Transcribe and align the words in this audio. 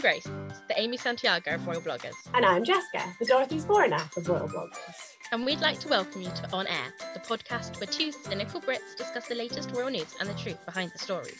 Grace, 0.00 0.24
the 0.24 0.80
Amy 0.80 0.96
Santiago 0.96 1.56
of 1.56 1.66
Royal 1.66 1.82
Bloggers. 1.82 2.14
And 2.32 2.46
I'm 2.46 2.64
Jessica, 2.64 3.04
the 3.18 3.26
Dorothy 3.26 3.58
Zbornak 3.58 4.16
of 4.16 4.26
Royal 4.26 4.48
Bloggers. 4.48 5.16
And 5.30 5.44
we'd 5.44 5.60
like 5.60 5.78
to 5.80 5.88
welcome 5.88 6.22
you 6.22 6.30
to 6.30 6.50
On 6.54 6.66
Heir, 6.66 6.94
the 7.12 7.20
podcast 7.20 7.78
where 7.78 7.86
two 7.86 8.10
cynical 8.10 8.62
Brits 8.62 8.96
discuss 8.96 9.28
the 9.28 9.34
latest 9.34 9.70
royal 9.72 9.90
news 9.90 10.14
and 10.18 10.26
the 10.26 10.34
truth 10.34 10.64
behind 10.64 10.90
the 10.94 10.98
stories. 10.98 11.36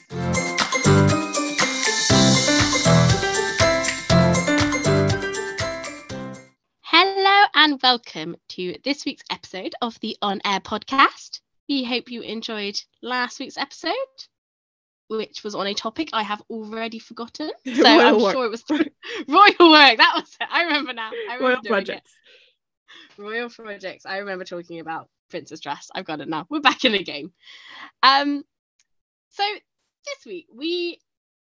Hello 6.82 7.46
and 7.54 7.80
welcome 7.82 8.36
to 8.50 8.77
this 8.84 9.06
week's 9.06 9.24
episode 9.30 9.74
of 9.80 9.98
the 10.00 10.18
On 10.20 10.38
Heir 10.45 10.61
podcast. 10.61 11.40
We 11.66 11.82
hope 11.84 12.11
you 12.11 12.20
enjoyed 12.20 12.79
last 13.00 13.40
week's 13.40 13.56
episode, 13.56 13.95
which 15.11 15.42
was 15.42 15.56
on 15.56 15.66
a 15.66 15.74
topic 15.74 16.11
I 16.12 16.22
have 16.22 16.40
already 16.48 16.98
forgotten. 17.00 17.50
So 17.66 17.82
Royal 17.82 18.00
I'm 18.00 18.22
work. 18.22 18.32
sure 18.32 18.44
it 18.46 18.50
was 18.50 18.64
royal 18.71 19.71
work. 19.71 19.98
That 19.98 20.12
was 20.14 20.36
it. 20.40 20.48
I 20.50 20.62
remember 20.64 20.93
now. 20.93 21.11
I 21.11 21.35
remember 21.35 21.44
Royal 21.44 21.61
doing 21.62 21.64
it. 21.64 21.68
Projects. 21.68 22.12
Royal 23.18 23.50
projects. 23.50 24.07
I 24.07 24.18
remember 24.18 24.44
talking 24.44 24.79
about 24.80 25.08
Princess 25.29 25.61
Dress. 25.61 25.90
I've 25.94 26.04
got 26.04 26.21
it 26.21 26.29
now. 26.29 26.46
We're 26.49 26.61
back 26.61 26.85
in 26.85 26.93
the 26.93 27.02
game. 27.02 27.32
Um, 28.02 28.44
so 29.30 29.43
this 30.07 30.25
week 30.26 30.46
we 30.54 31.00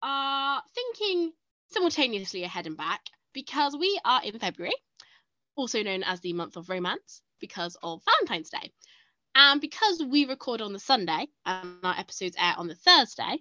are 0.02 0.62
thinking 0.74 1.32
simultaneously 1.72 2.44
ahead 2.44 2.66
and 2.66 2.76
back 2.76 3.00
because 3.32 3.74
we 3.76 3.98
are 4.04 4.20
in 4.22 4.38
February, 4.38 4.74
also 5.56 5.82
known 5.82 6.02
as 6.02 6.20
the 6.20 6.34
month 6.34 6.56
of 6.56 6.68
romance, 6.68 7.22
because 7.40 7.76
of 7.82 8.02
Valentine's 8.04 8.50
Day. 8.50 8.70
And 9.38 9.60
because 9.60 10.02
we 10.02 10.24
record 10.24 10.62
on 10.62 10.72
the 10.72 10.78
Sunday 10.78 11.26
and 11.44 11.76
our 11.82 11.94
episodes 11.96 12.36
air 12.40 12.54
on 12.56 12.68
the 12.68 12.74
Thursday, 12.74 13.36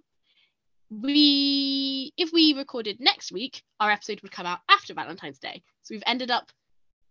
we 0.90 2.12
if 2.18 2.34
we 2.34 2.54
recorded 2.54 3.00
next 3.00 3.32
week, 3.32 3.64
our 3.80 3.90
episode 3.90 4.22
would 4.22 4.32
come 4.32 4.46
out 4.46 4.60
after 4.70 4.94
Valentine's 4.94 5.40
Day. 5.40 5.64
So 5.84 5.96
we've 5.96 6.04
ended 6.06 6.32
up 6.32 6.52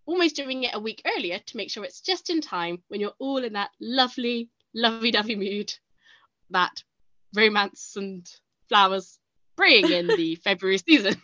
almost 0.04 0.36
doing 0.36 0.64
it 0.64 0.74
a 0.74 0.78
week 0.78 1.00
earlier 1.16 1.38
to 1.38 1.56
make 1.56 1.70
sure 1.70 1.82
it's 1.82 2.02
just 2.02 2.28
in 2.28 2.42
time 2.42 2.82
when 2.88 3.00
you're 3.00 3.14
all 3.18 3.42
in 3.42 3.54
that 3.54 3.70
lovely, 3.80 4.50
lovey-dovey 4.74 5.36
mood 5.36 5.72
that 6.50 6.82
romance 7.34 7.94
and 7.96 8.30
flowers 8.68 9.18
bring 9.56 9.90
in 9.90 10.08
the 10.08 10.34
February 10.44 10.76
season. 10.76 11.16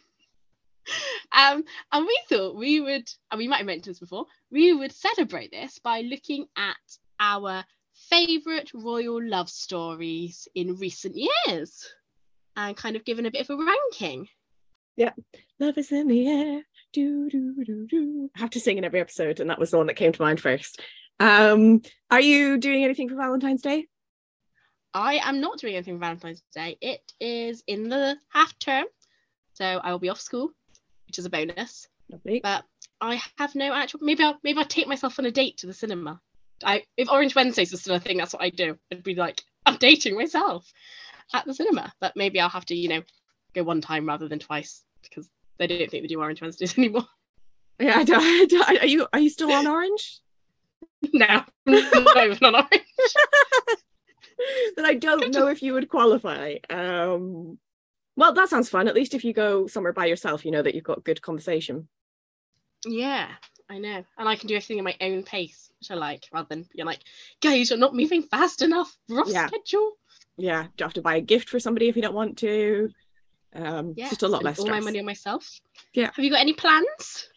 Um, 1.30 1.62
and 1.92 2.06
we 2.06 2.20
thought 2.28 2.56
we 2.56 2.80
would, 2.80 3.08
and 3.30 3.38
we 3.38 3.48
might 3.48 3.58
have 3.58 3.66
mentioned 3.66 3.94
this 3.94 4.00
before, 4.00 4.24
we 4.50 4.72
would 4.72 4.92
celebrate 4.92 5.52
this 5.52 5.78
by 5.78 6.00
looking 6.00 6.46
at 6.56 6.76
our 7.20 7.64
favourite 8.08 8.70
royal 8.74 9.22
love 9.22 9.48
stories 9.48 10.48
in 10.54 10.76
recent 10.76 11.14
years 11.16 11.86
and 12.56 12.76
kind 12.76 12.96
of 12.96 13.04
given 13.04 13.26
a 13.26 13.30
bit 13.30 13.48
of 13.48 13.50
a 13.50 13.64
ranking. 13.64 14.26
Yeah, 14.96 15.12
love 15.58 15.78
is 15.78 15.92
in 15.92 16.08
the 16.08 16.26
air. 16.26 16.62
Do, 16.92 17.30
do, 17.30 17.64
do, 17.64 17.86
do. 17.86 18.30
I 18.36 18.40
have 18.40 18.50
to 18.50 18.60
sing 18.60 18.78
in 18.78 18.84
every 18.84 19.00
episode, 19.00 19.38
and 19.38 19.48
that 19.48 19.58
was 19.58 19.70
the 19.70 19.78
one 19.78 19.86
that 19.86 19.94
came 19.94 20.12
to 20.12 20.22
mind 20.22 20.40
first. 20.40 20.80
Um, 21.20 21.82
are 22.10 22.20
you 22.20 22.58
doing 22.58 22.82
anything 22.82 23.08
for 23.08 23.14
Valentine's 23.14 23.62
Day? 23.62 23.86
I 24.92 25.20
am 25.22 25.40
not 25.40 25.58
doing 25.58 25.74
anything 25.74 25.94
for 25.94 26.00
Valentine's 26.00 26.42
Day. 26.52 26.76
It 26.80 27.12
is 27.20 27.62
in 27.66 27.88
the 27.88 28.16
half 28.30 28.58
term, 28.58 28.86
so 29.54 29.64
I 29.64 29.92
will 29.92 30.00
be 30.00 30.08
off 30.08 30.20
school, 30.20 30.50
which 31.06 31.18
is 31.18 31.26
a 31.26 31.30
bonus. 31.30 31.86
Lovely. 32.10 32.40
But 32.42 32.64
I 33.00 33.22
have 33.38 33.54
no 33.54 33.72
actual. 33.72 34.00
Maybe 34.02 34.24
I'll 34.24 34.38
maybe 34.42 34.58
I'll 34.58 34.64
take 34.64 34.88
myself 34.88 35.18
on 35.18 35.26
a 35.26 35.30
date 35.30 35.58
to 35.58 35.66
the 35.66 35.72
cinema. 35.72 36.20
I 36.64 36.84
if 36.96 37.10
Orange 37.10 37.34
Wednesdays 37.34 37.70
was 37.72 37.80
still 37.80 37.94
a 37.96 38.00
thing, 38.00 38.18
that's 38.18 38.32
what 38.32 38.42
I 38.42 38.50
do. 38.50 38.76
I'd 38.92 39.02
be 39.02 39.14
like, 39.14 39.42
I'm 39.66 39.76
dating 39.76 40.16
myself 40.16 40.70
at 41.32 41.44
the 41.46 41.54
cinema. 41.54 41.92
But 42.00 42.16
maybe 42.16 42.40
I'll 42.40 42.48
have 42.48 42.66
to, 42.66 42.74
you 42.74 42.88
know, 42.88 43.02
go 43.54 43.62
one 43.62 43.80
time 43.80 44.06
rather 44.06 44.28
than 44.28 44.38
twice 44.38 44.82
because 45.02 45.28
they 45.58 45.66
don't 45.66 45.90
think 45.90 46.02
they 46.04 46.08
do 46.08 46.20
Orange 46.20 46.40
Wednesdays 46.40 46.76
anymore. 46.78 47.06
Yeah, 47.78 47.98
I 47.98 48.04
don't, 48.04 48.20
I 48.22 48.44
don't- 48.46 48.82
are 48.82 48.86
you 48.86 49.06
are 49.12 49.20
you 49.20 49.30
still 49.30 49.50
on 49.52 49.66
Orange? 49.66 50.20
no, 51.12 51.42
not 51.66 52.24
even 52.26 52.44
on 52.44 52.54
Orange. 52.54 52.84
then 54.76 54.84
I 54.84 54.94
don't 54.94 55.32
know 55.34 55.48
if 55.48 55.62
you 55.62 55.72
would 55.74 55.88
qualify. 55.88 56.56
Um, 56.68 57.58
well, 58.16 58.34
that 58.34 58.48
sounds 58.50 58.68
fun. 58.68 58.88
At 58.88 58.94
least 58.94 59.14
if 59.14 59.24
you 59.24 59.32
go 59.32 59.66
somewhere 59.66 59.92
by 59.94 60.06
yourself, 60.06 60.44
you 60.44 60.50
know 60.50 60.62
that 60.62 60.74
you've 60.74 60.84
got 60.84 61.04
good 61.04 61.22
conversation. 61.22 61.88
Yeah, 62.86 63.28
I 63.68 63.78
know. 63.78 64.04
And 64.18 64.28
I 64.28 64.36
can 64.36 64.48
do 64.48 64.54
everything 64.56 64.78
at 64.78 64.84
my 64.84 64.96
own 65.00 65.22
pace, 65.22 65.70
which 65.80 65.90
I 65.90 65.94
like, 65.94 66.26
rather 66.32 66.48
than 66.48 66.66
you're 66.74 66.86
like, 66.86 67.00
guys, 67.40 67.70
you're 67.70 67.78
not 67.78 67.94
moving 67.94 68.22
fast 68.22 68.62
enough. 68.62 68.96
We're 69.08 69.26
Yeah. 69.26 69.46
schedule. 69.46 69.92
Yeah, 70.36 70.62
do 70.62 70.68
you 70.78 70.84
have 70.84 70.94
to 70.94 71.02
buy 71.02 71.16
a 71.16 71.20
gift 71.20 71.48
for 71.48 71.60
somebody 71.60 71.88
if 71.88 71.96
you 71.96 72.02
don't 72.02 72.14
want 72.14 72.38
to? 72.38 72.90
Um, 73.54 73.94
Yeah. 73.96 74.08
just 74.08 74.22
a 74.22 74.28
lot 74.28 74.42
less 74.44 74.58
all 74.58 74.68
my 74.68 74.80
money 74.80 74.98
on 74.98 75.04
myself. 75.04 75.60
Yeah. 75.92 76.10
Have 76.14 76.24
you 76.24 76.30
got 76.30 76.40
any 76.40 76.54
plans? 76.54 77.28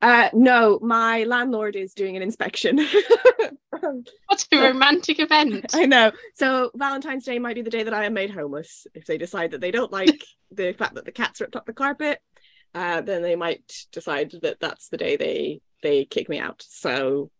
Uh, 0.00 0.28
no, 0.32 0.78
my 0.80 1.24
landlord 1.24 1.74
is 1.76 1.92
doing 1.94 2.16
an 2.16 2.22
inspection. 2.22 2.78
What 4.26 4.46
a 4.52 4.58
romantic 4.60 5.20
event. 5.20 5.66
I 5.74 5.86
know. 5.86 6.10
So 6.34 6.70
Valentine's 6.74 7.24
Day 7.24 7.38
might 7.38 7.54
be 7.54 7.62
the 7.62 7.70
day 7.70 7.82
that 7.84 7.94
I 7.94 8.04
am 8.06 8.14
made 8.14 8.30
homeless. 8.30 8.86
If 8.94 9.06
they 9.06 9.18
decide 9.18 9.52
that 9.52 9.60
they 9.60 9.70
don't 9.70 9.92
like 9.92 10.24
the 10.50 10.72
fact 10.72 10.94
that 10.94 11.04
the 11.04 11.12
cats 11.12 11.40
ripped 11.40 11.54
up 11.54 11.66
the 11.66 11.72
carpet, 11.72 12.20
uh, 12.74 13.00
then 13.00 13.22
they 13.22 13.36
might 13.36 13.86
decide 13.92 14.32
that 14.42 14.60
that's 14.60 14.88
the 14.88 14.96
day 14.96 15.16
they 15.16 15.60
they 15.82 16.04
kick 16.04 16.28
me 16.28 16.38
out. 16.38 16.64
So 16.68 17.30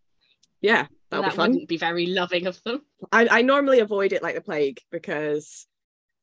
yeah, 0.61 0.87
that'll 1.11 1.23
that 1.23 1.33
be 1.33 1.37
fun. 1.37 1.51
wouldn't 1.51 1.69
be 1.69 1.77
very 1.77 2.07
loving 2.07 2.47
of 2.47 2.63
them. 2.65 2.83
I, 3.13 3.29
I 3.31 3.43
normally 3.43 3.81
avoid 3.81 4.13
it 4.13 4.23
like 4.23 4.35
the 4.35 4.41
plague 4.41 4.81
because 4.91 5.67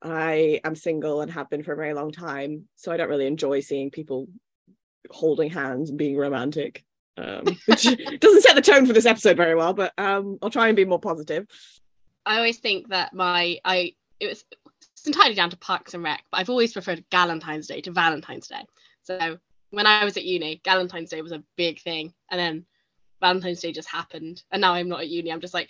I 0.01 0.59
am 0.63 0.75
single 0.75 1.21
and 1.21 1.31
have 1.31 1.49
been 1.49 1.63
for 1.63 1.73
a 1.73 1.77
very 1.77 1.93
long 1.93 2.11
time. 2.11 2.67
So 2.75 2.91
I 2.91 2.97
don't 2.97 3.09
really 3.09 3.27
enjoy 3.27 3.61
seeing 3.61 3.91
people 3.91 4.27
holding 5.09 5.49
hands 5.49 5.89
and 5.89 5.97
being 5.97 6.17
romantic. 6.17 6.83
Um, 7.17 7.45
which 7.65 7.83
doesn't 7.83 8.41
set 8.41 8.55
the 8.55 8.61
tone 8.61 8.85
for 8.85 8.91
this 8.91 9.05
episode 9.05 9.37
very 9.37 9.55
well, 9.55 9.73
but 9.73 9.93
um, 9.97 10.37
I'll 10.41 10.49
try 10.49 10.67
and 10.67 10.75
be 10.75 10.83
more 10.83 10.99
positive. 10.99 11.47
I 12.25 12.37
always 12.37 12.57
think 12.57 12.89
that 12.89 13.13
my 13.13 13.59
I 13.63 13.93
it 14.19 14.27
was 14.27 14.43
it's 15.05 15.07
entirely 15.07 15.35
down 15.35 15.49
to 15.51 15.57
Parks 15.57 15.93
and 15.93 16.03
Rec, 16.03 16.23
but 16.31 16.39
I've 16.39 16.49
always 16.49 16.73
preferred 16.73 17.05
Galentine's 17.11 17.67
Day 17.67 17.81
to 17.81 17.91
Valentine's 17.91 18.47
Day. 18.47 18.65
So 19.05 19.37
when 19.69 19.85
I 19.85 20.03
was 20.03 20.17
at 20.17 20.25
uni, 20.25 20.61
Valentine's 20.65 21.11
Day 21.11 21.21
was 21.21 21.31
a 21.31 21.43
big 21.55 21.79
thing, 21.79 22.13
and 22.29 22.39
then 22.39 22.65
Valentine's 23.21 23.61
Day 23.61 23.71
just 23.71 23.89
happened, 23.89 24.43
and 24.51 24.61
now 24.61 24.73
I'm 24.73 24.89
not 24.89 25.01
at 25.01 25.09
uni. 25.09 25.31
I'm 25.31 25.41
just 25.41 25.53
like, 25.53 25.69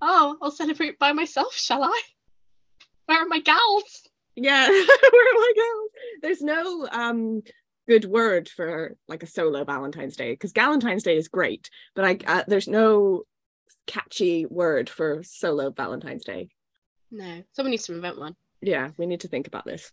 oh, 0.00 0.36
I'll 0.40 0.50
celebrate 0.50 0.98
by 0.98 1.12
myself, 1.12 1.54
shall 1.54 1.82
I? 1.82 2.00
Where 3.06 3.22
are 3.22 3.28
my 3.28 3.40
gals? 3.40 4.08
Yeah, 4.36 4.68
where 4.68 4.76
am 4.78 4.86
I 5.38 5.52
going? 5.56 5.88
There's 6.22 6.42
no 6.42 6.88
um 6.90 7.42
good 7.88 8.04
word 8.04 8.48
for 8.48 8.96
like 9.08 9.22
a 9.22 9.26
solo 9.26 9.64
Valentine's 9.64 10.16
Day 10.16 10.32
because 10.32 10.52
Valentine's 10.52 11.02
Day 11.02 11.16
is 11.16 11.28
great, 11.28 11.70
but 11.96 12.04
I 12.04 12.18
uh, 12.26 12.44
there's 12.46 12.68
no 12.68 13.24
catchy 13.86 14.46
word 14.46 14.88
for 14.88 15.22
solo 15.24 15.70
Valentine's 15.70 16.24
Day. 16.24 16.48
No, 17.10 17.42
someone 17.54 17.72
needs 17.72 17.86
to 17.86 17.94
invent 17.94 18.18
one. 18.18 18.36
Yeah, 18.60 18.90
we 18.98 19.06
need 19.06 19.20
to 19.20 19.28
think 19.28 19.46
about 19.46 19.64
this. 19.64 19.90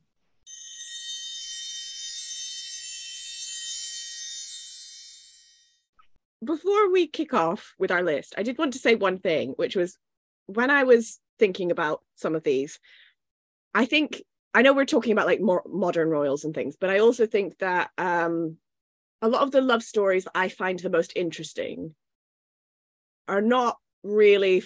Before 6.46 6.92
we 6.92 7.08
kick 7.08 7.34
off 7.34 7.74
with 7.78 7.92
our 7.92 8.04
list, 8.04 8.36
I 8.38 8.44
did 8.44 8.58
want 8.58 8.74
to 8.74 8.80
say 8.80 8.96
one 8.96 9.18
thing, 9.18 9.52
which 9.58 9.76
was 9.76 9.98
when 10.46 10.70
I 10.70 10.84
was 10.84 11.20
thinking 11.40 11.72
about 11.72 12.02
some 12.16 12.36
of 12.36 12.44
these, 12.44 12.80
I 13.74 13.86
think 13.86 14.24
I 14.54 14.62
know 14.62 14.74
we're 14.74 14.86
talking 14.86 15.12
about 15.12 15.28
like 15.28 15.42
more 15.42 15.64
modern 15.68 16.10
royals 16.10 16.46
and 16.46 16.54
things, 16.54 16.78
but 16.80 16.90
I 16.90 17.00
also 17.00 17.26
think 17.26 17.58
that 17.58 17.90
um, 17.98 18.58
a 19.22 19.28
lot 19.28 19.42
of 19.42 19.52
the 19.52 19.62
love 19.62 19.84
stories 19.84 20.28
I 20.34 20.50
find 20.50 20.80
the 20.80 20.90
most 20.90 21.14
interesting 21.16 21.96
are 23.28 23.42
not 23.42 23.78
really 24.04 24.64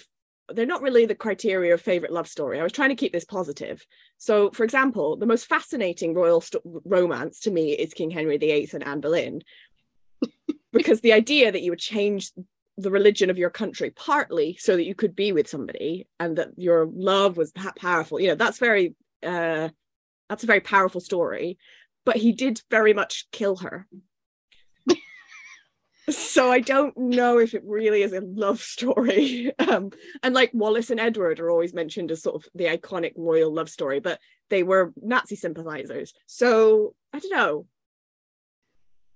they're 0.52 0.66
not 0.66 0.82
really 0.82 1.06
the 1.06 1.14
criteria 1.14 1.74
of 1.74 1.80
favorite 1.80 2.12
love 2.12 2.26
story. 2.26 2.58
I 2.58 2.64
was 2.64 2.72
trying 2.72 2.88
to 2.88 2.96
keep 2.96 3.12
this 3.12 3.24
positive. 3.24 3.86
So, 4.18 4.50
for 4.50 4.64
example, 4.64 5.16
the 5.16 5.26
most 5.26 5.46
fascinating 5.46 6.12
royal 6.12 6.40
sto- 6.40 6.82
romance 6.84 7.38
to 7.40 7.52
me 7.52 7.70
is 7.72 7.94
King 7.94 8.10
Henry 8.10 8.36
VIII 8.36 8.68
and 8.72 8.84
Anne 8.84 9.00
Boleyn, 9.00 9.42
because 10.72 11.00
the 11.00 11.12
idea 11.12 11.50
that 11.50 11.62
you 11.62 11.70
would 11.70 11.78
change 11.78 12.32
the 12.76 12.90
religion 12.90 13.30
of 13.30 13.38
your 13.38 13.50
country 13.50 13.90
partly 13.90 14.56
so 14.58 14.76
that 14.76 14.84
you 14.84 14.94
could 14.94 15.14
be 15.14 15.32
with 15.32 15.48
somebody 15.48 16.06
and 16.18 16.38
that 16.38 16.48
your 16.56 16.86
love 16.86 17.36
was 17.36 17.52
that 17.52 17.76
powerful, 17.76 18.20
you 18.20 18.28
know, 18.28 18.34
that's 18.34 18.58
very, 18.58 18.94
uh, 19.22 19.68
that's 20.28 20.44
a 20.44 20.46
very 20.46 20.60
powerful 20.60 21.00
story. 21.00 21.58
But 22.04 22.16
he 22.16 22.32
did 22.32 22.62
very 22.70 22.94
much 22.94 23.26
kill 23.30 23.56
her. 23.56 23.86
so 26.10 26.50
I 26.50 26.60
don't 26.60 26.96
know 26.96 27.38
if 27.38 27.52
it 27.52 27.62
really 27.66 28.02
is 28.02 28.12
a 28.12 28.20
love 28.20 28.60
story. 28.60 29.52
Um, 29.70 29.90
and 30.24 30.34
like 30.34 30.50
Wallis 30.52 30.90
and 30.90 30.98
Edward 30.98 31.38
are 31.38 31.50
always 31.50 31.72
mentioned 31.72 32.10
as 32.10 32.22
sort 32.22 32.34
of 32.34 32.48
the 32.56 32.64
iconic 32.64 33.12
royal 33.16 33.54
love 33.54 33.68
story, 33.68 34.00
but 34.00 34.18
they 34.48 34.64
were 34.64 34.92
Nazi 35.00 35.36
sympathizers. 35.36 36.12
So 36.26 36.94
I 37.12 37.20
don't 37.20 37.32
know. 37.32 37.66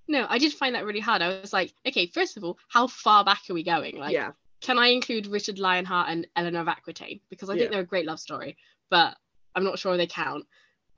No, 0.07 0.27
I 0.29 0.39
did 0.39 0.53
find 0.53 0.75
that 0.75 0.85
really 0.85 1.01
hard. 1.01 1.23
I 1.23 1.41
was 1.41 1.53
like, 1.53 1.73
okay, 1.87 2.07
first 2.07 2.37
of 2.37 2.45
all, 2.45 2.59
how 2.69 2.87
far 2.87 3.25
back 3.25 3.41
are 3.49 3.55
we 3.55 3.63
going? 3.65 3.99
Like, 3.99 4.13
yeah, 4.13 4.33
can 4.61 4.79
I 4.79 4.89
include 4.89 5.27
Richard 5.27 5.59
Lionheart 5.59 6.09
and 6.11 6.27
Eleanor 6.37 6.61
of 6.61 6.69
Aquitaine? 6.69 7.21
Because 7.31 7.49
I 7.49 7.55
think 7.55 7.65
Yeah. 7.65 7.71
they're 7.71 7.81
a 7.81 7.87
great 7.87 8.07
love 8.07 8.21
story, 8.21 8.57
but 8.91 9.17
I'm 9.55 9.65
not 9.65 9.79
sure 9.79 9.97
they 9.97 10.07
count. 10.07 10.45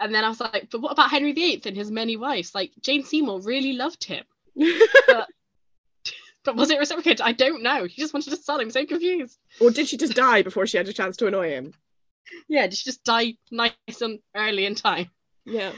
And 0.00 0.14
then 0.14 0.24
I 0.24 0.28
was 0.28 0.40
like, 0.40 0.68
but 0.70 0.80
what 0.82 0.92
about 0.92 1.10
Henry 1.10 1.32
VIII 1.32 1.62
and 1.66 1.76
his 1.76 1.90
many 1.90 2.16
wives? 2.16 2.54
Like 2.54 2.72
Jane 2.82 3.04
Seymour 3.04 3.40
really 3.42 3.72
loved 3.74 4.04
him. 4.04 4.24
But, 5.06 5.28
but 6.44 6.56
was 6.56 6.70
it 6.70 6.78
reciprocated? 6.78 7.20
I 7.20 7.32
don't 7.32 7.62
know. 7.62 7.86
She 7.88 8.00
just 8.00 8.12
wanted 8.14 8.30
to 8.30 8.36
sell 8.36 8.58
him. 8.58 8.70
So 8.70 8.84
confused. 8.86 9.38
or 9.60 9.70
did 9.70 9.88
she 9.88 9.96
just 9.96 10.14
die 10.14 10.42
before 10.42 10.66
she 10.66 10.76
had 10.76 10.88
a 10.88 10.92
chance 10.92 11.16
to 11.18 11.26
annoy 11.26 11.50
him? 11.50 11.72
Yeah, 12.48 12.66
did 12.66 12.76
she 12.76 12.84
just 12.84 13.04
die 13.04 13.34
nice 13.52 13.72
and 14.00 14.18
early 14.34 14.66
in 14.66 14.74
time? 14.74 15.10
Yeah. 15.44 15.70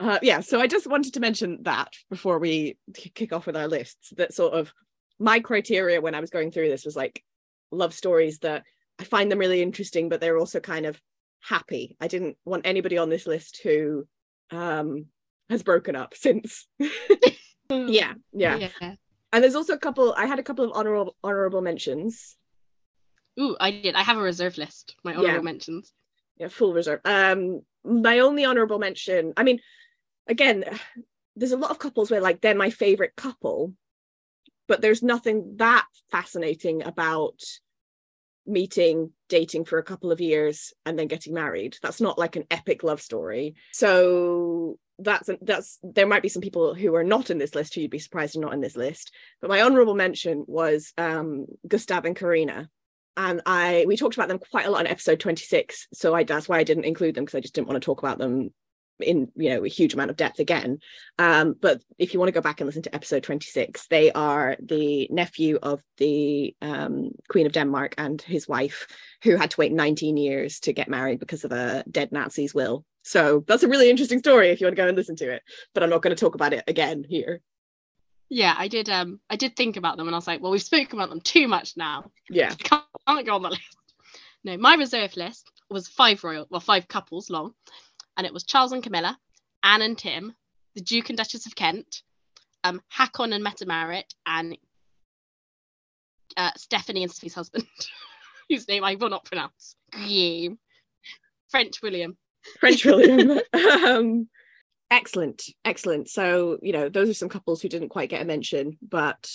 Uh, 0.00 0.18
yeah, 0.22 0.40
so 0.40 0.60
I 0.60 0.66
just 0.66 0.86
wanted 0.86 1.14
to 1.14 1.20
mention 1.20 1.58
that 1.62 1.92
before 2.08 2.38
we 2.38 2.78
kick 2.94 3.32
off 3.34 3.46
with 3.46 3.56
our 3.56 3.68
lists. 3.68 4.12
That 4.16 4.32
sort 4.32 4.54
of 4.54 4.72
my 5.18 5.40
criteria 5.40 6.00
when 6.00 6.14
I 6.14 6.20
was 6.20 6.30
going 6.30 6.50
through 6.50 6.70
this 6.70 6.86
was 6.86 6.96
like 6.96 7.22
love 7.70 7.92
stories 7.92 8.38
that 8.38 8.64
I 8.98 9.04
find 9.04 9.30
them 9.30 9.38
really 9.38 9.60
interesting, 9.60 10.08
but 10.08 10.20
they're 10.20 10.38
also 10.38 10.58
kind 10.58 10.86
of 10.86 10.98
happy. 11.42 11.96
I 12.00 12.08
didn't 12.08 12.38
want 12.46 12.66
anybody 12.66 12.96
on 12.96 13.10
this 13.10 13.26
list 13.26 13.60
who 13.62 14.06
um, 14.50 15.06
has 15.50 15.62
broken 15.62 15.94
up 15.96 16.14
since. 16.16 16.66
yeah, 17.70 18.14
yeah, 18.32 18.56
Yeah. 18.56 18.94
And 19.32 19.44
there's 19.44 19.54
also 19.54 19.74
a 19.74 19.78
couple. 19.78 20.14
I 20.16 20.26
had 20.26 20.38
a 20.38 20.42
couple 20.42 20.64
of 20.64 20.72
honorable 20.74 21.14
honorable 21.22 21.60
mentions. 21.60 22.36
Ooh, 23.38 23.56
I 23.60 23.70
did. 23.70 23.94
I 23.94 24.02
have 24.02 24.16
a 24.16 24.22
reserve 24.22 24.56
list. 24.58 24.96
My 25.04 25.12
honorable 25.14 25.34
Yeah. 25.36 25.40
mentions. 25.42 25.92
yeah 26.38 26.48
full 26.48 26.72
reserve 26.72 27.00
um 27.04 27.60
my 27.84 28.20
only 28.20 28.44
honorable 28.46 28.78
mention 28.78 29.32
i 29.36 29.42
mean 29.42 29.58
again 30.30 30.64
there's 31.36 31.52
a 31.52 31.56
lot 31.56 31.70
of 31.70 31.78
couples 31.78 32.10
where 32.10 32.20
like 32.20 32.40
they're 32.40 32.54
my 32.54 32.70
favorite 32.70 33.14
couple 33.16 33.74
but 34.68 34.80
there's 34.80 35.02
nothing 35.02 35.56
that 35.56 35.86
fascinating 36.10 36.82
about 36.84 37.40
meeting 38.46 39.12
dating 39.28 39.64
for 39.64 39.78
a 39.78 39.82
couple 39.82 40.12
of 40.12 40.20
years 40.20 40.72
and 40.84 40.98
then 40.98 41.08
getting 41.08 41.34
married. 41.34 41.76
That's 41.82 42.00
not 42.00 42.18
like 42.18 42.36
an 42.36 42.44
epic 42.50 42.82
love 42.82 43.00
story. 43.00 43.54
So 43.72 44.78
that's 44.98 45.30
that's 45.40 45.78
there 45.82 46.06
might 46.06 46.22
be 46.22 46.28
some 46.28 46.42
people 46.42 46.74
who 46.74 46.94
are 46.94 47.04
not 47.04 47.30
in 47.30 47.38
this 47.38 47.54
list 47.54 47.74
who 47.74 47.80
you'd 47.80 47.90
be 47.90 47.98
surprised 47.98 48.36
are 48.36 48.40
not 48.40 48.52
in 48.52 48.60
this 48.60 48.76
list 48.76 49.14
but 49.40 49.48
my 49.48 49.62
honorable 49.62 49.94
mention 49.94 50.44
was 50.46 50.92
um 50.98 51.46
gustav 51.66 52.04
and 52.04 52.16
carina. 52.16 52.68
And 53.16 53.40
I 53.46 53.84
we 53.88 53.96
talked 53.96 54.14
about 54.14 54.28
them 54.28 54.38
quite 54.38 54.66
a 54.66 54.70
lot 54.70 54.84
in 54.84 54.86
episode 54.92 55.20
26 55.20 55.88
so 55.92 56.14
I 56.14 56.24
that's 56.24 56.48
why 56.48 56.58
I 56.58 56.64
didn't 56.64 56.84
include 56.84 57.14
them 57.14 57.24
because 57.24 57.36
I 57.36 57.40
just 57.40 57.54
didn't 57.54 57.68
want 57.68 57.80
to 57.80 57.84
talk 57.84 58.02
about 58.02 58.18
them 58.18 58.52
in 59.02 59.30
you 59.36 59.50
know 59.50 59.64
a 59.64 59.68
huge 59.68 59.94
amount 59.94 60.10
of 60.10 60.16
depth 60.16 60.38
again 60.38 60.78
um 61.18 61.54
but 61.60 61.82
if 61.98 62.12
you 62.12 62.20
want 62.20 62.28
to 62.28 62.32
go 62.32 62.40
back 62.40 62.60
and 62.60 62.66
listen 62.66 62.82
to 62.82 62.94
episode 62.94 63.22
26 63.22 63.86
they 63.88 64.12
are 64.12 64.56
the 64.60 65.08
nephew 65.10 65.58
of 65.62 65.82
the 65.98 66.54
um 66.62 67.10
queen 67.28 67.46
of 67.46 67.52
Denmark 67.52 67.94
and 67.98 68.20
his 68.22 68.48
wife 68.48 68.86
who 69.22 69.36
had 69.36 69.50
to 69.50 69.56
wait 69.58 69.72
19 69.72 70.16
years 70.16 70.60
to 70.60 70.72
get 70.72 70.88
married 70.88 71.18
because 71.18 71.44
of 71.44 71.52
a 71.52 71.84
dead 71.90 72.10
Nazi's 72.10 72.54
will 72.54 72.84
so 73.02 73.44
that's 73.46 73.62
a 73.62 73.68
really 73.68 73.90
interesting 73.90 74.18
story 74.18 74.50
if 74.50 74.60
you 74.60 74.66
want 74.66 74.76
to 74.76 74.82
go 74.82 74.88
and 74.88 74.96
listen 74.96 75.16
to 75.16 75.32
it 75.32 75.42
but 75.74 75.82
I'm 75.82 75.90
not 75.90 76.02
going 76.02 76.14
to 76.14 76.20
talk 76.20 76.34
about 76.34 76.52
it 76.52 76.64
again 76.66 77.04
here 77.08 77.40
Yeah, 78.32 78.54
I 78.56 78.68
did. 78.68 78.88
Um, 78.88 79.18
I 79.28 79.34
did 79.34 79.56
think 79.56 79.76
about 79.76 79.96
them, 79.96 80.06
and 80.06 80.14
I 80.14 80.18
was 80.18 80.28
like, 80.28 80.40
well, 80.40 80.52
we've 80.52 80.62
spoken 80.62 80.98
about 80.98 81.10
them 81.10 81.20
too 81.20 81.48
much 81.48 81.76
now. 81.76 82.12
yeah 82.30 82.54
can't, 82.54 82.84
can't 83.06 83.26
go 83.26 83.34
on 83.34 83.42
the 83.42 83.50
list. 83.50 83.76
No, 84.44 84.56
my 84.56 84.74
reserve 84.74 85.16
list 85.16 85.50
was 85.68 85.88
five 85.88 86.24
royal, 86.24 86.46
well, 86.50 86.60
five 86.60 86.88
couples 86.88 87.28
long, 87.28 87.54
and 88.20 88.26
it 88.26 88.34
was 88.34 88.44
Charles 88.44 88.72
and 88.72 88.82
Camilla, 88.82 89.18
Anne 89.62 89.80
and 89.80 89.96
Tim, 89.96 90.34
the 90.74 90.82
Duke 90.82 91.08
and 91.08 91.16
Duchess 91.16 91.46
of 91.46 91.54
Kent, 91.54 92.02
um, 92.62 92.82
Haakon 92.94 93.32
and 93.32 93.42
Mette-Marit, 93.42 94.12
and 94.26 94.58
uh, 96.36 96.50
Stephanie 96.58 97.02
and 97.02 97.10
Sophie's 97.10 97.32
husband, 97.32 97.66
whose 98.50 98.68
name 98.68 98.84
I 98.84 98.96
will 98.96 99.08
not 99.08 99.24
pronounce. 99.24 99.74
Guillaume. 99.90 100.58
French 101.48 101.80
William. 101.80 102.18
French 102.60 102.84
William. 102.84 103.40
um, 103.54 104.28
excellent, 104.90 105.42
excellent. 105.64 106.10
So 106.10 106.58
you 106.60 106.74
know, 106.74 106.90
those 106.90 107.08
are 107.08 107.14
some 107.14 107.30
couples 107.30 107.62
who 107.62 107.70
didn't 107.70 107.88
quite 107.88 108.10
get 108.10 108.20
a 108.20 108.26
mention, 108.26 108.76
but 108.86 109.30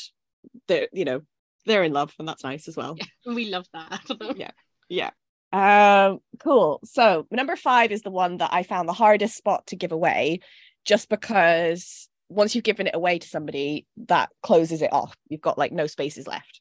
they're 0.67 0.89
you 0.93 1.05
know 1.05 1.23
they're 1.65 1.83
in 1.83 1.91
love, 1.91 2.13
and 2.19 2.27
that's 2.27 2.43
nice 2.43 2.67
as 2.67 2.77
well. 2.77 2.97
We 3.25 3.49
love 3.49 3.65
that. 3.73 4.03
Yeah. 4.35 4.51
Yeah. 4.89 5.09
Um, 5.55 6.19
cool. 6.39 6.81
So 6.83 7.27
number 7.31 7.55
five 7.55 7.93
is 7.93 8.01
the 8.01 8.11
one 8.11 8.37
that 8.37 8.49
I 8.51 8.63
found 8.63 8.89
the 8.89 8.93
hardest 8.93 9.37
spot 9.37 9.67
to 9.67 9.77
give 9.77 9.93
away, 9.93 10.41
just 10.83 11.07
because 11.07 12.09
once 12.27 12.53
you've 12.53 12.65
given 12.65 12.87
it 12.87 12.95
away 12.95 13.19
to 13.19 13.27
somebody, 13.27 13.87
that 14.07 14.31
closes 14.43 14.81
it 14.81 14.91
off. 14.91 15.15
You've 15.29 15.39
got 15.39 15.57
like 15.57 15.71
no 15.71 15.87
spaces 15.87 16.27
left. 16.27 16.59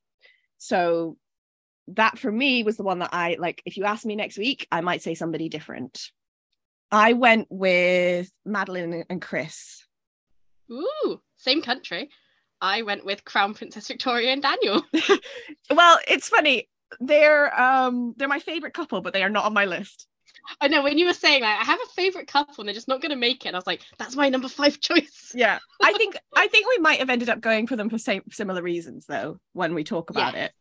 So 0.59 1.17
that 1.89 2.21
for 2.21 2.31
me 2.31 2.63
was 2.63 2.77
the 2.77 2.85
one 2.85 3.01
that 3.01 3.11
I 3.13 3.37
like. 3.37 3.63
If 3.67 3.77
you 3.77 3.85
ask 3.85 4.07
me 4.07 4.15
next 4.15 4.39
week, 4.39 4.69
I 4.71 4.81
might 4.81 5.03
say 5.03 5.17
somebody 5.17 5.49
different. 5.49 6.13
I 6.93 7.15
went 7.15 7.49
with 7.51 8.31
Madeleine 8.45 9.05
and 9.11 9.21
Chris. 9.21 9.85
Ooh, 10.71 11.21
same 11.37 11.63
country. 11.63 12.11
I 12.61 12.83
went 12.83 13.05
with 13.05 13.25
Crown 13.25 13.55
Princess 13.55 13.89
Victoria 13.89 14.31
and 14.31 14.43
Daniel. 14.43 14.85
Well, 15.71 15.99
it's 16.07 16.29
funny. 16.29 16.69
They're 17.01 17.61
um 17.61 18.15
they're 18.17 18.29
my 18.29 18.39
favorite 18.39 18.75
couple, 18.75 19.01
but 19.01 19.13
they 19.13 19.23
are 19.23 19.31
not 19.31 19.45
on 19.45 19.55
my 19.55 19.65
list. 19.65 20.07
I 20.61 20.69
know 20.69 20.83
when 20.83 20.99
you 20.99 21.07
were 21.07 21.15
saying 21.15 21.43
like 21.43 21.61
I 21.61 21.65
have 21.65 21.81
a 21.83 21.93
favorite 21.95 22.29
couple 22.29 22.57
and 22.59 22.69
they're 22.69 22.75
just 22.75 22.89
not 22.89 23.01
going 23.01 23.11
to 23.11 23.17
make 23.17 23.45
it, 23.45 23.49
and 23.49 23.57
I 23.57 23.59
was 23.59 23.67
like, 23.67 23.83
that's 23.99 24.17
my 24.17 24.29
number 24.29 24.49
five 24.49 24.81
choice. 24.81 25.33
Yeah, 25.35 25.59
I 25.83 25.93
think 25.95 26.17
I 26.37 26.47
think 26.47 26.69
we 26.69 26.79
might 26.79 27.01
have 27.01 27.11
ended 27.11 27.29
up 27.29 27.41
going 27.41 27.67
for 27.67 27.77
them 27.77 27.91
for 27.91 27.99
same 27.99 28.23
similar 28.31 28.63
reasons 28.63 29.07
though 29.07 29.41
when 29.53 29.75
we 29.75 29.83
talk 29.85 30.11
about 30.11 30.35
it. 30.35 30.53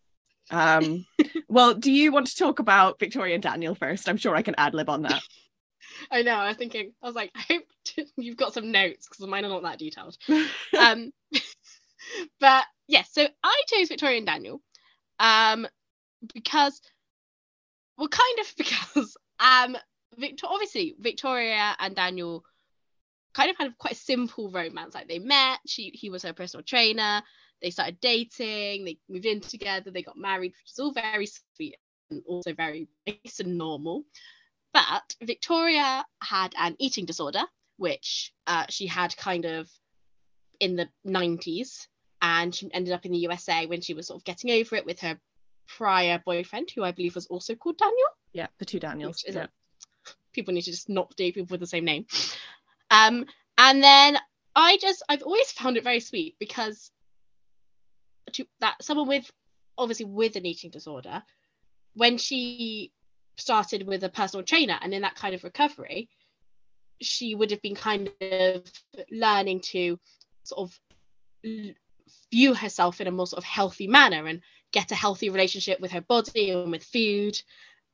Um, 0.49 1.05
well, 1.47 1.73
do 1.73 1.91
you 1.91 2.11
want 2.11 2.27
to 2.27 2.35
talk 2.35 2.59
about 2.59 2.99
Victoria 2.99 3.35
and 3.35 3.43
Daniel 3.43 3.75
first? 3.75 4.09
I'm 4.09 4.17
sure 4.17 4.35
I 4.35 4.41
can 4.41 4.55
ad 4.57 4.73
lib 4.73 4.89
on 4.89 5.03
that. 5.03 5.21
I 6.11 6.23
know. 6.23 6.33
I 6.33 6.47
was 6.47 6.57
thinking. 6.57 6.93
I 7.03 7.05
was 7.05 7.15
like, 7.15 7.31
I 7.35 7.41
hope 7.53 7.63
you've 8.17 8.37
got 8.37 8.53
some 8.53 8.71
notes 8.71 9.07
because 9.07 9.25
mine 9.27 9.45
are 9.45 9.49
not 9.49 9.63
that 9.63 9.79
detailed. 9.79 10.17
Um, 10.77 11.11
but 12.39 12.65
yes, 12.87 13.09
so 13.11 13.27
I 13.43 13.61
chose 13.67 13.89
Victoria 13.89 14.17
and 14.17 14.25
Daniel, 14.25 14.61
um, 15.19 15.67
because, 16.33 16.81
well, 17.97 18.07
kind 18.07 18.39
of 18.39 18.53
because 18.57 19.17
um, 19.39 19.77
Victor 20.17 20.47
obviously 20.49 20.95
Victoria 20.99 21.75
and 21.79 21.95
Daniel 21.95 22.43
kind 23.33 23.49
of 23.49 23.57
had 23.57 23.77
quite 23.77 23.97
simple 23.97 24.51
romance. 24.51 24.93
Like 24.93 25.07
they 25.07 25.19
met, 25.19 25.59
she 25.65 25.91
he 25.93 26.09
was 26.09 26.23
her 26.23 26.33
personal 26.33 26.63
trainer. 26.63 27.21
They 27.61 27.69
started 27.69 27.99
dating. 28.01 28.85
They 28.85 28.97
moved 29.09 29.25
in 29.25 29.39
together. 29.39 29.89
They 29.89 30.03
got 30.03 30.17
married, 30.17 30.51
which 30.51 30.71
is 30.71 30.79
all 30.79 30.91
very 30.91 31.27
sweet 31.27 31.77
and 32.11 32.21
also 32.27 32.53
very 32.53 32.87
nice 33.07 33.39
and 33.39 33.57
normal. 33.57 34.03
But 34.73 35.15
Victoria 35.21 36.05
had 36.21 36.53
an 36.57 36.75
eating 36.79 37.05
disorder, 37.05 37.43
which 37.77 38.33
uh, 38.47 38.65
she 38.69 38.87
had 38.87 39.15
kind 39.15 39.45
of 39.45 39.69
in 40.59 40.75
the 40.75 40.89
90s. 41.05 41.87
And 42.21 42.55
she 42.55 42.73
ended 42.73 42.93
up 42.93 43.05
in 43.05 43.11
the 43.11 43.17
USA 43.19 43.65
when 43.65 43.81
she 43.81 43.93
was 43.93 44.07
sort 44.07 44.21
of 44.21 44.23
getting 44.23 44.51
over 44.51 44.75
it 44.75 44.85
with 44.85 44.99
her 45.01 45.19
prior 45.67 46.21
boyfriend, 46.25 46.69
who 46.71 46.83
I 46.83 46.91
believe 46.91 47.15
was 47.15 47.27
also 47.27 47.55
called 47.55 47.77
Daniel. 47.77 48.09
yeah, 48.33 48.47
the 48.59 48.65
two 48.65 48.79
Daniels. 48.79 49.23
Yeah. 49.27 49.47
People 50.33 50.53
need 50.53 50.61
to 50.63 50.71
just 50.71 50.89
not 50.89 51.15
date 51.15 51.35
people 51.35 51.53
with 51.53 51.59
the 51.59 51.67
same 51.67 51.85
name. 51.85 52.05
Um, 52.89 53.25
and 53.57 53.83
then 53.83 54.17
I 54.55 54.77
just, 54.77 55.03
I've 55.07 55.23
always 55.23 55.51
found 55.51 55.77
it 55.77 55.83
very 55.83 55.99
sweet 55.99 56.35
because 56.39 56.91
to, 58.33 58.45
that 58.59 58.75
someone 58.81 59.07
with, 59.07 59.29
obviously 59.77 60.05
with 60.05 60.35
an 60.35 60.45
eating 60.45 60.71
disorder, 60.71 61.23
when 61.95 62.17
she 62.17 62.91
started 63.35 63.87
with 63.87 64.03
a 64.03 64.09
personal 64.09 64.43
trainer 64.43 64.77
and 64.81 64.93
in 64.93 65.01
that 65.03 65.15
kind 65.15 65.35
of 65.35 65.43
recovery, 65.43 66.09
she 67.01 67.35
would 67.35 67.51
have 67.51 67.61
been 67.61 67.75
kind 67.75 68.09
of 68.21 68.63
learning 69.11 69.61
to 69.61 69.99
sort 70.43 70.69
of 70.69 70.79
view 72.31 72.53
herself 72.53 73.01
in 73.01 73.07
a 73.07 73.11
more 73.11 73.27
sort 73.27 73.39
of 73.39 73.43
healthy 73.43 73.87
manner 73.87 74.25
and 74.25 74.41
get 74.73 74.91
a 74.91 74.95
healthy 74.95 75.29
relationship 75.29 75.79
with 75.79 75.91
her 75.91 76.01
body 76.01 76.49
and 76.49 76.71
with 76.71 76.83
food. 76.83 77.41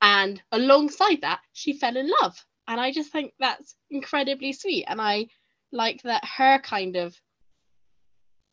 And 0.02 0.42
alongside 0.52 1.22
that, 1.22 1.42
she 1.54 1.74
fell 1.74 1.96
in 1.96 2.10
love. 2.22 2.44
And 2.68 2.80
I 2.80 2.92
just 2.92 3.12
think 3.12 3.34
that's 3.40 3.76
incredibly 3.92 4.54
sweet. 4.54 4.86
And 4.88 5.02
I 5.02 5.28
like 5.72 6.02
that 6.04 6.24
her 6.26 6.60
kind 6.60 6.96
of 6.96 7.16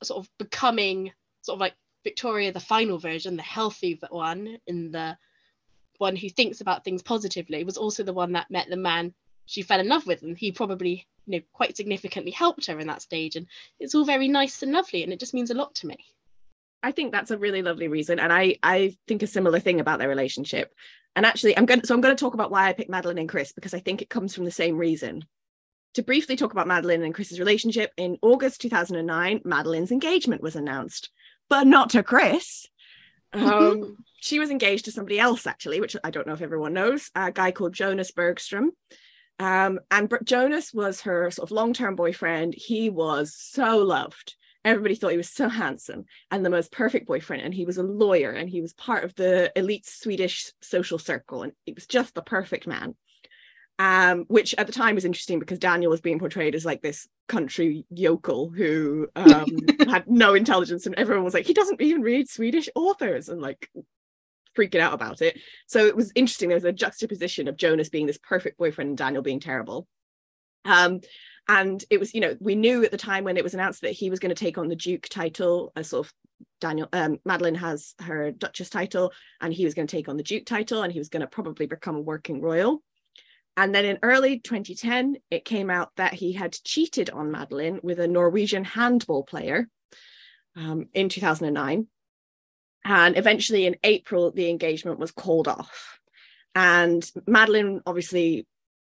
sort 0.02 0.24
of 0.24 0.30
becoming 0.38 1.12
sort 1.42 1.56
of 1.56 1.60
like 1.60 1.74
Victoria, 2.04 2.52
the 2.52 2.60
final 2.60 2.98
version, 2.98 3.36
the 3.36 3.42
healthy 3.42 3.98
one, 4.10 4.58
in 4.66 4.90
the 4.90 5.16
one 5.98 6.16
who 6.16 6.28
thinks 6.28 6.60
about 6.60 6.84
things 6.84 7.02
positively, 7.02 7.64
was 7.64 7.78
also 7.78 8.02
the 8.02 8.12
one 8.12 8.32
that 8.32 8.50
met 8.50 8.68
the 8.68 8.76
man 8.76 9.14
she 9.46 9.62
fell 9.62 9.80
in 9.80 9.88
love 9.88 10.06
with. 10.06 10.22
And 10.22 10.36
he 10.36 10.50
probably, 10.50 11.06
you 11.26 11.38
know, 11.38 11.44
quite 11.52 11.76
significantly 11.76 12.32
helped 12.32 12.66
her 12.66 12.78
in 12.78 12.88
that 12.88 13.02
stage. 13.02 13.36
And 13.36 13.46
it's 13.78 13.94
all 13.94 14.04
very 14.04 14.28
nice 14.28 14.62
and 14.62 14.72
lovely. 14.72 15.04
And 15.04 15.12
it 15.12 15.20
just 15.20 15.34
means 15.34 15.50
a 15.50 15.54
lot 15.54 15.74
to 15.76 15.86
me. 15.86 15.96
I 16.86 16.92
think 16.92 17.10
that's 17.10 17.32
a 17.32 17.38
really 17.38 17.62
lovely 17.62 17.88
reason, 17.88 18.20
and 18.20 18.32
I 18.32 18.58
I 18.62 18.96
think 19.08 19.24
a 19.24 19.26
similar 19.26 19.58
thing 19.58 19.80
about 19.80 19.98
their 19.98 20.08
relationship. 20.08 20.72
And 21.16 21.26
actually, 21.26 21.58
I'm 21.58 21.66
going 21.66 21.80
to 21.80 21.86
so 21.86 21.94
I'm 21.94 22.00
going 22.00 22.14
to 22.14 22.20
talk 22.20 22.34
about 22.34 22.52
why 22.52 22.68
I 22.68 22.74
picked 22.74 22.90
Madeleine 22.90 23.18
and 23.18 23.28
Chris 23.28 23.52
because 23.52 23.74
I 23.74 23.80
think 23.80 24.02
it 24.02 24.08
comes 24.08 24.36
from 24.36 24.44
the 24.44 24.52
same 24.52 24.76
reason. 24.76 25.24
To 25.94 26.04
briefly 26.04 26.36
talk 26.36 26.52
about 26.52 26.68
Madeleine 26.68 27.02
and 27.02 27.12
Chris's 27.12 27.40
relationship, 27.40 27.90
in 27.96 28.18
August 28.22 28.60
2009, 28.60 29.40
Madeleine's 29.44 29.90
engagement 29.90 30.42
was 30.42 30.54
announced, 30.54 31.10
but 31.48 31.66
not 31.66 31.90
to 31.90 32.04
Chris. 32.04 32.68
Um, 33.32 33.96
she 34.20 34.38
was 34.38 34.50
engaged 34.50 34.84
to 34.84 34.92
somebody 34.92 35.18
else, 35.18 35.44
actually, 35.44 35.80
which 35.80 35.96
I 36.04 36.10
don't 36.10 36.26
know 36.26 36.34
if 36.34 36.42
everyone 36.42 36.72
knows, 36.74 37.10
a 37.16 37.32
guy 37.32 37.50
called 37.50 37.72
Jonas 37.72 38.12
Bergstrom. 38.12 38.70
Um, 39.40 39.80
and 39.90 40.12
Jonas 40.22 40.72
was 40.72 41.00
her 41.00 41.30
sort 41.32 41.48
of 41.48 41.50
long-term 41.50 41.96
boyfriend. 41.96 42.54
He 42.54 42.90
was 42.90 43.34
so 43.34 43.78
loved. 43.78 44.36
Everybody 44.66 44.96
thought 44.96 45.12
he 45.12 45.16
was 45.16 45.30
so 45.30 45.48
handsome 45.48 46.04
and 46.30 46.44
the 46.44 46.50
most 46.50 46.72
perfect 46.72 47.06
boyfriend. 47.06 47.42
And 47.42 47.54
he 47.54 47.64
was 47.64 47.78
a 47.78 47.82
lawyer 47.82 48.32
and 48.32 48.50
he 48.50 48.60
was 48.60 48.74
part 48.74 49.04
of 49.04 49.14
the 49.14 49.52
elite 49.56 49.86
Swedish 49.86 50.52
social 50.60 50.98
circle. 50.98 51.42
And 51.42 51.52
he 51.64 51.72
was 51.72 51.86
just 51.86 52.14
the 52.14 52.22
perfect 52.22 52.66
man. 52.66 52.94
Um, 53.78 54.24
which 54.28 54.54
at 54.56 54.66
the 54.66 54.72
time 54.72 54.94
was 54.94 55.04
interesting 55.04 55.38
because 55.38 55.58
Daniel 55.58 55.90
was 55.90 56.00
being 56.00 56.18
portrayed 56.18 56.54
as 56.54 56.64
like 56.64 56.80
this 56.80 57.06
country 57.28 57.84
yokel 57.90 58.48
who 58.48 59.06
um, 59.14 59.46
had 59.86 60.08
no 60.08 60.32
intelligence, 60.32 60.86
and 60.86 60.94
everyone 60.94 61.24
was 61.24 61.34
like, 61.34 61.44
he 61.44 61.52
doesn't 61.52 61.82
even 61.82 62.00
read 62.00 62.26
Swedish 62.26 62.70
authors, 62.74 63.28
and 63.28 63.42
like 63.42 63.70
freaking 64.56 64.80
out 64.80 64.94
about 64.94 65.20
it. 65.20 65.38
So 65.66 65.84
it 65.84 65.94
was 65.94 66.10
interesting. 66.14 66.48
There 66.48 66.56
was 66.56 66.64
a 66.64 66.72
juxtaposition 66.72 67.48
of 67.48 67.56
Jonas 67.56 67.90
being 67.90 68.06
this 68.06 68.18
perfect 68.18 68.58
boyfriend 68.58 68.88
and 68.88 68.98
Daniel 68.98 69.22
being 69.22 69.40
terrible. 69.40 69.86
Um, 70.66 71.00
and 71.48 71.84
it 71.90 72.00
was, 72.00 72.12
you 72.14 72.20
know, 72.20 72.36
we 72.40 72.56
knew 72.56 72.84
at 72.84 72.90
the 72.90 72.96
time 72.96 73.24
when 73.24 73.36
it 73.36 73.44
was 73.44 73.54
announced 73.54 73.82
that 73.82 73.92
he 73.92 74.10
was 74.10 74.18
going 74.18 74.34
to 74.34 74.44
take 74.44 74.58
on 74.58 74.68
the 74.68 74.76
Duke 74.76 75.06
title, 75.08 75.72
a 75.76 75.84
sort 75.84 76.06
of 76.06 76.12
Daniel, 76.60 76.88
um, 76.92 77.18
Madeleine 77.24 77.54
has 77.54 77.94
her 78.00 78.32
Duchess 78.32 78.70
title, 78.70 79.12
and 79.40 79.52
he 79.52 79.64
was 79.64 79.74
going 79.74 79.86
to 79.86 79.96
take 79.96 80.08
on 80.08 80.16
the 80.16 80.22
Duke 80.22 80.44
title, 80.44 80.82
and 80.82 80.92
he 80.92 80.98
was 80.98 81.08
going 81.08 81.20
to 81.20 81.26
probably 81.26 81.66
become 81.66 81.96
a 81.96 82.00
working 82.00 82.40
royal. 82.40 82.82
And 83.56 83.74
then 83.74 83.84
in 83.84 83.98
early 84.02 84.38
2010, 84.38 85.16
it 85.30 85.44
came 85.44 85.70
out 85.70 85.90
that 85.96 86.12
he 86.12 86.32
had 86.32 86.52
cheated 86.52 87.10
on 87.10 87.30
Madeleine 87.30 87.80
with 87.82 88.00
a 88.00 88.08
Norwegian 88.08 88.64
handball 88.64 89.22
player 89.22 89.68
um, 90.56 90.88
in 90.92 91.08
2009. 91.08 91.86
And 92.84 93.16
eventually 93.16 93.66
in 93.66 93.76
April, 93.82 94.30
the 94.30 94.50
engagement 94.50 94.98
was 94.98 95.10
called 95.10 95.48
off. 95.48 95.98
And 96.54 97.08
Madeleine, 97.26 97.80
obviously, 97.86 98.46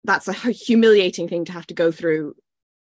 that's 0.04 0.28
a 0.28 0.32
humiliating 0.32 1.28
thing 1.28 1.44
to 1.46 1.52
have 1.52 1.66
to 1.68 1.74
go 1.74 1.90
through 1.90 2.34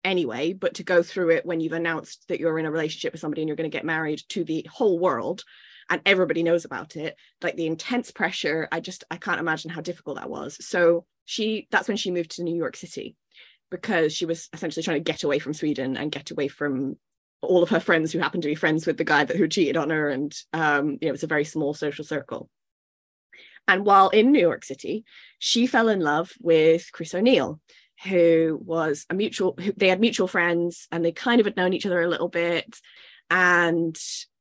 anyway, 0.03 0.53
but 0.53 0.75
to 0.75 0.84
go 0.84 1.03
through 1.03 1.30
it 1.30 1.46
when 1.46 1.60
you've 1.60 1.74
announced 1.74 2.25
that 2.27 2.39
you're 2.39 2.58
in 2.58 2.65
a 2.65 2.72
relationship 2.72 3.13
with 3.13 3.22
somebody 3.22 3.41
and 3.41 3.50
you're 3.50 3.58
going 3.58 3.70
to 3.70 3.77
get 3.77 3.86
married 3.86 4.22
to 4.30 4.44
the 4.44 4.68
whole 4.72 4.98
world 4.98 5.44
and 5.89 6.01
everybody 6.06 6.41
knows 6.41 6.65
about 6.65 6.96
it, 6.96 7.15
like 7.41 7.56
the 7.56 7.68
intense 7.68 8.12
pressure, 8.12 8.68
I 8.72 8.80
just, 8.80 9.03
I 9.12 9.18
can't 9.18 9.39
imagine 9.39 9.70
how 9.70 9.82
difficult 9.82 10.18
that 10.18 10.30
was. 10.30 10.58
So 10.65 11.06
she, 11.25 11.68
that's 11.70 11.88
when 11.88 11.98
she 11.98 12.12
moved 12.12 12.32
to 12.32 12.44
New 12.44 12.56
York 12.56 12.75
City 12.75 13.15
because 13.70 14.13
she 14.13 14.25
was 14.25 14.50
essentially 14.53 14.84
trying 14.84 15.03
to 15.03 15.12
get 15.12 15.24
away 15.24 15.39
from 15.39 15.53
Sweden 15.53 15.98
and 15.98 16.12
get 16.12 16.32
away 16.32 16.48
from 16.48 16.98
all 17.41 17.63
of 17.63 17.70
her 17.70 17.80
friends 17.80 18.12
who 18.12 18.20
happened 18.20 18.44
to 18.44 18.50
be 18.50 18.56
friends 18.56 18.86
with 18.86 18.98
the 18.98 19.03
guy 19.03 19.24
that 19.24 19.36
who 19.36 19.48
cheated 19.48 19.77
on 19.77 19.89
her 19.89 20.10
and 20.10 20.36
um, 20.53 20.98
you 21.01 21.08
know 21.08 21.13
it's 21.13 21.24
a 21.24 21.27
very 21.27 21.44
small 21.44 21.74
social 21.74 22.06
circle 22.06 22.50
and 23.68 23.86
while 23.86 24.10
in 24.10 24.32
new 24.32 24.39
york 24.39 24.63
city 24.63 25.03
she 25.39 25.68
fell 25.68 25.89
in 25.89 26.00
love 26.00 26.32
with 26.39 26.91
chris 26.91 27.13
o'neill 27.13 27.60
who 28.03 28.60
was 28.63 29.06
a 29.10 29.13
mutual 29.13 29.58
they 29.77 29.88
had 29.88 30.00
mutual 30.00 30.27
friends 30.27 30.88
and 30.91 31.03
they 31.06 31.12
kind 31.12 31.39
of 31.39 31.46
had 31.46 31.56
known 31.56 31.74
each 31.74 31.86
other 31.86 32.01
a 32.01 32.10
little 32.10 32.30
bit 32.30 32.80
and 33.30 33.98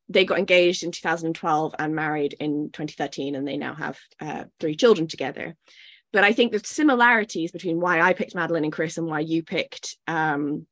they 0.09 0.25
got 0.25 0.39
engaged 0.39 0.83
in 0.83 0.91
2012 0.91 1.75
and 1.79 1.95
married 1.95 2.35
in 2.41 2.71
2013 2.73 3.35
and 3.35 3.47
they 3.47 3.57
now 3.57 3.75
have 3.75 3.99
uh, 4.21 4.45
three 4.59 4.75
children 4.75 5.07
together 5.07 5.57
but 6.13 6.25
i 6.25 6.33
think 6.33 6.53
the 6.53 6.61
similarities 6.65 7.53
between 7.53 7.81
why 7.81 8.01
i 8.01 8.13
picked 8.13 8.35
madeleine 8.35 8.65
and 8.65 8.73
chris 8.73 8.97
and 8.97 9.07
why 9.07 9.21
you 9.21 9.43
picked 9.43 9.97
um, 10.07 10.67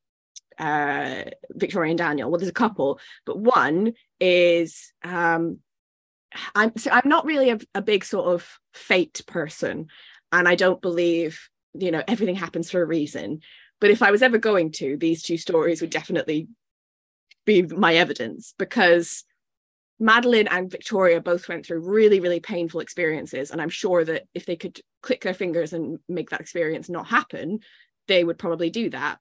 uh, 0.59 1.23
Victoria 1.51 1.91
and 1.91 1.99
Daniel. 1.99 2.31
Well, 2.31 2.39
there's 2.39 2.49
a 2.49 2.53
couple, 2.53 2.99
but 3.25 3.39
one 3.39 3.95
is 4.21 4.93
um, 5.05 5.59
I'm 6.55 6.77
so 6.77 6.91
I'm 6.91 7.09
not 7.09 7.25
really 7.25 7.51
a, 7.51 7.59
a 7.75 7.83
big 7.83 8.05
sort 8.05 8.27
of 8.35 8.59
fate 8.75 9.23
person, 9.27 9.89
and 10.33 10.49
I 10.49 10.55
don't 10.55 10.83
believe 10.83 11.49
you 11.75 11.91
know 11.91 12.03
everything 12.07 12.37
happens 12.37 12.71
for 12.71 12.83
a 12.83 12.87
reason. 12.87 13.41
But 13.81 13.91
if 13.91 14.03
I 14.03 14.11
was 14.11 14.23
ever 14.23 14.39
going 14.39 14.73
to, 14.73 14.97
these 14.97 15.23
two 15.23 15.37
stories 15.37 15.81
would 15.81 15.91
definitely 15.91 16.49
be 17.45 17.63
my 17.63 17.95
evidence 17.95 18.55
because 18.59 19.25
Madeleine 20.01 20.49
and 20.49 20.71
Victoria 20.71 21.21
both 21.21 21.49
went 21.49 21.67
through 21.67 21.81
really, 21.81 22.21
really 22.21 22.41
painful 22.41 22.81
experiences. 22.81 23.51
And 23.51 23.61
I'm 23.61 23.69
sure 23.69 24.05
that 24.05 24.25
if 24.35 24.47
they 24.47 24.57
could 24.57 24.81
click 25.03 25.23
their 25.23 25.35
fingers 25.35 25.73
and 25.73 25.99
make 26.09 26.31
that 26.31 26.41
experience 26.41 26.89
not 26.89 27.07
happen, 27.07 27.61
they 28.07 28.23
would 28.23 28.39
probably 28.39 28.71
do 28.71 28.91
that. 28.91 29.19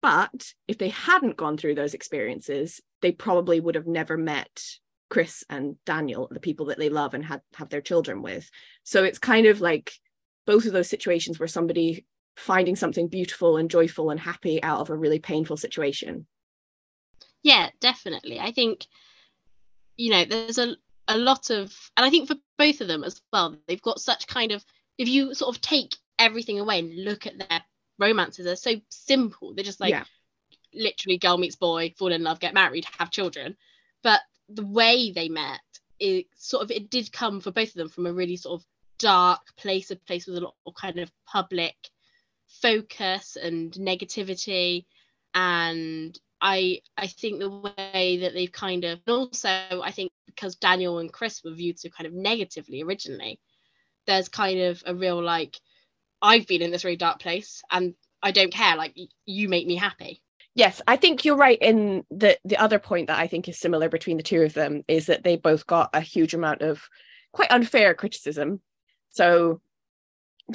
But 0.00 0.52
if 0.66 0.78
they 0.78 0.88
hadn't 0.88 1.36
gone 1.36 1.56
through 1.56 1.76
those 1.76 1.94
experiences, 1.94 2.80
they 3.02 3.12
probably 3.12 3.60
would 3.60 3.76
have 3.76 3.86
never 3.86 4.16
met 4.16 4.62
Chris 5.12 5.44
and 5.50 5.76
Daniel, 5.84 6.26
the 6.30 6.40
people 6.40 6.64
that 6.66 6.78
they 6.78 6.88
love 6.88 7.12
and 7.12 7.22
had 7.22 7.42
have 7.56 7.68
their 7.68 7.82
children 7.82 8.22
with. 8.22 8.50
So 8.82 9.04
it's 9.04 9.18
kind 9.18 9.46
of 9.46 9.60
like 9.60 9.92
both 10.46 10.64
of 10.64 10.72
those 10.72 10.88
situations 10.88 11.38
where 11.38 11.46
somebody 11.46 12.06
finding 12.34 12.76
something 12.76 13.08
beautiful 13.08 13.58
and 13.58 13.68
joyful 13.68 14.08
and 14.08 14.18
happy 14.18 14.62
out 14.62 14.80
of 14.80 14.88
a 14.88 14.96
really 14.96 15.18
painful 15.18 15.58
situation. 15.58 16.26
Yeah, 17.42 17.68
definitely. 17.78 18.40
I 18.40 18.52
think 18.52 18.86
you 19.98 20.10
know, 20.12 20.24
there's 20.24 20.56
a 20.56 20.76
a 21.06 21.18
lot 21.18 21.50
of 21.50 21.76
and 21.98 22.06
I 22.06 22.08
think 22.08 22.26
for 22.26 22.36
both 22.56 22.80
of 22.80 22.88
them 22.88 23.04
as 23.04 23.20
well, 23.34 23.58
they've 23.68 23.82
got 23.82 24.00
such 24.00 24.26
kind 24.26 24.50
of 24.50 24.64
if 24.96 25.08
you 25.08 25.34
sort 25.34 25.54
of 25.54 25.60
take 25.60 25.94
everything 26.18 26.58
away 26.58 26.78
and 26.78 27.04
look 27.04 27.26
at 27.26 27.38
their 27.38 27.60
romances 27.98 28.46
they're 28.46 28.56
so 28.56 28.80
simple. 28.88 29.52
They're 29.52 29.62
just 29.62 29.78
like 29.78 29.90
yeah. 29.90 30.04
literally 30.72 31.18
girl 31.18 31.36
meets 31.36 31.56
boy, 31.56 31.92
fall 31.98 32.12
in 32.12 32.22
love, 32.22 32.40
get 32.40 32.54
married, 32.54 32.86
have 32.98 33.10
children. 33.10 33.58
But 34.02 34.22
the 34.54 34.66
way 34.66 35.12
they 35.12 35.28
met, 35.28 35.60
it 35.98 36.26
sort 36.36 36.64
of 36.64 36.70
it 36.70 36.90
did 36.90 37.12
come 37.12 37.40
for 37.40 37.50
both 37.50 37.68
of 37.68 37.74
them 37.74 37.88
from 37.88 38.06
a 38.06 38.12
really 38.12 38.36
sort 38.36 38.60
of 38.60 38.66
dark 38.98 39.40
place, 39.56 39.90
a 39.90 39.96
place 39.96 40.26
with 40.26 40.38
a 40.38 40.40
lot 40.40 40.54
of 40.66 40.74
kind 40.74 40.98
of 40.98 41.10
public 41.26 41.76
focus 42.60 43.36
and 43.36 43.72
negativity. 43.72 44.84
And 45.34 46.18
I 46.40 46.80
I 46.96 47.06
think 47.06 47.38
the 47.38 47.50
way 47.50 48.18
that 48.22 48.32
they've 48.34 48.52
kind 48.52 48.84
of 48.84 49.00
also 49.06 49.48
I 49.48 49.92
think 49.92 50.12
because 50.26 50.56
Daniel 50.56 50.98
and 50.98 51.12
Chris 51.12 51.42
were 51.44 51.52
viewed 51.52 51.78
so 51.78 51.88
kind 51.88 52.06
of 52.06 52.12
negatively 52.12 52.82
originally, 52.82 53.38
there's 54.06 54.28
kind 54.28 54.60
of 54.60 54.82
a 54.86 54.94
real 54.94 55.22
like 55.22 55.60
I've 56.20 56.46
been 56.46 56.62
in 56.62 56.70
this 56.70 56.84
really 56.84 56.96
dark 56.96 57.20
place 57.20 57.62
and 57.70 57.94
I 58.22 58.30
don't 58.30 58.52
care. 58.52 58.76
Like 58.76 58.96
you 59.26 59.48
make 59.48 59.66
me 59.66 59.76
happy. 59.76 60.22
Yes, 60.54 60.82
I 60.86 60.96
think 60.96 61.24
you're 61.24 61.36
right 61.36 61.58
in 61.60 62.04
the 62.10 62.38
the 62.44 62.58
other 62.58 62.78
point 62.78 63.06
that 63.06 63.18
I 63.18 63.26
think 63.26 63.48
is 63.48 63.58
similar 63.58 63.88
between 63.88 64.18
the 64.18 64.22
two 64.22 64.42
of 64.42 64.52
them 64.52 64.82
is 64.86 65.06
that 65.06 65.24
they 65.24 65.36
both 65.36 65.66
got 65.66 65.90
a 65.94 66.00
huge 66.00 66.34
amount 66.34 66.60
of 66.60 66.82
quite 67.32 67.50
unfair 67.50 67.94
criticism. 67.94 68.60
So 69.10 69.62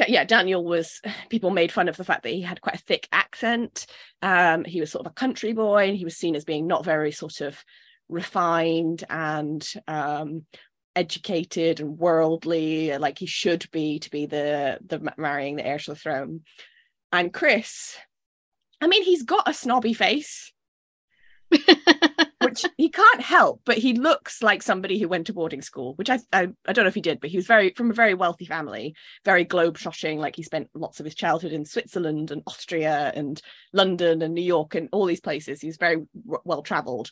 yeah, 0.07 0.23
Daniel 0.23 0.63
was 0.63 1.01
people 1.29 1.49
made 1.49 1.71
fun 1.71 1.89
of 1.89 1.97
the 1.97 2.03
fact 2.03 2.23
that 2.23 2.33
he 2.33 2.41
had 2.41 2.61
quite 2.61 2.75
a 2.75 2.83
thick 2.83 3.07
accent. 3.11 3.87
Um, 4.21 4.65
he 4.65 4.79
was 4.79 4.91
sort 4.91 5.05
of 5.05 5.11
a 5.11 5.15
country 5.15 5.53
boy 5.53 5.87
and 5.87 5.97
he 5.97 6.05
was 6.05 6.17
seen 6.17 6.35
as 6.35 6.45
being 6.45 6.67
not 6.67 6.85
very 6.85 7.11
sort 7.11 7.41
of 7.41 7.63
refined 8.09 9.03
and 9.09 9.67
um, 9.87 10.45
educated 10.95 11.79
and 11.79 11.97
worldly 11.97 12.97
like 12.97 13.19
he 13.19 13.25
should 13.25 13.69
be 13.71 13.99
to 13.99 14.09
be 14.09 14.25
the 14.25 14.79
the 14.85 15.13
marrying 15.17 15.55
the 15.55 15.65
heir 15.65 15.77
to 15.77 15.91
the 15.91 15.95
throne 15.95 16.41
and 17.11 17.31
chris 17.31 17.97
i 18.81 18.87
mean 18.87 19.03
he's 19.03 19.23
got 19.23 19.47
a 19.47 19.53
snobby 19.53 19.93
face. 19.93 20.51
Which 22.41 22.65
he 22.77 22.89
can't 22.89 23.21
help 23.21 23.61
but 23.65 23.77
he 23.77 23.93
looks 23.93 24.43
like 24.43 24.61
somebody 24.61 24.99
who 24.99 25.07
went 25.07 25.27
to 25.27 25.33
boarding 25.33 25.61
school 25.61 25.95
which 25.95 26.09
I, 26.09 26.19
I, 26.33 26.49
I 26.67 26.73
don't 26.73 26.83
know 26.83 26.89
if 26.89 26.95
he 26.95 27.01
did 27.01 27.21
but 27.21 27.29
he 27.29 27.37
was 27.37 27.47
very 27.47 27.73
from 27.75 27.89
a 27.89 27.93
very 27.93 28.13
wealthy 28.13 28.45
family 28.45 28.95
very 29.23 29.45
globe 29.45 29.77
trotting 29.77 30.19
like 30.19 30.35
he 30.35 30.43
spent 30.43 30.69
lots 30.73 30.99
of 30.99 31.05
his 31.05 31.15
childhood 31.15 31.53
in 31.53 31.63
switzerland 31.63 32.31
and 32.31 32.43
austria 32.45 33.13
and 33.15 33.41
london 33.71 34.21
and 34.21 34.33
new 34.33 34.41
york 34.41 34.75
and 34.75 34.89
all 34.91 35.05
these 35.05 35.21
places. 35.21 35.61
He 35.61 35.67
was 35.67 35.77
very 35.77 35.95
w- 35.95 36.41
well 36.43 36.63
traveled 36.63 37.11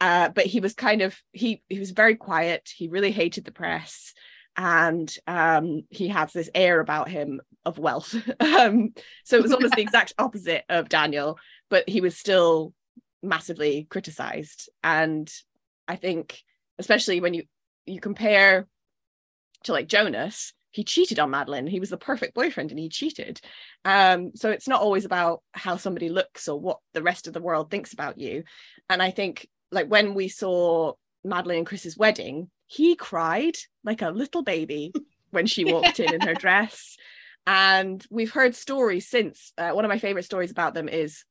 uh, 0.00 0.30
but 0.30 0.46
he 0.46 0.60
was 0.60 0.74
kind 0.74 1.02
of 1.02 1.16
he 1.32 1.62
he 1.68 1.78
was 1.78 1.90
very 1.90 2.16
quiet. 2.16 2.70
He 2.74 2.88
really 2.88 3.10
hated 3.10 3.44
the 3.44 3.52
press, 3.52 4.14
and 4.56 5.14
um, 5.26 5.82
he 5.90 6.08
has 6.08 6.32
this 6.32 6.50
air 6.54 6.80
about 6.80 7.08
him 7.08 7.40
of 7.64 7.78
wealth. 7.78 8.14
um, 8.40 8.92
so 9.24 9.36
it 9.36 9.42
was 9.42 9.52
almost 9.52 9.74
the 9.74 9.82
exact 9.82 10.14
opposite 10.18 10.64
of 10.68 10.88
Daniel, 10.88 11.38
but 11.68 11.88
he 11.88 12.00
was 12.00 12.16
still 12.16 12.72
massively 13.22 13.86
criticized. 13.90 14.68
And 14.82 15.30
I 15.86 15.96
think, 15.96 16.42
especially 16.78 17.20
when 17.20 17.34
you 17.34 17.44
you 17.86 18.00
compare 18.00 18.66
to 19.64 19.72
like 19.72 19.88
Jonas, 19.88 20.52
he 20.70 20.84
cheated 20.84 21.18
on 21.18 21.30
Madeleine. 21.30 21.66
He 21.66 21.80
was 21.80 21.90
the 21.90 21.96
perfect 21.96 22.34
boyfriend 22.34 22.70
and 22.70 22.78
he 22.78 22.88
cheated. 22.88 23.40
Um, 23.84 24.32
so 24.34 24.50
it's 24.50 24.68
not 24.68 24.80
always 24.80 25.04
about 25.04 25.42
how 25.52 25.76
somebody 25.76 26.08
looks 26.08 26.48
or 26.48 26.58
what 26.58 26.78
the 26.94 27.02
rest 27.02 27.26
of 27.26 27.32
the 27.32 27.40
world 27.40 27.70
thinks 27.70 27.92
about 27.92 28.18
you. 28.18 28.44
And 28.88 29.02
I 29.02 29.10
think 29.10 29.48
like 29.72 29.88
when 29.88 30.14
we 30.14 30.28
saw 30.28 30.92
Madeleine 31.24 31.58
and 31.58 31.66
Chris's 31.66 31.96
wedding, 31.96 32.50
he 32.70 32.94
cried 32.94 33.56
like 33.82 34.00
a 34.00 34.10
little 34.10 34.42
baby 34.42 34.92
when 35.30 35.46
she 35.46 35.64
walked 35.64 35.98
in 35.98 36.14
in 36.14 36.20
her 36.20 36.34
dress. 36.46 36.96
And 37.48 38.06
we've 38.10 38.30
heard 38.30 38.54
stories 38.54 39.08
since. 39.08 39.52
Uh, 39.58 39.70
one 39.70 39.84
of 39.84 39.88
my 39.88 39.98
favorite 39.98 40.24
stories 40.24 40.52
about 40.52 40.72
them 40.72 40.88
is 40.88 41.24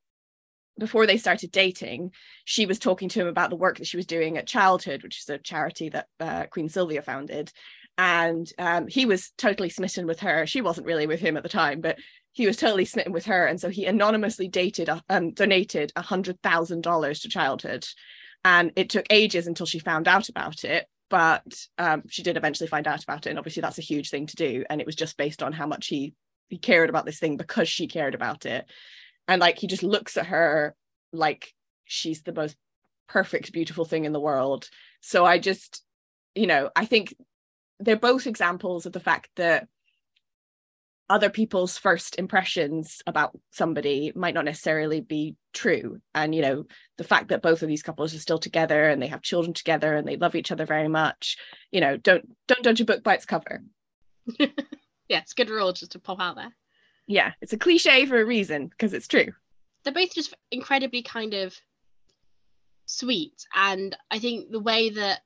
before 0.78 1.08
they 1.08 1.16
started 1.16 1.50
dating, 1.52 2.12
she 2.44 2.66
was 2.66 2.78
talking 2.78 3.08
to 3.08 3.22
him 3.22 3.28
about 3.28 3.52
the 3.52 3.56
work 3.56 3.78
that 3.78 3.88
she 3.88 3.96
was 3.96 4.06
doing 4.06 4.38
at 4.38 4.48
Childhood, 4.48 5.02
which 5.02 5.20
is 5.20 5.30
a 5.30 5.38
charity 5.38 5.88
that 5.88 6.08
uh, 6.20 6.46
Queen 6.48 6.68
Sylvia 6.68 7.02
founded. 7.02 7.54
And 7.98 8.52
um, 8.58 8.88
he 8.88 9.06
was 9.06 9.32
totally 9.38 9.70
smitten 9.70 10.08
with 10.08 10.20
her. 10.20 10.46
She 10.46 10.60
wasn't 10.60 10.88
really 10.88 11.08
with 11.08 11.22
him 11.22 11.38
at 11.38 11.44
the 11.44 11.48
time, 11.48 11.80
but 11.80 12.00
he 12.34 12.48
was 12.48 12.58
totally 12.58 12.86
smitten 12.86 13.14
with 13.14 13.26
her, 13.26 13.46
and 13.46 13.60
so 13.60 13.70
he 13.70 13.86
anonymously 13.86 14.48
dated 14.48 14.90
um 15.10 15.32
donated 15.32 15.92
a 15.96 16.02
hundred 16.02 16.42
thousand 16.42 16.84
dollars 16.84 17.22
to 17.22 17.30
childhood, 17.30 17.86
and 18.46 18.72
it 18.76 18.90
took 18.90 19.06
ages 19.10 19.48
until 19.48 19.66
she 19.66 19.80
found 19.80 20.08
out 20.08 20.30
about 20.30 20.64
it. 20.64 20.86
But 21.10 21.66
um, 21.78 22.04
she 22.08 22.24
did 22.24 22.38
eventually 22.38 22.68
find 22.68 22.88
out 22.88 23.04
about 23.04 23.26
it, 23.26 23.30
and 23.30 23.40
obviously 23.40 23.62
that's 23.62 23.80
a 23.80 23.84
huge 23.84 24.10
thing 24.10 24.28
to 24.28 24.36
do. 24.36 24.64
And 24.70 24.80
it 24.80 24.86
was 24.86 24.96
just 24.96 25.18
based 25.18 25.42
on 25.42 25.54
how 25.54 25.66
much 25.68 25.88
he 25.88 26.14
he 26.50 26.58
cared 26.58 26.90
about 26.90 27.06
this 27.06 27.20
thing 27.20 27.38
because 27.38 27.70
she 27.70 27.88
cared 27.88 28.16
about 28.16 28.46
it, 28.46 28.66
and 29.28 29.42
like 29.42 29.58
he 29.58 29.68
just 29.68 29.84
looks 29.84 30.18
at 30.18 30.28
her 30.28 30.76
like 31.12 31.54
she's 31.86 32.22
the 32.22 32.34
most 32.34 32.56
perfect, 33.08 33.52
beautiful 33.52 33.86
thing 33.86 34.06
in 34.06 34.14
the 34.14 34.20
world. 34.20 34.70
So 35.02 35.26
I 35.26 35.40
just, 35.40 35.84
you 36.36 36.48
know, 36.48 36.70
I 36.76 36.86
think 36.86 37.16
they're 37.80 37.96
both 37.96 38.28
examples 38.28 38.86
of 38.86 38.94
the 38.94 39.00
fact 39.00 39.30
that 39.36 39.68
other 41.10 41.30
people's 41.30 41.78
first 41.78 42.18
impressions 42.20 43.02
about 43.08 43.38
somebody 43.52 44.12
might 44.16 44.36
not 44.36 44.46
necessarily 44.46 45.02
be 45.02 45.36
true. 45.54 46.00
And 46.14 46.36
you 46.36 46.42
know 46.42 46.66
the 46.98 47.04
fact 47.04 47.30
that 47.30 47.42
both 47.42 47.64
of 47.64 47.68
these 47.68 47.84
couples 47.84 48.14
are 48.14 48.20
still 48.20 48.38
together 48.38 48.90
and 48.90 49.02
they 49.02 49.08
have 49.08 49.22
children 49.22 49.54
together 49.54 49.96
and 49.96 50.08
they 50.08 50.18
love 50.18 50.36
each 50.36 50.52
other 50.52 50.66
very 50.66 50.88
much 50.88 51.38
you 51.72 51.82
know 51.82 51.98
don't 51.98 52.30
don't 52.48 52.64
judge 52.64 52.82
a 52.82 52.86
book 52.86 53.04
by 53.04 53.16
its 53.16 53.26
cover. 53.26 53.62
Yeah 55.08 55.22
it's 55.22 55.34
good 55.34 55.50
rule 55.50 55.74
just 55.74 55.94
to 55.94 56.00
pop 56.00 56.20
out 56.20 56.36
there. 56.36 56.56
Yeah 57.08 57.32
it's 57.42 57.54
a 57.54 57.58
cliche 57.58 58.06
for 58.06 58.22
a 58.22 58.26
reason 58.26 58.68
because 58.68 58.94
it's 58.94 59.08
true. 59.08 59.34
They're 59.84 59.94
both 59.94 60.14
just 60.14 60.36
incredibly 60.52 61.02
kind 61.02 61.34
of 61.34 61.60
sweet. 62.86 63.46
And 63.56 63.98
i 64.12 64.20
think 64.20 64.52
the 64.52 64.60
way 64.60 64.92
that 64.92 65.22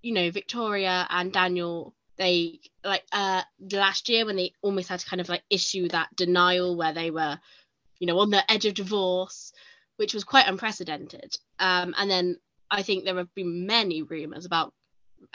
you 0.00 0.12
know 0.14 0.30
victoria 0.30 1.06
and 1.10 1.32
daniel 1.32 1.94
they 2.22 2.60
like 2.84 3.04
uh 3.12 3.42
last 3.72 4.08
year 4.08 4.24
when 4.24 4.36
they 4.36 4.52
almost 4.62 4.88
had 4.88 5.00
to 5.00 5.06
kind 5.06 5.20
of 5.20 5.28
like 5.28 5.42
issue 5.50 5.88
that 5.88 6.14
denial 6.14 6.76
where 6.76 6.92
they 6.92 7.10
were 7.10 7.38
you 7.98 8.06
know 8.06 8.18
on 8.20 8.30
the 8.30 8.50
edge 8.50 8.64
of 8.64 8.74
divorce 8.74 9.52
which 9.96 10.14
was 10.14 10.24
quite 10.24 10.48
unprecedented. 10.48 11.36
Um 11.58 11.94
and 11.98 12.10
then 12.10 12.36
i 12.70 12.82
think 12.82 13.04
there 13.04 13.16
have 13.16 13.34
been 13.34 13.66
many 13.66 14.02
rumors 14.02 14.46
about 14.46 14.72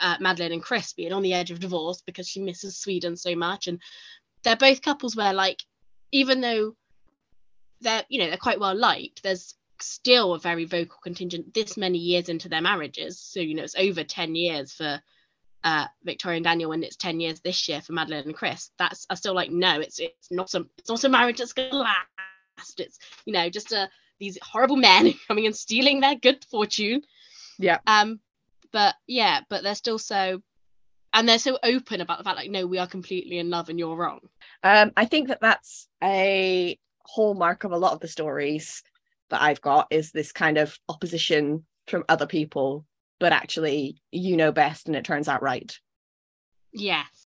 uh, 0.00 0.16
madeleine 0.20 0.52
and 0.52 0.62
chris 0.62 0.92
being 0.92 1.12
on 1.12 1.22
the 1.22 1.34
edge 1.34 1.50
of 1.50 1.60
divorce 1.60 2.02
because 2.02 2.28
she 2.28 2.40
misses 2.40 2.78
sweden 2.78 3.16
so 3.16 3.34
much. 3.34 3.66
And 3.66 3.80
they're 4.42 4.56
both 4.56 4.82
couples 4.82 5.16
where 5.16 5.34
like 5.34 5.62
even 6.12 6.40
though 6.40 6.74
they're 7.80 8.04
you 8.08 8.18
know 8.18 8.28
they're 8.28 8.36
quite 8.36 8.60
well 8.60 8.74
liked 8.74 9.22
there's 9.22 9.54
still 9.80 10.34
a 10.34 10.38
very 10.38 10.64
vocal 10.64 10.98
contingent 11.02 11.54
this 11.54 11.76
many 11.76 11.98
years 11.98 12.28
into 12.28 12.48
their 12.48 12.62
marriages. 12.62 13.20
So 13.20 13.40
you 13.40 13.54
know 13.54 13.64
it's 13.64 13.76
over 13.76 14.04
10 14.04 14.34
years 14.34 14.72
for 14.72 15.00
uh, 15.64 15.86
Victoria 16.04 16.36
and 16.36 16.44
Daniel 16.44 16.70
when 16.70 16.82
it's 16.82 16.96
10 16.96 17.20
years 17.20 17.40
this 17.40 17.68
year 17.68 17.80
for 17.80 17.92
Madeleine 17.92 18.24
and 18.24 18.34
Chris 18.34 18.70
that's 18.78 19.06
I 19.10 19.14
still 19.14 19.34
like 19.34 19.50
no 19.50 19.80
it's 19.80 19.98
it's 19.98 20.30
not 20.30 20.54
a 20.54 20.64
it's 20.78 20.88
not 20.88 21.04
a 21.04 21.08
marriage 21.08 21.38
that's 21.38 21.52
gonna 21.52 21.74
last. 21.74 22.80
It's 22.80 22.98
you 23.24 23.32
know 23.32 23.48
just 23.50 23.72
a 23.72 23.82
uh, 23.82 23.86
these 24.20 24.38
horrible 24.42 24.76
men 24.76 25.14
coming 25.28 25.46
and 25.46 25.56
stealing 25.56 26.00
their 26.00 26.14
good 26.14 26.44
fortune. 26.44 27.02
Yeah. 27.58 27.78
Um 27.86 28.20
but 28.72 28.94
yeah 29.06 29.40
but 29.48 29.62
they're 29.62 29.74
still 29.74 29.98
so 29.98 30.40
and 31.12 31.28
they're 31.28 31.38
so 31.38 31.58
open 31.62 32.00
about 32.00 32.18
the 32.18 32.24
fact 32.24 32.36
like 32.36 32.50
no 32.50 32.66
we 32.66 32.78
are 32.78 32.86
completely 32.86 33.38
in 33.38 33.50
love 33.50 33.68
and 33.68 33.78
you're 33.78 33.96
wrong. 33.96 34.20
Um 34.62 34.92
I 34.96 35.06
think 35.06 35.28
that 35.28 35.40
that's 35.40 35.88
a 36.02 36.78
hallmark 37.04 37.64
of 37.64 37.72
a 37.72 37.78
lot 37.78 37.94
of 37.94 38.00
the 38.00 38.08
stories 38.08 38.82
that 39.30 39.42
I've 39.42 39.60
got 39.60 39.88
is 39.90 40.12
this 40.12 40.32
kind 40.32 40.58
of 40.58 40.78
opposition 40.88 41.64
from 41.86 42.04
other 42.08 42.26
people 42.26 42.84
but 43.20 43.32
actually 43.32 44.00
you 44.10 44.36
know 44.36 44.52
best 44.52 44.86
and 44.86 44.96
it 44.96 45.04
turns 45.04 45.28
out 45.28 45.42
right. 45.42 45.78
Yes. 46.72 47.26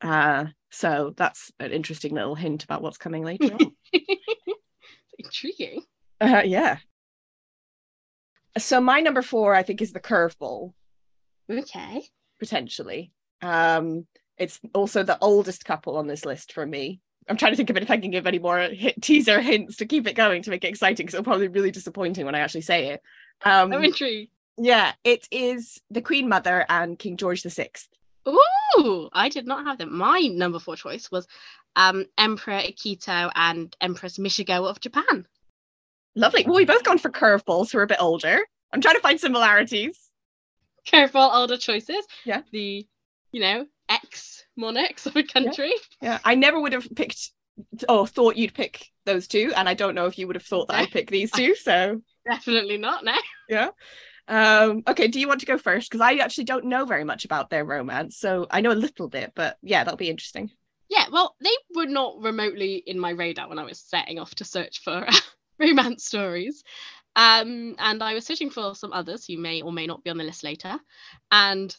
Uh 0.00 0.46
so 0.70 1.12
that's 1.16 1.52
an 1.60 1.70
interesting 1.70 2.14
little 2.14 2.34
hint 2.34 2.64
about 2.64 2.82
what's 2.82 2.98
coming 2.98 3.24
later 3.24 3.52
on. 3.52 3.72
Intriguing. 5.18 5.82
Uh, 6.20 6.42
yeah. 6.44 6.78
So 8.58 8.80
my 8.80 9.00
number 9.00 9.22
four 9.22 9.54
i 9.54 9.62
think 9.62 9.82
is 9.82 9.92
the 9.92 10.00
curveball. 10.00 10.72
Okay. 11.50 12.04
Potentially. 12.38 13.12
Um 13.40 14.06
it's 14.38 14.60
also 14.74 15.02
the 15.02 15.18
oldest 15.20 15.64
couple 15.64 15.96
on 15.96 16.06
this 16.06 16.24
list 16.24 16.52
for 16.52 16.66
me. 16.66 17.00
I'm 17.28 17.36
trying 17.36 17.52
to 17.52 17.56
think 17.56 17.70
of 17.70 17.76
it 17.76 17.84
if 17.84 17.90
i 17.90 17.98
can 17.98 18.10
give 18.10 18.26
any 18.26 18.40
more 18.40 18.58
hit, 18.58 19.00
teaser 19.00 19.40
hints 19.40 19.76
to 19.76 19.86
keep 19.86 20.08
it 20.08 20.14
going 20.14 20.42
to 20.42 20.50
make 20.50 20.64
it 20.64 20.68
exciting 20.68 21.06
because 21.06 21.14
it'll 21.14 21.24
probably 21.24 21.46
be 21.48 21.54
really 21.54 21.70
disappointing 21.70 22.26
when 22.26 22.34
i 22.34 22.40
actually 22.40 22.62
say 22.62 22.88
it. 22.88 23.02
Um 23.44 23.72
i'm 23.72 23.84
intrigued 23.84 24.31
yeah, 24.56 24.92
it 25.04 25.26
is 25.30 25.80
the 25.90 26.02
Queen 26.02 26.28
Mother 26.28 26.64
and 26.68 26.98
King 26.98 27.16
George 27.16 27.42
the 27.42 27.50
Sixth. 27.50 27.88
Ooh, 28.28 29.08
I 29.12 29.28
did 29.28 29.46
not 29.46 29.66
have 29.66 29.78
them. 29.78 29.96
My 29.96 30.20
number 30.32 30.58
four 30.58 30.76
choice 30.76 31.10
was 31.10 31.26
um, 31.76 32.06
Emperor 32.18 32.60
Akito 32.60 33.30
and 33.34 33.74
Empress 33.80 34.18
Michiko 34.18 34.68
of 34.68 34.80
Japan. 34.80 35.26
Lovely. 36.14 36.44
Well, 36.46 36.56
we 36.56 36.64
both 36.64 36.84
gone 36.84 36.98
for 36.98 37.10
curveballs 37.10 37.72
who 37.72 37.78
are 37.78 37.82
a 37.82 37.86
bit 37.86 38.00
older. 38.00 38.40
I'm 38.72 38.80
trying 38.80 38.96
to 38.96 39.00
find 39.00 39.18
similarities. 39.18 39.98
Curveball 40.86 41.34
older 41.34 41.56
choices. 41.56 42.04
Yeah. 42.24 42.42
The, 42.52 42.86
you 43.32 43.40
know, 43.40 43.66
ex 43.88 44.44
monarchs 44.56 45.06
of 45.06 45.16
a 45.16 45.22
country. 45.22 45.72
Yeah. 46.00 46.12
yeah. 46.12 46.18
I 46.24 46.34
never 46.34 46.60
would 46.60 46.72
have 46.72 46.88
picked 46.94 47.30
or 47.88 48.06
thought 48.06 48.36
you'd 48.36 48.54
pick 48.54 48.90
those 49.04 49.28
two, 49.28 49.52
and 49.56 49.68
I 49.68 49.74
don't 49.74 49.94
know 49.94 50.06
if 50.06 50.18
you 50.18 50.26
would 50.26 50.36
have 50.36 50.44
thought 50.44 50.68
that 50.68 50.78
I'd 50.78 50.90
pick 50.90 51.10
these 51.10 51.30
two. 51.32 51.54
So 51.54 52.02
definitely 52.28 52.78
not. 52.78 53.04
No. 53.04 53.14
Yeah. 53.48 53.68
Um, 54.28 54.82
okay, 54.86 55.08
do 55.08 55.20
you 55.20 55.28
want 55.28 55.40
to 55.40 55.46
go 55.46 55.58
first? 55.58 55.90
Because 55.90 56.00
I 56.00 56.14
actually 56.14 56.44
don't 56.44 56.66
know 56.66 56.84
very 56.84 57.04
much 57.04 57.24
about 57.24 57.50
their 57.50 57.64
romance. 57.64 58.16
So 58.16 58.46
I 58.50 58.60
know 58.60 58.72
a 58.72 58.74
little 58.74 59.08
bit, 59.08 59.32
but 59.34 59.58
yeah, 59.62 59.84
that'll 59.84 59.96
be 59.96 60.10
interesting. 60.10 60.50
Yeah, 60.88 61.06
well, 61.10 61.36
they 61.40 61.54
were 61.74 61.86
not 61.86 62.20
remotely 62.20 62.76
in 62.86 62.98
my 62.98 63.10
radar 63.10 63.48
when 63.48 63.58
I 63.58 63.64
was 63.64 63.78
setting 63.78 64.18
off 64.18 64.34
to 64.36 64.44
search 64.44 64.82
for 64.82 65.06
romance 65.58 66.04
stories. 66.04 66.62
Um, 67.16 67.76
and 67.78 68.02
I 68.02 68.14
was 68.14 68.24
searching 68.24 68.50
for 68.50 68.74
some 68.74 68.92
others 68.92 69.26
who 69.26 69.38
may 69.38 69.62
or 69.62 69.72
may 69.72 69.86
not 69.86 70.04
be 70.04 70.10
on 70.10 70.18
the 70.18 70.24
list 70.24 70.44
later. 70.44 70.78
And 71.30 71.74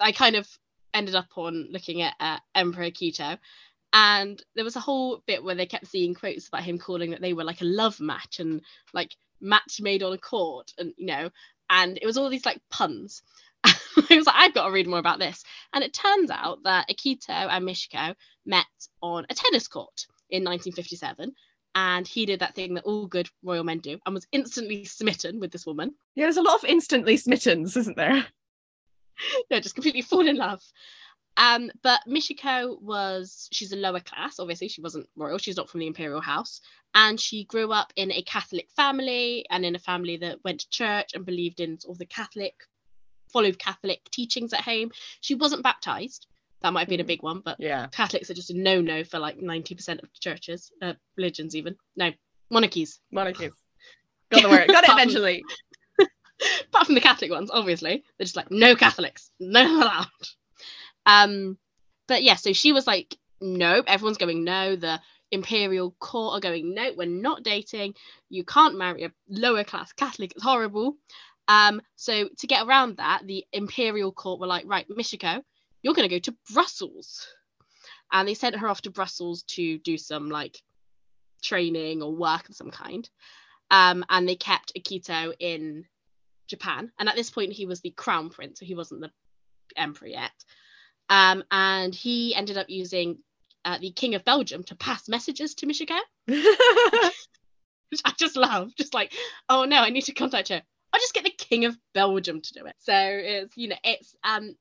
I 0.00 0.12
kind 0.12 0.36
of 0.36 0.48
ended 0.94 1.14
up 1.14 1.28
on 1.36 1.68
looking 1.70 2.02
at 2.02 2.14
uh, 2.20 2.38
Emperor 2.54 2.84
Akito. 2.84 3.38
And 3.92 4.42
there 4.54 4.64
was 4.64 4.76
a 4.76 4.80
whole 4.80 5.22
bit 5.26 5.42
where 5.42 5.54
they 5.54 5.66
kept 5.66 5.86
seeing 5.86 6.14
quotes 6.14 6.48
about 6.48 6.64
him 6.64 6.78
calling 6.78 7.10
that 7.10 7.20
they 7.20 7.32
were 7.32 7.44
like 7.44 7.60
a 7.60 7.66
love 7.66 8.00
match 8.00 8.40
and 8.40 8.60
like 8.92 9.16
match 9.40 9.80
made 9.80 10.02
on 10.02 10.12
a 10.12 10.18
court 10.18 10.72
and 10.78 10.94
you 10.96 11.06
know 11.06 11.30
and 11.70 11.98
it 12.00 12.06
was 12.06 12.16
all 12.16 12.28
these 12.28 12.46
like 12.46 12.60
puns. 12.70 13.22
I 13.64 14.16
was 14.16 14.26
like, 14.26 14.36
I've 14.36 14.54
got 14.54 14.66
to 14.66 14.72
read 14.72 14.86
more 14.86 14.98
about 14.98 15.18
this. 15.18 15.42
And 15.72 15.82
it 15.82 15.92
turns 15.92 16.30
out 16.30 16.62
that 16.64 16.88
Akito 16.88 17.28
and 17.28 17.66
Michiko 17.66 18.14
met 18.44 18.66
on 19.02 19.26
a 19.28 19.34
tennis 19.34 19.68
court 19.68 20.06
in 20.30 20.44
1957. 20.44 21.32
And 21.74 22.08
he 22.08 22.24
did 22.24 22.40
that 22.40 22.54
thing 22.54 22.74
that 22.74 22.84
all 22.84 23.06
good 23.06 23.28
royal 23.42 23.64
men 23.64 23.80
do 23.80 23.98
and 24.06 24.14
was 24.14 24.26
instantly 24.32 24.84
smitten 24.86 25.40
with 25.40 25.52
this 25.52 25.66
woman. 25.66 25.94
Yeah, 26.14 26.24
there's 26.24 26.36
a 26.36 26.42
lot 26.42 26.56
of 26.56 26.64
instantly 26.64 27.16
smittens, 27.16 27.76
isn't 27.76 27.96
there? 27.96 28.26
no, 29.50 29.60
just 29.60 29.74
completely 29.74 30.02
fall 30.02 30.26
in 30.26 30.36
love. 30.36 30.62
Um, 31.36 31.70
but 31.82 32.00
Michiko 32.08 32.80
was, 32.80 33.48
she's 33.52 33.72
a 33.72 33.76
lower 33.76 34.00
class, 34.00 34.38
obviously, 34.38 34.68
she 34.68 34.80
wasn't 34.80 35.08
royal, 35.16 35.38
she's 35.38 35.56
not 35.56 35.68
from 35.68 35.80
the 35.80 35.86
imperial 35.86 36.20
house. 36.20 36.60
And 36.94 37.20
she 37.20 37.44
grew 37.44 37.72
up 37.72 37.92
in 37.96 38.10
a 38.10 38.22
Catholic 38.22 38.68
family 38.74 39.44
and 39.50 39.64
in 39.64 39.74
a 39.74 39.78
family 39.78 40.16
that 40.18 40.42
went 40.44 40.60
to 40.60 40.70
church 40.70 41.10
and 41.14 41.26
believed 41.26 41.60
in 41.60 41.78
all 41.86 41.94
the 41.94 42.06
Catholic, 42.06 42.54
followed 43.32 43.58
Catholic 43.58 44.00
teachings 44.10 44.54
at 44.54 44.62
home. 44.62 44.90
She 45.20 45.34
wasn't 45.34 45.62
baptized. 45.62 46.26
That 46.62 46.72
might 46.72 46.80
have 46.80 46.88
been 46.88 47.00
a 47.00 47.04
mm. 47.04 47.08
big 47.08 47.22
one, 47.22 47.42
but 47.44 47.56
yeah, 47.60 47.88
Catholics 47.88 48.30
are 48.30 48.34
just 48.34 48.50
a 48.50 48.58
no 48.58 48.80
no 48.80 49.04
for 49.04 49.18
like 49.18 49.38
90% 49.38 50.02
of 50.02 50.12
churches, 50.14 50.72
uh, 50.80 50.94
religions, 51.16 51.54
even. 51.54 51.76
No, 51.96 52.12
monarchies. 52.50 52.98
Monarchies. 53.12 53.52
Got 54.30 54.42
the 54.42 54.48
word. 54.48 54.68
Got 54.68 54.84
it 54.84 54.90
eventually. 54.90 55.44
apart 56.68 56.86
from 56.86 56.94
the 56.94 57.00
Catholic 57.00 57.30
ones, 57.30 57.50
obviously, 57.52 58.04
they're 58.18 58.24
just 58.24 58.36
like 58.36 58.50
no 58.50 58.74
Catholics, 58.74 59.30
no 59.38 59.64
allowed. 59.64 60.06
Um, 61.06 61.56
but 62.08 62.22
yeah, 62.22 62.34
so 62.34 62.52
she 62.52 62.72
was 62.72 62.86
like, 62.86 63.16
nope, 63.40 63.86
everyone's 63.88 64.18
going 64.18 64.44
no. 64.44 64.76
The 64.76 65.00
imperial 65.30 65.92
court 65.98 66.34
are 66.34 66.40
going, 66.40 66.74
no, 66.74 66.92
we're 66.96 67.06
not 67.06 67.42
dating. 67.42 67.94
You 68.28 68.44
can't 68.44 68.76
marry 68.76 69.04
a 69.04 69.12
lower 69.28 69.64
class 69.64 69.92
Catholic. 69.92 70.32
It's 70.32 70.44
horrible. 70.44 70.96
Um, 71.48 71.80
so 71.94 72.28
to 72.38 72.46
get 72.46 72.66
around 72.66 72.96
that, 72.96 73.22
the 73.24 73.44
imperial 73.52 74.12
court 74.12 74.40
were 74.40 74.46
like, 74.46 74.64
right, 74.66 74.86
Michiko, 74.88 75.42
you're 75.82 75.94
going 75.94 76.08
to 76.08 76.14
go 76.14 76.20
to 76.20 76.36
Brussels. 76.52 77.26
And 78.12 78.28
they 78.28 78.34
sent 78.34 78.56
her 78.56 78.68
off 78.68 78.82
to 78.82 78.90
Brussels 78.90 79.42
to 79.48 79.78
do 79.78 79.98
some 79.98 80.28
like 80.30 80.60
training 81.42 82.02
or 82.02 82.14
work 82.14 82.48
of 82.48 82.54
some 82.54 82.70
kind. 82.70 83.08
Um, 83.70 84.04
and 84.08 84.28
they 84.28 84.36
kept 84.36 84.72
Akito 84.76 85.34
in 85.38 85.84
Japan. 86.48 86.92
And 86.98 87.08
at 87.08 87.16
this 87.16 87.30
point, 87.30 87.52
he 87.52 87.66
was 87.66 87.80
the 87.80 87.90
crown 87.90 88.30
prince, 88.30 88.60
so 88.60 88.66
he 88.66 88.74
wasn't 88.74 89.00
the 89.00 89.10
emperor 89.76 90.08
yet. 90.08 90.32
Um, 91.08 91.44
and 91.50 91.94
he 91.94 92.34
ended 92.34 92.56
up 92.56 92.68
using 92.68 93.18
uh, 93.64 93.78
the 93.78 93.90
King 93.90 94.14
of 94.14 94.24
Belgium 94.24 94.62
to 94.64 94.76
pass 94.76 95.08
messages 95.08 95.54
to 95.56 95.66
Michiko, 95.66 95.98
which 96.26 98.00
I 98.04 98.12
just 98.18 98.36
love. 98.36 98.74
Just 98.76 98.94
like, 98.94 99.12
oh 99.48 99.64
no, 99.64 99.78
I 99.78 99.90
need 99.90 100.04
to 100.04 100.14
contact 100.14 100.48
her. 100.48 100.62
I'll 100.92 101.00
just 101.00 101.14
get 101.14 101.24
the 101.24 101.30
King 101.30 101.64
of 101.64 101.76
Belgium 101.94 102.40
to 102.40 102.54
do 102.54 102.66
it. 102.66 102.74
So 102.78 102.94
it's 102.94 103.56
you 103.56 103.68
know 103.68 103.76
it's 103.84 104.14
um 104.24 104.56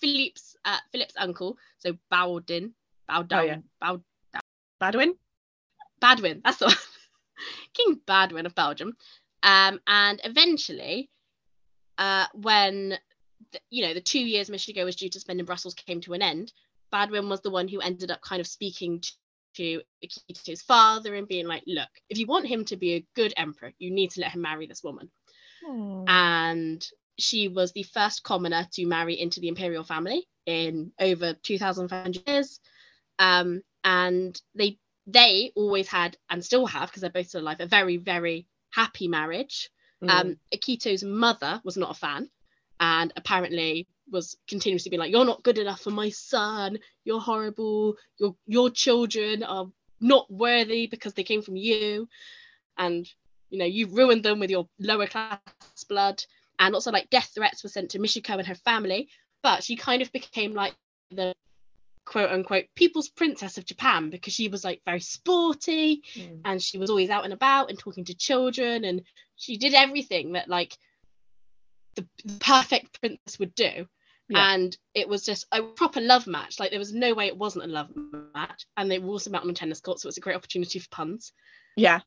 Philip's 0.00 0.56
uh, 0.64 0.78
Philippe's 0.92 1.14
uncle, 1.16 1.56
so 1.78 1.96
Bowden, 2.10 2.74
Bowdoin, 3.08 3.38
oh, 3.38 3.42
yeah. 3.42 3.56
Bow, 3.80 4.00
Badwin, 4.80 5.12
Badwin, 6.00 6.42
that's 6.44 6.58
the 6.58 6.66
one. 6.66 6.74
King 7.74 8.00
Badwin 8.06 8.46
of 8.46 8.54
Belgium. 8.54 8.96
Um, 9.42 9.80
and 9.86 10.20
eventually, 10.24 11.08
uh, 11.98 12.26
when 12.34 12.98
you 13.70 13.86
know 13.86 13.94
the 13.94 14.00
two 14.00 14.20
years 14.20 14.50
Michiko 14.50 14.84
was 14.84 14.96
due 14.96 15.08
to 15.10 15.20
spend 15.20 15.40
in 15.40 15.46
Brussels 15.46 15.74
came 15.74 16.00
to 16.02 16.14
an 16.14 16.22
end, 16.22 16.52
Badwin 16.92 17.28
was 17.28 17.40
the 17.40 17.50
one 17.50 17.68
who 17.68 17.80
ended 17.80 18.10
up 18.10 18.20
kind 18.22 18.40
of 18.40 18.46
speaking 18.46 19.00
to, 19.00 19.12
to 19.56 19.82
Akito's 20.30 20.62
father 20.62 21.14
and 21.14 21.28
being 21.28 21.46
like, 21.46 21.62
"Look, 21.66 21.88
if 22.08 22.18
you 22.18 22.26
want 22.26 22.46
him 22.46 22.64
to 22.66 22.76
be 22.76 22.94
a 22.94 23.06
good 23.14 23.34
emperor, 23.36 23.72
you 23.78 23.90
need 23.90 24.10
to 24.12 24.20
let 24.20 24.32
him 24.32 24.42
marry 24.42 24.66
this 24.66 24.82
woman." 24.82 25.10
Hmm. 25.64 26.04
And 26.06 26.88
she 27.18 27.48
was 27.48 27.72
the 27.72 27.82
first 27.82 28.22
commoner 28.22 28.66
to 28.72 28.86
marry 28.86 29.18
into 29.18 29.40
the 29.40 29.48
imperial 29.48 29.84
family 29.84 30.28
in 30.46 30.92
over 31.00 31.34
2,500 31.34 32.22
years. 32.26 32.60
Um, 33.18 33.62
and 33.84 34.40
they 34.54 34.78
they 35.06 35.52
always 35.56 35.88
had 35.88 36.16
and 36.28 36.44
still 36.44 36.66
have 36.66 36.88
because 36.88 37.00
they're 37.00 37.10
both 37.10 37.28
still 37.28 37.40
alive 37.40 37.60
a 37.60 37.66
very 37.66 37.96
very 37.96 38.46
happy 38.70 39.08
marriage. 39.08 39.70
Mm. 40.02 40.10
Um, 40.10 40.36
Akito's 40.54 41.02
mother 41.02 41.60
was 41.64 41.76
not 41.76 41.90
a 41.90 41.94
fan, 41.94 42.30
and 42.80 43.12
apparently 43.16 43.86
was 44.10 44.36
continuously 44.48 44.90
being 44.90 45.00
like, 45.00 45.10
"You're 45.12 45.24
not 45.24 45.42
good 45.42 45.58
enough 45.58 45.80
for 45.80 45.90
my 45.90 46.10
son. 46.10 46.78
You're 47.04 47.20
horrible. 47.20 47.96
Your 48.18 48.36
your 48.46 48.70
children 48.70 49.42
are 49.42 49.66
not 50.00 50.30
worthy 50.30 50.86
because 50.86 51.14
they 51.14 51.24
came 51.24 51.42
from 51.42 51.56
you, 51.56 52.08
and 52.76 53.08
you 53.50 53.58
know 53.58 53.64
you've 53.64 53.94
ruined 53.94 54.22
them 54.22 54.38
with 54.40 54.50
your 54.50 54.68
lower 54.78 55.06
class 55.06 55.40
blood." 55.88 56.22
And 56.58 56.74
also, 56.74 56.90
like 56.90 57.10
death 57.10 57.30
threats 57.34 57.62
were 57.62 57.68
sent 57.70 57.90
to 57.90 57.98
Michiko 57.98 58.36
and 58.38 58.46
her 58.46 58.54
family, 58.54 59.08
but 59.42 59.62
she 59.62 59.76
kind 59.76 60.02
of 60.02 60.10
became 60.12 60.54
like 60.54 60.74
the 61.10 61.32
quote 62.04 62.30
unquote 62.30 62.64
people's 62.74 63.10
princess 63.10 63.58
of 63.58 63.66
Japan 63.66 64.08
because 64.08 64.32
she 64.32 64.48
was 64.48 64.64
like 64.64 64.80
very 64.86 65.00
sporty 65.00 66.02
Mm. 66.16 66.40
and 66.46 66.62
she 66.62 66.78
was 66.78 66.88
always 66.88 67.10
out 67.10 67.24
and 67.24 67.34
about 67.34 67.68
and 67.68 67.78
talking 67.78 68.04
to 68.06 68.14
children 68.14 68.84
and 68.84 69.02
she 69.36 69.58
did 69.58 69.74
everything 69.74 70.32
that 70.32 70.48
like 70.48 70.76
the, 71.98 72.06
the 72.24 72.38
perfect 72.40 73.00
princess 73.00 73.38
would 73.38 73.54
do 73.54 73.86
Yeah. 74.28 74.52
and 74.54 74.76
it 74.94 75.08
was 75.08 75.24
just 75.24 75.46
a 75.52 75.62
proper 75.62 76.00
love 76.00 76.26
match 76.26 76.58
like 76.60 76.70
there 76.70 76.78
was 76.78 76.92
no 76.94 77.12
way 77.14 77.26
it 77.26 77.36
wasn't 77.36 77.64
a 77.64 77.68
love 77.68 77.88
match 78.34 78.66
and 78.76 78.90
they 78.90 78.98
were 78.98 79.08
also 79.10 79.30
met 79.30 79.42
on 79.42 79.50
a 79.50 79.54
tennis 79.54 79.80
court 79.80 79.98
so 80.00 80.06
it 80.06 80.10
was 80.12 80.18
a 80.18 80.20
great 80.20 80.36
opportunity 80.36 80.78
for 80.78 80.88
puns 80.90 81.32
Yeah. 81.76 82.00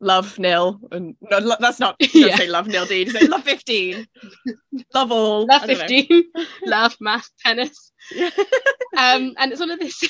Love 0.00 0.36
nil. 0.36 0.80
And 0.90 1.14
no, 1.30 1.38
lo- 1.38 1.54
that's 1.60 1.78
not 1.78 1.96
don't 2.00 2.14
Yeah. 2.14 2.36
say 2.36 2.48
love 2.48 2.66
nil. 2.66 2.90
You 2.90 3.08
say 3.08 3.28
love 3.28 3.44
15. 3.44 4.04
love 4.94 5.12
all. 5.12 5.46
love 5.46 5.62
I 5.62 5.66
don't 5.68 5.78
know. 5.78 5.86
15 5.86 6.24
love 6.66 6.96
math 7.00 7.30
tennis 7.44 7.92
Yeah. 8.10 8.30
um 8.98 9.32
and 9.38 9.52
it's 9.52 9.60
one 9.60 9.70
of 9.70 9.78
those 9.78 10.02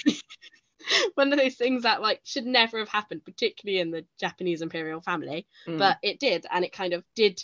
one 1.15 1.33
of 1.33 1.39
those 1.39 1.55
things 1.57 1.83
that 1.85 2.01
like 2.03 2.21
should 2.25 2.47
never 2.47 2.79
have 2.79 2.89
happened 2.89 3.25
particularly 3.25 3.81
in 3.81 3.91
the 3.91 4.05
japanese 4.19 4.63
imperial 4.63 5.01
family 5.03 5.47
Mm. 5.69 5.79
but 5.79 5.99
it 6.03 6.19
did 6.19 6.45
and 6.51 6.65
it 6.65 6.73
kind 6.73 6.93
of 6.93 7.05
did 7.15 7.41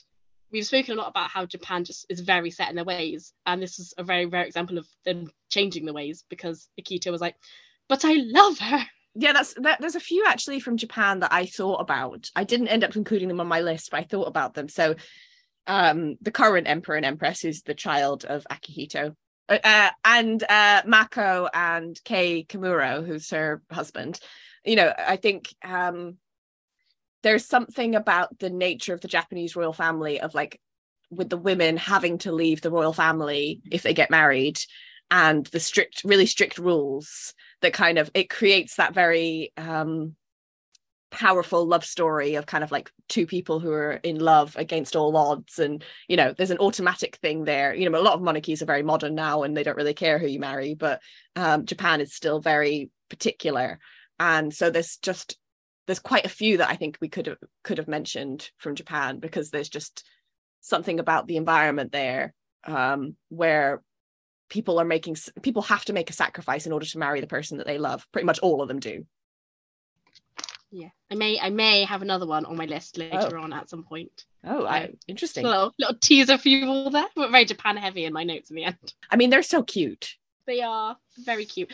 we've 0.51 0.67
spoken 0.67 0.95
a 0.95 1.01
lot 1.01 1.11
about 1.11 1.31
how 1.31 1.45
japan 1.47 1.85
just 1.85 2.07
is 2.09 2.21
very 2.21 2.51
set 2.51 2.71
in 2.71 2.77
their 2.77 2.85
ways 2.85 3.33
and 3.47 3.63
this 3.63 3.79
is 3.79 3.95
a 3.99 4.05
very 4.05 4.27
rare 4.27 4.45
example 4.45 4.79
of 4.79 4.87
them 5.05 5.31
changing 5.51 5.85
the 5.85 5.93
ways 5.93 6.25
because 6.29 6.69
akito 6.81 7.11
was 7.11 7.21
like 7.21 7.37
but 7.89 8.05
i 8.05 8.15
love 8.15 8.59
her 8.59 8.85
yeah, 9.21 9.33
that's 9.33 9.55
that, 9.55 9.81
there's 9.81 9.97
a 9.97 10.01
few 10.01 10.25
actually 10.27 10.61
from 10.61 10.77
Japan 10.77 11.21
that 11.21 11.33
I 11.33 11.47
thought 11.47 11.81
about. 11.81 12.31
I 12.37 12.45
didn't 12.45 12.69
end 12.69 12.85
up 12.85 12.95
including 12.95 13.27
them 13.27 13.41
on 13.41 13.49
my 13.49 13.63
list, 13.63 13.91
but 13.91 13.99
I 13.99 14.05
thought 14.05 14.29
about 14.29 14.55
them. 14.55 14.69
So 14.69 14.95
um 15.67 16.17
the 16.23 16.31
current 16.31 16.69
emperor 16.69 16.97
and 16.97 17.05
empress 17.05 17.45
is 17.45 17.63
the 17.63 17.75
child 17.75 18.25
of 18.25 18.47
Akihito. 18.51 19.17
Uh, 19.49 19.59
uh, 19.65 19.91
and 20.05 20.43
uh 20.49 20.83
Mako 20.87 21.49
and 21.53 21.99
Kei 22.05 22.45
Komuro, 22.45 23.05
who's 23.05 23.31
her 23.31 23.61
husband. 23.73 24.21
You 24.65 24.77
know, 24.77 24.95
I 24.97 25.17
think 25.17 25.53
um 25.65 26.19
there's 27.23 27.45
something 27.45 27.95
about 27.95 28.39
the 28.39 28.51
nature 28.51 28.95
of 28.95 29.01
the 29.01 29.09
Japanese 29.09 29.57
royal 29.57 29.73
family 29.73 30.21
of 30.21 30.35
like 30.35 30.61
with 31.11 31.29
the 31.29 31.37
women 31.37 31.77
having 31.77 32.19
to 32.19 32.33
leave 32.33 32.61
the 32.61 32.71
royal 32.71 32.93
family 32.93 33.61
if 33.71 33.83
they 33.83 33.95
get 33.95 34.11
married 34.11 34.59
and 35.11 35.47
the 35.47 35.61
strict 35.61 36.03
really 36.05 36.27
strict 36.27 36.59
rules 36.59 37.35
that 37.63 37.73
kind 37.73 37.99
of 37.99 38.11
it 38.15 38.29
creates 38.29 38.77
that 38.77 38.95
very 38.95 39.53
um 39.57 40.15
powerful 41.11 41.67
love 41.67 41.85
story 41.85 42.35
of 42.35 42.45
kind 42.45 42.63
of 42.63 42.71
like 42.71 42.91
two 43.09 43.27
people 43.27 43.61
who 43.61 43.73
are 43.73 43.93
in 44.03 44.19
love 44.19 44.55
against 44.57 44.95
all 44.95 45.17
odds 45.17 45.59
and 45.59 45.83
you 46.07 46.17
know 46.17 46.35
there's 46.37 46.51
an 46.51 46.59
automatic 46.59 47.17
thing 47.17 47.45
there. 47.45 47.75
You 47.75 47.89
know 47.89 47.99
a 47.99 48.03
lot 48.03 48.15
of 48.15 48.23
monarchies 48.23 48.61
are 48.63 48.67
very 48.67 48.83
modern 48.83 49.15
now 49.15 49.43
and 49.43 49.57
they 49.57 49.63
don't 49.63 49.77
really 49.77 49.95
care 49.95 50.19
who 50.19 50.27
you 50.27 50.39
marry 50.39 50.75
but 50.75 51.01
um 51.35 51.65
Japan 51.65 52.03
is 52.03 52.15
still 52.15 52.41
very 52.41 52.91
particular. 53.09 53.79
And 54.21 54.53
so 54.53 54.69
there's 54.71 54.99
just 54.99 55.39
there's 55.89 55.99
quite 55.99 56.27
a 56.27 56.29
few 56.29 56.59
that 56.59 56.69
I 56.69 56.77
think 56.77 56.99
we 57.01 57.09
could 57.09 57.27
have 57.27 57.39
could 57.65 57.79
have 57.79 57.89
mentioned 57.89 58.51
from 58.59 58.75
Japan 58.75 59.19
because 59.21 59.51
there's 59.51 59.71
just 59.71 60.05
something 60.61 61.01
about 61.01 61.27
the 61.27 61.39
environment 61.39 61.93
there 61.93 62.35
um 62.65 63.17
where 63.31 63.83
people 64.51 64.79
are 64.79 64.85
making 64.85 65.17
people 65.43 65.63
have 65.63 65.87
to 65.87 65.95
make 65.95 66.11
a 66.11 66.13
sacrifice 66.13 66.67
in 66.67 66.73
order 66.73 66.85
to 66.85 66.99
marry 66.99 67.23
the 67.23 67.27
person 67.27 67.57
that 67.57 67.67
they 67.67 67.79
love. 67.79 68.07
Pretty 68.13 68.27
much 68.27 68.39
all 68.41 68.61
of 68.61 68.69
them 68.69 68.81
do. 68.81 69.07
Yeah. 70.71 70.91
I 71.11 71.15
may 71.15 71.41
i 71.41 71.49
may 71.49 71.85
have 71.85 72.03
another 72.03 72.27
one 72.27 72.45
on 72.45 72.59
my 72.59 72.67
list 72.67 72.99
later 72.99 73.39
on 73.39 73.55
at 73.55 73.71
some 73.71 73.83
point. 73.83 74.27
Oh 74.45 74.67
I- 74.67 74.77
I, 74.77 74.91
interesting. 75.09 75.47
a 75.47 75.49
little, 75.49 75.75
little 75.79 75.97
teaser 75.99 76.37
for 76.37 76.51
you 76.51 76.69
all 76.69 76.91
there 76.91 77.09
but 77.17 77.31
very 77.31 77.47
japan 77.47 77.79
heavy 77.79 78.05
in 78.05 78.13
my 78.13 78.25
notes 78.25 78.51
in 78.51 78.57
the 78.57 78.65
end. 78.65 78.93
I 79.11 79.17
mean 79.17 79.31
they're 79.31 79.43
so 79.43 79.63
cute. 79.63 80.17
They 80.47 80.61
are 80.61 80.99
very 81.25 81.47
cute. 81.47 81.73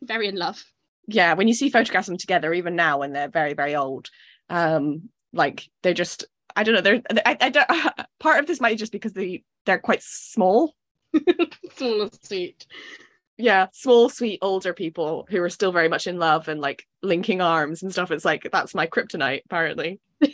Very 0.00 0.28
in 0.28 0.36
love 0.36 0.64
yeah 1.06 1.34
when 1.34 1.48
you 1.48 1.54
see 1.54 1.70
photographs 1.70 2.08
of 2.08 2.12
them 2.12 2.18
together 2.18 2.52
even 2.52 2.76
now 2.76 2.98
when 2.98 3.12
they're 3.12 3.28
very 3.28 3.54
very 3.54 3.74
old 3.74 4.10
um 4.50 5.08
like 5.32 5.68
they're 5.82 5.94
just 5.94 6.24
i 6.54 6.62
don't 6.62 6.74
know 6.74 6.80
they're 6.80 7.02
I, 7.24 7.36
I 7.40 7.48
don't 7.50 7.68
part 8.20 8.40
of 8.40 8.46
this 8.46 8.60
might 8.60 8.78
just 8.78 8.92
because 8.92 9.12
they 9.12 9.42
they're 9.66 9.78
quite 9.78 10.02
small. 10.02 10.74
Small 11.76 12.02
and 12.02 12.18
sweet. 12.22 12.66
Yeah 13.36 13.66
small 13.72 14.08
sweet 14.08 14.38
older 14.40 14.72
people 14.72 15.26
who 15.28 15.42
are 15.42 15.50
still 15.50 15.72
very 15.72 15.88
much 15.88 16.06
in 16.06 16.18
love 16.18 16.48
and 16.48 16.60
like 16.60 16.86
linking 17.02 17.40
arms 17.40 17.82
and 17.82 17.92
stuff. 17.92 18.10
It's 18.10 18.24
like 18.24 18.48
that's 18.50 18.74
my 18.74 18.86
kryptonite 18.86 19.42
apparently. 19.44 20.00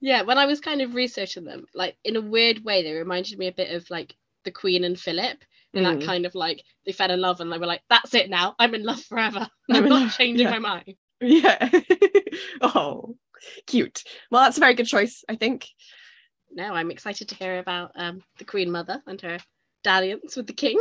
Yeah, 0.00 0.22
when 0.22 0.38
I 0.38 0.46
was 0.46 0.60
kind 0.60 0.80
of 0.80 0.94
researching 0.94 1.44
them, 1.44 1.66
like 1.74 1.96
in 2.04 2.14
a 2.14 2.20
weird 2.20 2.64
way, 2.64 2.82
they 2.82 2.92
reminded 2.92 3.36
me 3.36 3.48
a 3.48 3.52
bit 3.52 3.72
of 3.74 3.90
like 3.90 4.14
the 4.44 4.52
Queen 4.52 4.84
and 4.84 4.98
Philip. 4.98 5.38
And 5.74 5.84
Mm. 5.86 6.00
that 6.00 6.06
kind 6.06 6.24
of 6.26 6.34
like 6.34 6.62
they 6.86 6.92
fell 6.92 7.10
in 7.10 7.20
love 7.20 7.40
and 7.40 7.52
they 7.52 7.58
were 7.58 7.66
like, 7.66 7.82
that's 7.90 8.14
it 8.14 8.30
now. 8.30 8.54
I'm 8.58 8.74
in 8.74 8.84
love 8.84 9.02
forever. 9.02 9.46
I'm 9.70 9.76
I'm, 9.84 9.88
not 9.88 10.02
love, 10.02 10.16
changing 10.16 10.46
yeah. 10.46 10.58
my 10.58 10.58
mind. 10.58 10.94
yeah 11.20 11.68
oh 12.62 13.16
cute 13.66 14.02
well 14.30 14.42
that's 14.44 14.56
a 14.56 14.60
very 14.60 14.74
good 14.74 14.86
choice 14.86 15.24
i 15.28 15.34
think 15.34 15.66
No, 16.52 16.72
I'm 16.74 16.90
excited 16.92 17.28
to 17.28 17.34
hear 17.34 17.58
about 17.58 17.90
um, 17.96 18.22
the 18.38 18.44
Queen 18.44 18.70
Mother 18.70 19.02
and 19.06 19.20
her 19.20 19.38
dalliance 19.84 20.36
with 20.36 20.46
the 20.46 20.52
King. 20.54 20.80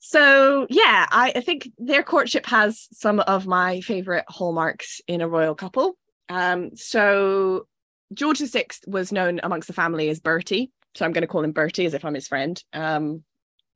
So 0.00 0.66
yeah, 0.70 1.06
I, 1.10 1.32
I 1.36 1.40
think 1.42 1.68
their 1.78 2.02
courtship 2.02 2.46
has 2.46 2.88
some 2.92 3.20
of 3.20 3.46
my 3.46 3.80
favorite 3.82 4.24
hallmarks 4.28 5.00
in 5.06 5.20
a 5.20 5.28
royal 5.28 5.54
couple. 5.54 5.96
Um, 6.28 6.70
so 6.74 7.66
George 8.14 8.38
VI 8.40 8.66
was 8.86 9.12
known 9.12 9.40
amongst 9.42 9.68
the 9.68 9.74
family 9.74 10.08
as 10.08 10.20
Bertie, 10.20 10.72
so 10.94 11.04
I'm 11.04 11.12
going 11.12 11.22
to 11.22 11.28
call 11.28 11.44
him 11.44 11.52
Bertie 11.52 11.86
as 11.86 11.94
if 11.94 12.04
I'm 12.04 12.14
his 12.14 12.28
friend, 12.28 12.62
um, 12.72 13.22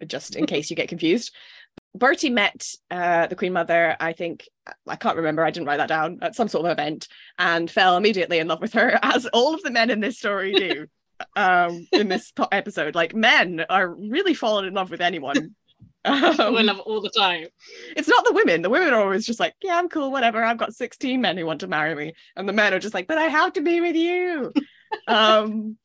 just 0.06 0.36
in 0.36 0.46
case 0.46 0.70
you 0.70 0.76
get 0.76 0.88
confused. 0.88 1.34
Bertie 1.94 2.30
met 2.30 2.66
uh, 2.90 3.26
the 3.26 3.36
Queen 3.36 3.52
Mother, 3.52 3.96
I 3.98 4.12
think, 4.12 4.48
I 4.86 4.96
can't 4.96 5.16
remember, 5.16 5.44
I 5.44 5.50
didn't 5.50 5.66
write 5.66 5.78
that 5.78 5.88
down, 5.88 6.18
at 6.22 6.34
some 6.34 6.48
sort 6.48 6.66
of 6.66 6.72
event, 6.72 7.08
and 7.38 7.70
fell 7.70 7.96
immediately 7.96 8.38
in 8.38 8.48
love 8.48 8.60
with 8.60 8.72
her, 8.74 8.98
as 9.02 9.26
all 9.26 9.54
of 9.54 9.62
the 9.62 9.70
men 9.70 9.90
in 9.90 10.00
this 10.00 10.18
story 10.18 10.52
do. 10.52 10.86
um 11.36 11.86
in 11.92 12.08
this 12.08 12.32
po- 12.32 12.48
episode 12.50 12.96
like 12.96 13.14
men 13.14 13.64
are 13.70 13.88
really 13.88 14.34
falling 14.34 14.66
in 14.66 14.74
love 14.74 14.90
with 14.90 15.00
anyone 15.00 15.54
Um, 16.04 16.56
in 16.58 16.66
love 16.66 16.80
all 16.80 17.00
the 17.00 17.08
time. 17.08 17.46
it's 17.96 18.08
not 18.08 18.24
the 18.26 18.32
women. 18.34 18.60
The 18.60 18.68
women 18.68 18.92
are 18.92 19.00
always 19.00 19.24
just 19.24 19.40
like, 19.40 19.54
yeah, 19.62 19.78
I'm 19.78 19.88
cool, 19.88 20.10
whatever. 20.10 20.44
I've 20.44 20.58
got 20.58 20.74
16 20.74 21.18
men 21.18 21.38
who 21.38 21.46
want 21.46 21.60
to 21.60 21.66
marry 21.66 21.94
me. 21.94 22.12
And 22.36 22.46
the 22.46 22.52
men 22.52 22.74
are 22.74 22.78
just 22.78 22.92
like, 22.92 23.06
but 23.06 23.16
I 23.16 23.22
have 23.22 23.54
to 23.54 23.62
be 23.62 23.80
with 23.80 23.96
you. 23.96 24.52
um, 25.08 25.78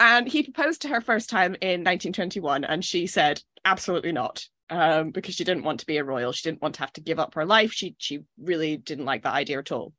and 0.00 0.28
he 0.28 0.42
proposed 0.42 0.82
to 0.82 0.88
her 0.88 1.00
first 1.00 1.28
time 1.28 1.56
in 1.60 1.80
1921, 1.80 2.64
and 2.64 2.84
she 2.84 3.06
said, 3.06 3.42
absolutely 3.64 4.12
not. 4.12 4.46
Um, 4.70 5.10
because 5.12 5.34
she 5.34 5.44
didn't 5.44 5.64
want 5.64 5.80
to 5.80 5.86
be 5.86 5.96
a 5.96 6.04
royal. 6.04 6.30
She 6.30 6.46
didn't 6.46 6.60
want 6.60 6.74
to 6.74 6.80
have 6.80 6.92
to 6.92 7.00
give 7.00 7.18
up 7.18 7.34
her 7.34 7.46
life. 7.46 7.72
She 7.72 7.96
she 7.96 8.20
really 8.38 8.76
didn't 8.76 9.06
like 9.06 9.22
that 9.22 9.32
idea 9.32 9.58
at 9.58 9.72
all. 9.72 9.94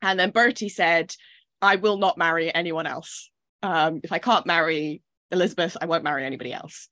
And 0.00 0.20
then 0.20 0.30
Bertie 0.30 0.68
said, 0.68 1.12
I 1.60 1.76
will 1.76 1.96
not 1.96 2.16
marry 2.16 2.54
anyone 2.54 2.86
else. 2.86 3.28
Um, 3.60 4.00
if 4.04 4.12
I 4.12 4.20
can't 4.20 4.46
marry 4.46 5.02
Elizabeth, 5.32 5.76
I 5.80 5.86
won't 5.86 6.04
marry 6.04 6.24
anybody 6.24 6.52
else. 6.52 6.88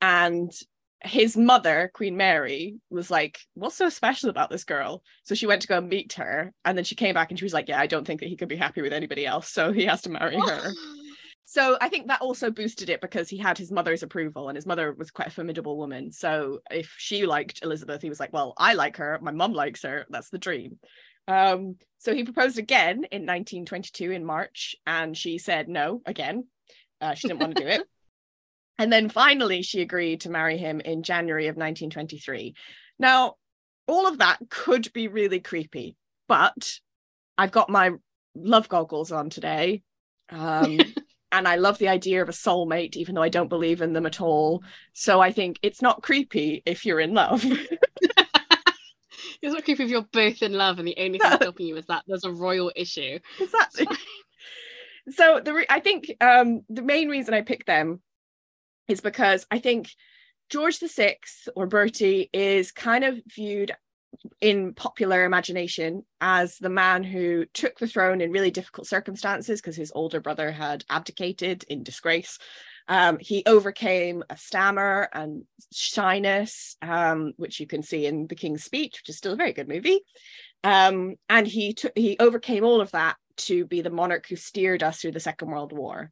And 0.00 0.52
his 1.02 1.36
mother, 1.36 1.90
Queen 1.92 2.16
Mary, 2.16 2.76
was 2.90 3.10
like, 3.10 3.40
What's 3.54 3.76
so 3.76 3.88
special 3.88 4.30
about 4.30 4.48
this 4.48 4.62
girl? 4.62 5.02
So 5.24 5.34
she 5.34 5.48
went 5.48 5.62
to 5.62 5.68
go 5.68 5.78
and 5.78 5.88
meet 5.88 6.12
her. 6.12 6.52
And 6.64 6.78
then 6.78 6.84
she 6.84 6.94
came 6.94 7.14
back 7.14 7.30
and 7.30 7.38
she 7.40 7.44
was 7.44 7.54
like, 7.54 7.68
Yeah, 7.68 7.80
I 7.80 7.88
don't 7.88 8.06
think 8.06 8.20
that 8.20 8.28
he 8.28 8.36
could 8.36 8.48
be 8.48 8.54
happy 8.56 8.82
with 8.82 8.92
anybody 8.92 9.26
else. 9.26 9.48
So 9.50 9.72
he 9.72 9.86
has 9.86 10.02
to 10.02 10.10
marry 10.10 10.38
her. 10.38 10.72
so 11.48 11.78
I 11.80 11.88
think 11.88 12.08
that 12.08 12.20
also 12.20 12.50
boosted 12.50 12.90
it 12.90 13.00
because 13.00 13.28
he 13.28 13.38
had 13.38 13.56
his 13.56 13.70
mother's 13.70 14.02
approval 14.02 14.48
and 14.48 14.56
his 14.56 14.66
mother 14.66 14.92
was 14.92 15.12
quite 15.12 15.28
a 15.28 15.30
formidable 15.30 15.78
woman. 15.78 16.10
So 16.10 16.58
if 16.72 16.92
she 16.98 17.24
liked 17.24 17.62
Elizabeth, 17.62 18.02
he 18.02 18.08
was 18.08 18.18
like, 18.18 18.32
well, 18.32 18.52
I 18.58 18.74
like 18.74 18.96
her, 18.96 19.20
my 19.22 19.30
mum 19.30 19.52
likes 19.52 19.84
her, 19.84 20.06
that's 20.10 20.30
the 20.30 20.38
dream. 20.38 20.80
Um, 21.28 21.76
so 21.98 22.12
he 22.12 22.24
proposed 22.24 22.58
again 22.58 22.96
in 22.96 23.22
1922 23.22 24.10
in 24.10 24.24
March, 24.24 24.74
and 24.88 25.16
she 25.16 25.38
said 25.38 25.68
no 25.68 26.02
again. 26.04 26.46
Uh, 27.00 27.14
she 27.14 27.28
didn't 27.28 27.40
want 27.40 27.56
to 27.56 27.62
do 27.62 27.68
it. 27.68 27.82
And 28.78 28.92
then 28.92 29.08
finally, 29.08 29.62
she 29.62 29.80
agreed 29.80 30.20
to 30.20 30.28
marry 30.28 30.58
him 30.58 30.80
in 30.80 31.02
January 31.02 31.46
of 31.46 31.56
1923. 31.56 32.54
Now, 32.98 33.36
all 33.86 34.06
of 34.06 34.18
that 34.18 34.38
could 34.50 34.92
be 34.92 35.08
really 35.08 35.40
creepy, 35.40 35.96
but 36.28 36.74
I've 37.38 37.52
got 37.52 37.70
my 37.70 37.92
love 38.34 38.68
goggles 38.68 39.12
on 39.12 39.30
today. 39.30 39.82
Um, 40.28 40.80
and 41.36 41.46
I 41.46 41.56
love 41.56 41.78
the 41.78 41.88
idea 41.88 42.22
of 42.22 42.28
a 42.28 42.32
soulmate, 42.32 42.96
even 42.96 43.14
though 43.14 43.22
I 43.22 43.28
don't 43.28 43.48
believe 43.48 43.82
in 43.82 43.92
them 43.92 44.06
at 44.06 44.20
all. 44.20 44.62
So 44.94 45.20
I 45.20 45.32
think 45.32 45.58
it's 45.62 45.82
not 45.82 46.02
creepy 46.02 46.62
if 46.64 46.86
you're 46.86 47.00
in 47.00 47.12
love. 47.12 47.44
it's 47.44 47.82
not 49.42 49.64
creepy 49.64 49.84
if 49.84 49.90
you're 49.90 50.06
both 50.12 50.42
in 50.42 50.54
love 50.54 50.78
and 50.78 50.88
the 50.88 50.96
only 50.98 51.18
thing 51.18 51.30
stopping 51.32 51.66
you 51.66 51.76
is 51.76 51.86
that 51.86 52.04
there's 52.06 52.24
a 52.24 52.32
royal 52.32 52.72
issue. 52.74 53.18
Exactly. 53.38 53.86
So 55.10 55.40
the 55.44 55.52
re- 55.52 55.66
I 55.68 55.80
think 55.80 56.10
um, 56.22 56.62
the 56.70 56.82
main 56.82 57.08
reason 57.08 57.34
I 57.34 57.42
picked 57.42 57.66
them 57.66 58.00
is 58.88 59.02
because 59.02 59.46
I 59.50 59.58
think 59.58 59.90
George 60.48 60.78
VI 60.78 61.16
or 61.54 61.66
Bertie 61.66 62.30
is 62.32 62.72
kind 62.72 63.04
of 63.04 63.20
viewed 63.26 63.72
in 64.40 64.74
popular 64.74 65.24
imagination 65.24 66.04
as 66.20 66.58
the 66.58 66.68
man 66.68 67.04
who 67.04 67.44
took 67.52 67.78
the 67.78 67.86
throne 67.86 68.20
in 68.20 68.30
really 68.30 68.50
difficult 68.50 68.86
circumstances 68.86 69.60
because 69.60 69.76
his 69.76 69.92
older 69.94 70.20
brother 70.20 70.50
had 70.50 70.84
abdicated 70.90 71.64
in 71.68 71.82
disgrace. 71.82 72.38
Um, 72.88 73.18
he 73.20 73.42
overcame 73.46 74.22
a 74.30 74.36
stammer 74.36 75.08
and 75.12 75.44
shyness, 75.72 76.76
um, 76.82 77.32
which 77.36 77.58
you 77.58 77.66
can 77.66 77.82
see 77.82 78.06
in 78.06 78.26
The 78.26 78.36
King's 78.36 78.64
Speech, 78.64 79.00
which 79.00 79.08
is 79.08 79.16
still 79.16 79.32
a 79.32 79.36
very 79.36 79.52
good 79.52 79.68
movie. 79.68 80.00
Um, 80.62 81.16
and 81.28 81.46
he 81.46 81.74
took 81.74 81.92
he 81.96 82.16
overcame 82.18 82.64
all 82.64 82.80
of 82.80 82.92
that 82.92 83.16
to 83.38 83.66
be 83.66 83.82
the 83.82 83.90
monarch 83.90 84.26
who 84.28 84.36
steered 84.36 84.82
us 84.82 85.00
through 85.00 85.12
the 85.12 85.20
Second 85.20 85.50
World 85.50 85.72
War. 85.72 86.10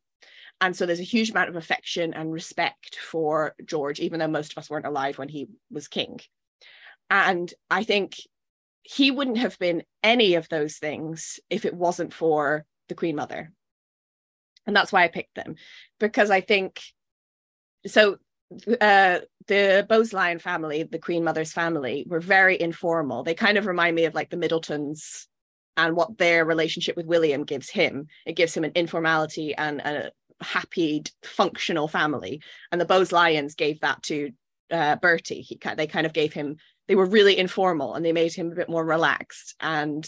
And 0.60 0.76
so 0.76 0.86
there's 0.86 1.00
a 1.00 1.04
huge 1.04 1.30
amount 1.30 1.48
of 1.48 1.56
affection 1.56 2.14
and 2.14 2.32
respect 2.32 2.96
for 2.96 3.54
George, 3.64 4.00
even 4.00 4.20
though 4.20 4.28
most 4.28 4.52
of 4.52 4.58
us 4.58 4.70
weren't 4.70 4.86
alive 4.86 5.18
when 5.18 5.28
he 5.28 5.48
was 5.70 5.88
king. 5.88 6.20
And 7.10 7.52
I 7.70 7.84
think 7.84 8.16
he 8.82 9.10
wouldn't 9.10 9.38
have 9.38 9.58
been 9.58 9.82
any 10.02 10.34
of 10.34 10.48
those 10.48 10.76
things 10.76 11.40
if 11.48 11.64
it 11.64 11.74
wasn't 11.74 12.12
for 12.12 12.64
the 12.88 12.94
Queen 12.94 13.16
Mother. 13.16 13.52
And 14.66 14.74
that's 14.74 14.92
why 14.92 15.04
I 15.04 15.08
picked 15.08 15.34
them 15.34 15.56
because 15.98 16.30
I 16.30 16.40
think 16.40 16.80
so. 17.86 18.18
Uh, 18.80 19.18
the 19.46 19.84
Bowes-Lyon 19.88 20.38
family, 20.38 20.84
the 20.84 20.98
Queen 20.98 21.24
Mother's 21.24 21.52
family, 21.52 22.06
were 22.08 22.20
very 22.20 22.60
informal. 22.60 23.22
They 23.22 23.34
kind 23.34 23.58
of 23.58 23.66
remind 23.66 23.96
me 23.96 24.04
of 24.04 24.14
like 24.14 24.30
the 24.30 24.36
Middletons 24.36 25.26
and 25.76 25.96
what 25.96 26.18
their 26.18 26.44
relationship 26.44 26.96
with 26.96 27.06
William 27.06 27.44
gives 27.44 27.68
him. 27.68 28.06
It 28.26 28.36
gives 28.36 28.56
him 28.56 28.64
an 28.64 28.72
informality 28.74 29.54
and 29.54 29.80
a 29.80 30.12
happy, 30.40 31.02
functional 31.22 31.88
family. 31.88 32.42
And 32.70 32.80
the 32.80 32.86
Bowes-Lyons 32.86 33.54
gave 33.54 33.80
that 33.80 34.02
to 34.04 34.30
uh, 34.70 34.96
Bertie. 34.96 35.42
He, 35.42 35.58
they 35.76 35.86
kind 35.86 36.06
of 36.06 36.12
gave 36.12 36.32
him 36.32 36.56
they 36.88 36.94
were 36.94 37.06
really 37.06 37.38
informal 37.38 37.94
and 37.94 38.04
they 38.04 38.12
made 38.12 38.34
him 38.34 38.52
a 38.52 38.54
bit 38.54 38.68
more 38.68 38.84
relaxed. 38.84 39.54
And 39.60 40.06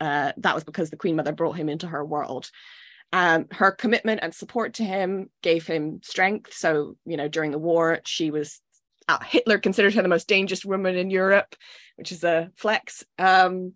uh, 0.00 0.32
that 0.38 0.54
was 0.54 0.64
because 0.64 0.90
the 0.90 0.96
queen 0.96 1.16
mother 1.16 1.32
brought 1.32 1.56
him 1.56 1.68
into 1.68 1.86
her 1.86 2.04
world. 2.04 2.50
Um, 3.12 3.46
her 3.52 3.70
commitment 3.70 4.20
and 4.22 4.34
support 4.34 4.74
to 4.74 4.84
him 4.84 5.30
gave 5.42 5.66
him 5.66 6.00
strength. 6.02 6.52
So 6.52 6.96
you 7.06 7.16
know 7.16 7.28
during 7.28 7.52
the 7.52 7.58
war 7.58 8.00
she 8.04 8.30
was 8.30 8.60
uh, 9.08 9.18
hitler 9.24 9.58
considered 9.58 9.94
her 9.94 10.02
the 10.02 10.08
most 10.08 10.28
dangerous 10.28 10.66
woman 10.66 10.94
in 10.94 11.08
europe 11.08 11.54
which 11.98 12.12
is 12.12 12.24
a 12.24 12.50
flex. 12.56 13.04
Um, 13.18 13.74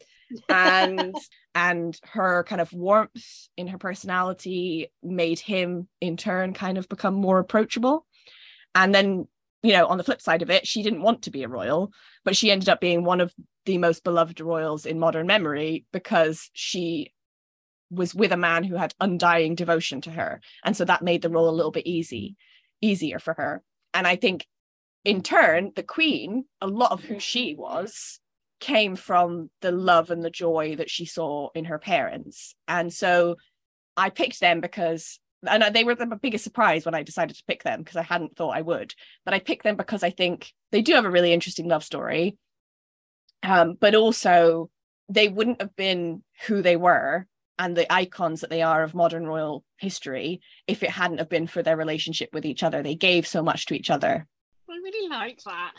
and 0.49 1.15
and 1.55 2.01
her 2.13 2.45
kind 2.45 2.63
of 2.63 2.73
warmth 2.73 3.49
in 3.59 3.67
her 3.67 3.79
personality 3.79 4.91
made 5.03 5.39
him 5.39 5.89
in 6.01 6.17
turn 6.17 6.55
kind 6.55 6.79
of 6.79 6.89
become 6.89 7.15
more 7.15 7.39
approachable. 7.39 8.07
And 8.75 8.95
then 8.95 9.29
you 9.63 9.73
know, 9.73 9.87
on 9.87 9.99
the 9.99 10.05
flip 10.05 10.21
side 10.21 10.43
of 10.43 10.51
it, 10.51 10.67
she 10.67 10.83
didn't 10.83 11.03
want 11.03 11.23
to 11.23 11.31
be 11.31 11.43
a 11.43 11.49
royal, 11.49 11.93
but 12.25 12.37
she 12.37 12.51
ended 12.51 12.69
up 12.69 12.81
being 12.81 13.05
one 13.05 13.21
of 13.21 13.33
the 13.65 13.79
most 13.79 14.03
beloved 14.03 14.41
royals 14.41 14.87
in 14.87 14.99
modern 14.99 15.27
memory 15.27 15.85
because 15.93 16.51
she 16.53 17.13
was 17.91 18.15
with 18.15 18.33
a 18.33 18.37
man 18.37 18.65
who 18.65 18.77
had 18.77 18.95
undying 19.01 19.55
devotion 19.55 20.01
to 20.01 20.11
her. 20.11 20.41
And 20.65 20.77
so 20.77 20.85
that 20.85 21.03
made 21.03 21.23
the 21.23 21.31
role 21.31 21.49
a 21.49 21.51
little 21.51 21.71
bit 21.71 21.87
easy, 21.87 22.37
easier 22.81 23.19
for 23.19 23.35
her. 23.35 23.63
And 23.95 24.07
I 24.07 24.17
think 24.17 24.47
in 25.05 25.23
turn, 25.23 25.73
the 25.77 25.83
queen, 25.83 26.47
a 26.61 26.67
lot 26.67 26.93
of 26.93 27.05
who 27.05 27.21
she 27.21 27.55
was, 27.55 28.19
came 28.61 28.97
from 28.97 29.51
the 29.61 29.73
love 29.73 30.11
and 30.11 30.25
the 30.25 30.31
joy 30.31 30.77
that 30.77 30.89
she 30.89 31.05
saw 31.05 31.51
in 31.55 31.67
her 31.67 31.79
parents. 31.79 32.55
And 32.67 32.93
so 32.93 33.37
I 33.97 34.11
picked 34.11 34.41
them 34.41 34.61
because 34.61 35.19
and 35.47 35.75
they 35.75 35.85
were 35.85 35.95
the 35.95 36.07
biggest 36.07 36.45
surprise 36.45 36.85
when 36.85 36.95
I 36.95 37.03
decided 37.03 37.37
to 37.37 37.45
pick 37.47 37.63
them 37.63 37.81
because 37.83 37.97
I 37.97 38.03
hadn't 38.03 38.37
thought 38.37 38.57
I 38.57 38.63
would. 38.63 38.95
But 39.25 39.35
I 39.35 39.39
picked 39.41 39.65
them 39.65 39.77
because 39.77 40.03
I 40.03 40.11
think 40.11 40.53
they 40.71 40.83
do 40.83 40.95
have 40.95 41.05
a 41.05 41.11
really 41.11 41.33
interesting 41.33 41.69
love 41.69 41.85
story. 41.85 42.37
Um, 43.43 43.77
but 43.81 43.95
also 43.95 44.71
they 45.09 45.29
wouldn't 45.29 45.61
have 45.61 45.75
been 45.75 46.23
who 46.47 46.63
they 46.63 46.77
were 46.77 47.27
and 47.59 47.77
the 47.77 47.93
icons 47.93 48.41
that 48.41 48.51
they 48.51 48.63
are 48.63 48.83
of 48.83 48.95
modern 48.95 49.27
royal 49.27 49.65
history 49.77 50.41
if 50.67 50.83
it 50.83 50.91
hadn't 50.91 51.19
have 51.19 51.29
been 51.29 51.47
for 51.47 51.63
their 51.63 51.77
relationship 51.77 52.31
with 52.33 52.47
each 52.47 52.63
other. 52.63 52.83
They 52.83 52.95
gave 52.95 53.27
so 53.27 53.43
much 53.43 53.67
to 53.67 53.75
each 53.75 53.91
other. 53.91 54.27
I 54.71 54.73
really 54.73 55.09
like 55.09 55.43
that. 55.45 55.73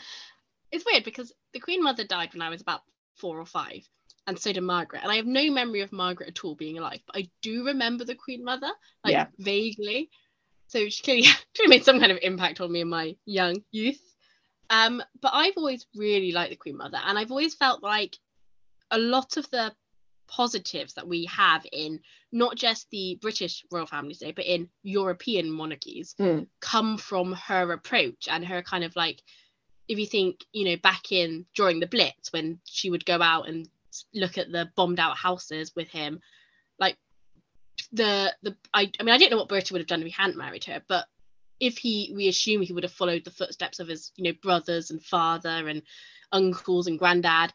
It's 0.70 0.84
weird 0.84 1.04
because 1.04 1.32
the 1.52 1.60
Queen 1.60 1.82
Mother 1.82 2.04
died 2.04 2.32
when 2.32 2.42
I 2.42 2.50
was 2.50 2.60
about 2.60 2.82
four 3.16 3.38
or 3.38 3.46
five 3.46 3.88
and 4.26 4.38
so 4.38 4.52
did 4.52 4.62
Margaret. 4.62 5.02
And 5.02 5.12
I 5.12 5.16
have 5.16 5.26
no 5.26 5.50
memory 5.50 5.82
of 5.82 5.92
Margaret 5.92 6.28
at 6.28 6.44
all 6.44 6.54
being 6.54 6.78
alive, 6.78 7.00
but 7.06 7.16
I 7.16 7.28
do 7.42 7.66
remember 7.66 8.04
the 8.04 8.14
Queen 8.14 8.44
Mother, 8.44 8.70
like 9.04 9.12
yeah. 9.12 9.26
vaguely. 9.38 10.10
So 10.68 10.88
she 10.88 11.02
clearly, 11.02 11.22
clearly 11.56 11.76
made 11.76 11.84
some 11.84 12.00
kind 12.00 12.12
of 12.12 12.18
impact 12.22 12.60
on 12.60 12.72
me 12.72 12.80
in 12.80 12.88
my 12.88 13.16
young 13.26 13.62
youth. 13.70 14.00
Um, 14.70 15.02
but 15.20 15.32
I've 15.34 15.54
always 15.56 15.86
really 15.94 16.32
liked 16.32 16.50
the 16.50 16.56
Queen 16.56 16.76
Mother, 16.76 16.98
and 17.04 17.18
I've 17.18 17.30
always 17.30 17.54
felt 17.54 17.82
like 17.82 18.16
a 18.90 18.98
lot 18.98 19.36
of 19.36 19.48
the 19.50 19.72
positives 20.26 20.94
that 20.94 21.06
we 21.06 21.26
have 21.26 21.66
in 21.70 22.00
not 22.32 22.56
just 22.56 22.88
the 22.90 23.18
British 23.20 23.64
royal 23.70 23.86
family 23.86 24.14
today, 24.14 24.32
but 24.32 24.46
in 24.46 24.68
European 24.82 25.50
monarchies 25.50 26.14
mm. 26.18 26.46
come 26.60 26.96
from 26.96 27.32
her 27.32 27.72
approach 27.72 28.26
and 28.30 28.44
her 28.44 28.62
kind 28.62 28.84
of 28.84 28.96
like 28.96 29.22
if 29.86 29.98
you 29.98 30.06
think, 30.06 30.40
you 30.52 30.64
know, 30.64 30.76
back 30.82 31.12
in 31.12 31.44
during 31.54 31.78
the 31.78 31.86
Blitz 31.86 32.32
when 32.32 32.58
she 32.64 32.90
would 32.90 33.04
go 33.04 33.20
out 33.20 33.48
and 33.48 33.68
look 34.14 34.38
at 34.38 34.50
the 34.50 34.70
bombed 34.76 35.00
out 35.00 35.16
houses 35.16 35.72
with 35.74 35.88
him 35.88 36.20
like 36.78 36.96
the 37.92 38.32
the 38.42 38.56
I, 38.72 38.90
I 38.98 39.02
mean 39.02 39.14
I 39.14 39.18
don't 39.18 39.30
know 39.30 39.36
what 39.36 39.48
Bertie 39.48 39.72
would 39.72 39.80
have 39.80 39.88
done 39.88 40.00
if 40.00 40.06
he 40.06 40.12
hadn't 40.12 40.36
married 40.36 40.64
her 40.64 40.82
but 40.88 41.06
if 41.60 41.78
he 41.78 42.12
we 42.14 42.28
assume 42.28 42.62
he 42.62 42.72
would 42.72 42.82
have 42.82 42.92
followed 42.92 43.24
the 43.24 43.30
footsteps 43.30 43.80
of 43.80 43.88
his 43.88 44.12
you 44.16 44.24
know 44.24 44.36
brothers 44.42 44.90
and 44.90 45.02
father 45.02 45.68
and 45.68 45.82
uncles 46.32 46.86
and 46.86 46.98
granddad 46.98 47.52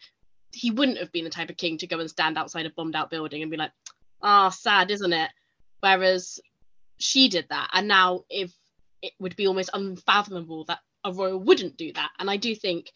he 0.52 0.72
wouldn't 0.72 0.98
have 0.98 1.12
been 1.12 1.26
the 1.26 1.30
type 1.30 1.50
of 1.50 1.58
king 1.58 1.78
to 1.78 1.88
go 1.88 2.00
and 2.00 2.10
stand 2.10 2.38
outside 2.38 2.66
a 2.66 2.70
bombed 2.70 2.96
out 2.96 3.10
building 3.10 3.42
and 3.42 3.52
be 3.52 3.58
like 3.58 3.72
ah 4.22 4.48
oh, 4.48 4.50
sad 4.50 4.92
isn't 4.92 5.14
it? 5.14 5.30
Whereas 5.82 6.40
she 6.98 7.30
did 7.30 7.48
that 7.50 7.70
and 7.74 7.88
now 7.88 8.24
if 8.30 8.52
it 9.02 9.14
would 9.20 9.36
be 9.36 9.48
almost 9.48 9.70
unfathomable 9.74 10.66
that 10.66 10.80
a 11.06 11.14
royal 11.14 11.40
wouldn't 11.40 11.78
do 11.78 11.94
that 11.94 12.12
and 12.20 12.30
i 12.30 12.36
do 12.36 12.54
think 12.54 12.92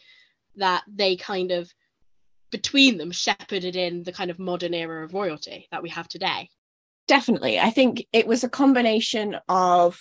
that 0.57 0.83
they 0.87 1.15
kind 1.15 1.51
of 1.51 1.71
between 2.53 2.97
them 2.97 3.11
shepherded 3.11 3.75
in 3.75 4.03
the 4.03 4.13
kind 4.13 4.31
of 4.31 4.39
modern 4.39 4.73
era 4.73 5.03
of 5.03 5.13
royalty 5.13 5.67
that 5.71 5.83
we 5.83 5.89
have 5.89 6.07
today. 6.07 6.49
Definitely. 7.07 7.59
I 7.59 7.71
think 7.71 8.05
it 8.13 8.27
was 8.27 8.45
a 8.45 8.49
combination 8.49 9.35
of 9.49 9.99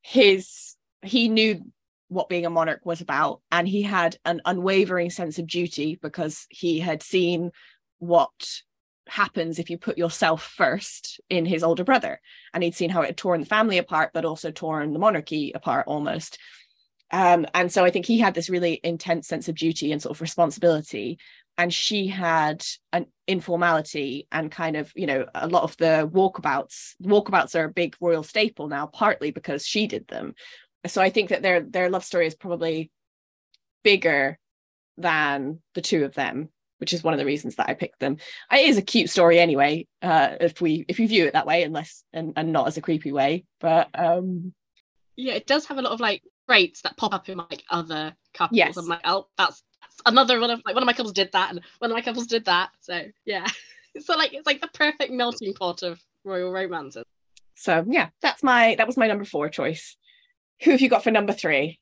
his, 0.00 0.76
he 1.02 1.28
knew 1.28 1.60
what 2.08 2.28
being 2.28 2.46
a 2.46 2.50
monarch 2.50 2.86
was 2.86 3.02
about, 3.02 3.42
and 3.50 3.68
he 3.68 3.82
had 3.82 4.16
an 4.24 4.40
unwavering 4.46 5.10
sense 5.10 5.38
of 5.38 5.46
duty 5.46 5.98
because 6.00 6.46
he 6.48 6.78
had 6.78 7.02
seen 7.02 7.50
what 7.98 8.62
happens 9.08 9.58
if 9.58 9.70
you 9.70 9.76
put 9.76 9.98
yourself 9.98 10.42
first 10.42 11.20
in 11.28 11.44
his 11.44 11.62
older 11.62 11.84
brother. 11.84 12.20
And 12.54 12.62
he'd 12.62 12.76
seen 12.76 12.90
how 12.90 13.02
it 13.02 13.06
had 13.06 13.16
torn 13.16 13.40
the 13.40 13.46
family 13.46 13.78
apart, 13.78 14.12
but 14.14 14.24
also 14.24 14.50
torn 14.50 14.92
the 14.92 14.98
monarchy 14.98 15.52
apart 15.52 15.86
almost. 15.88 16.38
Um, 17.10 17.46
and 17.54 17.72
so 17.72 17.84
I 17.84 17.90
think 17.90 18.06
he 18.06 18.18
had 18.18 18.34
this 18.34 18.50
really 18.50 18.80
intense 18.84 19.26
sense 19.26 19.48
of 19.48 19.54
duty 19.54 19.92
and 19.92 20.00
sort 20.00 20.14
of 20.14 20.20
responsibility 20.20 21.18
and 21.58 21.74
she 21.74 22.06
had 22.06 22.64
an 22.92 23.06
informality 23.26 24.26
and 24.32 24.50
kind 24.50 24.76
of 24.76 24.90
you 24.94 25.06
know 25.06 25.26
a 25.34 25.48
lot 25.48 25.64
of 25.64 25.76
the 25.76 26.08
walkabouts 26.12 26.94
walkabouts 27.02 27.58
are 27.58 27.64
a 27.64 27.72
big 27.72 27.94
royal 28.00 28.22
staple 28.22 28.68
now 28.68 28.86
partly 28.86 29.30
because 29.30 29.66
she 29.66 29.86
did 29.86 30.06
them 30.08 30.34
so 30.86 31.02
i 31.02 31.10
think 31.10 31.28
that 31.28 31.42
their 31.42 31.60
their 31.60 31.90
love 31.90 32.04
story 32.04 32.26
is 32.26 32.34
probably 32.34 32.90
bigger 33.82 34.38
than 34.96 35.60
the 35.74 35.82
two 35.82 36.04
of 36.04 36.14
them 36.14 36.48
which 36.78 36.92
is 36.92 37.02
one 37.02 37.12
of 37.12 37.18
the 37.18 37.26
reasons 37.26 37.56
that 37.56 37.68
I 37.68 37.74
picked 37.74 37.98
them. 37.98 38.18
It 38.52 38.68
is 38.68 38.78
a 38.78 38.82
cute 38.82 39.10
story 39.10 39.40
anyway, 39.40 39.88
uh, 40.00 40.36
if 40.40 40.60
we 40.60 40.84
if 40.86 41.00
you 41.00 41.08
view 41.08 41.26
it 41.26 41.32
that 41.32 41.44
way, 41.44 41.64
unless 41.64 42.04
and, 42.12 42.34
and 42.36 42.52
not 42.52 42.68
as 42.68 42.76
a 42.76 42.80
creepy 42.80 43.10
way. 43.10 43.44
But 43.58 43.88
um 43.94 44.54
yeah, 45.16 45.34
it 45.34 45.46
does 45.46 45.66
have 45.66 45.78
a 45.78 45.82
lot 45.82 45.92
of 45.92 45.98
like 45.98 46.22
traits 46.48 46.82
that 46.82 46.96
pop 46.96 47.12
up 47.12 47.28
in 47.28 47.38
like 47.38 47.64
other 47.68 48.14
couples. 48.32 48.56
Yes. 48.56 48.76
I'm 48.76 48.86
like, 48.86 49.00
oh, 49.04 49.26
that's, 49.36 49.56
that's 49.56 49.67
another 50.06 50.40
one 50.40 50.50
of 50.50 50.60
like 50.64 50.74
one 50.74 50.82
of 50.82 50.86
my 50.86 50.92
couples 50.92 51.12
did 51.12 51.32
that, 51.32 51.50
and 51.50 51.60
one 51.78 51.90
of 51.90 51.94
my 51.94 52.02
couples 52.02 52.26
did 52.26 52.44
that. 52.46 52.70
So 52.80 53.02
yeah, 53.24 53.46
so 54.00 54.16
like 54.16 54.32
it's 54.34 54.46
like 54.46 54.60
the 54.60 54.68
perfect 54.68 55.12
melting 55.12 55.54
pot 55.54 55.82
of 55.82 56.00
royal 56.24 56.50
romances. 56.52 57.04
so 57.54 57.84
yeah, 57.88 58.08
that's 58.22 58.42
my 58.42 58.74
that 58.76 58.86
was 58.86 58.96
my 58.96 59.06
number 59.06 59.24
four 59.24 59.48
choice. 59.48 59.96
Who 60.62 60.72
have 60.72 60.80
you 60.80 60.88
got 60.88 61.04
for 61.04 61.10
number 61.10 61.32
three? 61.32 61.78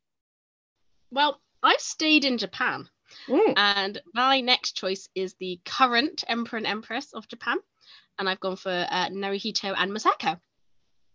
Well, 1.10 1.40
I've 1.62 1.80
stayed 1.80 2.24
in 2.24 2.38
Japan, 2.38 2.88
Mm, 3.28 3.54
and 3.56 4.02
my 4.14 4.40
next 4.40 4.72
choice 4.72 5.08
is 5.14 5.34
the 5.38 5.60
current 5.64 6.24
emperor 6.28 6.56
and 6.58 6.66
empress 6.66 7.12
of 7.14 7.28
Japan, 7.28 7.56
and 8.18 8.28
I've 8.28 8.40
gone 8.40 8.56
for 8.56 8.70
uh, 8.90 9.08
Naruhito 9.10 9.72
and 9.76 9.92
Masako. 9.92 10.38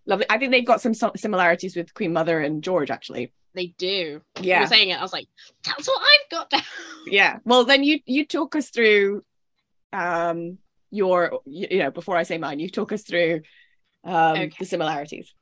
lovely. 0.05 0.25
I 0.29 0.37
think 0.37 0.51
they've 0.51 0.65
got 0.65 0.81
some 0.81 0.93
similarities 0.93 1.75
with 1.75 1.93
Queen 1.93 2.13
Mother 2.13 2.39
and 2.39 2.63
George 2.63 2.89
actually. 2.89 3.33
They 3.53 3.67
do. 3.77 4.21
Yeah. 4.39 4.57
You 4.57 4.61
were 4.63 4.67
saying 4.67 4.89
it, 4.89 4.99
I 4.99 5.01
was 5.01 5.13
like, 5.13 5.27
that's 5.65 5.87
what 5.87 6.01
I've 6.01 6.29
got 6.29 6.49
down. 6.49 6.61
Yeah. 7.07 7.39
Well, 7.45 7.65
then 7.65 7.83
you 7.83 7.99
you 8.05 8.25
talk 8.27 8.55
us 8.55 8.69
through 8.69 9.23
um 9.91 10.59
your 10.91 11.39
you 11.45 11.67
you 11.71 11.79
know 11.79 11.89
before 11.91 12.15
I 12.15 12.23
say 12.23 12.37
mine, 12.37 12.59
you 12.59 12.69
talk 12.69 12.91
us 12.91 13.01
through 13.03 13.41
um 14.03 14.37
Okay. 14.37 14.55
the 14.59 14.65
similarities. 14.65 15.33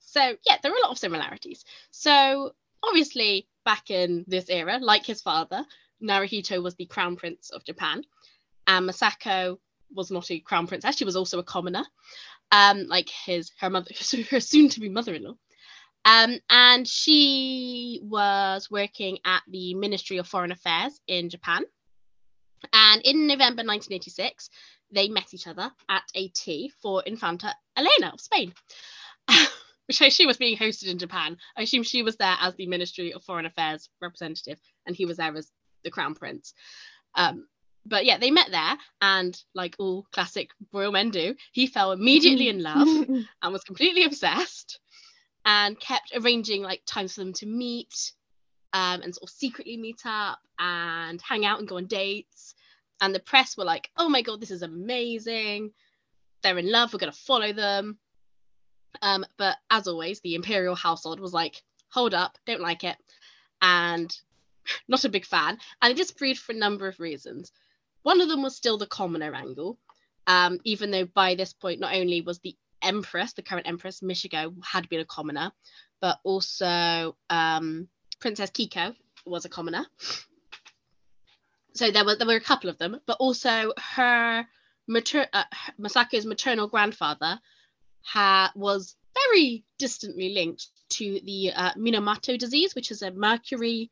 So 0.00 0.20
yeah, 0.44 0.56
there 0.62 0.72
are 0.72 0.76
a 0.76 0.80
lot 0.82 0.90
of 0.90 0.98
similarities. 0.98 1.64
So 1.92 2.52
obviously, 2.82 3.46
back 3.64 3.90
in 3.90 4.24
this 4.26 4.50
era, 4.50 4.78
like 4.80 5.06
his 5.06 5.22
father, 5.22 5.64
Naruhito 6.02 6.60
was 6.62 6.74
the 6.74 6.86
crown 6.86 7.14
prince 7.16 7.50
of 7.50 7.64
Japan, 7.64 8.02
and 8.66 8.88
Masako 8.88 9.58
was 9.94 10.10
not 10.10 10.30
a 10.30 10.40
crown 10.40 10.66
princess; 10.66 10.96
she 10.96 11.04
was 11.04 11.16
also 11.16 11.38
a 11.38 11.44
commoner, 11.44 11.84
um, 12.50 12.86
like 12.88 13.08
his 13.08 13.52
her 13.60 13.70
mother, 13.70 13.90
her 14.30 14.40
soon-to-be 14.40 14.88
mother-in-law. 14.88 15.36
Um, 16.04 16.38
and 16.50 16.86
she 16.86 18.00
was 18.02 18.70
working 18.70 19.18
at 19.24 19.42
the 19.48 19.74
Ministry 19.74 20.18
of 20.18 20.26
Foreign 20.26 20.52
Affairs 20.52 21.00
in 21.06 21.30
Japan. 21.30 21.62
And 22.72 23.02
in 23.02 23.26
November 23.26 23.62
1986, 23.62 24.50
they 24.92 25.08
met 25.08 25.32
each 25.32 25.46
other 25.46 25.70
at 25.88 26.02
a 26.14 26.28
tea 26.28 26.72
for 26.82 27.02
Infanta 27.02 27.54
Elena 27.76 28.12
of 28.12 28.20
Spain. 28.20 28.52
which 29.86 30.00
I 30.00 30.06
assume 30.06 30.28
was 30.28 30.36
being 30.36 30.56
hosted 30.56 30.88
in 30.88 30.98
Japan. 30.98 31.36
I 31.56 31.62
assume 31.62 31.82
she 31.82 32.02
was 32.02 32.16
there 32.16 32.36
as 32.40 32.54
the 32.54 32.66
Ministry 32.66 33.12
of 33.12 33.22
Foreign 33.24 33.46
Affairs 33.46 33.88
representative, 34.00 34.58
and 34.86 34.96
he 34.96 35.06
was 35.06 35.16
there 35.16 35.36
as 35.36 35.50
the 35.84 35.90
Crown 35.90 36.14
Prince. 36.14 36.54
Um, 37.14 37.46
but 37.84 38.04
yeah, 38.04 38.18
they 38.18 38.30
met 38.30 38.50
there, 38.50 38.78
and 39.00 39.38
like 39.54 39.76
all 39.78 40.06
classic 40.12 40.50
royal 40.72 40.92
men 40.92 41.10
do, 41.10 41.34
he 41.52 41.66
fell 41.66 41.92
immediately 41.92 42.48
in 42.48 42.62
love 42.62 42.88
and 43.42 43.52
was 43.52 43.64
completely 43.64 44.04
obsessed, 44.04 44.78
and 45.44 45.78
kept 45.78 46.12
arranging 46.14 46.62
like 46.62 46.82
times 46.86 47.14
for 47.14 47.20
them 47.20 47.32
to 47.34 47.46
meet, 47.46 48.12
um, 48.72 49.02
and 49.02 49.14
sort 49.14 49.28
of 49.28 49.34
secretly 49.34 49.76
meet 49.76 50.00
up 50.04 50.38
and 50.58 51.20
hang 51.22 51.44
out 51.44 51.58
and 51.58 51.68
go 51.68 51.76
on 51.76 51.86
dates. 51.86 52.54
And 53.00 53.14
the 53.14 53.20
press 53.20 53.56
were 53.56 53.64
like, 53.64 53.90
"Oh 53.96 54.08
my 54.08 54.22
god, 54.22 54.40
this 54.40 54.50
is 54.50 54.62
amazing! 54.62 55.72
They're 56.42 56.58
in 56.58 56.70
love. 56.70 56.92
We're 56.92 57.00
gonna 57.00 57.12
follow 57.12 57.52
them." 57.52 57.98
Um, 59.00 59.24
but 59.38 59.56
as 59.70 59.88
always, 59.88 60.20
the 60.20 60.34
imperial 60.34 60.74
household 60.74 61.18
was 61.18 61.32
like, 61.32 61.62
hold 61.92 62.14
up, 62.14 62.36
don't 62.46 62.60
like 62.60 62.84
it, 62.84 62.96
and 63.60 64.14
not 64.88 65.04
a 65.04 65.08
big 65.08 65.24
fan. 65.24 65.58
And 65.80 65.92
it 65.92 65.96
disapproved 65.96 66.40
for 66.40 66.52
a 66.52 66.56
number 66.56 66.88
of 66.88 67.00
reasons. 67.00 67.52
One 68.02 68.20
of 68.20 68.28
them 68.28 68.42
was 68.42 68.56
still 68.56 68.78
the 68.78 68.86
commoner 68.86 69.34
angle, 69.34 69.78
um, 70.26 70.58
even 70.64 70.90
though 70.90 71.04
by 71.04 71.34
this 71.34 71.52
point, 71.52 71.80
not 71.80 71.94
only 71.94 72.20
was 72.20 72.40
the 72.40 72.56
empress, 72.82 73.32
the 73.32 73.42
current 73.42 73.68
empress, 73.68 74.00
Michiko, 74.00 74.54
had 74.64 74.88
been 74.88 75.00
a 75.00 75.04
commoner, 75.04 75.52
but 76.00 76.18
also 76.24 77.16
um, 77.30 77.88
Princess 78.20 78.50
Kiko 78.50 78.94
was 79.24 79.44
a 79.44 79.48
commoner. 79.48 79.86
So 81.74 81.90
there 81.90 82.04
were 82.04 82.16
there 82.16 82.26
were 82.26 82.36
a 82.36 82.40
couple 82.40 82.70
of 82.70 82.78
them, 82.78 83.00
but 83.06 83.16
also 83.18 83.72
her 83.78 84.46
mater- 84.86 85.28
uh, 85.32 85.44
Masako's 85.80 86.26
maternal 86.26 86.68
grandfather 86.68 87.40
ha- 88.02 88.52
was 88.54 88.96
very 89.14 89.64
distantly 89.78 90.34
linked 90.34 90.66
to 90.90 91.20
the 91.24 91.52
uh, 91.54 91.72
Minamata 91.74 92.38
disease, 92.38 92.74
which 92.74 92.90
is 92.90 93.02
a 93.02 93.10
mercury 93.10 93.90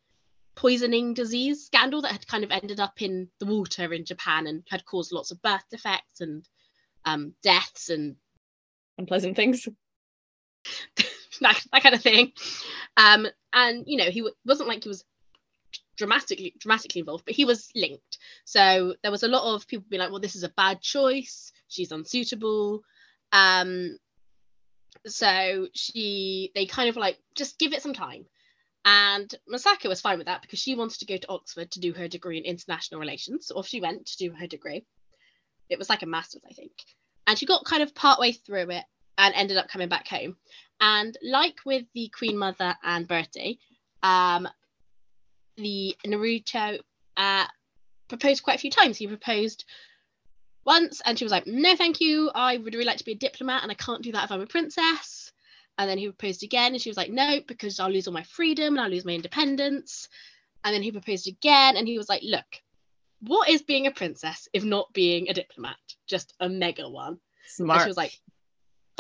poisoning 0.57 1.15
disease 1.15 1.65
scandal 1.65 2.03
that 2.03 2.13
had 2.13 2.27
kind 2.27 2.45
of 2.45 2.51
ended 2.51 2.81
up 2.81 3.01
in 3.01 3.29
the 3.39 3.47
water 3.47 3.93
in 3.93 4.05
Japan 4.05 4.47
and 4.47 4.63
had 4.69 4.85
caused 4.85 5.13
lots 5.13 5.31
of 5.31 5.41
birth 5.41 5.65
defects 5.71 6.21
and 6.21 6.47
um, 7.05 7.35
deaths 7.43 7.89
and 7.89 8.17
Unpleasant 9.01 9.35
things. 9.35 9.67
that, 11.41 11.59
that 11.73 11.83
kind 11.83 11.95
of 11.95 12.03
thing. 12.03 12.33
Um, 12.99 13.27
and 13.53 13.85
you 13.87 13.97
know, 13.97 14.11
he 14.11 14.21
w- 14.21 14.35
wasn't 14.45 14.69
like 14.69 14.83
he 14.83 14.91
was 14.91 15.05
dramatically 15.97 16.55
dramatically 16.59 17.01
involved, 17.01 17.25
but 17.25 17.35
he 17.35 17.47
was 17.47 17.71
linked. 17.75 18.19
So 18.45 18.95
there 19.03 19.11
was 19.11 19.23
a 19.23 19.29
lot 19.29 19.55
of 19.55 19.67
people 19.67 19.87
being 19.89 20.01
like, 20.01 20.11
"Well, 20.11 20.21
this 20.21 20.37
is 20.37 20.43
a 20.43 20.51
bad 20.51 20.83
choice. 20.83 21.51
She's 21.69 21.93
unsuitable." 21.93 22.83
Um, 23.33 23.97
so 25.07 25.69
she, 25.75 26.53
they 26.55 26.67
kind 26.67 26.91
of 26.91 26.97
like 26.97 27.19
just 27.35 27.59
give 27.59 27.73
it 27.73 27.83
some 27.83 27.95
time. 27.95 28.27
And 28.85 29.35
Masako 29.51 29.89
was 29.89 30.03
fine 30.03 30.19
with 30.19 30.27
that 30.27 30.43
because 30.43 30.59
she 30.59 30.75
wanted 30.75 30.99
to 31.01 31.07
go 31.07 31.17
to 31.17 31.29
Oxford 31.31 31.71
to 31.71 31.81
do 31.81 31.95
her 31.95 32.07
degree 32.07 32.37
in 32.37 32.45
international 32.45 33.01
relations. 33.01 33.51
Off 33.51 33.67
she 33.67 33.81
went 33.81 34.07
to 34.07 34.19
do 34.19 34.33
her 34.33 34.47
degree. 34.47 34.85
It 35.71 35.79
was 35.79 35.89
like 35.89 36.03
a 36.03 36.07
master's, 36.07 36.43
I 36.49 36.53
think. 36.53 36.73
And 37.31 37.39
she 37.39 37.47
got 37.47 37.65
kind 37.65 37.81
of 37.81 37.95
partway 37.95 38.33
through 38.33 38.71
it 38.71 38.83
and 39.17 39.33
ended 39.37 39.57
up 39.57 39.69
coming 39.69 39.89
back 39.89 40.09
home. 40.09 40.37
And 40.81 41.17
like 41.23 41.59
with 41.65 41.85
the 41.95 42.09
Queen 42.09 42.37
Mother 42.37 42.75
and 42.83 43.07
Bertie, 43.07 43.61
um, 44.03 44.49
the 45.57 45.95
Naruhito 46.05 46.81
uh, 47.17 47.47
proposed 48.09 48.43
quite 48.43 48.57
a 48.57 48.59
few 48.59 48.73
times. 48.73 48.97
He 48.97 49.07
proposed 49.07 49.65
once, 50.67 51.01
and 51.05 51.17
she 51.17 51.25
was 51.25 51.31
like, 51.31 51.47
"No, 51.47 51.77
thank 51.77 52.01
you. 52.01 52.33
I 52.35 52.57
would 52.57 52.75
really 52.75 52.85
like 52.85 52.99
to 52.99 53.05
be 53.05 53.13
a 53.13 53.15
diplomat, 53.15 53.63
and 53.63 53.71
I 53.71 53.77
can't 53.77 54.03
do 54.03 54.11
that 54.11 54.25
if 54.25 54.33
I'm 54.33 54.41
a 54.41 54.47
princess." 54.47 55.31
And 55.79 55.89
then 55.89 55.99
he 55.99 56.07
proposed 56.07 56.43
again, 56.43 56.73
and 56.73 56.83
she 56.83 56.91
was 56.91 56.97
like, 56.97 57.13
"No, 57.13 57.41
because 57.47 57.79
I'll 57.79 57.93
lose 57.93 58.09
all 58.09 58.13
my 58.13 58.25
freedom 58.25 58.75
and 58.75 58.81
I'll 58.81 58.91
lose 58.91 59.05
my 59.05 59.13
independence." 59.15 60.09
And 60.65 60.75
then 60.75 60.83
he 60.83 60.91
proposed 60.91 61.29
again, 61.29 61.77
and 61.77 61.87
he 61.87 61.97
was 61.97 62.09
like, 62.09 62.23
"Look, 62.25 62.61
what 63.21 63.49
is 63.49 63.63
being 63.63 63.87
a 63.87 63.91
princess 63.91 64.49
if 64.53 64.65
not 64.65 64.93
being 64.93 65.29
a 65.29 65.35
diplomat? 65.35 65.77
Just 66.07 66.35
a 66.41 66.49
mega 66.49 66.89
one." 66.89 67.19
And 67.59 67.67
Smart. 67.67 67.83
she 67.83 67.89
was 67.89 67.97
like, 67.97 68.19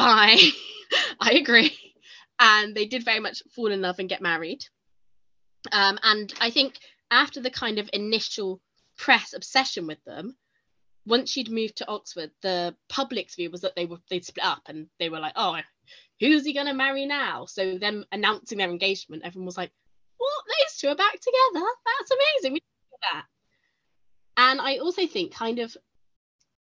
fine, 0.00 0.38
I 1.20 1.32
agree. 1.32 1.76
And 2.38 2.74
they 2.74 2.86
did 2.86 3.04
very 3.04 3.20
much 3.20 3.42
fall 3.54 3.70
in 3.70 3.82
love 3.82 3.98
and 3.98 4.08
get 4.08 4.22
married. 4.22 4.64
Um, 5.72 5.98
and 6.02 6.32
I 6.40 6.50
think 6.50 6.74
after 7.10 7.40
the 7.40 7.50
kind 7.50 7.78
of 7.78 7.90
initial 7.92 8.60
press 8.96 9.34
obsession 9.34 9.86
with 9.86 10.02
them, 10.04 10.36
once 11.06 11.30
she'd 11.30 11.50
moved 11.50 11.76
to 11.76 11.88
Oxford, 11.88 12.30
the 12.42 12.74
public's 12.88 13.34
view 13.34 13.50
was 13.50 13.60
that 13.62 13.74
they 13.76 13.86
were 13.86 13.98
they'd 14.08 14.24
split 14.24 14.44
up 14.44 14.62
and 14.66 14.86
they 14.98 15.08
were 15.08 15.20
like, 15.20 15.32
oh, 15.36 15.58
who's 16.18 16.44
he 16.44 16.52
gonna 16.52 16.74
marry 16.74 17.06
now? 17.06 17.46
So 17.46 17.78
them 17.78 18.04
announcing 18.12 18.58
their 18.58 18.70
engagement, 18.70 19.22
everyone 19.24 19.46
was 19.46 19.56
like, 19.56 19.72
what? 20.18 20.44
Those 20.46 20.76
two 20.76 20.88
are 20.88 20.96
back 20.96 21.12
together? 21.12 21.66
That's 21.84 22.10
amazing. 22.10 22.52
We 22.54 22.60
do 22.60 22.96
that. 23.12 23.24
And 24.40 24.58
I 24.58 24.78
also 24.78 25.06
think 25.06 25.34
kind 25.34 25.58
of 25.58 25.76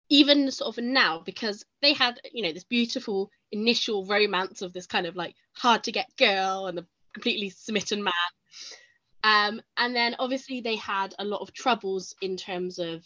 even 0.09 0.50
sort 0.50 0.78
of 0.78 0.83
now 0.83 1.20
because 1.22 1.66
they 1.83 1.92
had 1.92 2.18
you 2.33 2.42
know 2.42 2.52
this 2.52 2.64
beautiful 2.64 3.31
initial 3.52 4.07
romance 4.07 4.62
of 4.62 4.72
this 4.72 4.87
kind 4.87 5.04
of 5.04 5.16
like 5.16 5.35
hard 5.52 5.85
to 5.85 5.92
get 5.92 6.16
girl 6.16 6.66
and 6.66 6.78
the 6.78 6.87
completely 7.12 7.50
smitten 7.50 8.02
man. 8.02 8.31
Um 9.22 9.61
and 9.76 9.94
then 9.94 10.16
obviously 10.18 10.62
they 10.62 10.76
had 10.76 11.14
a 11.18 11.26
lot 11.26 11.42
of 11.42 11.52
troubles 11.52 12.14
in 12.22 12.38
terms 12.38 12.78
of 12.78 13.04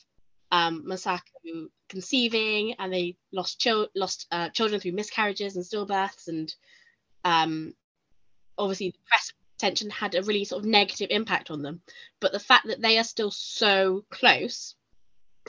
um 0.52 0.84
Masako 0.86 1.66
conceiving 1.88 2.74
and 2.78 2.92
they 2.92 3.16
lost 3.32 3.58
chil- 3.58 3.88
lost 3.96 4.28
uh, 4.30 4.48
children 4.50 4.80
through 4.80 4.92
miscarriages 4.92 5.56
and 5.56 5.64
stillbirths 5.64 6.28
and 6.28 6.54
um 7.24 7.74
obviously 8.56 8.90
the 8.90 8.98
press 9.08 9.32
attention 9.58 9.90
had 9.90 10.14
a 10.14 10.22
really 10.22 10.44
sort 10.44 10.62
of 10.62 10.68
negative 10.68 11.08
impact 11.10 11.50
on 11.50 11.62
them 11.62 11.80
but 12.20 12.32
the 12.32 12.40
fact 12.40 12.66
that 12.66 12.80
they 12.80 12.98
are 12.98 13.04
still 13.04 13.30
so 13.30 14.04
close 14.10 14.74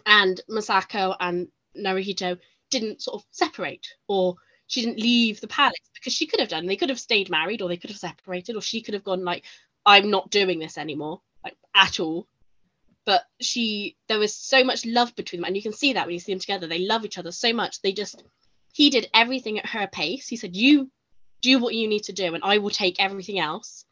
and 0.06 0.42
Masako 0.50 1.16
and 1.20 1.48
Naruhito 1.78 2.38
didn't 2.70 3.02
sort 3.02 3.22
of 3.22 3.28
separate 3.32 3.88
or 4.08 4.36
she 4.68 4.82
didn't 4.82 5.00
leave 5.00 5.42
the 5.42 5.48
palace 5.48 5.90
because 5.94 6.14
she 6.14 6.26
could 6.26 6.40
have 6.40 6.50
done. 6.50 6.66
They 6.66 6.76
could 6.76 6.90
have 6.90 7.00
stayed 7.00 7.30
married 7.30 7.62
or 7.62 7.70
they 7.70 7.78
could 7.78 7.90
have 7.90 8.00
separated 8.00 8.56
or 8.56 8.62
she 8.62 8.82
could 8.82 8.94
have 8.94 9.04
gone 9.04 9.24
like, 9.24 9.44
I'm 9.86 10.10
not 10.10 10.32
doing 10.32 10.60
this 10.60 10.78
anymore, 10.78 11.22
like 11.44 11.58
at 11.76 12.00
all. 12.00 12.28
But 13.06 13.24
she, 13.42 13.98
there 14.08 14.20
was 14.20 14.34
so 14.34 14.64
much 14.64 14.86
love 14.86 15.14
between 15.16 15.42
them, 15.42 15.48
and 15.48 15.58
you 15.58 15.62
can 15.62 15.74
see 15.74 15.94
that 15.94 16.06
when 16.06 16.14
you 16.14 16.20
see 16.20 16.32
them 16.32 16.40
together. 16.40 16.68
They 16.68 16.80
love 16.80 17.04
each 17.04 17.18
other 17.18 17.34
so 17.34 17.52
much. 17.52 17.82
They 17.82 17.92
just, 17.92 18.24
he 18.72 18.90
did 18.90 19.10
everything 19.14 19.60
at 19.60 19.66
her 19.66 19.88
pace. 19.88 20.30
He 20.30 20.38
said, 20.38 20.56
"You 20.56 20.90
do 21.42 21.60
what 21.60 21.76
you 21.76 21.90
need 21.90 22.04
to 22.04 22.14
do, 22.14 22.34
and 22.34 22.42
I 22.46 22.60
will 22.60 22.70
take 22.70 22.96
everything 23.00 23.40
else, 23.40 23.84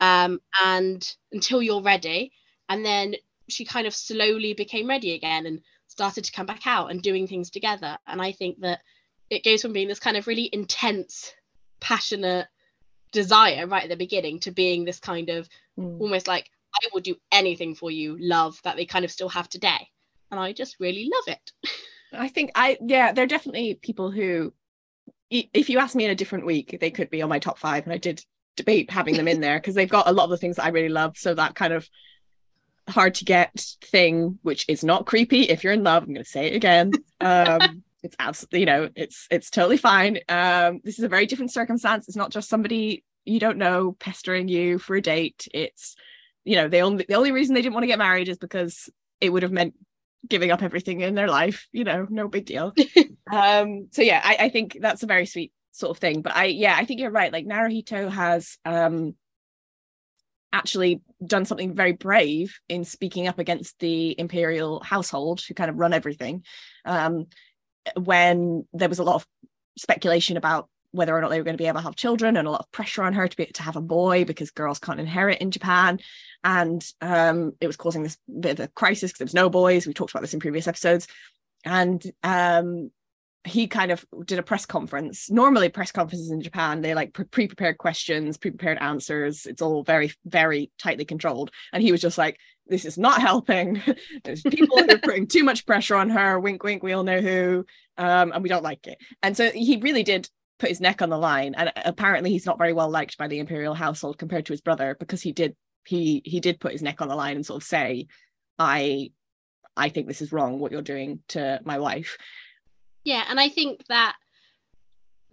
um, 0.00 0.40
and 0.62 1.14
until 1.32 1.62
you're 1.62 1.82
ready." 1.82 2.32
And 2.68 2.84
then 2.84 3.14
she 3.48 3.64
kind 3.64 3.86
of 3.86 3.94
slowly 3.94 4.52
became 4.52 4.88
ready 4.88 5.14
again 5.14 5.46
and 5.46 5.60
started 5.86 6.24
to 6.24 6.32
come 6.32 6.46
back 6.46 6.66
out 6.66 6.90
and 6.90 7.02
doing 7.02 7.26
things 7.26 7.50
together. 7.50 7.98
And 8.06 8.20
I 8.20 8.32
think 8.32 8.60
that 8.60 8.80
it 9.30 9.44
goes 9.44 9.62
from 9.62 9.72
being 9.72 9.88
this 9.88 9.98
kind 9.98 10.16
of 10.16 10.26
really 10.26 10.48
intense, 10.52 11.32
passionate 11.80 12.46
desire 13.12 13.66
right 13.66 13.84
at 13.84 13.88
the 13.88 13.96
beginning 13.96 14.40
to 14.40 14.50
being 14.50 14.84
this 14.84 15.00
kind 15.00 15.30
of 15.30 15.48
mm. 15.78 16.00
almost 16.00 16.28
like 16.28 16.50
I 16.74 16.88
will 16.92 17.00
do 17.00 17.16
anything 17.32 17.74
for 17.74 17.90
you 17.90 18.16
love 18.20 18.60
that 18.64 18.76
they 18.76 18.84
kind 18.84 19.04
of 19.04 19.10
still 19.10 19.30
have 19.30 19.48
today. 19.48 19.88
And 20.30 20.38
I 20.38 20.52
just 20.52 20.76
really 20.78 21.10
love 21.12 21.36
it. 21.36 21.52
I 22.12 22.28
think 22.28 22.50
I 22.54 22.78
yeah, 22.80 23.12
there 23.12 23.24
are 23.24 23.28
definitely 23.28 23.74
people 23.74 24.10
who 24.10 24.52
if 25.30 25.68
you 25.68 25.78
ask 25.78 25.94
me 25.94 26.06
in 26.06 26.10
a 26.10 26.14
different 26.14 26.46
week, 26.46 26.78
they 26.80 26.90
could 26.90 27.10
be 27.10 27.20
on 27.20 27.28
my 27.28 27.38
top 27.38 27.58
five. 27.58 27.84
And 27.84 27.92
I 27.92 27.98
did 27.98 28.24
debate 28.58 28.90
having 28.90 29.16
them 29.16 29.28
in 29.28 29.40
there 29.40 29.58
because 29.58 29.74
they've 29.74 29.88
got 29.88 30.08
a 30.08 30.12
lot 30.12 30.24
of 30.24 30.30
the 30.30 30.36
things 30.36 30.56
that 30.56 30.64
I 30.64 30.68
really 30.68 30.88
love. 30.90 31.16
So 31.16 31.34
that 31.34 31.54
kind 31.54 31.72
of 31.72 31.88
hard 32.88 33.14
to 33.16 33.24
get 33.24 33.52
thing, 33.82 34.38
which 34.42 34.64
is 34.68 34.84
not 34.84 35.06
creepy 35.06 35.42
if 35.42 35.64
you're 35.64 35.72
in 35.72 35.84
love. 35.84 36.02
I'm 36.02 36.12
going 36.12 36.24
to 36.24 36.30
say 36.30 36.48
it 36.48 36.56
again. 36.56 36.92
Um, 37.20 37.82
it's 38.02 38.16
absolutely, 38.18 38.60
you 38.60 38.66
know, 38.66 38.90
it's 38.94 39.26
it's 39.30 39.50
totally 39.50 39.76
fine. 39.76 40.18
Um, 40.28 40.80
this 40.84 40.98
is 40.98 41.04
a 41.04 41.08
very 41.08 41.26
different 41.26 41.52
circumstance. 41.52 42.08
It's 42.08 42.16
not 42.16 42.30
just 42.30 42.48
somebody 42.48 43.04
you 43.24 43.40
don't 43.40 43.58
know 43.58 43.92
pestering 43.98 44.48
you 44.48 44.78
for 44.78 44.96
a 44.96 45.02
date. 45.02 45.48
It's, 45.52 45.96
you 46.44 46.56
know, 46.56 46.68
the 46.68 46.80
only 46.80 47.04
the 47.08 47.14
only 47.14 47.32
reason 47.32 47.54
they 47.54 47.62
didn't 47.62 47.74
want 47.74 47.84
to 47.84 47.88
get 47.88 47.98
married 47.98 48.28
is 48.28 48.38
because 48.38 48.88
it 49.20 49.30
would 49.30 49.42
have 49.42 49.52
meant 49.52 49.74
giving 50.26 50.50
up 50.50 50.62
everything 50.62 51.00
in 51.00 51.14
their 51.14 51.28
life. 51.28 51.68
You 51.72 51.84
know, 51.84 52.06
no 52.08 52.28
big 52.28 52.46
deal. 52.46 52.74
um, 53.32 53.88
so 53.92 54.02
yeah, 54.02 54.20
I, 54.22 54.36
I 54.40 54.48
think 54.48 54.78
that's 54.80 55.02
a 55.02 55.06
very 55.06 55.26
sweet 55.26 55.52
sort 55.78 55.90
of 55.90 55.98
thing. 55.98 56.22
But 56.22 56.36
I, 56.36 56.46
yeah, 56.46 56.76
I 56.76 56.84
think 56.84 57.00
you're 57.00 57.10
right. 57.10 57.32
Like 57.32 57.46
Naruhito 57.46 58.10
has 58.10 58.58
um 58.64 59.14
actually 60.52 61.02
done 61.24 61.44
something 61.44 61.74
very 61.74 61.92
brave 61.92 62.58
in 62.68 62.84
speaking 62.84 63.28
up 63.28 63.38
against 63.38 63.78
the 63.80 64.18
imperial 64.18 64.80
household 64.80 65.40
who 65.42 65.54
kind 65.54 65.70
of 65.70 65.76
run 65.76 65.92
everything 65.92 66.44
um, 66.84 67.26
when 67.96 68.66
there 68.72 68.88
was 68.88 68.98
a 68.98 69.04
lot 69.04 69.16
of 69.16 69.26
speculation 69.76 70.36
about 70.36 70.68
whether 70.90 71.14
or 71.14 71.20
not 71.20 71.28
they 71.28 71.38
were 71.38 71.44
going 71.44 71.56
to 71.56 71.62
be 71.62 71.68
able 71.68 71.78
to 71.80 71.84
have 71.84 71.96
children 71.96 72.36
and 72.36 72.48
a 72.48 72.50
lot 72.50 72.60
of 72.60 72.72
pressure 72.72 73.02
on 73.02 73.12
her 73.12 73.28
to 73.28 73.36
be 73.36 73.44
to 73.46 73.62
have 73.62 73.76
a 73.76 73.80
boy 73.80 74.24
because 74.24 74.50
girls 74.50 74.78
can't 74.78 75.00
inherit 75.00 75.38
in 75.38 75.50
Japan 75.50 75.98
and 76.42 76.82
um, 77.02 77.52
it 77.60 77.66
was 77.66 77.76
causing 77.76 78.02
this 78.02 78.16
bit 78.40 78.58
of 78.58 78.64
a 78.64 78.68
crisis 78.68 79.10
because 79.10 79.18
there 79.18 79.26
was 79.26 79.34
no 79.34 79.50
boys 79.50 79.86
we 79.86 79.92
talked 79.92 80.12
about 80.12 80.22
this 80.22 80.32
in 80.32 80.40
previous 80.40 80.66
episodes 80.66 81.06
and 81.64 82.02
um, 82.22 82.90
he 83.44 83.66
kind 83.66 83.90
of 83.90 84.04
did 84.24 84.38
a 84.38 84.42
press 84.42 84.66
conference. 84.66 85.30
Normally, 85.30 85.68
press 85.68 85.92
conferences 85.92 86.30
in 86.30 86.40
Japan, 86.40 86.80
they 86.80 86.94
like 86.94 87.12
pre 87.12 87.46
prepared 87.46 87.78
questions, 87.78 88.36
pre 88.36 88.50
prepared 88.50 88.78
answers. 88.78 89.46
It's 89.46 89.62
all 89.62 89.82
very, 89.82 90.12
very 90.24 90.70
tightly 90.78 91.04
controlled. 91.04 91.50
And 91.72 91.82
he 91.82 91.92
was 91.92 92.00
just 92.00 92.18
like, 92.18 92.38
this 92.66 92.84
is 92.84 92.98
not 92.98 93.20
helping. 93.20 93.82
There's 94.24 94.42
people 94.42 94.78
who 94.78 94.90
are 94.90 94.98
putting 94.98 95.26
too 95.26 95.44
much 95.44 95.66
pressure 95.66 95.96
on 95.96 96.10
her. 96.10 96.38
Wink, 96.38 96.62
wink, 96.62 96.82
we 96.82 96.92
all 96.92 97.04
know 97.04 97.20
who. 97.20 97.64
Um, 97.96 98.32
and 98.32 98.42
we 98.42 98.48
don't 98.48 98.64
like 98.64 98.86
it. 98.86 98.98
And 99.22 99.36
so 99.36 99.50
he 99.50 99.78
really 99.78 100.02
did 100.02 100.28
put 100.58 100.68
his 100.68 100.80
neck 100.80 101.00
on 101.00 101.08
the 101.08 101.18
line. 101.18 101.54
And 101.56 101.72
apparently, 101.84 102.30
he's 102.30 102.46
not 102.46 102.58
very 102.58 102.72
well 102.72 102.90
liked 102.90 103.18
by 103.18 103.28
the 103.28 103.38
imperial 103.38 103.74
household 103.74 104.18
compared 104.18 104.46
to 104.46 104.52
his 104.52 104.60
brother 104.60 104.96
because 104.98 105.22
he 105.22 105.32
did 105.32 105.56
he 105.86 106.20
he 106.24 106.40
did 106.40 106.60
put 106.60 106.72
his 106.72 106.82
neck 106.82 107.00
on 107.00 107.08
the 107.08 107.16
line 107.16 107.36
and 107.36 107.46
sort 107.46 107.62
of 107.62 107.66
say, 107.66 108.06
I 108.58 109.10
I 109.76 109.88
think 109.88 110.08
this 110.08 110.20
is 110.20 110.32
wrong 110.32 110.58
what 110.58 110.72
you're 110.72 110.82
doing 110.82 111.20
to 111.28 111.60
my 111.64 111.78
wife. 111.78 112.18
Yeah, 113.08 113.24
and 113.26 113.40
I 113.40 113.48
think 113.48 113.86
that 113.86 114.16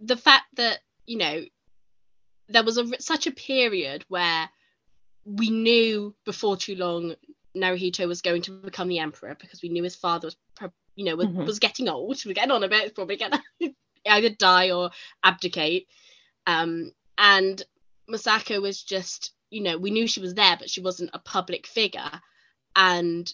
the 0.00 0.16
fact 0.16 0.46
that 0.54 0.78
you 1.04 1.18
know 1.18 1.44
there 2.48 2.64
was 2.64 2.78
a 2.78 2.86
such 3.02 3.26
a 3.26 3.32
period 3.32 4.02
where 4.08 4.48
we 5.26 5.50
knew 5.50 6.14
before 6.24 6.56
too 6.56 6.74
long 6.74 7.16
Naruhito 7.54 8.08
was 8.08 8.22
going 8.22 8.40
to 8.42 8.52
become 8.52 8.88
the 8.88 9.00
emperor 9.00 9.36
because 9.38 9.60
we 9.60 9.68
knew 9.68 9.82
his 9.82 9.94
father 9.94 10.28
was 10.28 10.36
you 10.94 11.04
know 11.04 11.16
was, 11.16 11.26
mm-hmm. 11.26 11.44
was 11.44 11.58
getting 11.58 11.90
old. 11.90 12.08
Was 12.24 12.34
getting 12.34 12.50
on 12.50 12.62
a 12.62 12.68
bit 12.68 12.94
probably 12.94 13.18
gonna 13.18 13.42
either 14.06 14.30
die 14.30 14.70
or 14.70 14.90
abdicate. 15.22 15.86
Um 16.46 16.92
and 17.18 17.62
Masako 18.10 18.62
was 18.62 18.82
just 18.82 19.34
you 19.50 19.62
know 19.62 19.76
we 19.76 19.90
knew 19.90 20.06
she 20.06 20.20
was 20.20 20.32
there 20.32 20.56
but 20.58 20.70
she 20.70 20.80
wasn't 20.80 21.10
a 21.12 21.18
public 21.18 21.66
figure. 21.66 22.22
And 22.74 23.30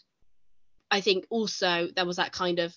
I 0.90 1.01
think 1.01 1.26
also 1.30 1.90
there 1.95 2.07
was 2.07 2.16
that 2.16 2.32
kind 2.32 2.59
of 2.59 2.76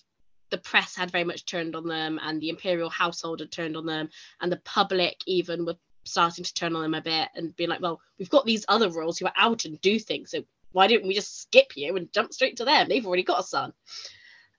the 0.50 0.58
press 0.58 0.94
had 0.94 1.10
very 1.10 1.24
much 1.24 1.44
turned 1.44 1.74
on 1.74 1.86
them 1.86 2.20
and 2.22 2.40
the 2.40 2.48
imperial 2.48 2.90
household 2.90 3.40
had 3.40 3.50
turned 3.50 3.76
on 3.76 3.86
them 3.86 4.08
and 4.40 4.50
the 4.50 4.58
public 4.58 5.16
even 5.26 5.64
were 5.64 5.76
starting 6.04 6.44
to 6.44 6.54
turn 6.54 6.76
on 6.76 6.82
them 6.82 6.94
a 6.94 7.00
bit 7.00 7.28
and 7.34 7.56
being 7.56 7.68
like 7.68 7.80
well 7.80 8.00
we've 8.18 8.30
got 8.30 8.44
these 8.46 8.64
other 8.68 8.88
royals 8.90 9.18
who 9.18 9.26
are 9.26 9.32
out 9.36 9.64
and 9.64 9.80
do 9.80 9.98
things 9.98 10.30
so 10.30 10.44
why 10.76 10.86
didn't 10.86 11.08
we 11.08 11.14
just 11.14 11.40
skip 11.40 11.74
you 11.74 11.96
and 11.96 12.12
jump 12.12 12.34
straight 12.34 12.58
to 12.58 12.66
them? 12.66 12.86
They've 12.86 13.06
already 13.06 13.22
got 13.22 13.40
a 13.40 13.42
son. 13.42 13.72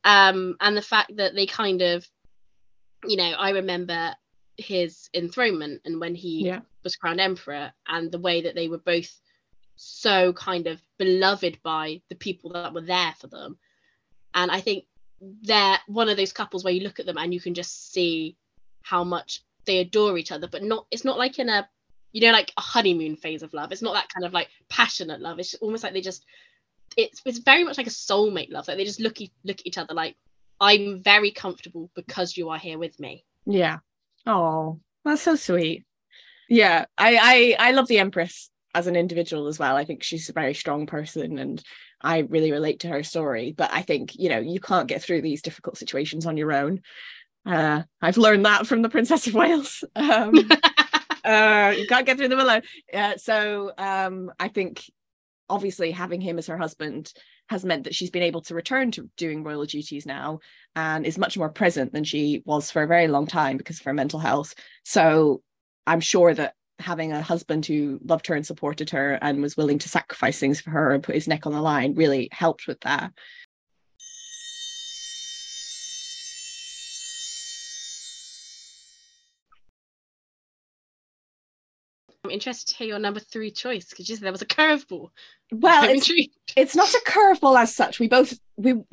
Um, 0.03 0.57
and 0.59 0.75
the 0.75 0.81
fact 0.81 1.15
that 1.17 1.35
they 1.35 1.45
kind 1.45 1.83
of 1.83 2.07
you 3.05 3.17
know 3.17 3.31
i 3.37 3.51
remember 3.51 4.15
his 4.57 5.07
enthronement 5.13 5.81
and 5.85 5.99
when 5.99 6.15
he 6.15 6.47
yeah. 6.47 6.61
was 6.83 6.95
crowned 6.95 7.21
emperor 7.21 7.71
and 7.87 8.11
the 8.11 8.17
way 8.17 8.41
that 8.41 8.55
they 8.55 8.67
were 8.67 8.79
both 8.79 9.21
so 9.75 10.33
kind 10.33 10.65
of 10.65 10.81
beloved 10.97 11.59
by 11.61 12.01
the 12.09 12.15
people 12.15 12.53
that 12.53 12.73
were 12.73 12.81
there 12.81 13.13
for 13.19 13.27
them. 13.27 13.59
And 14.33 14.49
i 14.49 14.59
think 14.59 14.85
they're 15.21 15.79
one 15.87 16.09
of 16.09 16.17
those 16.17 16.33
couples 16.33 16.63
where 16.63 16.73
you 16.73 16.81
look 16.81 16.99
at 16.99 17.05
them 17.05 17.17
and 17.17 17.33
you 17.33 17.41
can 17.41 17.53
just 17.53 17.91
see 17.91 18.37
how 18.83 19.03
much 19.03 19.43
they 19.65 19.79
adore 19.79 20.17
each 20.17 20.31
other 20.31 20.47
but 20.47 20.63
not 20.63 20.85
it's 20.91 21.03
not 21.03 21.17
like 21.17 21.39
in 21.39 21.49
a 21.49 21.67
you 22.17 22.21
know 22.21 22.31
like 22.31 22.51
a 22.57 22.61
honeymoon 22.61 23.15
phase 23.15 23.43
of 23.43 23.53
love. 23.53 23.71
It's 23.71 23.81
not 23.81 23.93
that 23.93 24.09
kind 24.09 24.25
of 24.25 24.33
like 24.33 24.49
passionate 24.69 25.21
love. 25.21 25.39
It's 25.39 25.53
almost 25.55 25.83
like 25.83 25.93
they 25.93 26.01
just 26.01 26.25
it's 26.95 27.21
it's 27.25 27.39
very 27.39 27.63
much 27.63 27.77
like 27.77 27.87
a 27.87 27.91
soulmate 27.91 28.51
love. 28.51 28.67
Like 28.67 28.77
they 28.77 28.85
just 28.85 28.99
look 28.99 29.19
look 29.43 29.59
at 29.59 29.67
each 29.67 29.77
other 29.77 29.93
like 29.93 30.15
i'm 30.59 31.03
very 31.03 31.29
comfortable 31.29 31.91
because 31.95 32.35
you 32.35 32.49
are 32.49 32.57
here 32.57 32.79
with 32.79 32.99
me. 32.99 33.23
Yeah. 33.45 33.79
Oh 34.25 34.79
that's 35.05 35.21
so 35.21 35.35
sweet. 35.35 35.85
Yeah 36.49 36.85
i 36.97 37.55
i 37.59 37.67
i 37.67 37.71
love 37.71 37.87
the 37.87 37.99
empress 37.99 38.49
as 38.73 38.87
an 38.87 38.95
individual 38.95 39.47
as 39.47 39.59
well. 39.59 39.75
I 39.75 39.85
think 39.85 40.03
she's 40.03 40.29
a 40.29 40.33
very 40.33 40.53
strong 40.53 40.85
person 40.87 41.37
and 41.37 41.63
I 42.01 42.19
really 42.19 42.51
relate 42.51 42.81
to 42.81 42.87
her 42.89 43.03
story. 43.03 43.53
But 43.55 43.71
I 43.73 43.81
think, 43.81 44.15
you 44.15 44.29
know, 44.29 44.39
you 44.39 44.59
can't 44.59 44.87
get 44.87 45.01
through 45.01 45.21
these 45.21 45.41
difficult 45.41 45.77
situations 45.77 46.25
on 46.25 46.37
your 46.37 46.53
own. 46.53 46.81
Uh, 47.45 47.83
I've 48.01 48.17
learned 48.17 48.45
that 48.45 48.67
from 48.67 48.81
the 48.81 48.89
Princess 48.89 49.27
of 49.27 49.33
Wales. 49.33 49.83
Um, 49.95 50.33
uh, 51.25 51.73
you 51.77 51.87
can't 51.87 52.05
get 52.05 52.17
through 52.17 52.29
them 52.29 52.39
alone. 52.39 52.61
Uh, 52.93 53.17
so 53.17 53.71
um, 53.77 54.31
I 54.39 54.47
think 54.47 54.83
obviously 55.49 55.91
having 55.91 56.21
him 56.21 56.37
as 56.37 56.47
her 56.47 56.57
husband 56.57 57.11
has 57.49 57.63
meant 57.63 57.85
that 57.85 57.95
she's 57.95 58.09
been 58.09 58.23
able 58.23 58.41
to 58.41 58.55
return 58.55 58.91
to 58.91 59.09
doing 59.17 59.43
royal 59.43 59.65
duties 59.65 60.05
now 60.05 60.39
and 60.75 61.05
is 61.05 61.17
much 61.17 61.37
more 61.37 61.49
present 61.49 61.93
than 61.93 62.03
she 62.03 62.43
was 62.45 62.69
for 62.69 62.83
a 62.83 62.87
very 62.87 63.07
long 63.07 63.25
time 63.25 63.57
because 63.57 63.79
of 63.79 63.85
her 63.85 63.93
mental 63.93 64.19
health. 64.19 64.53
So 64.83 65.41
I'm 65.85 66.01
sure 66.01 66.33
that 66.33 66.53
having 66.79 67.11
a 67.11 67.21
husband 67.21 67.65
who 67.65 67.99
loved 68.03 68.27
her 68.27 68.35
and 68.35 68.45
supported 68.45 68.89
her 68.91 69.13
and 69.21 69.41
was 69.41 69.57
willing 69.57 69.79
to 69.79 69.89
sacrifice 69.89 70.39
things 70.39 70.61
for 70.61 70.69
her 70.69 70.91
and 70.93 71.03
put 71.03 71.15
his 71.15 71.27
neck 71.27 71.45
on 71.45 71.53
the 71.53 71.61
line 71.61 71.95
really 71.95 72.29
helped 72.31 72.67
with 72.67 72.79
that. 72.81 73.11
I'm 82.23 82.31
interested 82.31 82.71
to 82.71 82.75
hear 82.75 82.87
your 82.87 82.99
number 82.99 83.21
three 83.21 83.51
choice 83.51 83.89
because 83.89 84.09
you 84.09 84.15
said 84.15 84.25
there 84.25 84.33
was 84.33 84.41
a 84.41 84.45
curveball. 84.45 85.11
Well, 85.51 85.89
it's, 85.89 86.11
it's 86.57 86.75
not 86.75 86.93
a 86.93 87.01
curveball 87.07 87.57
as 87.57 87.73
such. 87.73 88.01
We 88.01 88.09
both 88.09 88.37
we 88.57 88.83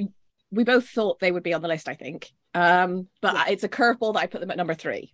we 0.52 0.62
both 0.62 0.88
thought 0.88 1.18
they 1.18 1.32
would 1.32 1.42
be 1.42 1.52
on 1.52 1.60
the 1.60 1.68
list, 1.68 1.88
I 1.88 1.94
think. 1.94 2.32
Um, 2.54 3.08
but 3.20 3.34
yeah. 3.34 3.44
it's 3.48 3.64
a 3.64 3.68
curveball 3.68 4.14
that 4.14 4.20
I 4.20 4.26
put 4.26 4.40
them 4.40 4.52
at 4.52 4.56
number 4.56 4.74
three. 4.74 5.12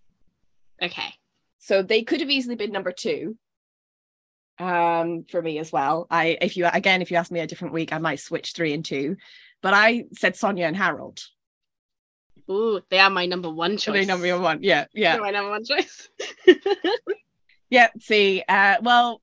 Okay. 0.81 1.15
So 1.61 1.83
they 1.83 2.03
could 2.03 2.19
have 2.19 2.29
easily 2.29 2.55
been 2.55 2.71
number 2.71 2.91
two 2.91 3.37
um, 4.59 5.25
for 5.29 5.41
me 5.41 5.59
as 5.59 5.71
well. 5.71 6.07
I 6.09 6.37
if 6.41 6.57
you 6.57 6.67
again 6.71 7.01
if 7.01 7.11
you 7.11 7.17
ask 7.17 7.31
me 7.31 7.39
a 7.39 7.47
different 7.47 7.73
week, 7.73 7.93
I 7.93 7.99
might 7.99 8.19
switch 8.19 8.53
three 8.53 8.73
and 8.73 8.83
two. 8.83 9.17
But 9.61 9.73
I 9.73 10.05
said 10.13 10.35
Sonia 10.35 10.65
and 10.65 10.75
Harold. 10.75 11.23
Ooh, 12.49 12.81
they 12.89 12.99
are 12.99 13.09
my 13.09 13.27
number 13.27 13.49
one 13.49 13.77
choice. 13.77 13.93
They 13.93 14.05
number 14.05 14.39
one, 14.39 14.63
yeah, 14.63 14.85
yeah. 14.93 15.13
They're 15.13 15.21
my 15.21 15.31
number 15.31 15.51
one 15.51 15.63
choice. 15.63 16.09
yeah. 17.69 17.89
See, 17.99 18.43
uh, 18.47 18.77
well, 18.81 19.21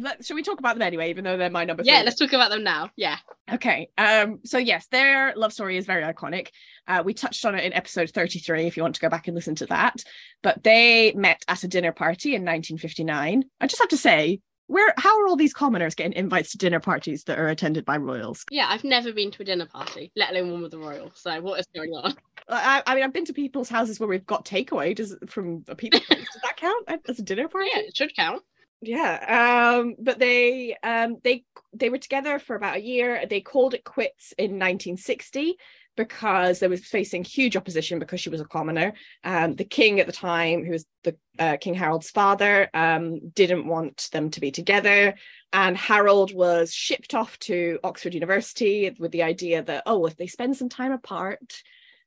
let, 0.00 0.24
should 0.24 0.34
we 0.34 0.42
talk 0.42 0.58
about 0.58 0.74
them 0.74 0.82
anyway, 0.82 1.10
even 1.10 1.24
though 1.24 1.36
they're 1.36 1.50
my 1.50 1.64
number? 1.64 1.82
Yeah, 1.84 1.96
let 1.96 2.06
let's 2.06 2.18
talk 2.18 2.32
about 2.32 2.50
them 2.50 2.64
now. 2.64 2.90
Yeah. 2.96 3.18
Okay. 3.52 3.88
Um. 3.98 4.40
So 4.44 4.58
yes, 4.58 4.86
their 4.90 5.34
love 5.36 5.52
story 5.52 5.76
is 5.76 5.86
very 5.86 6.02
iconic. 6.02 6.48
Uh, 6.86 7.02
we 7.04 7.14
touched 7.14 7.44
on 7.44 7.54
it 7.54 7.64
in 7.64 7.72
episode 7.72 8.10
33 8.10 8.66
if 8.66 8.76
you 8.76 8.82
want 8.82 8.94
to 8.94 9.00
go 9.00 9.08
back 9.08 9.28
and 9.28 9.34
listen 9.34 9.54
to 9.56 9.66
that. 9.66 10.02
But 10.42 10.62
they 10.62 11.12
met 11.14 11.42
at 11.48 11.64
a 11.64 11.68
dinner 11.68 11.92
party 11.92 12.30
in 12.30 12.42
1959. 12.42 13.44
I 13.60 13.66
just 13.66 13.80
have 13.80 13.88
to 13.90 13.96
say, 13.96 14.40
where 14.66 14.92
how 14.98 15.20
are 15.20 15.28
all 15.28 15.36
these 15.36 15.52
commoners 15.52 15.94
getting 15.94 16.12
invites 16.14 16.50
to 16.52 16.58
dinner 16.58 16.80
parties 16.80 17.24
that 17.24 17.38
are 17.38 17.48
attended 17.48 17.84
by 17.84 17.96
royals? 17.96 18.44
Yeah, 18.50 18.66
I've 18.68 18.84
never 18.84 19.12
been 19.12 19.30
to 19.32 19.42
a 19.42 19.44
dinner 19.44 19.66
party, 19.66 20.12
let 20.16 20.30
alone 20.30 20.52
one 20.52 20.62
with 20.62 20.72
the 20.72 20.78
royal. 20.78 21.12
So 21.14 21.40
what 21.40 21.60
is 21.60 21.66
going 21.74 21.90
on? 21.90 22.14
I, 22.48 22.82
I 22.86 22.94
mean, 22.94 23.04
I've 23.04 23.12
been 23.12 23.24
to 23.26 23.32
people's 23.32 23.68
houses 23.68 23.98
where 23.98 24.08
we've 24.08 24.26
got 24.26 24.44
takeaway. 24.44 24.94
Does 24.94 25.16
from 25.28 25.64
a 25.68 25.74
place? 25.74 25.90
Does 26.08 26.40
that 26.42 26.56
count 26.56 26.88
as 27.08 27.18
a 27.18 27.22
dinner 27.22 27.48
party? 27.48 27.68
Yeah, 27.74 27.82
it 27.82 27.96
should 27.96 28.14
count. 28.14 28.42
Yeah 28.82 29.78
um 29.78 29.94
but 29.98 30.18
they 30.18 30.76
um 30.82 31.16
they 31.24 31.44
they 31.78 31.90
were 31.90 31.98
together 31.98 32.38
for 32.38 32.56
about 32.56 32.76
a 32.76 32.82
year. 32.82 33.24
They 33.28 33.40
called 33.40 33.74
it 33.74 33.84
quits 33.84 34.32
in 34.38 34.52
1960 34.52 35.56
because 35.96 36.58
they 36.58 36.68
was 36.68 36.84
facing 36.84 37.24
huge 37.24 37.56
opposition 37.56 37.98
because 37.98 38.20
she 38.20 38.28
was 38.28 38.40
a 38.40 38.44
commoner. 38.44 38.94
Um 39.24 39.54
the 39.56 39.64
king 39.64 40.00
at 40.00 40.06
the 40.06 40.12
time 40.12 40.64
who 40.64 40.72
was 40.72 40.86
the 41.04 41.16
uh, 41.38 41.56
king 41.58 41.74
harold's 41.74 42.10
father 42.10 42.68
um 42.74 43.28
didn't 43.30 43.66
want 43.66 44.08
them 44.12 44.30
to 44.30 44.40
be 44.40 44.50
together. 44.50 45.14
And 45.52 45.76
harold 45.76 46.34
was 46.34 46.72
shipped 46.72 47.14
off 47.14 47.38
to 47.40 47.78
oxford 47.82 48.14
university 48.14 48.94
with 48.98 49.12
the 49.12 49.22
idea 49.22 49.62
that 49.62 49.84
oh 49.86 50.06
if 50.06 50.16
they 50.16 50.26
spend 50.26 50.56
some 50.56 50.68
time 50.68 50.92
apart 50.92 51.62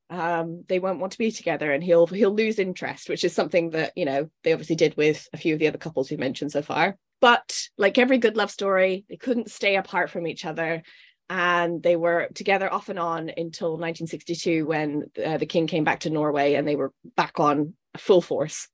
um, 0.09 0.63
they 0.67 0.79
won't 0.79 0.99
want 0.99 1.11
to 1.11 1.17
be 1.17 1.31
together 1.31 1.71
and 1.71 1.83
he'll 1.83 2.07
he'll 2.07 2.33
lose 2.33 2.57
interest 2.57 3.09
which 3.09 3.23
is 3.23 3.33
something 3.33 3.71
that 3.71 3.93
you 3.95 4.05
know 4.05 4.29
they 4.43 4.53
obviously 4.53 4.75
did 4.75 4.95
with 4.97 5.27
a 5.33 5.37
few 5.37 5.53
of 5.53 5.59
the 5.59 5.67
other 5.67 5.77
couples 5.77 6.09
we've 6.09 6.19
mentioned 6.19 6.51
so 6.51 6.61
far. 6.61 6.97
But 7.21 7.67
like 7.77 7.97
every 7.97 8.17
good 8.17 8.37
love 8.37 8.51
story 8.51 9.05
they 9.09 9.17
couldn't 9.17 9.51
stay 9.51 9.75
apart 9.75 10.09
from 10.09 10.25
each 10.25 10.45
other 10.45 10.83
and 11.29 11.83
they 11.83 11.95
were 11.95 12.29
together 12.33 12.71
off 12.71 12.89
and 12.89 12.97
on 12.97 13.29
until 13.29 13.71
1962 13.71 14.65
when 14.65 15.11
uh, 15.23 15.37
the 15.37 15.45
king 15.45 15.67
came 15.67 15.83
back 15.83 16.01
to 16.01 16.09
norway 16.09 16.55
and 16.55 16.67
they 16.67 16.75
were 16.75 16.91
back 17.15 17.39
on 17.39 17.75
full 17.97 18.21
force. 18.21 18.67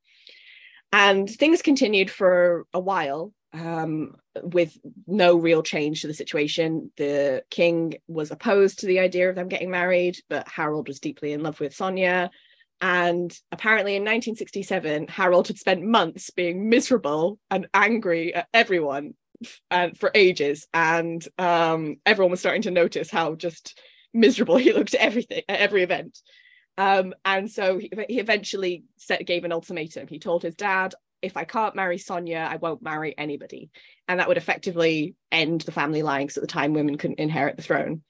And 0.93 1.29
things 1.29 1.61
continued 1.61 2.09
for 2.09 2.65
a 2.73 2.79
while 2.79 3.33
um, 3.55 4.15
with 4.41 4.77
no 5.07 5.35
real 5.35 5.63
change 5.63 6.01
to 6.01 6.07
the 6.07 6.13
situation. 6.13 6.91
The 6.97 7.43
king 7.49 7.95
was 8.07 8.31
opposed 8.31 8.79
to 8.79 8.85
the 8.85 8.99
idea 8.99 9.29
of 9.29 9.35
them 9.35 9.47
getting 9.47 9.71
married, 9.71 10.17
but 10.29 10.47
Harold 10.47 10.87
was 10.87 10.99
deeply 10.99 11.33
in 11.33 11.43
love 11.43 11.59
with 11.59 11.73
Sonia. 11.73 12.29
And 12.81 13.35
apparently 13.51 13.95
in 13.95 14.03
1967, 14.03 15.07
Harold 15.07 15.47
had 15.47 15.57
spent 15.57 15.83
months 15.83 16.29
being 16.29 16.69
miserable 16.69 17.39
and 17.49 17.67
angry 17.73 18.35
at 18.35 18.47
everyone 18.53 19.13
and 19.71 19.97
for 19.97 20.11
ages. 20.13 20.67
And 20.73 21.25
um, 21.37 21.97
everyone 22.05 22.31
was 22.31 22.41
starting 22.41 22.63
to 22.63 22.71
notice 22.71 23.09
how 23.09 23.35
just 23.35 23.79
miserable 24.13 24.57
he 24.57 24.73
looked 24.73 24.93
at 24.93 25.01
everything, 25.01 25.43
at 25.47 25.59
every 25.59 25.83
event. 25.83 26.19
Um, 26.77 27.13
and 27.23 27.49
so 27.49 27.77
he, 27.77 27.89
he 28.09 28.19
eventually 28.19 28.83
set, 28.97 29.25
gave 29.25 29.45
an 29.45 29.53
ultimatum. 29.53 30.07
He 30.07 30.19
told 30.19 30.43
his 30.43 30.55
dad, 30.55 30.93
if 31.25 31.37
I 31.37 31.43
can't 31.43 31.75
marry 31.75 31.97
Sonia, 31.97 32.47
I 32.49 32.57
won't 32.57 32.83
marry 32.83 33.17
anybody. 33.17 33.69
And 34.07 34.19
that 34.19 34.27
would 34.27 34.37
effectively 34.37 35.15
end 35.31 35.61
the 35.61 35.71
family 35.71 36.03
line 36.03 36.27
because 36.27 36.37
at 36.37 36.41
the 36.41 36.47
time 36.47 36.73
women 36.73 36.97
couldn't 36.97 37.19
inherit 37.19 37.57
the 37.57 37.63
throne. 37.63 38.03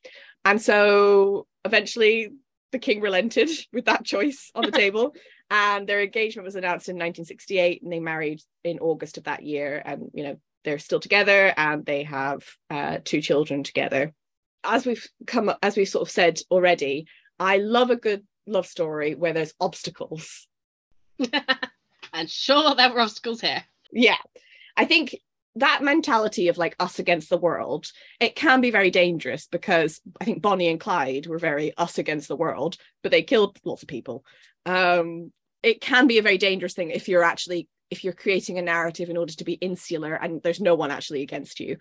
And 0.43 0.61
so 0.61 1.47
eventually 1.63 2.32
the 2.72 2.80
king 2.80 3.01
relented 3.01 3.49
with 3.74 3.86
that 3.86 4.05
choice 4.05 4.51
on 4.53 4.66
the 4.66 4.72
table. 4.84 5.16
And 5.49 5.88
their 5.88 6.01
engagement 6.01 6.45
was 6.45 6.55
announced 6.55 6.89
in 6.89 6.95
1968 6.95 7.84
and 7.84 7.91
they 7.91 7.99
married 7.99 8.41
in 8.63 8.80
August 8.80 9.18
of 9.18 9.26
that 9.26 9.43
year. 9.43 9.82
And, 9.86 10.09
you 10.13 10.24
know, 10.24 10.38
they're 10.63 10.80
still 10.80 10.99
together 10.99 11.53
and 11.55 11.86
they 11.86 12.03
have 12.03 12.43
uh, 12.70 12.97
two 13.03 13.22
children 13.22 13.63
together. 13.63 14.13
As 14.63 14.86
we've 14.86 15.07
come, 15.28 15.53
as 15.61 15.78
we've 15.78 15.88
sort 15.88 16.07
of 16.07 16.11
said 16.11 16.39
already, 16.49 17.05
I 17.39 17.57
love 17.57 17.91
a 17.91 17.95
good 17.95 18.26
love 18.47 18.66
story 18.66 19.13
where 19.16 19.34
there's 19.34 19.53
obstacles. 19.59 20.47
and 22.16 22.30
sure 22.30 22.74
there 22.76 22.91
were 22.91 23.01
obstacles 23.01 23.41
here. 23.41 23.63
Yeah. 23.91 24.18
I 24.76 24.86
think 24.86 25.16
that 25.57 25.84
mentality 25.84 26.47
of 26.49 26.57
like 26.57 26.76
us 26.80 26.99
against 26.99 27.30
the 27.30 27.38
world, 27.38 27.91
it 28.20 28.36
can 28.36 28.61
be 28.61 28.72
very 28.72 28.91
dangerous 28.91 29.47
because 29.47 30.01
I 30.20 30.26
think 30.26 30.41
Bonnie 30.41 30.68
and 30.68 30.80
Clyde 30.80 31.28
were 31.28 31.38
very 31.38 31.76
us 31.78 31.97
against 31.97 32.28
the 32.28 32.36
world, 32.36 32.78
but 33.03 33.11
they 33.11 33.22
killed 33.22 33.57
lots 33.63 33.84
of 33.84 33.88
people. 33.88 34.26
Um, 34.66 35.32
it 35.63 35.82
can 35.82 36.07
be 36.07 36.18
a 36.18 36.24
very 36.24 36.38
dangerous 36.38 36.74
thing 36.74 36.91
if 36.91 37.07
you're 37.07 37.24
actually 37.24 37.68
if 37.91 38.03
you're 38.03 38.13
creating 38.13 38.57
a 38.57 38.63
narrative 38.63 39.09
in 39.09 39.18
order 39.18 39.34
to 39.34 39.43
be 39.43 39.53
insular 39.53 40.16
and 40.16 40.41
there's 40.41 40.59
no 40.59 40.76
one 40.76 40.91
actually 40.91 41.22
against 41.22 41.59
you. 41.59 41.78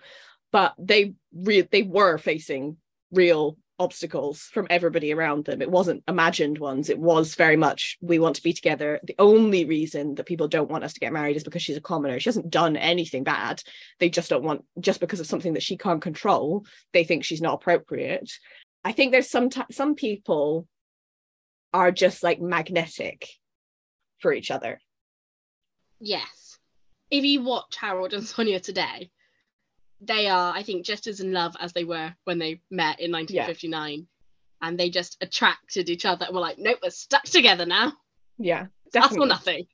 But 0.52 0.74
they 0.78 1.14
re- 1.32 1.62
they 1.62 1.82
were 1.82 2.18
facing 2.18 2.76
real 3.10 3.56
obstacles 3.78 4.42
from 4.52 4.66
everybody 4.70 5.12
around 5.12 5.44
them. 5.44 5.60
It 5.60 5.70
wasn't 5.70 6.04
imagined 6.06 6.58
ones. 6.58 6.88
It 6.88 6.98
was 6.98 7.34
very 7.34 7.56
much 7.56 7.98
we 8.00 8.18
want 8.18 8.36
to 8.36 8.42
be 8.42 8.52
together. 8.52 9.00
The 9.02 9.16
only 9.18 9.64
reason 9.64 10.14
that 10.14 10.26
people 10.26 10.48
don't 10.48 10.70
want 10.70 10.84
us 10.84 10.92
to 10.94 11.00
get 11.00 11.12
married 11.12 11.36
is 11.36 11.44
because 11.44 11.62
she's 11.62 11.76
a 11.76 11.82
commoner. 11.82 12.20
She 12.20 12.28
hasn't 12.28 12.50
done 12.50 12.76
anything 12.76 13.24
bad. 13.24 13.62
They 13.98 14.08
just 14.08 14.30
don't 14.30 14.44
want 14.44 14.64
just 14.78 15.00
because 15.00 15.20
of 15.20 15.26
something 15.26 15.54
that 15.54 15.62
she 15.62 15.76
can't 15.76 16.02
control. 16.02 16.64
They 16.92 17.04
think 17.04 17.24
she's 17.24 17.42
not 17.42 17.54
appropriate. 17.54 18.30
I 18.84 18.92
think 18.92 19.12
there's 19.12 19.30
some 19.30 19.50
t- 19.50 19.62
some 19.70 19.94
people 19.94 20.68
are 21.72 21.90
just 21.90 22.22
like 22.22 22.40
magnetic 22.40 23.28
for 24.20 24.32
each 24.32 24.50
other. 24.50 24.80
Yes. 26.00 26.58
If 27.10 27.24
you 27.24 27.42
watch 27.42 27.76
Harold 27.76 28.12
and 28.12 28.24
Sonia 28.24 28.60
today, 28.60 29.10
they 30.00 30.28
are, 30.28 30.54
I 30.54 30.62
think, 30.62 30.84
just 30.84 31.06
as 31.06 31.20
in 31.20 31.32
love 31.32 31.56
as 31.60 31.72
they 31.72 31.84
were 31.84 32.14
when 32.24 32.38
they 32.38 32.60
met 32.70 33.00
in 33.00 33.10
1959. 33.10 33.98
Yeah. 33.98 34.04
And 34.68 34.78
they 34.78 34.88
just 34.88 35.18
attracted 35.20 35.90
each 35.90 36.06
other 36.06 36.26
and 36.26 36.34
were 36.34 36.40
like, 36.40 36.58
nope, 36.58 36.78
we're 36.82 36.90
stuck 36.90 37.24
together 37.24 37.66
now. 37.66 37.92
Yeah, 38.38 38.66
definitely. 38.92 39.18
Us 39.18 39.24
or 39.24 39.26
nothing. 39.26 39.66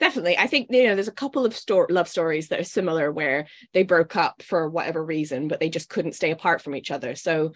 Definitely. 0.00 0.36
I 0.36 0.48
think, 0.48 0.68
you 0.70 0.86
know, 0.88 0.94
there's 0.94 1.08
a 1.08 1.12
couple 1.12 1.46
of 1.46 1.56
sto- 1.56 1.86
love 1.88 2.08
stories 2.08 2.48
that 2.48 2.58
are 2.58 2.64
similar 2.64 3.12
where 3.12 3.46
they 3.72 3.84
broke 3.84 4.16
up 4.16 4.42
for 4.42 4.68
whatever 4.68 5.04
reason, 5.04 5.46
but 5.46 5.60
they 5.60 5.70
just 5.70 5.88
couldn't 5.88 6.16
stay 6.16 6.32
apart 6.32 6.62
from 6.62 6.74
each 6.74 6.90
other. 6.90 7.14
So 7.14 7.52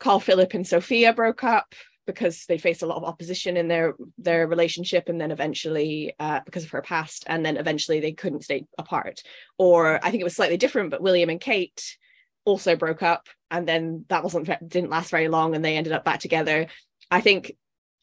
Carl 0.00 0.18
Philip 0.18 0.54
and 0.54 0.66
Sophia 0.66 1.12
broke 1.12 1.44
up 1.44 1.74
because 2.06 2.46
they 2.46 2.58
faced 2.58 2.82
a 2.82 2.86
lot 2.86 2.96
of 2.96 3.04
opposition 3.04 3.56
in 3.56 3.68
their 3.68 3.94
their 4.18 4.46
relationship 4.46 5.08
and 5.08 5.20
then 5.20 5.30
eventually 5.30 6.14
uh, 6.18 6.40
because 6.44 6.64
of 6.64 6.70
her 6.70 6.82
past 6.82 7.24
and 7.26 7.44
then 7.44 7.56
eventually 7.56 8.00
they 8.00 8.12
couldn't 8.12 8.44
stay 8.44 8.64
apart. 8.78 9.22
Or 9.58 10.04
i 10.04 10.10
think 10.10 10.20
it 10.20 10.24
was 10.24 10.36
slightly 10.36 10.56
different 10.56 10.90
but 10.90 11.02
william 11.02 11.30
and 11.30 11.40
kate 11.40 11.96
also 12.44 12.76
broke 12.76 13.02
up 13.02 13.28
and 13.50 13.68
then 13.68 14.04
that 14.08 14.24
wasn't 14.24 14.48
didn't 14.66 14.90
last 14.90 15.10
very 15.10 15.28
long 15.28 15.54
and 15.54 15.64
they 15.64 15.76
ended 15.76 15.92
up 15.92 16.04
back 16.04 16.20
together. 16.20 16.66
I 17.10 17.20
think 17.20 17.52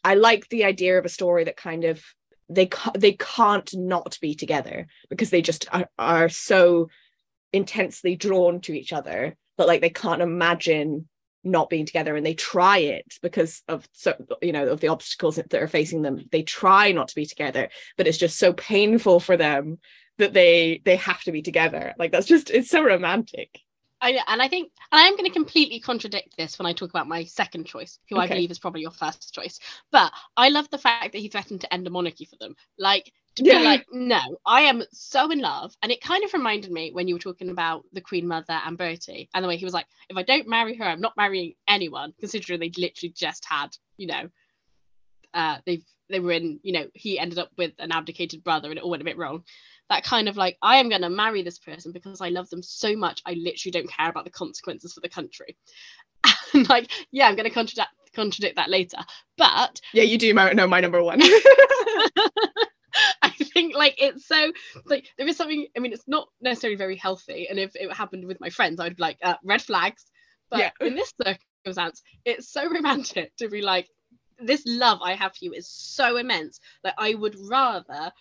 i 0.04 0.16
like 0.16 0.48
the 0.48 0.64
idea 0.64 0.98
of 0.98 1.06
a 1.06 1.10
story 1.10 1.44
that 1.44 1.58
kind 1.58 1.84
of 1.84 2.02
they 2.48 2.70
they 2.98 3.14
can't 3.14 3.70
not 3.76 4.18
be 4.22 4.34
together 4.34 4.88
because 5.10 5.30
they 5.30 5.42
just 5.42 5.68
are, 5.74 5.90
are 5.98 6.30
so 6.30 6.90
intensely 7.52 8.16
drawn 8.16 8.62
to 8.62 8.74
each 8.74 8.94
other 8.94 9.36
but 9.58 9.68
like 9.68 9.82
they 9.82 9.90
can't 9.90 10.22
imagine 10.22 11.09
not 11.44 11.70
being 11.70 11.86
together 11.86 12.16
and 12.16 12.26
they 12.26 12.34
try 12.34 12.80
it 12.80 13.06
because 13.22 13.62
of 13.68 13.88
so 13.94 14.14
you 14.42 14.52
know 14.52 14.68
of 14.68 14.82
the 14.82 14.90
obstacles 14.90 15.36
that 15.36 15.54
are 15.54 15.68
facing 15.68 16.02
them 16.02 16.26
they 16.32 16.44
try 16.44 16.92
not 16.92 17.08
to 17.08 17.16
be 17.16 17.26
together 17.26 17.70
but 17.98 18.08
it's 18.08 18.18
just 18.18 18.38
so 18.38 18.54
painful 18.54 19.20
for 19.20 19.38
them 19.38 19.78
that 20.18 20.34
they 20.34 20.82
they 20.84 20.98
have 20.98 21.22
to 21.22 21.32
be 21.32 21.42
together 21.42 21.94
like 21.98 22.12
that's 22.12 22.28
just 22.28 22.50
it's 22.50 22.70
so 22.70 22.84
romantic 22.84 23.60
I, 24.02 24.20
and 24.28 24.42
I 24.42 24.48
think 24.48 24.72
and 24.92 25.02
I'm 25.02 25.14
going 25.14 25.26
to 25.26 25.30
completely 25.30 25.80
contradict 25.80 26.38
this 26.38 26.58
when 26.58 26.66
I 26.66 26.74
talk 26.74 26.90
about 26.90 27.08
my 27.08 27.26
second 27.26 27.66
choice, 27.66 28.00
who 28.10 28.16
okay. 28.16 28.26
I 28.26 28.28
believe 28.28 28.50
is 28.50 28.60
probably 28.60 28.82
your 28.82 28.92
first 28.92 29.34
choice. 29.34 29.60
But 29.92 30.14
I 30.38 30.48
love 30.50 30.70
the 30.70 30.78
fact 30.78 31.12
that 31.12 31.20
he 31.20 31.28
threatened 31.28 31.62
to 31.62 31.74
end 31.74 31.86
a 31.86 31.90
monarchy 31.90 32.24
for 32.24 32.38
them. 32.40 32.56
Like 32.78 33.12
to 33.46 33.52
yeah. 33.52 33.60
be 33.60 33.66
like, 33.66 33.86
no, 33.92 34.38
I 34.46 34.62
am 34.62 34.84
so 34.92 35.32
in 35.32 35.40
love. 35.40 35.74
And 35.82 35.92
it 35.92 36.02
kind 36.02 36.24
of 36.24 36.34
reminded 36.34 36.72
me 36.72 36.92
when 36.92 37.08
you 37.08 37.16
were 37.16 37.20
talking 37.20 37.50
about 37.50 37.84
the 37.94 38.02
Queen 38.02 38.28
Mother 38.28 38.60
and 38.66 38.78
Bertie, 38.78 39.30
and 39.34 39.44
the 39.44 39.48
way 39.48 39.58
he 39.58 39.66
was 39.66 39.74
like, 39.74 39.88
if 40.10 40.18
I 40.18 40.24
don't 40.24 40.48
marry 40.48 40.76
her, 40.76 40.84
I'm 40.84 41.02
not 41.02 41.18
marrying 41.18 41.54
anyone, 41.68 42.14
considering 42.20 42.60
they'd 42.60 42.78
literally 42.78 43.14
just 43.16 43.46
had, 43.46 43.70
you 43.98 44.08
know, 44.08 44.30
uh, 45.34 45.58
they've 45.66 45.84
they 46.10 46.20
were 46.20 46.32
in, 46.32 46.60
you 46.64 46.74
know, 46.74 46.88
he 46.94 47.20
ended 47.20 47.38
up 47.38 47.52
with 47.58 47.74
an 47.78 47.92
abdicated 47.92 48.44
brother 48.44 48.70
and 48.70 48.78
it 48.78 48.84
all 48.84 48.90
went 48.90 49.02
a 49.02 49.06
bit 49.06 49.18
wrong. 49.18 49.44
That 49.90 50.04
kind 50.04 50.28
of 50.28 50.38
like, 50.38 50.58
I 50.62 50.78
am 50.78 50.90
going 50.90 51.04
to 51.04 51.10
marry 51.10 51.44
this 51.44 51.60
person 51.60 51.92
because 51.92 52.20
I 52.20 52.30
love 52.30 52.50
them 52.50 52.64
so 52.64 52.96
much. 52.96 53.22
I 53.26 53.34
literally 53.34 53.72
don't 53.72 53.92
care 53.92 54.10
about 54.10 54.24
the 54.24 54.32
consequences 54.32 54.94
for 54.94 55.02
the 55.02 55.10
country. 55.10 55.56
And 56.52 56.68
like, 56.68 56.90
yeah, 57.12 57.28
I'm 57.28 57.36
going 57.36 57.48
to 57.48 57.54
contradict 57.54 57.90
contradict 58.16 58.56
that 58.56 58.72
later. 58.72 58.98
But 59.38 59.80
yeah, 59.94 60.02
you 60.02 60.18
do 60.18 60.34
know 60.34 60.68
my 60.68 60.80
number 60.80 61.02
one. 61.04 61.22
I 63.22 63.30
think 63.30 63.76
like 63.76 63.96
it's 63.98 64.26
so 64.26 64.52
like 64.86 65.08
there 65.18 65.28
is 65.28 65.38
something. 65.38 65.68
I 65.76 65.80
mean, 65.80 65.94
it's 65.94 66.08
not 66.08 66.30
necessarily 66.42 66.78
very 66.78 66.96
healthy. 66.96 67.48
And 67.50 67.60
if 67.60 67.76
it 67.76 67.92
happened 67.94 68.26
with 68.26 68.40
my 68.40 68.50
friends, 68.50 68.80
I'd 68.80 68.96
be 68.96 69.02
like 69.02 69.18
uh, 69.24 69.36
red 69.44 69.62
flags. 69.62 70.06
But 70.50 70.60
yeah. 70.60 70.72
in 70.82 70.96
this 70.96 71.14
circumstance, 71.24 72.02
it's 72.26 72.52
so 72.52 72.68
romantic 72.72 73.36
to 73.38 73.50
be 73.50 73.62
like, 73.62 73.88
this 74.40 74.64
love 74.66 75.00
I 75.02 75.14
have 75.14 75.34
for 75.34 75.46
you 75.46 75.54
is 75.54 75.70
so 75.70 76.18
immense 76.18 76.60
that 76.84 76.96
I 76.98 77.14
would 77.14 77.36
rather 77.50 78.12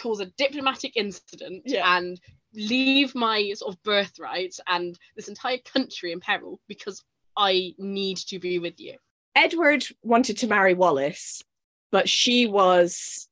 cause 0.00 0.20
a 0.20 0.26
diplomatic 0.26 0.96
incident 0.96 1.62
yeah. 1.66 1.96
and 1.96 2.20
leave 2.54 3.14
my 3.14 3.52
sort 3.54 3.74
of 3.74 3.82
birthright 3.82 4.54
and 4.68 4.98
this 5.16 5.28
entire 5.28 5.58
country 5.58 6.12
in 6.12 6.20
peril 6.20 6.60
because 6.68 7.02
I 7.36 7.74
need 7.78 8.18
to 8.18 8.38
be 8.38 8.58
with 8.58 8.78
you. 8.78 8.96
Edward 9.34 9.84
wanted 10.02 10.38
to 10.38 10.46
marry 10.46 10.74
Wallis, 10.74 11.42
but 11.90 12.08
she 12.08 12.46
was 12.46 13.28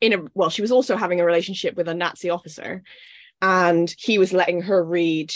in 0.00 0.12
a 0.12 0.24
well, 0.34 0.50
she 0.50 0.62
was 0.62 0.72
also 0.72 0.96
having 0.96 1.20
a 1.20 1.24
relationship 1.24 1.76
with 1.76 1.88
a 1.88 1.94
Nazi 1.94 2.30
officer, 2.30 2.82
and 3.42 3.94
he 3.98 4.18
was 4.18 4.32
letting 4.32 4.62
her 4.62 4.84
read 4.84 5.32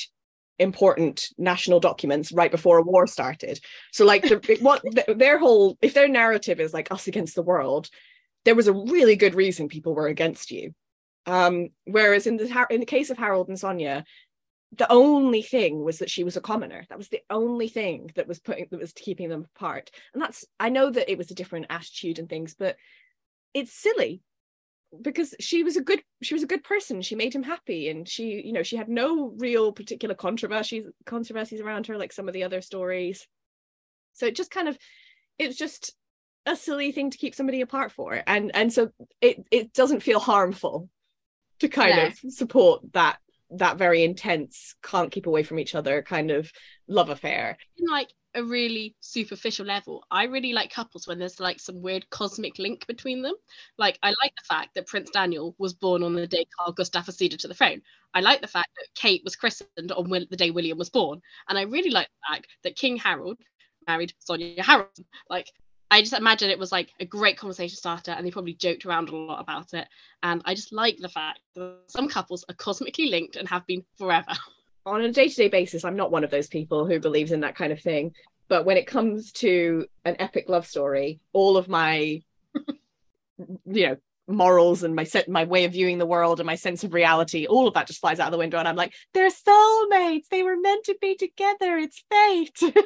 important 0.58 1.30
national 1.36 1.80
documents 1.80 2.30
right 2.32 2.50
before 2.50 2.78
a 2.78 2.82
war 2.82 3.06
started. 3.06 3.60
So, 3.92 4.04
like, 4.04 4.22
the, 4.22 4.58
what 4.60 4.82
their 5.06 5.38
whole 5.38 5.76
if 5.82 5.94
their 5.94 6.08
narrative 6.08 6.60
is 6.60 6.72
like 6.72 6.90
us 6.90 7.06
against 7.06 7.34
the 7.34 7.42
world, 7.42 7.88
there 8.44 8.54
was 8.54 8.68
a 8.68 8.72
really 8.72 9.16
good 9.16 9.34
reason 9.34 9.68
people 9.68 9.94
were 9.94 10.08
against 10.08 10.50
you. 10.50 10.74
Um, 11.26 11.70
whereas 11.84 12.26
in 12.26 12.36
the 12.36 12.66
in 12.70 12.80
the 12.80 12.86
case 12.86 13.10
of 13.10 13.18
Harold 13.18 13.48
and 13.48 13.58
Sonia, 13.58 14.04
the 14.76 14.90
only 14.90 15.42
thing 15.42 15.82
was 15.82 15.98
that 15.98 16.10
she 16.10 16.24
was 16.24 16.36
a 16.36 16.40
commoner. 16.40 16.84
That 16.88 16.98
was 16.98 17.08
the 17.08 17.22
only 17.30 17.68
thing 17.68 18.10
that 18.14 18.28
was 18.28 18.40
putting 18.40 18.66
that 18.70 18.80
was 18.80 18.92
keeping 18.92 19.28
them 19.28 19.46
apart. 19.56 19.90
And 20.12 20.22
that's 20.22 20.44
I 20.60 20.68
know 20.68 20.90
that 20.90 21.10
it 21.10 21.18
was 21.18 21.30
a 21.30 21.34
different 21.34 21.66
attitude 21.70 22.18
and 22.18 22.28
things, 22.28 22.54
but 22.58 22.76
it's 23.54 23.72
silly 23.72 24.20
because 25.02 25.34
she 25.40 25.62
was 25.62 25.76
a 25.76 25.82
good 25.82 26.02
she 26.22 26.34
was 26.34 26.42
a 26.42 26.48
good 26.48 26.64
person. 26.64 27.02
She 27.02 27.14
made 27.14 27.34
him 27.34 27.42
happy, 27.42 27.88
and 27.88 28.08
she 28.08 28.42
you 28.44 28.52
know 28.52 28.62
she 28.62 28.76
had 28.76 28.88
no 28.88 29.32
real 29.36 29.72
particular 29.72 30.14
controversies 30.14 30.86
controversies 31.06 31.60
around 31.60 31.86
her 31.86 31.98
like 31.98 32.12
some 32.12 32.28
of 32.28 32.34
the 32.34 32.44
other 32.44 32.60
stories. 32.60 33.26
So 34.12 34.26
it 34.26 34.36
just 34.36 34.50
kind 34.50 34.68
of 34.68 34.78
it's 35.38 35.56
just 35.56 35.94
a 36.46 36.56
silly 36.56 36.92
thing 36.92 37.10
to 37.10 37.18
keep 37.18 37.34
somebody 37.34 37.60
apart 37.60 37.92
for, 37.92 38.22
and 38.26 38.54
and 38.54 38.72
so 38.72 38.90
it 39.20 39.44
it 39.50 39.72
doesn't 39.72 40.02
feel 40.02 40.20
harmful 40.20 40.88
to 41.60 41.68
kind 41.68 41.96
yeah. 41.96 42.06
of 42.06 42.32
support 42.32 42.82
that 42.92 43.18
that 43.50 43.78
very 43.78 44.02
intense 44.02 44.74
can't 44.82 45.12
keep 45.12 45.26
away 45.26 45.42
from 45.42 45.58
each 45.58 45.74
other 45.74 46.02
kind 46.02 46.30
of 46.30 46.50
love 46.88 47.08
affair 47.08 47.56
in 47.76 47.86
like 47.86 48.08
a 48.34 48.42
really 48.42 48.94
superficial 49.00 49.66
level. 49.66 50.04
I 50.10 50.24
really 50.24 50.52
like 50.52 50.70
couples 50.70 51.06
when 51.06 51.18
there's 51.18 51.40
like 51.40 51.60
some 51.60 51.82
weird 51.82 52.08
cosmic 52.10 52.58
link 52.58 52.86
between 52.86 53.22
them. 53.22 53.34
Like 53.78 53.98
i 54.02 54.08
like 54.08 54.32
the 54.36 54.46
fact 54.48 54.74
that 54.74 54.86
prince 54.86 55.10
daniel 55.10 55.54
was 55.58 55.74
born 55.74 56.02
on 56.02 56.14
the 56.14 56.26
day 56.26 56.46
carl 56.58 56.74
gustaf 56.74 57.08
acceded 57.08 57.40
to 57.40 57.48
the 57.48 57.54
throne. 57.54 57.82
I 58.14 58.20
like 58.20 58.40
the 58.40 58.48
fact 58.48 58.70
that 58.76 58.94
kate 58.94 59.22
was 59.24 59.36
christened 59.36 59.92
on 59.92 60.08
the 60.10 60.36
day 60.36 60.50
william 60.50 60.78
was 60.78 60.90
born. 60.90 61.20
And 61.48 61.58
i 61.58 61.62
really 61.62 61.90
like 61.90 62.08
the 62.08 62.34
fact 62.34 62.46
that 62.64 62.76
king 62.76 62.96
harold 62.96 63.38
married 63.86 64.12
sonia 64.18 64.62
haraldsen 64.62 65.04
like 65.28 65.50
I 65.90 66.00
just 66.00 66.14
imagine 66.14 66.50
it 66.50 66.58
was 66.58 66.72
like 66.72 66.90
a 66.98 67.04
great 67.04 67.36
conversation 67.36 67.76
starter 67.76 68.10
and 68.10 68.26
they 68.26 68.30
probably 68.30 68.54
joked 68.54 68.84
around 68.84 69.10
a 69.10 69.16
lot 69.16 69.40
about 69.40 69.74
it. 69.74 69.86
And 70.24 70.42
I 70.44 70.54
just 70.54 70.72
like 70.72 70.96
the 70.96 71.08
fact 71.08 71.38
that 71.54 71.76
some 71.86 72.08
couples 72.08 72.44
are 72.48 72.54
cosmically 72.54 73.10
linked 73.10 73.36
and 73.36 73.48
have 73.48 73.64
been 73.66 73.84
forever. 73.96 74.32
On 74.86 75.00
a 75.00 75.12
day 75.12 75.28
to 75.28 75.34
day 75.34 75.48
basis, 75.48 75.84
I'm 75.84 75.96
not 75.96 76.10
one 76.10 76.24
of 76.24 76.30
those 76.30 76.48
people 76.48 76.86
who 76.86 77.00
believes 77.00 77.32
in 77.32 77.40
that 77.40 77.56
kind 77.56 77.72
of 77.72 77.80
thing. 77.80 78.12
But 78.48 78.66
when 78.66 78.76
it 78.76 78.86
comes 78.86 79.32
to 79.32 79.86
an 80.04 80.16
epic 80.18 80.48
love 80.48 80.66
story, 80.66 81.20
all 81.32 81.56
of 81.56 81.68
my, 81.68 82.22
you 83.64 83.86
know, 83.86 83.96
morals 84.26 84.82
and 84.82 84.94
my 84.94 85.04
set 85.04 85.28
my 85.28 85.44
way 85.44 85.64
of 85.64 85.72
viewing 85.72 85.98
the 85.98 86.06
world 86.06 86.40
and 86.40 86.46
my 86.46 86.54
sense 86.54 86.82
of 86.82 86.94
reality 86.94 87.46
all 87.46 87.68
of 87.68 87.74
that 87.74 87.86
just 87.86 88.00
flies 88.00 88.18
out 88.18 88.30
the 88.30 88.38
window 88.38 88.56
and 88.56 88.66
i'm 88.66 88.74
like 88.74 88.94
they're 89.12 89.28
soulmates. 89.28 90.28
They 90.30 90.42
were 90.42 90.56
meant 90.56 90.86
to 90.86 90.96
be 90.98 91.14
together. 91.14 91.76
It's 91.76 92.02
fate. 92.10 92.58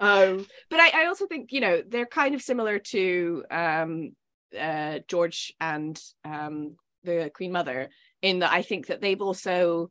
Um, 0.00 0.46
but 0.70 0.78
I, 0.80 1.02
I 1.02 1.06
also 1.06 1.26
think 1.26 1.52
you 1.52 1.60
know 1.60 1.82
they're 1.86 2.06
kind 2.06 2.34
of 2.34 2.42
similar 2.42 2.78
to 2.78 3.44
um, 3.50 4.12
uh, 4.58 5.00
George 5.08 5.52
and 5.60 6.00
um, 6.24 6.76
the 7.04 7.30
Queen 7.34 7.52
Mother 7.52 7.88
in 8.22 8.40
that 8.40 8.52
I 8.52 8.62
think 8.62 8.86
that 8.86 9.00
they've 9.00 9.20
also 9.20 9.90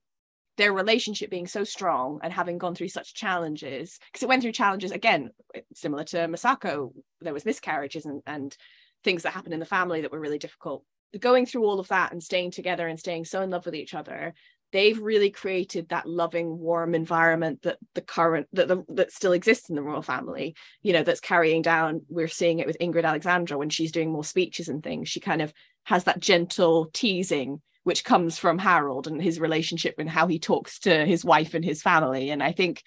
their 0.57 0.73
relationship 0.73 1.29
being 1.29 1.45
so 1.45 1.63
strong 1.63 2.19
and 2.23 2.33
having 2.33 2.57
gone 2.57 2.73
through 2.73 2.87
such 2.87 3.13
challenges 3.13 3.99
because 4.11 4.23
it 4.23 4.29
went 4.29 4.41
through 4.41 4.51
challenges 4.51 4.91
again 4.91 5.29
similar 5.73 6.03
to 6.05 6.17
Masako 6.27 6.91
there 7.21 7.33
was 7.33 7.45
miscarriages 7.45 8.05
and, 8.05 8.21
and 8.25 8.57
things 9.03 9.23
that 9.23 9.33
happened 9.33 9.53
in 9.53 9.59
the 9.59 9.65
family 9.65 10.01
that 10.01 10.11
were 10.11 10.19
really 10.19 10.39
difficult. 10.39 10.83
Going 11.19 11.45
through 11.45 11.63
all 11.65 11.79
of 11.79 11.87
that 11.89 12.11
and 12.11 12.21
staying 12.21 12.51
together 12.51 12.87
and 12.87 12.99
staying 12.99 13.25
so 13.25 13.41
in 13.41 13.49
love 13.49 13.65
with 13.65 13.75
each 13.75 13.93
other 13.93 14.33
they've 14.73 14.99
really 14.99 15.29
created 15.29 15.89
that 15.89 16.07
loving 16.07 16.57
warm 16.59 16.93
environment 16.93 17.61
that 17.61 17.77
the 17.95 18.01
current 18.01 18.47
that 18.53 18.67
the, 18.67 18.83
that 18.89 19.11
still 19.11 19.31
exists 19.31 19.69
in 19.69 19.75
the 19.75 19.81
royal 19.81 20.01
family 20.01 20.55
you 20.81 20.93
know 20.93 21.03
that's 21.03 21.19
carrying 21.19 21.61
down. 21.61 22.01
We're 22.09 22.27
seeing 22.27 22.59
it 22.59 22.67
with 22.67 22.77
ingrid 22.79 23.05
alexandra 23.05 23.57
when 23.57 23.69
she's 23.69 23.91
doing 23.91 24.11
more 24.11 24.23
speeches 24.23 24.67
and 24.67 24.83
things. 24.83 25.09
She 25.09 25.19
kind 25.19 25.41
of 25.41 25.53
has 25.85 26.03
that 26.05 26.19
gentle 26.19 26.89
teasing 26.93 27.61
which 27.87 28.03
comes 28.03 28.37
from 28.37 28.57
harold 28.57 29.07
and 29.07 29.21
his 29.21 29.39
relationship 29.39 29.95
and 29.97 30.09
how 30.09 30.27
he 30.27 30.39
talks 30.39 30.79
to 30.79 31.05
his 31.05 31.23
wife 31.23 31.53
and 31.53 31.63
his 31.63 31.81
family 31.81 32.29
and 32.29 32.43
i 32.43 32.51
think 32.51 32.83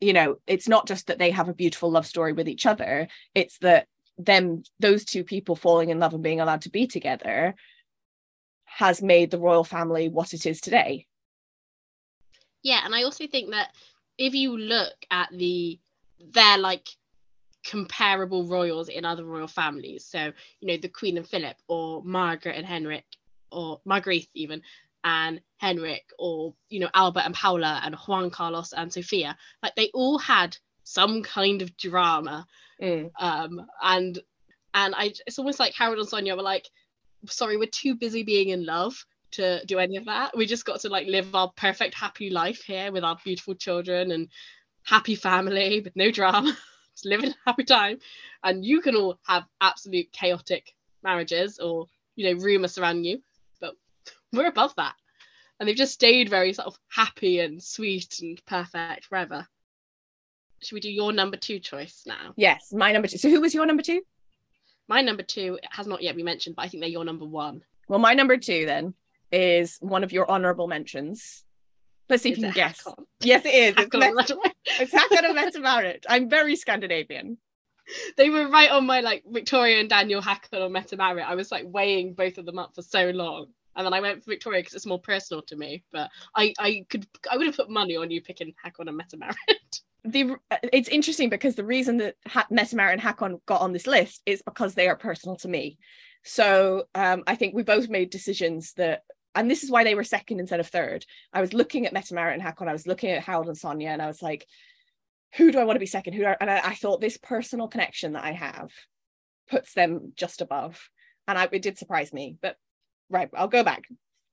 you 0.00 0.12
know 0.12 0.36
it's 0.46 0.68
not 0.68 0.86
just 0.86 1.06
that 1.06 1.18
they 1.18 1.30
have 1.30 1.48
a 1.48 1.54
beautiful 1.54 1.90
love 1.90 2.06
story 2.06 2.32
with 2.32 2.48
each 2.48 2.66
other 2.66 3.06
it's 3.34 3.58
that 3.58 3.86
them 4.18 4.62
those 4.80 5.04
two 5.04 5.24
people 5.24 5.56
falling 5.56 5.90
in 5.90 5.98
love 5.98 6.14
and 6.14 6.22
being 6.22 6.40
allowed 6.40 6.62
to 6.62 6.70
be 6.70 6.86
together 6.86 7.54
has 8.64 9.02
made 9.02 9.30
the 9.30 9.38
royal 9.38 9.64
family 9.64 10.08
what 10.08 10.34
it 10.34 10.46
is 10.46 10.60
today. 10.60 11.06
Yeah, 12.62 12.80
and 12.84 12.94
I 12.94 13.04
also 13.04 13.26
think 13.26 13.50
that 13.50 13.70
if 14.18 14.34
you 14.34 14.56
look 14.56 14.94
at 15.10 15.28
the 15.32 15.78
they're 16.32 16.58
like 16.58 16.88
comparable 17.64 18.46
royals 18.46 18.88
in 18.88 19.04
other 19.04 19.24
royal 19.24 19.46
families, 19.46 20.06
so 20.06 20.32
you 20.60 20.68
know 20.68 20.76
the 20.76 20.88
Queen 20.88 21.16
and 21.16 21.26
Philip, 21.26 21.56
or 21.68 22.02
Margaret 22.04 22.56
and 22.56 22.66
Henrik, 22.66 23.04
or 23.54 23.80
Margarethe 23.84 24.28
even, 24.34 24.62
and 25.02 25.40
Henrik, 25.58 26.04
or 26.18 26.54
you 26.68 26.80
know 26.80 26.90
Albert 26.94 27.22
and 27.24 27.34
Paula, 27.34 27.80
and 27.84 27.94
Juan 27.94 28.30
Carlos 28.30 28.72
and 28.72 28.92
Sofia, 28.92 29.36
like 29.62 29.74
they 29.76 29.90
all 29.94 30.18
had 30.18 30.56
some 30.82 31.22
kind 31.22 31.62
of 31.62 31.76
drama, 31.76 32.46
mm. 32.80 33.10
um, 33.18 33.66
and 33.82 34.18
and 34.74 34.94
I 34.96 35.14
it's 35.26 35.38
almost 35.38 35.60
like 35.60 35.74
Harold 35.74 35.98
and 35.98 36.08
Sonia 36.08 36.36
were 36.36 36.42
like 36.42 36.68
sorry, 37.30 37.56
we're 37.56 37.66
too 37.66 37.94
busy 37.94 38.22
being 38.22 38.48
in 38.50 38.64
love 38.64 39.04
to 39.32 39.64
do 39.66 39.78
any 39.78 39.96
of 39.96 40.04
that. 40.06 40.36
We 40.36 40.46
just 40.46 40.64
got 40.64 40.80
to 40.80 40.88
like 40.88 41.06
live 41.06 41.34
our 41.34 41.52
perfect 41.56 41.94
happy 41.94 42.30
life 42.30 42.62
here 42.62 42.92
with 42.92 43.04
our 43.04 43.18
beautiful 43.24 43.54
children 43.54 44.12
and 44.12 44.28
happy 44.84 45.14
family 45.14 45.80
with 45.80 45.96
no 45.96 46.10
drama, 46.10 46.56
just 46.94 47.06
living 47.06 47.30
a 47.30 47.34
happy 47.46 47.64
time. 47.64 47.98
And 48.42 48.64
you 48.64 48.80
can 48.80 48.96
all 48.96 49.18
have 49.26 49.44
absolute 49.60 50.12
chaotic 50.12 50.74
marriages 51.02 51.58
or 51.58 51.86
you 52.16 52.32
know 52.32 52.40
rumors 52.40 52.74
surrounding 52.74 53.04
you, 53.04 53.22
we're 54.36 54.48
above 54.48 54.74
that. 54.76 54.94
And 55.58 55.68
they've 55.68 55.76
just 55.76 55.94
stayed 55.94 56.28
very 56.28 56.52
sort 56.52 56.66
of 56.66 56.76
happy 56.88 57.40
and 57.40 57.62
sweet 57.62 58.18
and 58.20 58.44
perfect 58.46 59.06
forever. 59.06 59.46
Should 60.62 60.74
we 60.74 60.80
do 60.80 60.90
your 60.90 61.12
number 61.12 61.36
two 61.36 61.58
choice 61.58 62.02
now? 62.06 62.32
Yes, 62.36 62.72
my 62.72 62.92
number 62.92 63.08
two. 63.08 63.18
So 63.18 63.28
who 63.28 63.40
was 63.40 63.54
your 63.54 63.66
number 63.66 63.82
two? 63.82 64.02
My 64.88 65.00
number 65.00 65.22
two 65.22 65.58
has 65.70 65.86
not 65.86 66.02
yet 66.02 66.16
been 66.16 66.24
mentioned, 66.24 66.56
but 66.56 66.62
I 66.62 66.68
think 66.68 66.82
they're 66.82 66.90
your 66.90 67.04
number 67.04 67.24
one. 67.24 67.62
Well, 67.88 67.98
my 67.98 68.14
number 68.14 68.36
two 68.36 68.66
then 68.66 68.94
is 69.30 69.78
one 69.80 70.04
of 70.04 70.12
your 70.12 70.30
honourable 70.30 70.66
mentions. 70.66 71.44
Let's 72.08 72.22
see 72.22 72.32
if 72.32 72.38
you 72.38 72.44
can 72.44 72.52
guess. 72.52 72.82
Haakon. 72.82 73.04
Yes, 73.20 73.44
it 73.46 73.54
is. 73.54 73.74
Haakon 73.74 74.02
it's, 74.02 74.30
Met- 74.30 74.54
it's 74.80 74.94
and 74.94 75.34
Mette-Marit. 75.34 76.06
I'm 76.08 76.28
very 76.28 76.56
Scandinavian. 76.56 77.38
They 78.16 78.30
were 78.30 78.48
right 78.48 78.70
on 78.70 78.86
my 78.86 79.00
like 79.00 79.24
Victoria 79.26 79.80
and 79.80 79.88
Daniel 79.88 80.20
Haakon 80.20 80.62
or 80.62 80.68
Mette-Marit. 80.68 81.24
I 81.26 81.34
was 81.34 81.50
like 81.50 81.64
weighing 81.66 82.14
both 82.14 82.38
of 82.38 82.46
them 82.46 82.58
up 82.58 82.74
for 82.74 82.82
so 82.82 83.10
long. 83.10 83.46
And 83.76 83.84
then 83.84 83.92
I 83.92 84.00
went 84.00 84.24
for 84.24 84.30
Victoria 84.30 84.60
because 84.60 84.74
it's 84.74 84.86
more 84.86 85.00
personal 85.00 85.42
to 85.44 85.56
me. 85.56 85.84
But 85.92 86.10
I, 86.36 86.54
I 86.58 86.84
could 86.88 87.06
I 87.30 87.36
would 87.36 87.46
have 87.46 87.56
put 87.56 87.70
money 87.70 87.96
on 87.96 88.10
you 88.10 88.22
picking 88.22 88.54
Haakon 88.64 88.88
and 88.88 88.96
Mette-Marit. 88.96 89.36
the 90.04 90.36
it's 90.72 90.88
interesting 90.88 91.30
because 91.30 91.54
the 91.54 91.64
reason 91.64 91.96
that 91.98 92.16
ha- 92.26 92.46
Mette-Marit 92.50 92.92
and 92.92 93.02
Haakon 93.02 93.40
got 93.46 93.62
on 93.62 93.72
this 93.72 93.86
list 93.86 94.22
is 94.26 94.42
because 94.42 94.74
they 94.74 94.88
are 94.88 94.96
personal 94.96 95.36
to 95.36 95.48
me. 95.48 95.78
So 96.24 96.84
um, 96.94 97.22
I 97.26 97.36
think 97.36 97.54
we 97.54 97.62
both 97.62 97.88
made 97.88 98.10
decisions 98.10 98.72
that, 98.74 99.02
and 99.34 99.50
this 99.50 99.62
is 99.62 99.70
why 99.70 99.84
they 99.84 99.94
were 99.94 100.04
second 100.04 100.40
instead 100.40 100.60
of 100.60 100.68
third. 100.68 101.04
I 101.32 101.40
was 101.40 101.52
looking 101.52 101.86
at 101.86 101.92
Mette-Marit 101.92 102.34
and 102.34 102.42
Haakon, 102.42 102.68
I 102.68 102.72
was 102.72 102.86
looking 102.86 103.10
at 103.10 103.22
Harold 103.22 103.48
and 103.48 103.58
Sonia, 103.58 103.90
and 103.90 104.00
I 104.00 104.06
was 104.06 104.22
like, 104.22 104.46
who 105.36 105.50
do 105.50 105.58
I 105.58 105.64
want 105.64 105.76
to 105.76 105.80
be 105.80 105.86
second? 105.86 106.14
Who? 106.14 106.24
And 106.24 106.50
I, 106.50 106.60
I, 106.64 106.74
thought 106.74 107.00
this 107.00 107.16
personal 107.16 107.68
connection 107.68 108.12
that 108.12 108.24
I 108.24 108.32
have 108.32 108.70
puts 109.50 109.74
them 109.74 110.12
just 110.16 110.40
above, 110.40 110.88
and 111.26 111.36
I, 111.36 111.48
it 111.50 111.62
did 111.62 111.76
surprise 111.76 112.12
me. 112.12 112.36
But 112.40 112.56
right, 113.10 113.28
I'll 113.34 113.48
go 113.48 113.64
back. 113.64 113.84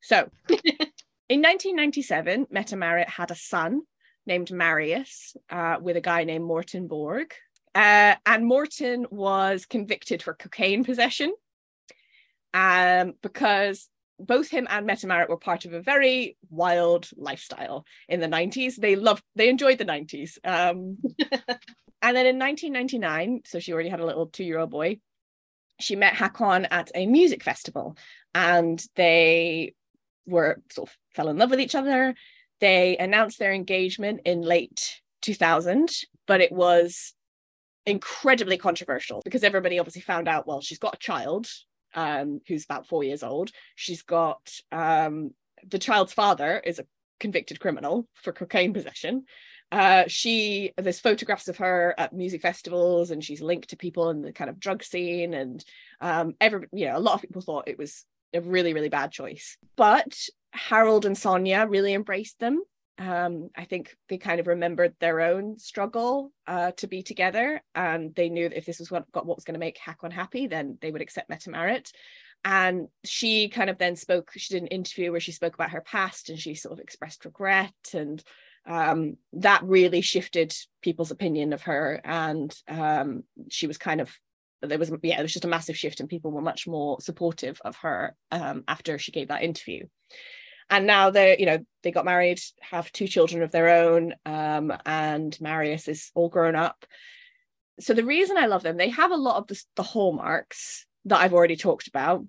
So. 0.02 0.30
In 1.30 1.40
1997, 1.40 2.48
Mette-Marit 2.50 3.08
had 3.08 3.32
a 3.32 3.36
son 3.36 3.84
named 4.26 4.52
Marius 4.52 5.38
uh, 5.50 5.78
with 5.82 5.96
a 5.96 6.02
guy 6.02 6.26
named 6.26 6.44
Morten 6.44 6.90
Borg. 6.90 7.34
Uh, 7.74 8.16
and 8.26 8.46
Morten 8.46 9.06
was 9.10 9.66
convicted 9.66 10.22
for 10.22 10.34
cocaine 10.34 10.84
possession 10.84 11.34
um, 12.54 13.14
because 13.22 13.88
both 14.20 14.50
him 14.50 14.68
and 14.70 14.86
Mette-Marit 14.86 15.30
were 15.30 15.38
part 15.38 15.64
of 15.64 15.72
a 15.72 15.82
very 15.82 16.38
wild 16.50 17.10
lifestyle 17.16 17.86
in 18.10 18.20
the 18.20 18.28
90s. 18.28 18.76
They 18.76 18.98
loved, 18.98 19.24
they 19.36 19.48
enjoyed 19.48 19.78
the 19.78 19.86
90s. 19.86 20.38
Um, 20.44 20.98
and 22.02 22.16
then 22.16 22.26
in 22.26 22.38
1999, 22.38 23.44
so 23.46 23.60
she 23.60 23.72
already 23.72 23.88
had 23.90 24.02
a 24.02 24.06
little 24.06 24.28
two 24.28 24.44
year 24.44 24.60
old 24.60 24.70
boy, 24.70 25.00
she 25.80 25.96
met 25.96 26.14
Haakon 26.14 26.68
at 26.70 26.92
a 26.94 27.08
music 27.08 27.44
festival 27.44 27.98
and 28.34 28.84
they 28.96 29.74
were 30.26 30.62
sort 30.72 30.90
of 30.90 30.98
fell 31.12 31.30
in 31.30 31.38
love 31.38 31.50
with 31.50 31.60
each 31.60 31.76
other. 31.76 32.16
They 32.60 32.98
announced 32.98 33.40
their 33.40 33.54
engagement 33.54 34.22
in 34.26 34.42
late 34.42 35.02
2000, 35.22 35.90
but 36.28 36.42
it 36.42 36.52
was 36.52 37.14
incredibly 37.86 38.58
controversial 38.58 39.22
because 39.26 39.44
everybody 39.44 39.80
obviously 39.80 40.02
found 40.02 40.28
out 40.28 40.46
well, 40.48 40.62
she's 40.62 40.78
got 40.80 40.96
a 40.96 41.00
child 41.00 41.48
um, 41.96 42.40
who's 42.48 42.64
about 42.66 42.88
four 42.88 43.04
years 43.04 43.24
old. 43.24 43.52
She's 43.76 44.04
got 44.04 44.52
um, 44.72 45.32
the 45.68 45.80
child's 45.80 46.14
father 46.14 46.60
is 46.64 46.80
a 46.80 46.86
convicted 47.20 47.60
criminal 47.60 48.08
for 48.14 48.32
cocaine 48.34 48.74
possession. 48.74 49.26
uh, 49.72 50.04
she 50.08 50.72
there's 50.78 51.00
photographs 51.00 51.48
of 51.48 51.58
her 51.58 51.94
at 51.98 52.14
music 52.14 52.42
festivals 52.42 53.12
and 53.12 53.24
she's 53.24 53.42
linked 53.42 53.70
to 53.70 53.78
people 53.78 54.10
in 54.10 54.22
the 54.22 54.34
kind 54.34 54.50
of 54.50 54.60
drug 54.60 54.84
scene 54.84 55.34
and 55.34 55.64
um 56.02 56.34
every 56.42 56.68
you 56.74 56.86
know 56.88 56.98
a 56.98 57.00
lot 57.00 57.16
of 57.16 57.22
people 57.22 57.42
thought 57.42 57.68
it 57.68 57.78
was 57.78 58.04
a 58.34 58.42
really 58.42 58.74
really 58.74 58.90
bad 58.90 59.12
choice 59.12 59.58
but 59.76 60.18
harold 60.52 61.06
and 61.06 61.18
sonia 61.18 61.66
really 61.68 61.94
embraced 61.94 62.40
them 62.40 62.62
um, 63.02 63.50
I 63.56 63.66
think 63.66 63.96
they 64.10 64.20
kind 64.20 64.40
of 64.40 64.46
remembered 64.46 64.94
their 65.00 65.22
own 65.22 65.58
struggle 65.58 66.32
uh, 66.46 66.72
to 66.74 66.88
be 66.88 67.02
together, 67.02 67.62
and 67.74 68.14
they 68.14 68.30
knew 68.30 68.48
that 68.48 68.58
if 68.58 68.66
this 68.66 68.80
was 68.80 68.92
what 68.92 69.12
got 69.12 69.26
what 69.26 69.38
was 69.38 69.44
going 69.44 69.56
to 69.56 69.60
make 69.60 69.80
Haakon 69.80 70.12
happy, 70.12 70.46
then 70.46 70.78
they 70.82 70.92
would 70.92 71.02
accept 71.02 71.30
Mette 71.30 71.48
Marit. 71.48 71.92
And 72.46 72.90
she 73.04 73.50
kind 73.50 73.72
of 73.72 73.80
then 73.80 73.96
spoke. 73.96 74.32
She 74.36 74.54
did 74.54 74.64
an 74.64 74.68
interview 74.68 75.12
where 75.12 75.20
she 75.20 75.32
spoke 75.32 75.56
about 75.56 75.72
her 75.72 75.82
past, 75.82 76.30
and 76.30 76.38
she 76.38 76.54
sort 76.54 76.74
of 76.74 76.80
expressed 76.80 77.26
regret, 77.26 77.74
and 77.94 78.24
um, 78.68 79.18
that 79.34 79.64
really 79.64 80.02
shifted 80.02 80.56
people's 80.84 81.12
opinion 81.12 81.54
of 81.54 81.64
her. 81.64 82.02
And 82.04 82.56
um, 82.68 83.24
she 83.50 83.66
was 83.66 83.80
kind 83.80 84.02
of 84.02 84.12
there 84.62 84.78
was 84.78 84.92
yeah, 85.04 85.18
there 85.18 85.24
was 85.24 85.34
just 85.34 85.46
a 85.46 85.50
massive 85.50 85.78
shift, 85.78 86.00
and 86.00 86.10
people 86.10 86.32
were 86.32 86.42
much 86.42 86.68
more 86.68 87.00
supportive 87.02 87.60
of 87.64 87.76
her 87.78 88.16
um, 88.32 88.64
after 88.68 88.98
she 88.98 89.12
gave 89.12 89.30
that 89.30 89.44
interview. 89.44 89.86
And 90.70 90.88
now 90.88 91.10
they're 91.10 91.38
you 91.38 91.46
know 91.46 91.60
they 91.84 91.92
got 91.92 92.06
married 92.06 92.40
have 92.62 92.92
two 92.92 93.08
children 93.08 93.44
of 93.44 93.52
their 93.52 93.70
own 93.70 94.14
um, 94.26 94.74
and 94.86 95.40
marius 95.42 95.88
is 95.88 96.12
all 96.16 96.30
grown 96.30 96.56
up. 96.56 96.86
So 97.80 97.94
the 97.94 98.06
reason 98.06 98.38
i 98.38 98.46
love 98.46 98.62
them 98.62 98.78
they 98.78 98.90
have 98.90 99.12
a 99.12 99.16
lot 99.16 99.38
of 99.38 99.48
the, 99.48 99.60
the 99.76 99.82
hallmarks 99.82 100.86
that 101.06 101.20
i've 101.20 101.34
already 101.34 101.56
talked 101.56 101.88
about 101.88 102.24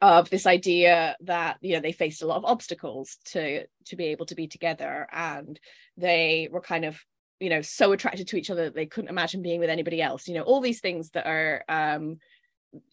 of 0.00 0.30
this 0.30 0.46
idea 0.46 1.16
that 1.22 1.58
you 1.60 1.74
know 1.74 1.80
they 1.80 1.92
faced 1.92 2.22
a 2.22 2.26
lot 2.26 2.36
of 2.36 2.44
obstacles 2.44 3.18
to 3.24 3.66
to 3.86 3.96
be 3.96 4.06
able 4.06 4.26
to 4.26 4.34
be 4.34 4.46
together. 4.46 5.08
And 5.10 5.58
they 5.96 6.48
were 6.50 6.60
kind 6.60 6.84
of 6.84 7.00
you 7.40 7.50
know 7.50 7.62
so 7.62 7.92
attracted 7.92 8.28
to 8.28 8.36
each 8.36 8.50
other 8.50 8.64
that 8.64 8.74
they 8.74 8.86
couldn't 8.86 9.10
imagine 9.10 9.42
being 9.42 9.60
with 9.60 9.70
anybody 9.70 10.02
else 10.02 10.28
you 10.28 10.34
know 10.34 10.42
all 10.42 10.60
these 10.60 10.80
things 10.80 11.10
that 11.10 11.26
are 11.26 11.64
um 11.68 12.18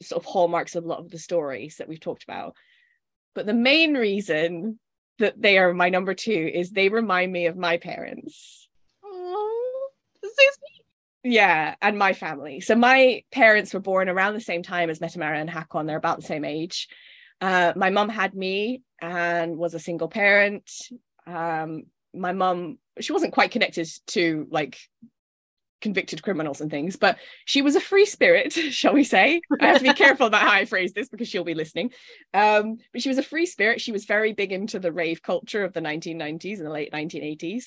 sort 0.01 0.23
of 0.23 0.25
hallmarks 0.25 0.75
of 0.75 0.83
a 0.83 0.87
lot 0.87 0.99
of 0.99 1.09
the 1.09 1.19
stories 1.19 1.77
that 1.77 1.87
we've 1.87 1.99
talked 1.99 2.23
about 2.23 2.55
but 3.35 3.45
the 3.45 3.53
main 3.53 3.95
reason 3.95 4.79
that 5.19 5.39
they 5.39 5.57
are 5.57 5.73
my 5.73 5.89
number 5.89 6.13
two 6.13 6.51
is 6.53 6.71
they 6.71 6.89
remind 6.89 7.31
me 7.31 7.45
of 7.45 7.57
my 7.57 7.77
parents. 7.77 8.67
Oh, 9.03 9.89
so 10.23 10.29
sweet. 10.29 11.33
Yeah, 11.33 11.75
and 11.81 11.97
my 11.97 12.13
family. 12.13 12.61
So 12.61 12.75
my 12.75 13.23
parents 13.31 13.73
were 13.73 13.79
born 13.79 14.09
around 14.09 14.33
the 14.33 14.41
same 14.41 14.63
time 14.63 14.89
as 14.89 15.01
Mette 15.01 15.17
Marit 15.17 15.41
and 15.41 15.49
Haakon. 15.49 15.85
They're 15.85 15.97
about 15.97 16.17
the 16.17 16.27
same 16.27 16.45
age. 16.45 16.87
Uh, 17.41 17.73
my 17.75 17.89
mum 17.89 18.09
had 18.09 18.33
me 18.33 18.81
and 19.01 19.57
was 19.57 19.73
a 19.73 19.79
single 19.79 20.07
parent. 20.07 20.69
Um, 21.27 21.83
my 22.15 22.31
mum, 22.31 22.79
she 22.99 23.13
wasn't 23.13 23.33
quite 23.33 23.51
connected 23.51 23.89
to 24.07 24.47
like 24.49 24.77
convicted 25.81 26.23
criminals 26.23 26.61
and 26.61 26.71
things, 26.71 26.95
but 26.95 27.17
she 27.45 27.61
was 27.61 27.75
a 27.75 27.81
free 27.81 28.05
spirit, 28.05 28.51
shall 28.71 28.93
we 28.93 29.03
say? 29.03 29.41
I 29.59 29.67
have 29.67 29.77
to 29.77 29.83
be 29.83 29.93
careful 30.05 30.27
about 30.27 30.41
how 30.41 30.51
I 30.51 30.65
phrase 30.65 30.93
this 30.93 31.09
because 31.09 31.27
she'll 31.27 31.43
be 31.43 31.53
listening. 31.53 31.91
Um, 32.33 32.77
but 32.91 33.01
she 33.01 33.09
was 33.09 33.17
a 33.17 33.23
free 33.23 33.45
spirit. 33.45 33.81
She 33.81 33.91
was 33.91 34.05
very 34.05 34.33
big 34.33 34.51
into 34.51 34.79
the 34.79 34.91
rave 34.91 35.21
culture 35.21 35.63
of 35.63 35.73
the 35.73 35.81
1990s 35.81 36.57
and 36.57 36.65
the 36.65 36.71
late 36.71 36.91
1980s. 36.91 37.65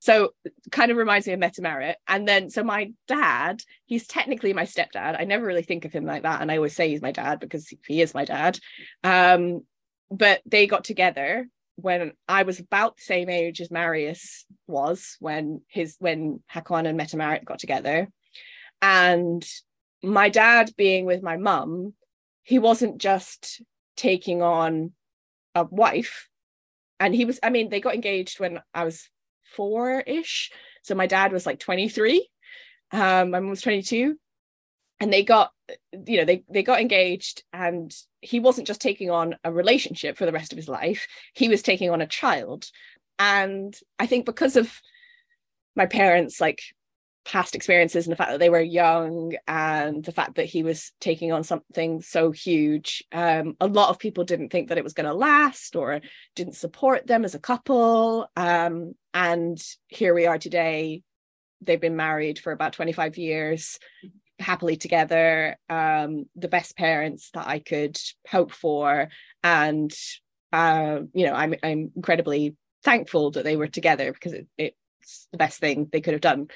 So 0.00 0.30
kind 0.72 0.90
of 0.90 0.96
reminds 0.96 1.26
me 1.26 1.34
of 1.34 1.40
Marit. 1.60 1.96
And 2.08 2.26
then 2.26 2.48
so 2.48 2.64
my 2.64 2.92
dad, 3.06 3.62
he's 3.84 4.06
technically 4.06 4.54
my 4.54 4.64
stepdad. 4.64 5.20
I 5.20 5.24
never 5.24 5.44
really 5.44 5.62
think 5.62 5.84
of 5.84 5.92
him 5.92 6.06
like 6.06 6.22
that. 6.22 6.40
And 6.40 6.50
I 6.50 6.56
always 6.56 6.74
say 6.74 6.88
he's 6.88 7.02
my 7.02 7.12
dad 7.12 7.38
because 7.38 7.72
he 7.86 8.00
is 8.00 8.14
my 8.14 8.24
dad. 8.24 8.58
Um, 9.04 9.60
but 10.10 10.40
they 10.46 10.66
got 10.66 10.84
together 10.84 11.46
when 11.82 12.12
I 12.28 12.42
was 12.42 12.60
about 12.60 12.96
the 12.96 13.02
same 13.02 13.28
age 13.28 13.60
as 13.60 13.70
Marius 13.70 14.44
was 14.66 15.16
when 15.20 15.62
his 15.68 15.96
when 15.98 16.42
Haakon 16.52 16.86
and 16.86 16.96
Mette 16.96 17.14
Marit 17.14 17.44
got 17.44 17.58
together. 17.58 18.08
And 18.82 19.46
my 20.02 20.28
dad 20.28 20.70
being 20.76 21.04
with 21.04 21.22
my 21.22 21.36
mum, 21.36 21.94
he 22.42 22.58
wasn't 22.58 22.98
just 22.98 23.62
taking 23.96 24.42
on 24.42 24.92
a 25.54 25.64
wife. 25.64 26.28
And 26.98 27.14
he 27.14 27.24
was, 27.24 27.38
I 27.42 27.50
mean, 27.50 27.68
they 27.68 27.80
got 27.80 27.94
engaged 27.94 28.40
when 28.40 28.60
I 28.74 28.84
was 28.84 29.08
four-ish. 29.54 30.50
So 30.82 30.94
my 30.94 31.06
dad 31.06 31.32
was 31.32 31.46
like 31.46 31.58
23. 31.58 32.28
Um, 32.92 33.30
my 33.30 33.40
mum 33.40 33.50
was 33.50 33.62
22 33.62 34.16
and 35.00 35.12
they 35.12 35.22
got 35.22 35.52
you 36.06 36.18
know 36.18 36.24
they 36.24 36.44
they 36.48 36.62
got 36.62 36.80
engaged 36.80 37.42
and 37.52 37.94
he 38.20 38.38
wasn't 38.38 38.66
just 38.66 38.80
taking 38.80 39.10
on 39.10 39.36
a 39.42 39.52
relationship 39.52 40.16
for 40.16 40.26
the 40.26 40.32
rest 40.32 40.52
of 40.52 40.56
his 40.56 40.68
life. 40.68 41.06
He 41.34 41.48
was 41.48 41.62
taking 41.62 41.90
on 41.90 42.00
a 42.00 42.06
child. 42.06 42.66
And 43.18 43.74
i 43.98 44.06
think 44.06 44.24
because 44.24 44.56
of 44.56 44.80
my 45.76 45.86
parents 45.86 46.40
like 46.40 46.60
past 47.24 47.54
experiences 47.54 48.06
and 48.06 48.12
the 48.12 48.16
fact 48.16 48.30
that 48.30 48.40
they 48.40 48.48
were 48.50 48.60
young 48.60 49.34
and 49.46 50.04
the 50.04 50.12
fact 50.12 50.36
that 50.36 50.46
he 50.46 50.62
was 50.62 50.92
taking 51.00 51.32
on 51.32 51.44
something 51.44 52.00
so 52.00 52.30
huge 52.30 53.04
um, 53.12 53.56
a 53.60 53.66
lot 53.66 53.90
of 53.90 53.98
people 53.98 54.24
didn't 54.24 54.48
think 54.48 54.68
that 54.68 54.78
it 54.78 54.84
was 54.84 54.94
going 54.94 55.06
to 55.06 55.14
last 55.14 55.76
or 55.76 56.00
didn't 56.34 56.56
support 56.56 57.06
them 57.06 57.24
as 57.24 57.34
a 57.34 57.38
couple. 57.38 58.28
Um, 58.36 58.94
and 59.12 59.62
here 59.88 60.14
we 60.14 60.26
are 60.26 60.38
today. 60.38 61.02
They've 61.60 61.80
been 61.80 61.96
married 61.96 62.38
for 62.38 62.52
about 62.52 62.72
25 62.72 63.18
years 63.18 63.78
happily 64.40 64.76
together 64.76 65.56
um 65.68 66.26
the 66.36 66.48
best 66.48 66.76
parents 66.76 67.30
that 67.34 67.46
i 67.46 67.58
could 67.58 67.98
hope 68.28 68.52
for. 68.52 69.08
And 69.42 69.92
uh 70.52 71.00
you 71.12 71.26
know 71.26 71.34
i'm 71.34 71.54
i'm 71.62 71.92
incredibly 71.94 72.56
thankful 72.82 73.30
that 73.32 73.44
they 73.44 73.56
were 73.56 73.68
together 73.68 74.12
because 74.12 74.32
it, 74.32 74.46
it's 74.58 75.28
the 75.32 75.38
best 75.38 75.60
thing 75.60 75.88
they 75.92 76.00
could 76.00 76.14
have 76.14 76.20
done. 76.20 76.48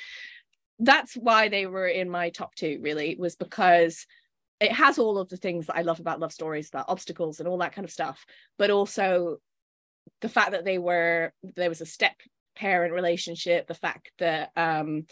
That's 0.79 1.15
why 1.15 1.49
they 1.49 1.67
were 1.67 1.87
in 1.87 2.11
my 2.11 2.31
top 2.31 2.55
two 2.55 2.81
really 2.83 3.17
was 3.19 3.37
because 3.37 4.07
it 4.61 4.73
has 4.73 4.99
all 4.99 5.19
of 5.19 5.29
the 5.29 5.37
things 5.37 5.67
that 5.67 5.77
i 5.77 5.83
love 5.83 6.01
about 6.01 6.21
love 6.21 6.33
stories 6.33 6.69
about 6.69 6.87
obstacles 6.89 7.39
and 7.39 7.49
all 7.49 7.59
that 7.59 7.75
kind 7.75 7.85
of 7.85 7.91
stuff 7.91 8.25
but 8.57 8.71
also 8.71 9.39
the 10.21 10.29
fact 10.29 10.53
that 10.53 10.65
they 10.65 10.79
were 10.79 11.33
there 11.57 11.69
was 11.69 11.81
a 11.81 11.87
step 11.87 12.15
parent 12.57 12.93
relationship 12.93 13.67
the 13.67 13.75
fact 13.75 14.11
that 14.19 14.51
um 14.57 15.07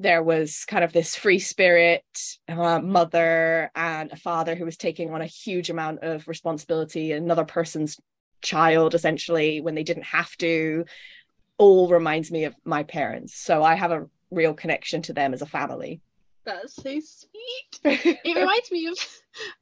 there 0.00 0.22
was 0.22 0.64
kind 0.64 0.82
of 0.82 0.92
this 0.92 1.14
free 1.14 1.38
spirit 1.38 2.04
uh, 2.48 2.80
mother 2.80 3.70
and 3.74 4.10
a 4.12 4.16
father 4.16 4.54
who 4.54 4.64
was 4.64 4.76
taking 4.76 5.12
on 5.12 5.22
a 5.22 5.26
huge 5.26 5.70
amount 5.70 6.00
of 6.02 6.26
responsibility 6.26 7.12
another 7.12 7.44
person's 7.44 7.98
child 8.42 8.94
essentially 8.94 9.60
when 9.60 9.74
they 9.74 9.84
didn't 9.84 10.04
have 10.04 10.36
to 10.36 10.84
all 11.58 11.88
reminds 11.88 12.30
me 12.32 12.44
of 12.44 12.56
my 12.64 12.82
parents. 12.82 13.34
So 13.34 13.62
i 13.62 13.74
have 13.74 13.92
a 13.92 14.06
real 14.30 14.54
connection 14.54 15.02
to 15.02 15.12
them 15.12 15.34
as 15.34 15.42
a 15.42 15.46
family. 15.46 16.00
That's 16.44 16.74
so 16.74 16.82
sweet. 16.82 18.18
It 18.24 18.36
reminds 18.36 18.70
me 18.72 18.88
of 18.88 18.98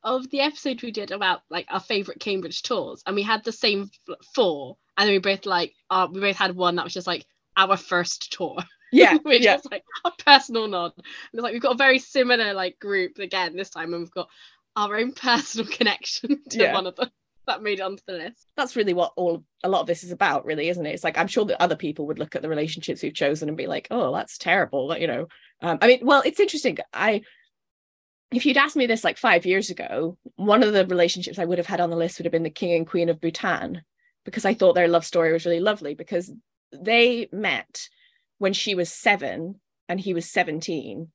of 0.03 0.31
the 0.31 0.41
episode 0.41 0.83
we 0.83 0.91
did 0.91 1.11
about 1.11 1.43
like 1.51 1.66
our 1.68 1.81
favorite 1.81 2.18
cambridge 2.18 2.62
tours 2.62 3.03
and 3.07 3.14
we 3.14 3.22
had 3.22 3.45
the 3.45 3.53
same 3.53 3.91
four 4.35 4.76
and 4.97 5.07
then 5.07 5.14
we 5.14 5.18
both 5.18 5.47
like 5.47 5.74
uh, 5.91 6.09
we 6.11 6.20
both 6.20 6.37
had 6.37 6.57
one 6.57 6.76
that 6.76 6.85
was 6.85 6.95
just 6.95 7.07
like 7.07 7.26
our 7.57 7.76
first 7.76 8.33
tour 8.33 8.57
yeah 8.93 9.16
which 9.22 9.43
yeah. 9.43 9.57
was 9.57 9.64
like 9.70 9.84
a 10.05 10.11
personal 10.24 10.68
nod. 10.68 10.93
And 10.97 11.05
it's 11.34 11.43
like 11.43 11.53
we've 11.53 11.62
got 11.62 11.74
a 11.74 11.78
very 11.78 11.99
similar 11.99 12.53
like 12.55 12.78
group 12.78 13.18
again 13.18 13.57
this 13.57 13.70
time 13.70 13.93
and 13.95 14.03
we've 14.03 14.11
got 14.11 14.28
our 14.76 14.97
own 14.97 15.12
personal 15.28 15.66
connection 15.70 16.41
to 16.51 16.59
Yeah. 16.59 16.74
one 16.74 16.86
of 16.86 16.97
them 16.97 17.11
that 17.47 17.62
made 17.62 17.78
it 17.80 17.82
onto 17.82 18.03
the 18.07 18.12
list. 18.14 18.47
That's 18.57 18.76
really 18.76 18.95
what 18.95 19.12
all 19.16 19.45
a 19.64 19.68
lot 19.68 19.80
of 19.80 19.86
this 19.86 20.05
is 20.05 20.12
about 20.12 20.45
really 20.45 20.68
isn't 20.68 20.86
it? 20.86 20.95
It's 20.95 21.05
like 21.05 21.18
i'm 21.18 21.26
sure 21.26 21.45
that 21.47 21.62
other 21.62 21.76
people 21.76 22.07
would 22.07 22.18
look 22.18 22.36
at 22.36 22.43
the 22.43 22.49
relationships 22.49 23.03
we've 23.03 23.14
chosen 23.14 23.49
and 23.49 23.59
be 23.59 23.66
like 23.66 23.88
oh 23.91 24.12
that's 24.14 24.38
terrible 24.38 24.88
like, 24.88 25.01
you 25.01 25.07
know 25.07 25.26
um, 25.62 25.78
i 25.82 25.86
mean 25.86 26.01
well 26.03 26.22
it's 26.24 26.41
interesting. 26.41 26.78
I 26.95 27.22
if 28.32 28.47
you'd 28.47 28.57
asked 28.57 28.76
me 28.76 28.86
this 28.86 29.03
like 29.05 29.18
five 29.18 29.45
years 29.45 29.70
ago 29.70 30.16
one 30.36 30.62
of 30.62 30.72
the 30.72 30.86
relationships 30.86 31.38
i 31.38 31.45
would 31.45 31.59
have 31.59 31.66
had 31.66 31.80
on 31.80 31.91
the 31.91 31.97
list 31.97 32.18
would 32.18 32.26
have 32.26 32.32
been 32.32 32.45
the 32.45 32.51
king 32.51 32.72
and 32.74 32.86
queen 32.86 33.09
of 33.09 33.20
bhutan 33.20 33.82
because 34.24 34.45
i 34.45 34.55
thought 34.55 34.74
their 34.74 34.88
love 34.88 35.05
story 35.05 35.32
was 35.32 35.45
really 35.45 35.61
lovely 35.61 35.95
because 35.95 36.32
they 36.72 37.28
met 37.32 37.88
when 38.41 38.53
she 38.53 38.74
was 38.74 38.93
seven 38.93 39.61
and 39.88 40.01
he 40.01 40.14
was 40.14 40.28
17 40.28 41.09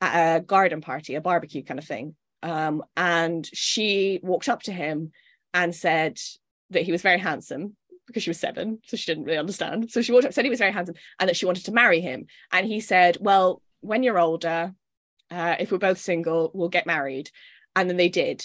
at 0.00 0.36
a 0.36 0.40
garden 0.40 0.80
party 0.80 1.14
a 1.14 1.20
barbecue 1.20 1.62
kind 1.62 1.78
of 1.78 1.84
thing 1.84 2.14
um, 2.42 2.82
and 2.96 3.46
she 3.52 4.20
walked 4.22 4.48
up 4.48 4.62
to 4.62 4.72
him 4.72 5.12
and 5.52 5.74
said 5.74 6.18
that 6.70 6.84
he 6.84 6.92
was 6.92 7.02
very 7.02 7.18
handsome 7.18 7.76
because 8.06 8.22
she 8.22 8.30
was 8.30 8.40
seven, 8.40 8.80
so 8.86 8.96
she 8.96 9.10
didn't 9.10 9.24
really 9.24 9.38
understand. 9.38 9.90
So 9.90 10.02
she 10.02 10.12
walked 10.12 10.26
up, 10.26 10.32
said 10.32 10.44
he 10.44 10.50
was 10.50 10.58
very 10.58 10.72
handsome, 10.72 10.96
and 11.18 11.28
that 11.28 11.36
she 11.36 11.46
wanted 11.46 11.64
to 11.66 11.72
marry 11.72 12.00
him. 12.00 12.26
And 12.50 12.66
he 12.66 12.80
said, 12.80 13.18
"Well, 13.20 13.62
when 13.80 14.02
you're 14.02 14.18
older, 14.18 14.74
uh, 15.30 15.56
if 15.60 15.70
we're 15.70 15.78
both 15.78 15.98
single, 15.98 16.50
we'll 16.54 16.68
get 16.68 16.86
married." 16.86 17.30
And 17.76 17.88
then 17.88 17.96
they 17.96 18.08
did, 18.08 18.44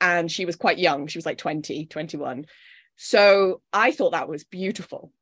and 0.00 0.30
she 0.30 0.46
was 0.46 0.56
quite 0.56 0.78
young. 0.78 1.06
She 1.06 1.18
was 1.18 1.26
like 1.26 1.38
20, 1.38 1.86
21. 1.86 2.46
So 2.96 3.60
I 3.72 3.92
thought 3.92 4.12
that 4.12 4.28
was 4.28 4.44
beautiful 4.44 5.12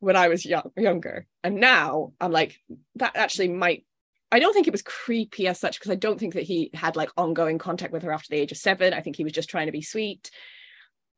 when 0.00 0.16
I 0.16 0.28
was 0.28 0.44
young, 0.44 0.70
younger, 0.76 1.26
and 1.42 1.56
now 1.56 2.12
I'm 2.20 2.32
like, 2.32 2.60
that 2.96 3.16
actually 3.16 3.48
might. 3.48 3.84
I 4.32 4.40
don't 4.40 4.52
think 4.52 4.66
it 4.66 4.72
was 4.72 4.82
creepy 4.82 5.46
as 5.46 5.60
such 5.60 5.78
because 5.78 5.92
I 5.92 5.96
don't 5.96 6.18
think 6.18 6.34
that 6.34 6.42
he 6.42 6.70
had 6.74 6.96
like 6.96 7.10
ongoing 7.16 7.58
contact 7.58 7.92
with 7.92 8.02
her 8.02 8.12
after 8.12 8.28
the 8.30 8.40
age 8.40 8.50
of 8.50 8.58
seven. 8.58 8.92
I 8.92 9.00
think 9.00 9.16
he 9.16 9.24
was 9.24 9.32
just 9.32 9.48
trying 9.48 9.66
to 9.66 9.72
be 9.72 9.82
sweet 9.82 10.30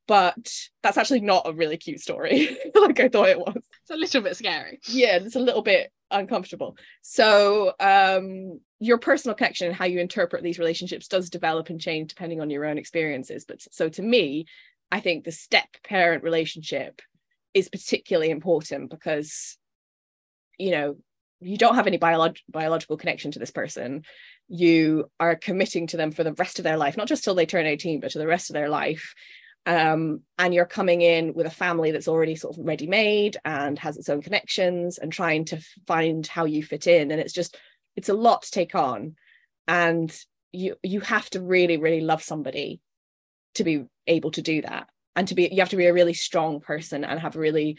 but 0.08 0.52
that's 0.82 0.96
actually 0.96 1.20
not 1.20 1.46
a 1.46 1.52
really 1.52 1.76
cute 1.76 2.00
story 2.00 2.56
like 2.74 2.98
I 2.98 3.08
thought 3.08 3.28
it 3.28 3.38
was. 3.38 3.54
It's 3.56 3.90
a 3.90 3.96
little 3.96 4.22
bit 4.22 4.36
scary. 4.36 4.80
Yeah, 4.88 5.16
it's 5.16 5.36
a 5.36 5.40
little 5.40 5.62
bit 5.62 5.92
uncomfortable. 6.10 6.76
So 7.02 7.74
um 7.78 8.58
your 8.80 8.98
personal 8.98 9.36
connection 9.36 9.68
and 9.68 9.76
how 9.76 9.84
you 9.84 10.00
interpret 10.00 10.42
these 10.42 10.58
relationships 10.58 11.08
does 11.08 11.30
develop 11.30 11.68
and 11.68 11.80
change 11.80 12.08
depending 12.08 12.40
on 12.40 12.50
your 12.50 12.64
own 12.64 12.78
experiences. 12.78 13.44
But 13.44 13.62
so 13.70 13.88
to 13.90 14.02
me, 14.02 14.46
I 14.90 15.00
think 15.00 15.24
the 15.24 15.32
step 15.32 15.68
parent 15.84 16.24
relationship 16.24 17.02
is 17.54 17.68
particularly 17.68 18.30
important 18.30 18.90
because 18.90 19.56
you 20.58 20.70
know 20.70 20.96
you 21.40 21.56
don't 21.56 21.76
have 21.76 21.86
any 21.86 21.98
biolog- 21.98 22.40
biological 22.48 22.96
connection 22.96 23.30
to 23.30 23.38
this 23.38 23.52
person. 23.52 24.02
You 24.48 25.08
are 25.20 25.36
committing 25.36 25.86
to 25.88 25.96
them 25.96 26.10
for 26.10 26.24
the 26.24 26.32
rest 26.32 26.58
of 26.58 26.64
their 26.64 26.76
life 26.76 26.96
not 26.96 27.08
just 27.08 27.24
till 27.24 27.34
they 27.34 27.46
turn 27.46 27.66
18 27.66 28.00
but 28.00 28.10
to 28.12 28.18
the 28.18 28.26
rest 28.26 28.50
of 28.50 28.54
their 28.54 28.68
life. 28.68 29.14
Um, 29.66 30.22
and 30.38 30.54
you're 30.54 30.64
coming 30.64 31.02
in 31.02 31.34
with 31.34 31.46
a 31.46 31.50
family 31.50 31.90
that's 31.90 32.08
already 32.08 32.36
sort 32.36 32.56
of 32.56 32.64
ready 32.64 32.86
made 32.86 33.36
and 33.44 33.78
has 33.78 33.98
its 33.98 34.08
own 34.08 34.22
connections 34.22 34.98
and 34.98 35.12
trying 35.12 35.44
to 35.46 35.60
find 35.86 36.26
how 36.26 36.46
you 36.46 36.62
fit 36.62 36.86
in. 36.86 37.10
And 37.10 37.20
it's 37.20 37.34
just 37.34 37.56
it's 37.94 38.08
a 38.08 38.14
lot 38.14 38.42
to 38.42 38.50
take 38.50 38.74
on. 38.74 39.16
And 39.66 40.16
you 40.52 40.76
you 40.82 41.00
have 41.00 41.28
to 41.30 41.40
really 41.40 41.76
really 41.76 42.00
love 42.00 42.22
somebody 42.22 42.80
to 43.54 43.64
be 43.64 43.84
able 44.06 44.30
to 44.32 44.42
do 44.42 44.62
that 44.62 44.88
and 45.16 45.28
to 45.28 45.34
be 45.34 45.48
you 45.50 45.60
have 45.60 45.68
to 45.70 45.76
be 45.76 45.86
a 45.86 45.92
really 45.92 46.14
strong 46.14 46.60
person 46.60 47.04
and 47.04 47.20
have 47.20 47.36
a 47.36 47.40
really 47.40 47.78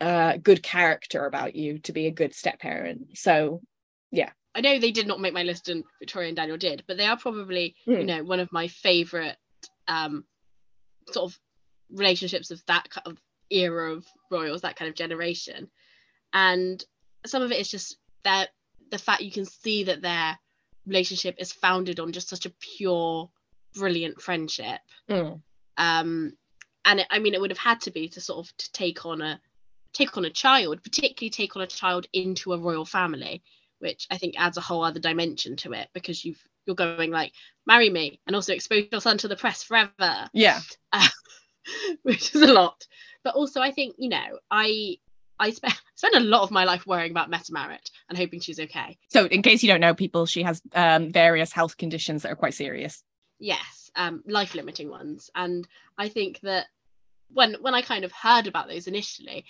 uh 0.00 0.36
good 0.36 0.62
character 0.62 1.24
about 1.26 1.54
you 1.56 1.78
to 1.78 1.92
be 1.92 2.06
a 2.06 2.10
good 2.10 2.34
step 2.34 2.58
parent 2.60 3.16
so 3.16 3.60
yeah 4.10 4.30
I 4.54 4.60
know 4.62 4.78
they 4.78 4.90
did 4.90 5.06
not 5.06 5.20
make 5.20 5.34
my 5.34 5.42
list 5.42 5.68
and 5.68 5.84
Victoria 5.98 6.28
and 6.28 6.36
Daniel 6.36 6.56
did, 6.56 6.82
but 6.88 6.96
they 6.96 7.04
are 7.04 7.18
probably, 7.18 7.76
Mm. 7.86 7.98
you 7.98 8.04
know, 8.06 8.24
one 8.24 8.40
of 8.40 8.50
my 8.52 8.68
favorite 8.68 9.36
um 9.86 10.24
sort 11.12 11.30
of 11.30 11.38
relationships 11.90 12.50
of 12.50 12.64
that 12.66 12.88
kind 12.88 13.06
of 13.06 13.18
era 13.50 13.92
of 13.92 14.06
royals, 14.30 14.62
that 14.62 14.76
kind 14.76 14.88
of 14.88 14.94
generation. 14.94 15.68
And 16.32 16.82
some 17.26 17.42
of 17.42 17.52
it 17.52 17.60
is 17.60 17.68
just 17.68 17.98
that 18.24 18.48
the 18.90 18.96
fact 18.96 19.20
you 19.20 19.30
can 19.30 19.44
see 19.44 19.84
that 19.84 20.00
their 20.00 20.38
relationship 20.86 21.34
is 21.38 21.52
founded 21.52 22.00
on 22.00 22.12
just 22.12 22.30
such 22.30 22.46
a 22.46 22.54
pure, 22.78 23.30
brilliant 23.74 24.22
friendship. 24.22 24.80
Mm. 25.10 25.42
Um 25.78 26.32
and 26.84 27.00
it, 27.00 27.06
I 27.10 27.18
mean 27.18 27.34
it 27.34 27.40
would 27.40 27.50
have 27.50 27.58
had 27.58 27.80
to 27.82 27.90
be 27.90 28.08
to 28.10 28.20
sort 28.20 28.46
of 28.46 28.56
to 28.56 28.72
take 28.72 29.04
on 29.06 29.20
a 29.22 29.40
take 29.92 30.16
on 30.16 30.24
a 30.24 30.30
child, 30.30 30.82
particularly 30.82 31.30
take 31.30 31.56
on 31.56 31.62
a 31.62 31.66
child 31.66 32.06
into 32.12 32.52
a 32.52 32.58
royal 32.58 32.84
family 32.84 33.42
which 33.78 34.06
I 34.10 34.18
think 34.18 34.34
adds 34.38 34.56
a 34.56 34.62
whole 34.62 34.84
other 34.84 35.00
dimension 35.00 35.56
to 35.56 35.72
it 35.72 35.88
because 35.92 36.24
you've 36.24 36.42
you're 36.66 36.76
going 36.76 37.10
like 37.10 37.32
marry 37.66 37.88
me 37.90 38.20
and 38.26 38.34
also 38.34 38.52
expose 38.52 38.86
your 38.90 39.00
son 39.00 39.18
to 39.18 39.28
the 39.28 39.36
press 39.36 39.62
forever, 39.62 40.28
yeah 40.32 40.60
which 42.02 42.34
is 42.34 42.42
a 42.42 42.52
lot. 42.52 42.86
But 43.22 43.34
also 43.34 43.60
I 43.60 43.70
think 43.70 43.96
you 43.98 44.08
know 44.08 44.38
I 44.50 44.96
I 45.38 45.50
spent 45.50 45.74
spend 45.94 46.14
a 46.14 46.20
lot 46.20 46.42
of 46.42 46.50
my 46.50 46.64
life 46.64 46.86
worrying 46.86 47.10
about 47.10 47.30
Mette-Marit 47.30 47.90
and 48.08 48.18
hoping 48.18 48.40
she's 48.40 48.60
okay. 48.60 48.98
so 49.08 49.26
in 49.26 49.42
case 49.42 49.62
you 49.62 49.68
don't 49.68 49.80
know 49.80 49.94
people 49.94 50.26
she 50.26 50.42
has 50.42 50.60
um 50.74 51.10
various 51.12 51.52
health 51.52 51.76
conditions 51.76 52.22
that 52.22 52.32
are 52.32 52.36
quite 52.36 52.54
serious 52.54 53.02
Yes, 53.38 53.85
um, 53.96 54.22
life 54.26 54.54
limiting 54.54 54.90
ones, 54.90 55.30
and 55.34 55.66
I 55.98 56.08
think 56.08 56.40
that 56.40 56.66
when 57.32 57.54
when 57.60 57.74
I 57.74 57.82
kind 57.82 58.04
of 58.04 58.12
heard 58.12 58.46
about 58.46 58.68
those 58.68 58.86
initially, 58.86 59.44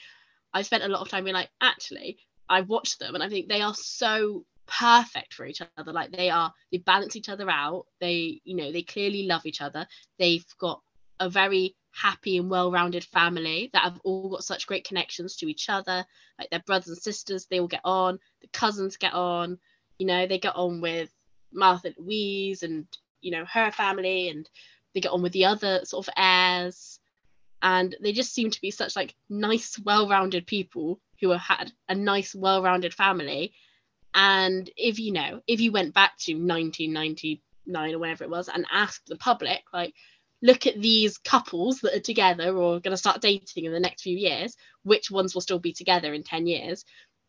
I 0.53 0.63
spent 0.63 0.85
a 0.85 0.89
lot 0.89 1.03
of 1.03 1.09
time 1.09 1.25
being 1.25 1.35
like, 1.35 1.51
actually, 1.61 2.19
I 2.49 2.63
watched 2.63 2.99
them 2.99 3.15
and 3.15 3.23
I 3.23 3.29
think 3.29 3.49
they 3.49 3.61
are 3.61 3.75
so 3.75 4.45
perfect 4.67 5.35
for 5.35 5.47
each 5.47 5.63
other. 5.77 5.93
Like 5.93 6.13
they 6.13 6.31
are, 6.31 6.53
they 6.73 6.79
balance 6.79 7.17
each 7.17 7.29
other 7.29 7.51
out. 7.51 7.87
They, 8.01 8.41
you 8.45 8.57
know, 8.57 8.73
they 8.73 8.83
clearly 8.83 9.25
love 9.25 9.47
each 9.47 9.61
other. 9.61 9.87
They've 10.19 10.45
got 10.59 10.81
a 11.21 11.29
very 11.29 11.77
happy 11.93 12.37
and 12.39 12.51
well-rounded 12.51 13.05
family 13.05 13.71
that 13.73 13.83
have 13.83 14.01
all 14.05 14.31
got 14.31 14.45
such 14.45 14.67
great 14.67 14.87
connections 14.87 15.37
to 15.37 15.47
each 15.47 15.69
other. 15.69 16.05
Like 16.39 16.51
their 16.51 16.63
brothers 16.67 16.89
and 16.89 16.99
sisters, 16.99 17.47
they 17.47 17.61
all 17.61 17.69
get 17.69 17.81
on. 17.85 18.19
The 18.43 18.49
cousins 18.49 18.97
get 18.97 19.15
on. 19.15 19.59
You 19.99 20.07
know, 20.07 20.27
they 20.27 20.39
get 20.39 20.57
on 20.57 20.81
with 20.81 21.11
Martha 21.53 21.95
Louise 21.99 22.63
and 22.63 22.87
you 23.21 23.31
know 23.31 23.45
her 23.45 23.71
family, 23.71 24.29
and 24.29 24.49
they 24.95 25.01
get 25.01 25.13
on 25.13 25.23
with 25.23 25.33
the 25.33 25.47
other 25.47 25.85
sort 25.85 26.07
of 26.07 26.15
heirs. 26.17 26.99
And 27.63 27.97
they 28.03 28.13
just 28.13 28.35
seem 28.35 28.51
to 28.51 28.61
be 28.61 28.71
such 28.71 28.97
like 28.97 29.15
nice, 29.31 29.79
well-rounded 29.79 30.47
people 30.47 31.01
who 31.21 31.31
have 31.31 31.41
had 31.41 31.73
a 31.89 31.95
nice, 31.95 32.35
well-rounded 32.35 32.93
family. 32.93 33.55
And 34.15 34.71
if 34.77 34.99
you 34.99 35.13
know, 35.13 35.41
if 35.47 35.61
you 35.61 35.73
went 35.73 35.95
back 35.95 36.17
to 36.21 36.35
1999 36.35 37.95
or 37.95 37.99
whenever 37.99 38.25
it 38.25 38.31
was 38.31 38.49
and 38.49 38.67
asked 38.71 39.07
the 39.07 39.17
public, 39.17 39.63
like, 39.73 39.95
look 40.43 40.67
at 40.67 40.81
these 40.81 41.17
couples 41.19 41.81
that 41.81 41.95
are 41.95 42.01
together 42.01 42.55
or 42.55 42.79
going 42.79 42.93
to 42.93 42.97
start 42.97 43.23
dating 43.23 43.65
in 43.65 43.73
the 43.73 43.81
next 43.81 44.03
few 44.03 44.17
years, 44.17 44.55
which 44.85 45.11
ones 45.11 45.35
will 45.35 45.41
still 45.41 45.59
be 45.59 45.73
together 45.73 46.13
in 46.13 46.23
10 46.23 46.47
years? 46.47 46.85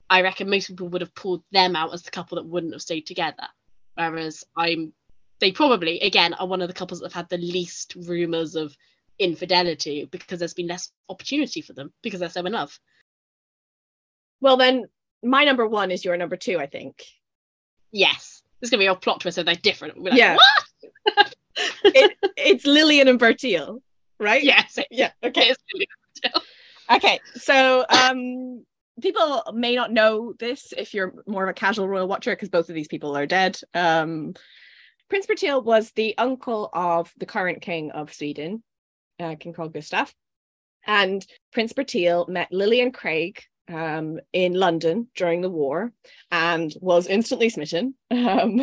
I 0.10 0.22
reckon 0.22 0.50
most 0.50 0.68
people 0.68 0.90
would 0.90 1.02
have 1.02 1.16
pulled 1.16 1.44
them 1.52 1.76
out 1.76 1.94
as 1.94 2.04
the 2.04 2.12
couple 2.12 2.36
that 2.36 2.46
wouldn't 2.46 2.74
have 2.74 2.82
stayed 2.82 3.06
together. 3.08 3.48
Whereas 3.96 4.44
I'm, 4.56 4.94
they 5.40 5.52
probably, 5.52 6.00
again, 6.00 6.34
are 6.34 6.48
one 6.48 6.62
of 6.62 6.68
the 6.68 6.74
couples 6.74 7.00
that 7.00 7.14
have 7.14 7.14
had 7.14 7.30
the 7.30 7.38
least 7.38 7.96
rumours 7.96 8.56
of 8.56 8.76
infidelity 9.20 10.06
because 10.10 10.40
there's 10.40 10.54
been 10.54 10.68
less 10.68 10.92
opportunity 11.10 11.62
for 11.62 11.74
them 11.74 11.92
because 12.04 12.20
they're 12.20 12.30
so 12.30 12.46
in 12.46 12.54
love. 12.54 12.80
well 14.42 14.58
then 14.58 14.86
my 15.24 15.44
number 15.44 15.66
one 15.68 15.90
is 15.90 16.06
your 16.06 16.16
number 16.18 16.36
two 16.38 16.60
i 16.60 16.68
think 16.68 17.04
Yes. 17.92 18.44
There's 18.60 18.70
gonna 18.70 18.82
be 18.82 18.88
a 18.88 18.96
plot 18.96 19.22
twist 19.22 19.38
if 19.38 19.46
they're 19.46 19.56
different. 19.56 19.98
Like, 19.98 20.14
Yeah. 20.14 20.36
What? 20.36 21.34
it, 21.86 22.18
it's 22.36 22.66
lillian 22.66 23.08
and 23.08 23.20
bertil 23.20 23.80
right 24.20 24.44
yes. 24.44 24.78
Yeah 24.92 25.12
okay 25.24 25.48
it 25.48 25.52
is 25.52 25.58
really 25.74 25.88
Okay, 26.90 27.20
so 27.36 27.86
um, 27.90 28.66
people 29.02 29.44
may 29.54 29.76
not 29.76 29.92
know 29.92 30.34
this 30.40 30.74
if 30.78 30.94
you're 30.94 31.14
more 31.28 31.44
of 31.44 31.50
a 31.50 31.54
casual 31.54 31.88
royal 31.88 32.08
watcher 32.08 32.32
because 32.32 32.50
both 32.50 32.70
of 32.70 32.76
these 32.76 32.88
people 32.88 33.18
are 33.18 33.26
dead. 33.26 33.60
Um, 33.74 34.34
Prince 35.10 35.26
Bertil 35.26 35.64
was 35.64 35.92
the 35.92 36.18
uncle 36.18 36.70
of 36.74 37.14
the 37.18 37.26
current 37.26 37.62
king 37.62 37.92
of 37.92 38.14
Sweden, 38.14 38.64
uh, 39.20 39.36
King 39.40 39.54
Carl 39.54 39.70
Gustaf, 39.70 40.14
and 40.86 41.26
Prince 41.52 41.74
Bertil 41.74 42.28
met 42.28 42.52
Lillian 42.52 42.92
Craig 42.92 43.42
um, 43.70 44.20
in 44.34 44.54
London 44.54 45.08
during 45.16 45.42
the 45.42 45.50
war 45.50 45.92
and 46.32 46.74
was 46.82 47.08
instantly 47.08 47.50
smitten. 47.50 47.96
Um, 48.12 48.62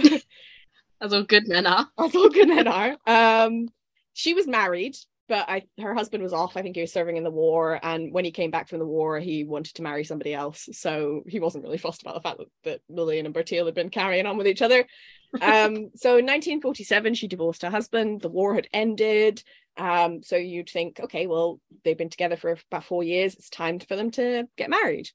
as 1.01 1.13
all 1.13 1.25
good 1.25 1.49
men 1.49 1.67
are. 1.67 1.87
as 1.99 2.15
all 2.15 2.31
good 2.31 2.49
men 2.49 2.69
are. 2.69 2.97
Um, 3.07 3.69
she 4.13 4.35
was 4.35 4.47
married, 4.47 4.97
but 5.29 5.49
I 5.49 5.63
her 5.81 5.95
husband 5.95 6.23
was 6.23 6.33
off. 6.33 6.57
I 6.57 6.63
think 6.63 6.77
he 6.77 6.83
was 6.83 6.93
serving 6.93 7.17
in 7.17 7.25
the 7.25 7.31
war, 7.31 7.79
and 7.83 8.13
when 8.13 8.25
he 8.25 8.31
came 8.31 8.51
back 8.51 8.69
from 8.69 8.79
the 8.79 8.87
war, 8.87 9.19
he 9.19 9.45
wanted 9.45 9.75
to 9.75 9.83
marry 9.83 10.05
somebody 10.05 10.35
else. 10.35 10.69
So 10.73 11.23
he 11.27 11.41
wasn't 11.41 11.65
really 11.65 11.79
fussed 11.79 12.03
about 12.03 12.15
the 12.15 12.21
fact 12.21 12.39
that, 12.39 12.49
that 12.65 12.81
Lillian 12.89 13.27
and 13.27 13.35
Bertil 13.35 13.67
had 13.67 13.75
been 13.75 13.91
carrying 13.91 14.27
on 14.27 14.37
with 14.37 14.47
each 14.47 14.63
other. 14.63 14.85
Um, 15.41 15.91
so 15.97 16.17
in 16.19 16.27
1947, 16.27 17.15
she 17.15 17.29
divorced 17.29 17.63
her 17.63 17.71
husband. 17.71 18.21
The 18.21 18.29
war 18.29 18.55
had 18.55 18.69
ended. 18.73 19.43
Um, 19.77 20.23
so 20.23 20.37
you'd 20.37 20.71
think, 20.71 21.01
okay, 21.01 21.27
well, 21.27 21.61
they've 21.85 21.99
been 21.99 22.11
together 22.11 22.37
for 22.37 22.57
about 22.71 22.85
four 22.85 23.03
years. 23.03 23.35
It's 23.35 23.51
time 23.51 23.81
for 23.81 23.97
them 23.97 24.11
to 24.13 24.45
get 24.57 24.71
married. 24.71 25.09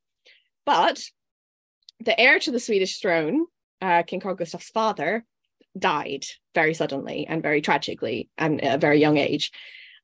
But 0.65 1.01
the 1.99 2.19
heir 2.19 2.39
to 2.39 2.51
the 2.51 2.59
Swedish 2.59 2.99
throne, 2.99 3.45
uh, 3.81 4.03
King 4.03 4.19
Carl 4.19 4.35
Gustaf's 4.35 4.69
father, 4.69 5.23
died 5.77 6.25
very 6.55 6.73
suddenly 6.73 7.25
and 7.27 7.43
very 7.43 7.61
tragically 7.61 8.29
and 8.37 8.63
at 8.63 8.75
a 8.75 8.79
very 8.79 8.99
young 8.99 9.17
age. 9.17 9.51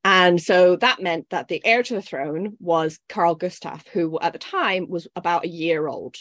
And 0.06 0.40
so 0.40 0.76
that 0.76 1.02
meant 1.02 1.32
that 1.32 1.48
the 1.48 1.66
heir 1.66 1.82
to 1.82 1.96
the 1.96 2.02
throne 2.02 2.56
was 2.60 3.00
Carl 3.10 3.34
Gustaf, 3.36 3.88
who 3.88 4.20
at 4.20 4.34
the 4.34 4.40
time 4.40 4.88
was 4.88 5.08
about 5.16 5.46
a 5.46 5.50
year 5.50 5.88
old. 5.88 6.16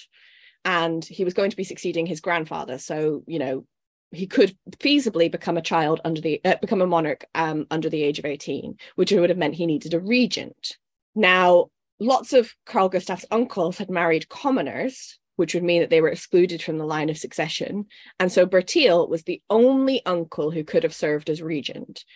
And 0.65 1.05
he 1.05 1.23
was 1.23 1.35
going 1.35 1.51
to 1.51 1.57
be 1.57 1.65
succeeding 1.65 2.07
his 2.07 2.23
grandfather. 2.23 2.79
So, 2.79 3.23
you 3.27 3.39
know, 3.39 3.67
he 4.11 4.27
could 4.27 4.57
feasibly 4.79 5.31
become 5.31 5.59
a 5.59 5.63
child 5.63 6.01
under 6.03 6.23
the 6.23 6.41
uh, 6.47 6.55
become 6.63 6.81
a 6.81 6.87
monarch 6.87 7.27
um, 7.35 7.67
under 7.71 7.91
the 7.91 8.03
age 8.03 8.19
of 8.19 8.25
18, 8.25 8.79
which 8.95 9.13
would 9.13 9.29
have 9.29 9.39
meant 9.39 9.55
he 9.55 9.67
needed 9.67 9.93
a 9.93 10.01
regent. 10.01 10.79
Now, 11.15 11.67
lots 12.01 12.33
of 12.33 12.55
Carl 12.65 12.89
Gustaf's 12.89 13.27
uncles 13.31 13.77
had 13.77 13.91
married 13.91 14.31
commoners, 14.31 15.19
which 15.37 15.53
would 15.53 15.63
mean 15.63 15.83
that 15.83 15.91
they 15.91 16.01
were 16.01 16.09
excluded 16.09 16.63
from 16.63 16.79
the 16.79 16.87
line 16.87 17.11
of 17.11 17.19
succession. 17.19 17.85
And 18.19 18.33
so 18.33 18.47
Bertil 18.47 19.11
was 19.11 19.25
the 19.25 19.43
only 19.51 20.01
uncle 20.07 20.51
who 20.51 20.65
could 20.65 20.85
have 20.85 20.95
served 20.95 21.29
as 21.29 21.43
regent. 21.43 22.07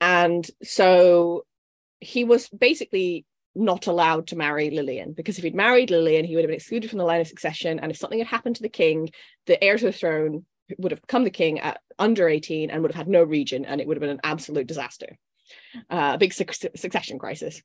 And 0.00 0.48
so 0.62 1.44
he 2.00 2.24
was 2.24 2.48
basically 2.48 3.24
not 3.54 3.86
allowed 3.86 4.26
to 4.28 4.36
marry 4.36 4.70
Lillian 4.70 5.12
because 5.12 5.38
if 5.38 5.44
he'd 5.44 5.54
married 5.54 5.90
Lillian, 5.90 6.24
he 6.24 6.34
would 6.34 6.42
have 6.42 6.48
been 6.48 6.56
excluded 6.56 6.90
from 6.90 6.98
the 6.98 7.04
line 7.04 7.20
of 7.20 7.26
succession. 7.26 7.78
And 7.78 7.90
if 7.90 7.96
something 7.96 8.18
had 8.18 8.28
happened 8.28 8.56
to 8.56 8.62
the 8.62 8.68
king, 8.68 9.10
the 9.46 9.62
heir 9.62 9.78
to 9.78 9.84
the 9.86 9.92
throne 9.92 10.44
would 10.78 10.92
have 10.92 11.00
become 11.00 11.24
the 11.24 11.30
king 11.30 11.60
at 11.60 11.80
under 11.98 12.28
18 12.28 12.70
and 12.70 12.82
would 12.82 12.92
have 12.92 13.06
had 13.06 13.08
no 13.08 13.22
regent, 13.22 13.66
and 13.68 13.80
it 13.80 13.86
would 13.86 13.96
have 13.96 14.02
been 14.02 14.10
an 14.10 14.20
absolute 14.24 14.66
disaster. 14.66 15.16
Uh, 15.90 16.12
a 16.14 16.18
big 16.18 16.32
suc- 16.32 16.52
succession 16.74 17.18
crisis, 17.18 17.62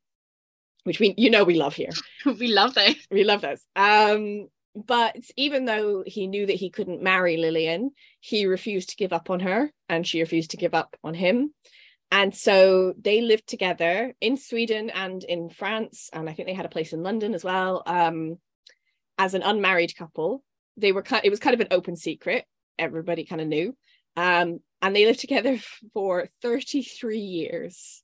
which 0.84 0.99
we 0.99 1.13
you 1.17 1.29
know 1.29 1.43
we 1.43 1.55
love 1.55 1.75
here. 1.75 1.89
we 2.25 2.47
love 2.47 2.73
those. 2.73 2.95
We 3.09 3.23
love 3.23 3.41
those. 3.41 3.65
Um, 3.75 4.47
but 4.75 5.17
even 5.36 5.65
though 5.65 6.03
he 6.05 6.27
knew 6.27 6.45
that 6.45 6.55
he 6.55 6.69
couldn't 6.69 7.01
marry 7.01 7.38
Lillian, 7.38 7.91
he 8.19 8.45
refused 8.45 8.89
to 8.89 8.95
give 8.95 9.11
up 9.11 9.29
on 9.29 9.41
her, 9.41 9.71
and 9.89 10.07
she 10.07 10.21
refused 10.21 10.51
to 10.51 10.57
give 10.57 10.73
up 10.73 10.95
on 11.03 11.13
him. 11.13 11.53
And 12.12 12.36
so 12.36 12.93
they 12.99 13.22
lived 13.22 13.47
together 13.47 14.14
in 14.20 14.36
Sweden 14.36 14.89
and 14.89 15.24
in 15.24 15.49
France, 15.49 16.09
and 16.12 16.30
I 16.30 16.34
think 16.34 16.47
they 16.47 16.53
had 16.53 16.66
a 16.66 16.70
place 16.70 16.91
in 16.91 17.03
London 17.03 17.34
as 17.34 17.43
well. 17.43 17.84
Um, 17.86 18.38
as 19.18 19.34
an 19.34 19.43
unmarried 19.43 19.95
couple, 19.95 20.43
they 20.76 20.91
were. 20.91 21.03
It 21.24 21.30
was 21.30 21.39
kind 21.39 21.53
of 21.53 21.62
an 21.62 21.70
open 21.72 21.95
secret. 21.95 22.45
Everybody 22.78 23.26
kind 23.26 23.41
of 23.41 23.47
knew, 23.47 23.76
um, 24.18 24.59
and 24.82 24.95
they 24.95 25.05
lived 25.05 25.22
together 25.22 25.57
for 25.93 26.28
33 26.41 27.18
years 27.18 28.03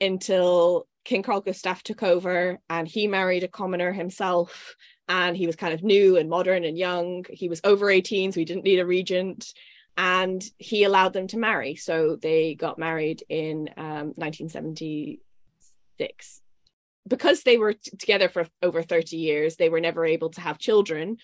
until 0.00 0.86
King 1.04 1.24
Carl 1.24 1.42
Gustaf 1.42 1.82
took 1.82 2.04
over, 2.04 2.60
and 2.70 2.86
he 2.86 3.08
married 3.08 3.42
a 3.42 3.48
commoner 3.48 3.92
himself. 3.92 4.76
And 5.08 5.36
he 5.36 5.46
was 5.46 5.56
kind 5.56 5.74
of 5.74 5.82
new 5.82 6.16
and 6.16 6.30
modern 6.30 6.64
and 6.64 6.78
young. 6.78 7.26
He 7.28 7.48
was 7.48 7.60
over 7.64 7.90
18, 7.90 8.32
so 8.32 8.40
he 8.40 8.46
didn't 8.46 8.64
need 8.64 8.78
a 8.78 8.86
regent 8.86 9.52
and 9.96 10.42
he 10.58 10.84
allowed 10.84 11.12
them 11.12 11.26
to 11.28 11.38
marry. 11.38 11.76
So 11.76 12.16
they 12.16 12.54
got 12.54 12.78
married 12.78 13.22
in 13.28 13.70
um, 13.76 14.12
1976. 14.16 16.40
Because 17.08 17.42
they 17.42 17.58
were 17.58 17.72
t- 17.72 17.96
together 17.98 18.28
for 18.28 18.46
over 18.62 18.82
30 18.82 19.16
years, 19.16 19.56
they 19.56 19.68
were 19.68 19.80
never 19.80 20.06
able 20.06 20.30
to 20.30 20.40
have 20.40 20.58
children. 20.58 21.16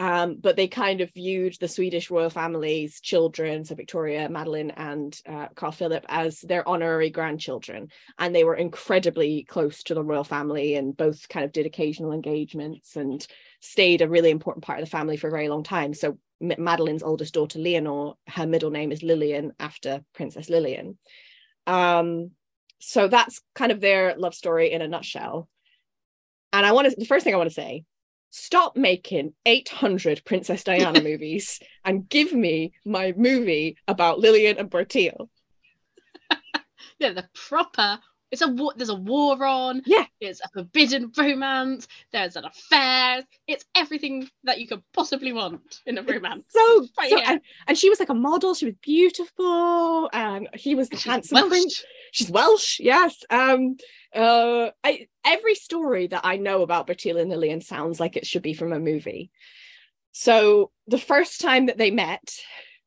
Um, 0.00 0.38
but 0.40 0.56
they 0.56 0.66
kind 0.66 1.02
of 1.02 1.12
viewed 1.12 1.56
the 1.60 1.68
Swedish 1.68 2.10
royal 2.10 2.30
family's 2.30 3.02
children, 3.02 3.66
so 3.66 3.74
Victoria, 3.74 4.30
Madeleine, 4.30 4.70
and 4.70 5.20
uh, 5.28 5.48
Carl 5.54 5.72
Philip, 5.72 6.06
as 6.08 6.40
their 6.40 6.66
honorary 6.66 7.10
grandchildren. 7.10 7.88
And 8.18 8.34
they 8.34 8.42
were 8.42 8.54
incredibly 8.54 9.44
close 9.44 9.82
to 9.84 9.94
the 9.94 10.02
royal 10.02 10.24
family 10.24 10.76
and 10.76 10.96
both 10.96 11.28
kind 11.28 11.44
of 11.44 11.52
did 11.52 11.66
occasional 11.66 12.12
engagements 12.12 12.96
and 12.96 13.24
stayed 13.60 14.00
a 14.00 14.08
really 14.08 14.30
important 14.30 14.64
part 14.64 14.78
of 14.78 14.86
the 14.86 14.90
family 14.90 15.18
for 15.18 15.28
a 15.28 15.32
very 15.32 15.50
long 15.50 15.64
time. 15.64 15.92
So 15.92 16.16
Madeleine's 16.42 17.02
oldest 17.02 17.34
daughter, 17.34 17.58
Leonor, 17.58 18.12
her 18.26 18.46
middle 18.46 18.70
name 18.70 18.92
is 18.92 19.02
Lilian 19.02 19.52
after 19.58 20.02
Princess 20.14 20.48
Lilian. 20.48 20.98
Um, 21.66 22.32
so 22.78 23.08
that's 23.08 23.42
kind 23.54 23.70
of 23.72 23.80
their 23.80 24.16
love 24.16 24.34
story 24.34 24.72
in 24.72 24.82
a 24.82 24.88
nutshell. 24.88 25.48
And 26.52 26.64
I 26.64 26.72
want 26.72 26.90
to, 26.90 26.96
the 26.98 27.04
first 27.04 27.24
thing 27.24 27.34
I 27.34 27.38
want 27.38 27.50
to 27.50 27.54
say, 27.54 27.84
stop 28.30 28.76
making 28.76 29.34
800 29.44 30.24
Princess 30.24 30.64
Diana 30.64 31.00
movies 31.02 31.60
and 31.84 32.08
give 32.08 32.32
me 32.32 32.72
my 32.84 33.12
movie 33.16 33.76
about 33.86 34.18
Lilian 34.18 34.58
and 34.58 34.70
Bertil. 34.70 35.28
yeah, 36.98 37.12
the 37.12 37.28
proper 37.34 38.00
it's 38.30 38.42
a 38.42 38.48
war 38.48 38.72
there's 38.76 38.90
a 38.90 38.94
war 38.94 39.44
on. 39.44 39.82
Yeah. 39.86 40.06
It's 40.20 40.40
a 40.40 40.48
forbidden 40.48 41.12
romance. 41.16 41.88
There's 42.12 42.36
an 42.36 42.44
affair. 42.44 43.24
It's 43.46 43.64
everything 43.74 44.28
that 44.44 44.60
you 44.60 44.68
could 44.68 44.82
possibly 44.92 45.32
want 45.32 45.80
in 45.86 45.98
a 45.98 46.02
romance. 46.02 46.44
so, 46.48 46.86
right 46.98 47.10
so 47.10 47.18
and, 47.18 47.40
and, 47.66 47.78
she 47.78 47.88
was 47.88 47.98
like 47.98 48.08
a 48.08 48.14
model. 48.14 48.54
She 48.54 48.66
was 48.66 48.74
beautiful. 48.82 50.08
And 50.12 50.48
he 50.54 50.74
was 50.74 50.88
the 50.88 50.96
she's 50.96 51.10
handsome 51.10 51.36
welsh. 51.36 51.48
prince. 51.48 51.84
She's 52.12 52.30
welsh 52.30 52.80
yes. 52.80 53.16
Um 53.30 53.76
uh 54.14 54.70
I, 54.82 55.06
every 55.24 55.54
story 55.54 56.08
that 56.08 56.22
i 56.24 56.36
know 56.36 56.62
about 56.62 56.88
bertil 56.88 57.20
and 57.20 57.30
lilian 57.30 57.60
sounds 57.60 58.00
like 58.00 58.16
it 58.16 58.26
should 58.26 58.42
be 58.42 58.54
from 58.54 58.72
a 58.72 58.80
movie. 58.80 59.30
So 60.12 60.70
the 60.86 60.98
first 60.98 61.40
time 61.40 61.66
that 61.66 61.78
they 61.78 61.90
met 61.90 62.34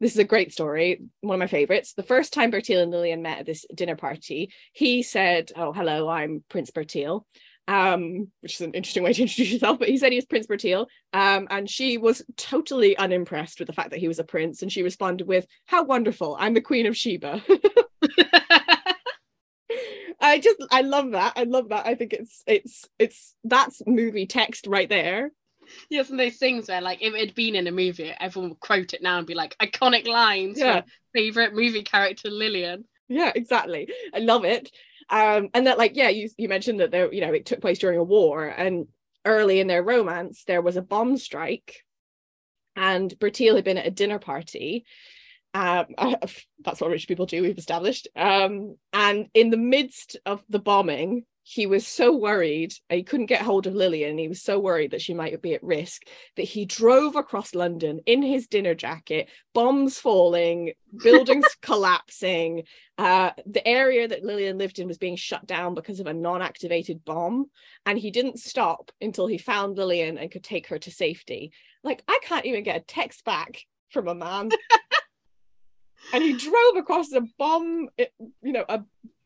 this 0.04 0.12
is 0.12 0.20
a 0.20 0.26
great 0.26 0.52
story, 0.52 1.02
one 1.22 1.36
of 1.36 1.40
my 1.40 1.48
favorites. 1.48 1.94
The 1.94 2.04
first 2.04 2.34
time 2.34 2.52
Bertil 2.52 2.84
and 2.84 2.92
Lilian 2.92 3.22
met 3.22 3.40
at 3.40 3.46
this 3.46 3.66
dinner 3.74 3.96
party, 3.96 4.52
he 4.74 5.02
said, 5.02 5.54
Oh, 5.56 5.72
hello, 5.72 6.10
I'm 6.10 6.44
Prince 6.50 6.72
Bertil. 6.72 7.24
Um, 7.70 8.28
which 8.42 8.56
is 8.56 8.62
an 8.62 8.74
interesting 8.74 9.04
way 9.04 9.14
to 9.14 9.22
introduce 9.24 9.54
yourself, 9.54 9.80
but 9.80 9.88
he 9.88 9.98
said 9.98 10.12
he 10.12 10.18
was 10.18 10.26
Prince 10.26 10.48
Bertil. 10.48 10.88
Um, 11.14 11.48
and 11.50 11.70
she 11.70 11.98
was 11.98 12.22
totally 12.36 12.98
unimpressed 12.98 13.60
with 13.60 13.68
the 13.68 13.74
fact 13.74 13.92
that 13.92 14.00
he 14.00 14.10
was 14.10 14.20
a 14.20 14.26
prince. 14.26 14.62
And 14.62 14.70
she 14.70 14.84
responded 14.84 15.26
with, 15.26 15.48
How 15.68 15.86
wonderful, 15.86 16.36
I'm 16.38 16.54
the 16.54 16.60
Queen 16.60 16.86
of 16.86 16.98
Sheba. 16.98 17.42
I 20.20 20.40
just 20.40 20.58
I 20.70 20.82
love 20.82 21.12
that. 21.12 21.34
I 21.38 21.44
love 21.44 21.70
that. 21.70 21.86
I 21.86 21.96
think 21.96 22.12
it's 22.12 22.44
it's 22.46 22.90
it's 23.00 23.36
that's 23.46 23.82
movie 23.86 24.26
text 24.26 24.68
right 24.68 24.90
there 24.90 25.32
yeah, 25.90 26.04
some 26.04 26.20
of 26.20 26.26
those 26.26 26.38
things 26.38 26.68
where 26.68 26.82
like 26.82 27.02
if 27.02 27.14
it 27.14 27.20
had 27.20 27.36
been 27.36 27.56
in 27.56 27.68
a 27.68 27.72
movie, 27.72 28.14
everyone 28.20 28.52
would 28.52 28.60
quote 28.60 28.94
it 28.94 29.02
now 29.02 29.18
and 29.18 29.28
be 29.28 29.34
like 29.34 29.58
iconic 29.58 30.08
lines 30.08 30.60
yeah. 30.60 30.82
favorite 31.14 31.54
movie 31.54 31.84
character 31.84 32.30
Lilian. 32.30 32.86
Yeah, 33.10 33.32
exactly. 33.36 33.90
I 34.14 34.20
love 34.20 34.46
it. 34.46 34.72
Um, 35.10 35.50
and 35.54 35.68
that 35.68 35.78
like 35.78 35.96
yeah, 35.96 36.10
you 36.10 36.30
you 36.38 36.48
mentioned 36.48 36.80
that 36.80 36.92
there 36.92 37.14
you 37.14 37.22
know 37.22 37.34
it 37.34 37.46
took 37.46 37.62
place 37.62 37.80
during 37.80 38.00
a 38.00 38.04
war 38.04 38.46
and 38.46 38.88
early 39.26 39.60
in 39.60 39.68
their 39.68 39.84
romance 39.84 40.44
there 40.46 40.62
was 40.62 40.78
a 40.78 40.82
bomb 40.82 41.18
strike, 41.18 41.84
and 42.76 43.14
Bertil 43.20 43.56
had 43.56 43.66
been 43.66 43.78
at 43.78 43.88
a 43.88 43.92
dinner 43.92 44.20
party. 44.20 44.86
Um, 45.54 45.86
that's 46.64 46.82
what 46.82 46.90
rich 46.90 47.08
people 47.08 47.26
do. 47.26 47.42
We've 47.42 47.58
established. 47.58 48.08
Um, 48.16 48.78
and 48.92 49.28
in 49.34 49.50
the 49.50 49.58
midst 49.58 50.18
of 50.26 50.44
the 50.50 50.60
bombing, 50.60 51.26
he 51.44 51.66
was 51.66 51.86
so 51.86 52.16
worried 52.16 52.74
he 52.90 53.04
couldn't 53.04 53.26
get 53.26 53.42
hold 53.42 53.68
of 53.68 53.76
Lilian 53.76 54.18
he 54.18 54.28
was 54.28 54.42
so 54.42 54.60
worried 54.60 54.92
that 54.92 55.02
she 55.02 55.14
might 55.14 55.42
be 55.42 55.54
at 55.54 55.64
risk 55.64 56.04
that 56.36 56.44
he 56.44 56.66
drove 56.66 57.16
across 57.16 57.54
London 57.54 58.00
in 58.06 58.22
his 58.22 58.48
dinner 58.48 58.74
jacket 58.74 59.30
bombs 59.54 60.00
falling 60.00 60.74
buildings 61.04 61.46
collapsing. 61.62 62.64
Uh, 62.98 63.32
the 63.46 63.68
area 63.68 64.08
that 64.08 64.24
Lilian 64.24 64.58
lived 64.58 64.80
in 64.80 64.88
was 64.88 64.98
being 64.98 65.16
shut 65.16 65.46
down 65.46 65.74
because 65.74 66.00
of 66.00 66.08
a 66.08 66.14
non-activated 66.14 67.04
bomb 67.04 67.46
and 67.86 67.98
he 67.98 68.12
didn't 68.12 68.40
stop 68.40 68.92
until 69.02 69.28
he 69.28 69.38
found 69.38 69.78
Lilian 69.78 70.18
and 70.18 70.32
could 70.32 70.44
take 70.44 70.68
her 70.68 70.80
to 70.80 70.92
safety. 70.92 71.52
Like 71.84 72.04
I 72.08 72.20
can't 72.24 72.46
even 72.46 72.64
get 72.64 72.78
a 72.78 72.86
text 72.86 73.26
back 73.26 73.62
from 73.90 74.08
a 74.08 74.16
man. 74.16 74.50
And 76.12 76.22
he 76.22 76.34
drove 76.34 76.76
across 76.76 77.14
a 77.14 77.22
bomb 77.40 77.88
you 77.98 78.52
know 78.52 78.66
a 78.68 78.84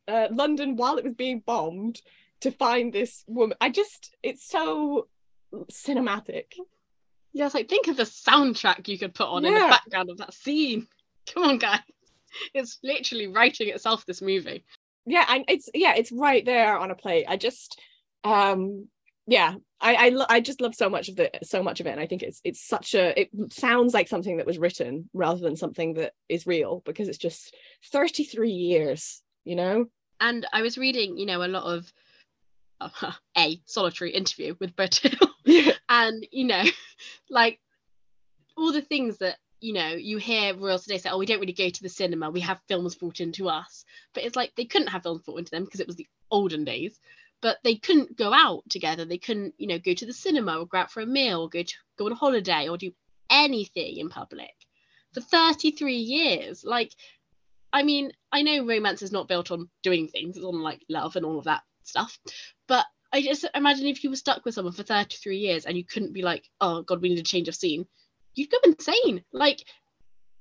uh, 0.07 0.27
London 0.31 0.75
while 0.75 0.97
it 0.97 1.03
was 1.03 1.13
being 1.13 1.41
bombed 1.45 2.01
to 2.41 2.51
find 2.51 2.93
this 2.93 3.23
woman. 3.27 3.57
I 3.59 3.69
just, 3.69 4.15
it's 4.23 4.47
so 4.47 5.07
cinematic. 5.71 6.53
Yeah, 7.33 7.45
it's 7.45 7.55
like 7.55 7.69
think 7.69 7.87
of 7.87 7.97
the 7.97 8.03
soundtrack 8.03 8.87
you 8.87 8.97
could 8.97 9.13
put 9.13 9.27
on 9.27 9.43
yeah. 9.43 9.49
in 9.49 9.55
the 9.55 9.67
background 9.67 10.09
of 10.09 10.17
that 10.17 10.33
scene. 10.33 10.87
Come 11.33 11.43
on, 11.43 11.57
guys. 11.57 11.79
It's 12.53 12.79
literally 12.83 13.27
writing 13.27 13.69
itself, 13.69 14.05
this 14.05 14.21
movie. 14.21 14.65
Yeah, 15.05 15.25
and 15.29 15.45
it's 15.47 15.69
yeah, 15.73 15.95
it's 15.95 16.11
right 16.11 16.43
there 16.45 16.77
on 16.77 16.91
a 16.91 16.95
plate. 16.95 17.25
I 17.27 17.37
just 17.37 17.79
um 18.23 18.87
yeah, 19.25 19.55
I 19.79 19.95
I, 19.95 20.09
lo- 20.09 20.25
I 20.29 20.41
just 20.41 20.61
love 20.61 20.75
so 20.75 20.89
much 20.89 21.09
of 21.09 21.19
it, 21.19 21.37
so 21.43 21.63
much 21.63 21.79
of 21.79 21.87
it, 21.87 21.91
and 21.91 21.99
I 21.99 22.07
think 22.07 22.23
it's 22.23 22.41
it's 22.43 22.65
such 22.65 22.93
a 22.93 23.19
it 23.19 23.29
sounds 23.51 23.93
like 23.93 24.07
something 24.07 24.37
that 24.37 24.45
was 24.45 24.57
written 24.57 25.09
rather 25.13 25.39
than 25.39 25.55
something 25.55 25.95
that 25.95 26.13
is 26.27 26.47
real 26.47 26.81
because 26.85 27.07
it's 27.07 27.17
just 27.17 27.55
33 27.91 28.51
years, 28.51 29.21
you 29.45 29.55
know 29.55 29.85
and 30.19 30.45
I 30.53 30.61
was 30.61 30.77
reading, 30.77 31.17
you 31.17 31.25
know, 31.25 31.43
a 31.43 31.47
lot 31.47 31.63
of 31.63 31.91
uh, 32.81 33.11
a 33.37 33.61
solitary 33.65 34.11
interview 34.11 34.55
with 34.59 34.75
Bertil, 34.75 35.29
and 35.89 36.27
you 36.31 36.45
know, 36.45 36.63
like 37.29 37.59
all 38.55 38.71
the 38.71 38.81
things 38.81 39.17
that 39.19 39.37
you 39.59 39.73
know 39.73 39.89
you 39.89 40.17
hear 40.17 40.55
royals 40.55 40.83
today 40.83 40.97
say, 40.97 41.09
oh, 41.09 41.17
we 41.17 41.25
don't 41.25 41.39
really 41.39 41.53
go 41.53 41.69
to 41.69 41.83
the 41.83 41.89
cinema, 41.89 42.29
we 42.29 42.41
have 42.41 42.61
films 42.67 42.95
brought 42.95 43.19
into 43.19 43.49
us, 43.49 43.85
but 44.13 44.23
it's 44.23 44.35
like 44.35 44.53
they 44.55 44.65
couldn't 44.65 44.89
have 44.89 45.03
films 45.03 45.21
brought 45.23 45.39
into 45.39 45.51
them 45.51 45.65
because 45.65 45.79
it 45.79 45.87
was 45.87 45.95
the 45.95 46.07
olden 46.31 46.63
days. 46.63 46.99
But 47.39 47.57
they 47.63 47.75
couldn't 47.75 48.17
go 48.17 48.33
out 48.33 48.63
together. 48.67 49.05
They 49.05 49.19
couldn't, 49.19 49.53
you 49.59 49.67
know, 49.67 49.77
go 49.77 49.93
to 49.93 50.07
the 50.07 50.13
cinema 50.13 50.57
or 50.57 50.65
go 50.65 50.79
out 50.79 50.91
for 50.91 51.01
a 51.01 51.05
meal 51.05 51.41
or 51.41 51.49
go 51.49 51.61
to 51.61 51.75
go 51.95 52.07
on 52.07 52.11
a 52.11 52.15
holiday 52.15 52.67
or 52.67 52.77
do 52.77 52.91
anything 53.29 53.97
in 53.97 54.09
public 54.09 54.55
for 55.13 55.21
33 55.21 55.95
years. 55.95 56.63
Like 56.63 56.93
I 57.71 57.83
mean, 57.83 58.11
I 58.31 58.41
know 58.41 58.65
romance 58.65 59.01
is 59.01 59.11
not 59.11 59.27
built 59.27 59.51
on 59.51 59.69
doing 59.83 60.07
things, 60.07 60.37
it's 60.37 60.45
on 60.45 60.61
like 60.61 60.83
love 60.89 61.15
and 61.15 61.25
all 61.25 61.37
of 61.37 61.45
that 61.45 61.61
stuff. 61.83 62.17
But 62.67 62.85
I 63.11 63.21
just 63.21 63.45
imagine 63.55 63.87
if 63.87 64.03
you 64.03 64.09
were 64.09 64.15
stuck 64.15 64.43
with 64.45 64.55
someone 64.55 64.73
for 64.73 64.83
33 64.83 65.37
years 65.37 65.65
and 65.65 65.77
you 65.77 65.83
couldn't 65.83 66.13
be 66.13 66.21
like, 66.21 66.45
oh 66.59 66.81
God, 66.81 67.01
we 67.01 67.09
need 67.09 67.19
a 67.19 67.23
change 67.23 67.47
of 67.47 67.55
scene, 67.55 67.85
you'd 68.35 68.51
go 68.51 68.57
insane. 68.63 69.23
Like, 69.31 69.63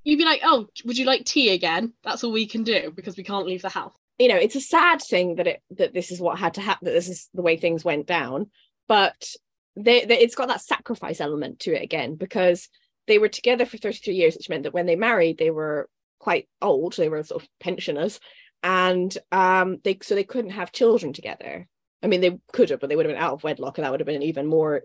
you'd 0.05 0.19
be 0.19 0.25
like, 0.25 0.41
oh, 0.45 0.69
would 0.85 0.99
you 0.99 1.07
like 1.07 1.25
tea 1.25 1.51
again? 1.51 1.93
That's 2.05 2.25
all 2.25 2.33
we 2.33 2.47
can 2.47 2.65
do 2.65 2.93
because 2.95 3.17
we 3.17 3.25
can't 3.25 3.47
leave 3.47 3.63
the 3.63 3.69
house. 3.69 3.95
You 4.19 4.29
know, 4.29 4.37
it's 4.37 4.57
a 4.57 4.61
sad 4.61 5.03
thing 5.03 5.37
that 5.37 5.47
it 5.47 5.63
that 5.73 5.93
this 5.93 6.11
is 6.11 6.21
what 6.21 6.39
had 6.39 6.55
to 6.55 6.61
happen, 6.61 6.87
that 6.87 6.93
this 6.93 7.09
is 7.09 7.29
the 7.35 7.43
way 7.43 7.57
things 7.57 7.85
went 7.85 8.07
down. 8.07 8.51
But 8.89 9.29
they, 9.77 10.05
they, 10.05 10.19
it's 10.19 10.35
got 10.35 10.49
that 10.49 10.63
sacrifice 10.63 11.21
element 11.21 11.61
to 11.61 11.75
it 11.75 11.83
again 11.83 12.15
because 12.15 12.69
they 13.07 13.19
were 13.19 13.29
together 13.29 13.67
for 13.67 13.77
33 13.77 14.15
years, 14.15 14.37
which 14.37 14.49
meant 14.49 14.63
that 14.63 14.73
when 14.73 14.87
they 14.87 14.97
married, 14.97 15.39
they 15.39 15.51
were 15.51 15.89
quite 16.19 16.49
old 16.63 16.97
they 16.97 17.09
were 17.09 17.23
sort 17.23 17.43
of 17.43 17.49
pensioners 17.61 18.21
and 18.63 19.17
um 19.33 19.79
they 19.85 19.99
so 20.03 20.15
they 20.15 20.25
couldn't 20.25 20.51
have 20.51 20.73
children 20.73 21.13
together 21.13 21.69
i 22.03 22.07
mean 22.07 22.21
they 22.21 22.39
could 22.53 22.71
have 22.71 22.81
but 22.81 22.89
they 22.89 22.97
would 22.97 23.07
have 23.07 23.15
been 23.15 23.23
out 23.23 23.35
of 23.35 23.45
wedlock 23.45 23.79
and 23.79 23.85
that 23.85 23.91
would 23.91 24.01
have 24.01 24.07
been 24.07 24.23
even 24.23 24.47
more 24.47 24.83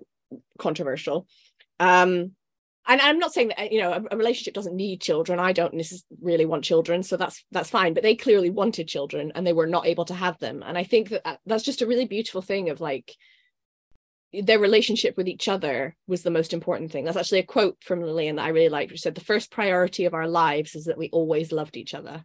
controversial 0.57 1.27
um 1.79 2.31
and 2.87 2.99
I'm 2.99 3.19
not 3.19 3.33
saying 3.33 3.49
that 3.49 3.71
you 3.71 3.79
know 3.79 3.91
a, 3.91 4.03
a 4.11 4.17
relationship 4.17 4.53
doesn't 4.53 4.75
need 4.75 5.01
children. 5.01 5.39
I 5.39 5.53
don't 5.53 5.79
really 6.21 6.45
want 6.45 6.63
children, 6.63 7.03
so 7.03 7.15
that's 7.15 7.43
that's 7.51 7.69
fine. 7.69 7.93
But 7.93 8.03
they 8.03 8.15
clearly 8.15 8.49
wanted 8.49 8.87
children, 8.87 9.31
and 9.35 9.45
they 9.45 9.53
were 9.53 9.67
not 9.67 9.85
able 9.85 10.05
to 10.05 10.15
have 10.15 10.39
them. 10.39 10.63
And 10.65 10.77
I 10.77 10.83
think 10.83 11.09
that 11.09 11.39
that's 11.45 11.63
just 11.63 11.81
a 11.81 11.87
really 11.87 12.05
beautiful 12.05 12.41
thing 12.41 12.69
of 12.69 12.81
like 12.81 13.15
their 14.33 14.59
relationship 14.59 15.17
with 15.17 15.27
each 15.27 15.47
other 15.47 15.95
was 16.07 16.23
the 16.23 16.31
most 16.31 16.53
important 16.53 16.91
thing. 16.91 17.03
That's 17.03 17.17
actually 17.17 17.39
a 17.39 17.43
quote 17.43 17.77
from 17.83 18.01
Lilian 18.01 18.37
that 18.37 18.45
I 18.45 18.49
really 18.49 18.69
liked, 18.69 18.91
which 18.91 19.01
said, 19.01 19.15
The 19.15 19.21
first 19.21 19.51
priority 19.51 20.05
of 20.05 20.13
our 20.13 20.27
lives 20.27 20.75
is 20.75 20.85
that 20.85 20.97
we 20.97 21.09
always 21.11 21.51
loved 21.51 21.75
each 21.75 21.93
other. 21.93 22.23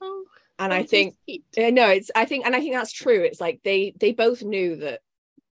Oh, 0.00 0.24
and 0.58 0.72
I 0.72 0.84
think 0.84 1.16
yeah, 1.26 1.70
no, 1.70 1.88
it's 1.88 2.10
I 2.14 2.24
think 2.24 2.46
and 2.46 2.54
I 2.54 2.60
think 2.60 2.74
that's 2.74 2.92
true. 2.92 3.22
It's 3.22 3.40
like 3.40 3.60
they 3.64 3.94
they 3.98 4.12
both 4.12 4.42
knew 4.42 4.76
that 4.76 5.00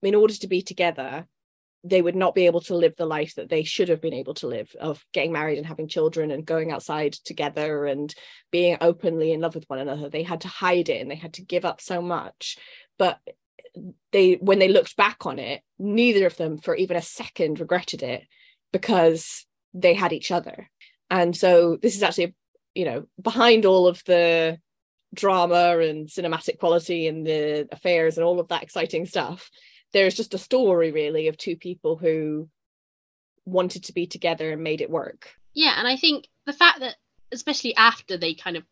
in 0.03 0.15
order 0.15 0.35
to 0.35 0.47
be 0.47 0.63
together, 0.63 1.27
they 1.83 2.03
would 2.03 2.17
not 2.17 2.35
be 2.35 2.47
able 2.47 2.61
to 2.61 2.77
live 2.77 2.95
the 2.97 3.07
life 3.07 3.35
that 3.35 3.49
they 3.49 3.65
should 3.65 3.89
have 3.89 4.01
been 4.01 4.15
able 4.15 4.35
to 4.35 4.47
live 4.47 4.75
of 4.81 5.05
getting 5.13 5.33
married 5.33 5.59
and 5.59 5.67
having 5.67 5.89
children 5.89 6.31
and 6.31 6.47
going 6.47 6.71
outside 6.71 7.13
together 7.13 7.87
and 7.87 8.15
being 8.53 8.77
openly 8.81 9.33
in 9.33 9.41
love 9.41 9.55
with 9.55 9.69
one 9.69 9.81
another. 9.81 10.09
They 10.09 10.23
had 10.23 10.43
to 10.43 10.49
hide 10.49 10.89
it 10.89 11.01
and 11.01 11.11
they 11.11 11.17
had 11.17 11.35
to 11.35 11.43
give 11.43 11.65
up 11.65 11.81
so 11.81 12.01
much. 12.01 12.59
But 12.99 13.19
they 14.13 14.35
when 14.35 14.59
they 14.59 14.69
looked 14.69 14.97
back 14.97 15.27
on 15.27 15.39
it, 15.39 15.63
neither 15.79 16.27
of 16.27 16.37
them 16.37 16.59
for 16.59 16.75
even 16.75 16.97
a 16.97 17.03
second 17.03 17.61
regretted 17.61 18.03
it 18.03 18.25
because 18.73 19.47
they 19.75 19.95
had 19.95 20.13
each 20.13 20.31
other. 20.31 20.71
And 21.11 21.37
so 21.37 21.77
this 21.81 21.97
is 21.97 22.03
actually, 22.03 22.35
you 22.75 22.85
know, 22.85 23.07
behind 23.21 23.65
all 23.65 23.87
of 23.87 24.03
the 24.05 24.59
drama 25.15 25.79
and 25.79 26.09
cinematic 26.09 26.59
quality 26.59 27.07
and 27.07 27.27
the 27.27 27.69
affairs 27.73 28.17
and 28.17 28.25
all 28.25 28.41
of 28.41 28.49
that 28.49 28.63
exciting 28.63 29.07
stuff 29.07 29.51
there's 29.93 30.15
just 30.15 30.35
a 30.35 30.39
story 30.39 30.91
really 30.91 31.29
of 31.29 31.39
two 31.39 31.57
people 31.57 31.97
who 31.97 32.49
wanted 33.45 33.85
to 33.85 33.93
be 33.95 34.07
together 34.07 34.51
and 34.51 34.63
made 34.63 34.81
it 34.81 34.91
work 34.91 35.31
Yeah, 35.55 35.75
and 35.79 35.89
I 35.89 35.97
think 35.97 36.29
the 36.45 36.53
fact 36.53 36.81
that 36.81 36.97
especially 37.33 37.75
after 37.75 38.19
they 38.19 38.35
kind 38.35 38.57
of 38.57 38.65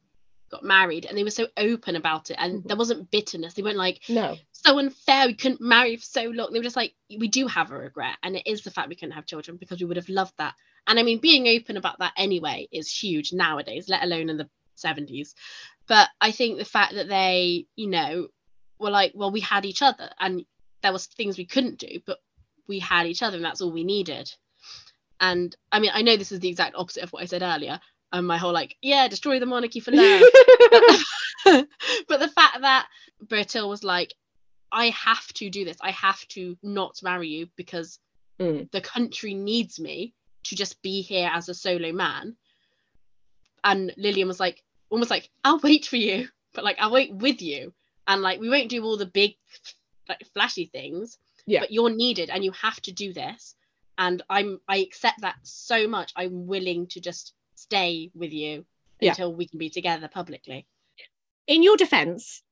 got 0.54 0.64
married 0.64 1.04
and 1.04 1.16
they 1.16 1.24
were 1.24 1.30
so 1.30 1.48
open 1.56 1.96
about 1.96 2.30
it 2.30 2.36
and 2.38 2.62
Mhm. 2.62 2.68
there 2.68 2.76
wasn't 2.76 3.10
bitterness. 3.10 3.54
They 3.54 3.62
weren't 3.62 3.76
like 3.76 4.00
no 4.08 4.38
so 4.64 4.78
unfair, 4.78 5.26
we 5.26 5.34
couldn't 5.34 5.60
marry 5.60 5.96
for 5.96 6.04
so 6.04 6.22
long. 6.24 6.50
They 6.52 6.58
were 6.58 6.64
just 6.64 6.76
like, 6.76 6.94
we 7.10 7.28
do 7.28 7.46
have 7.46 7.70
a 7.70 7.76
regret, 7.76 8.16
and 8.22 8.34
it 8.34 8.46
is 8.46 8.62
the 8.62 8.70
fact 8.70 8.88
we 8.88 8.94
couldn't 8.94 9.14
have 9.14 9.26
children 9.26 9.58
because 9.58 9.78
we 9.78 9.84
would 9.84 9.98
have 9.98 10.08
loved 10.08 10.32
that. 10.38 10.54
And 10.86 10.98
I 10.98 11.02
mean, 11.02 11.18
being 11.18 11.46
open 11.48 11.76
about 11.76 11.98
that 11.98 12.14
anyway 12.16 12.68
is 12.72 12.90
huge 12.90 13.32
nowadays, 13.32 13.88
let 13.88 14.02
alone 14.02 14.30
in 14.30 14.38
the 14.38 14.48
70s. 14.76 15.34
But 15.86 16.08
I 16.20 16.30
think 16.30 16.58
the 16.58 16.64
fact 16.64 16.94
that 16.94 17.08
they, 17.08 17.66
you 17.76 17.88
know, 17.88 18.28
were 18.78 18.90
like, 18.90 19.12
well, 19.14 19.30
we 19.30 19.40
had 19.40 19.66
each 19.66 19.82
other, 19.82 20.08
and 20.18 20.46
there 20.82 20.92
was 20.92 21.06
things 21.06 21.36
we 21.36 21.46
couldn't 21.46 21.78
do, 21.78 22.00
but 22.06 22.18
we 22.66 22.78
had 22.78 23.06
each 23.06 23.22
other, 23.22 23.36
and 23.36 23.44
that's 23.44 23.60
all 23.60 23.72
we 23.72 23.84
needed. 23.84 24.32
And 25.20 25.54
I 25.70 25.78
mean, 25.78 25.90
I 25.92 26.02
know 26.02 26.16
this 26.16 26.32
is 26.32 26.40
the 26.40 26.48
exact 26.48 26.74
opposite 26.74 27.02
of 27.02 27.12
what 27.12 27.22
I 27.22 27.26
said 27.26 27.42
earlier. 27.42 27.80
And 28.14 28.28
my 28.28 28.38
whole 28.38 28.52
like, 28.52 28.76
yeah, 28.80 29.08
destroy 29.08 29.40
the 29.40 29.46
monarchy 29.46 29.80
for 29.80 29.90
love. 29.90 30.22
but 31.44 32.20
the 32.20 32.28
fact 32.28 32.60
that 32.60 32.86
Bertil 33.26 33.68
was 33.68 33.82
like, 33.82 34.14
I 34.70 34.90
have 34.90 35.26
to 35.34 35.50
do 35.50 35.64
this. 35.64 35.76
I 35.80 35.90
have 35.90 36.26
to 36.28 36.56
not 36.62 37.02
marry 37.02 37.28
you 37.28 37.48
because 37.56 37.98
Mm. 38.40 38.68
the 38.72 38.80
country 38.80 39.32
needs 39.34 39.78
me 39.78 40.12
to 40.44 40.56
just 40.56 40.82
be 40.82 41.02
here 41.02 41.30
as 41.32 41.48
a 41.48 41.54
solo 41.54 41.92
man. 41.92 42.36
And 43.62 43.94
Lilian 43.96 44.28
was 44.28 44.40
like, 44.40 44.62
almost 44.90 45.10
like, 45.10 45.30
I'll 45.44 45.60
wait 45.60 45.86
for 45.86 45.96
you, 45.96 46.28
but 46.52 46.64
like, 46.64 46.76
I'll 46.80 46.90
wait 46.90 47.14
with 47.14 47.40
you. 47.40 47.72
And 48.06 48.22
like, 48.22 48.40
we 48.40 48.50
won't 48.50 48.68
do 48.70 48.82
all 48.84 48.96
the 48.96 49.06
big, 49.06 49.36
like, 50.08 50.26
flashy 50.34 50.66
things. 50.66 51.16
Yeah. 51.46 51.60
But 51.60 51.70
you're 51.70 51.90
needed 51.90 52.28
and 52.30 52.44
you 52.44 52.52
have 52.52 52.80
to 52.82 52.92
do 52.92 53.12
this. 53.12 53.54
And 53.96 54.22
I'm, 54.28 54.60
I 54.68 54.78
accept 54.78 55.20
that 55.20 55.36
so 55.44 55.86
much. 55.86 56.12
I'm 56.16 56.46
willing 56.46 56.88
to 56.88 57.00
just 57.00 57.32
stay 57.64 58.10
with 58.14 58.32
you 58.32 58.64
Yeah. 59.00 59.10
until 59.12 59.34
we 59.34 59.46
can 59.48 59.58
be 59.58 59.70
together 59.70 60.08
publicly. 60.08 60.60
in 61.54 61.62
your 61.62 61.76
defense 61.84 62.42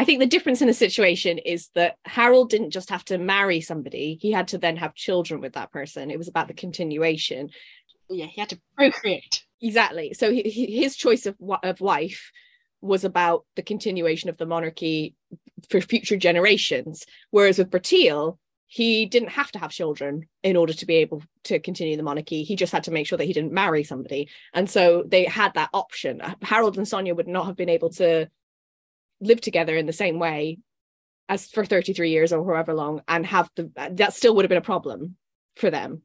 i 0.00 0.02
think 0.04 0.18
the 0.20 0.34
difference 0.34 0.60
in 0.62 0.68
the 0.68 0.74
situation 0.86 1.34
is 1.54 1.62
that 1.78 1.92
harald 2.16 2.48
didn't 2.50 2.70
just 2.78 2.90
have 2.94 3.04
to 3.10 3.16
marry 3.34 3.60
somebody 3.60 4.06
he 4.24 4.30
had 4.38 4.48
to 4.48 4.58
then 4.58 4.76
have 4.76 4.94
children 5.06 5.40
with 5.40 5.54
that 5.54 5.72
person 5.78 6.10
it 6.10 6.18
was 6.22 6.28
about 6.32 6.48
the 6.48 6.54
continuation 6.66 7.42
Yeah, 8.20 8.26
he 8.34 8.38
had 8.42 8.50
to 8.54 8.60
procreate. 8.76 9.34
exactly 9.70 10.06
so 10.20 10.26
he, 10.36 10.42
his 10.82 10.96
choice 11.04 11.24
of 11.30 11.34
of 11.70 11.80
wife 11.80 12.20
was 12.92 13.02
about 13.10 13.40
the 13.56 13.62
continuation 13.72 14.28
of 14.30 14.36
the 14.38 14.50
monarchy 14.54 15.14
for 15.70 15.80
future 15.80 16.18
generations 16.28 16.94
whereas 17.30 17.58
with 17.58 17.70
Bertil 17.74 18.38
he 18.72 19.04
didn't 19.04 19.28
have 19.28 19.52
to 19.52 19.58
have 19.58 19.70
children 19.70 20.26
in 20.42 20.56
order 20.56 20.72
to 20.72 20.86
be 20.86 20.94
able 20.94 21.22
to 21.44 21.58
continue 21.58 21.94
the 21.94 22.02
monarchy. 22.02 22.42
He 22.42 22.56
just 22.56 22.72
had 22.72 22.84
to 22.84 22.90
make 22.90 23.06
sure 23.06 23.18
that 23.18 23.26
he 23.26 23.34
didn't 23.34 23.52
marry 23.52 23.84
somebody. 23.84 24.30
And 24.54 24.68
so 24.70 25.04
they 25.06 25.24
had 25.24 25.52
that 25.54 25.68
option. 25.74 26.22
Harald 26.40 26.78
and 26.78 26.86
Sonja 26.86 27.14
would 27.14 27.28
not 27.28 27.44
have 27.44 27.54
been 27.54 27.68
able 27.68 27.90
to 27.90 28.30
live 29.20 29.42
together 29.42 29.76
in 29.76 29.84
the 29.84 29.92
same 29.92 30.18
way 30.18 30.56
as 31.28 31.48
for 31.48 31.66
33 31.66 32.08
years 32.08 32.32
or 32.32 32.42
however 32.46 32.72
long 32.72 33.02
and 33.08 33.26
have 33.26 33.50
the 33.56 33.70
that 33.90 34.14
still 34.14 34.34
would 34.34 34.46
have 34.46 34.48
been 34.48 34.56
a 34.56 34.62
problem 34.62 35.16
for 35.56 35.68
them 35.68 36.00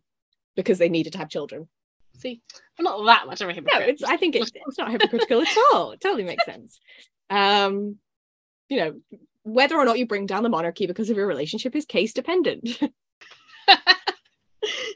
because 0.58 0.78
they 0.78 0.90
needed 0.90 1.14
to 1.14 1.20
have 1.20 1.30
children. 1.30 1.70
See, 2.18 2.42
I'm 2.78 2.84
not 2.84 3.02
that 3.06 3.28
much 3.28 3.40
of 3.40 3.48
a 3.48 3.54
no 3.54 3.56
hypocrite. 3.56 3.88
it's 3.88 4.04
i 4.04 4.18
think 4.18 4.36
it's, 4.36 4.52
it's 4.54 4.78
not 4.78 4.92
hypocritical 4.92 5.42
at 5.42 5.58
all. 5.72 5.92
It 5.92 6.02
totally 6.02 6.26
makes 6.26 6.44
sense. 6.44 6.82
Um 7.30 7.98
you 8.70 8.78
know 8.78 8.96
whether 9.48 9.78
or 9.78 9.86
not 9.86 9.98
you 9.98 10.06
bring 10.06 10.26
down 10.26 10.44
the 10.44 10.50
monarchy 10.50 10.86
because 10.88 11.10
of 11.10 11.18
your 11.18 11.28
relationship 11.28 11.76
is 11.76 11.86
case 11.86 12.14
dependent 12.14 12.80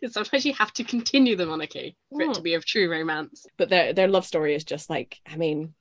Sometimes 0.10 0.46
you 0.46 0.54
have 0.56 0.74
to 0.74 0.84
continue 0.84 1.36
the 1.36 1.46
monarchy 1.46 1.96
for 2.10 2.22
it 2.24 2.34
to 2.34 2.42
Mm. 2.42 2.44
be 2.44 2.54
of 2.56 2.66
true 2.66 2.92
romance. 2.92 3.46
but 3.58 3.70
their 3.70 3.94
their 3.94 4.08
love 4.08 4.26
story 4.26 4.54
is 4.56 4.64
just 4.64 4.90
like 4.90 5.18
i 5.26 5.36
mean 5.38 5.74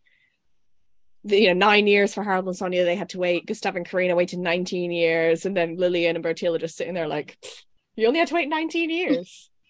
the, 1.24 1.38
you 1.40 1.48
know 1.48 1.54
nine 1.54 1.86
years 1.86 2.14
for 2.14 2.22
harald 2.22 2.46
and 2.46 2.54
sonja 2.56 2.84
they 2.84 2.94
had 2.96 3.08
to 3.10 3.18
wait 3.18 3.46
gustav 3.46 3.76
and 3.76 3.88
carina 3.88 4.14
waited 4.14 4.38
19 4.38 4.90
years 4.92 5.44
and 5.46 5.56
then 5.56 5.76
lilian 5.76 6.16
and 6.16 6.24
bertil 6.24 6.54
are 6.54 6.58
just 6.58 6.76
sitting 6.76 6.94
there 6.94 7.08
like 7.08 7.36
you 7.96 8.06
only 8.06 8.18
had 8.20 8.28
to 8.28 8.34
wait 8.34 8.48
19 8.48 8.90
years 8.90 9.50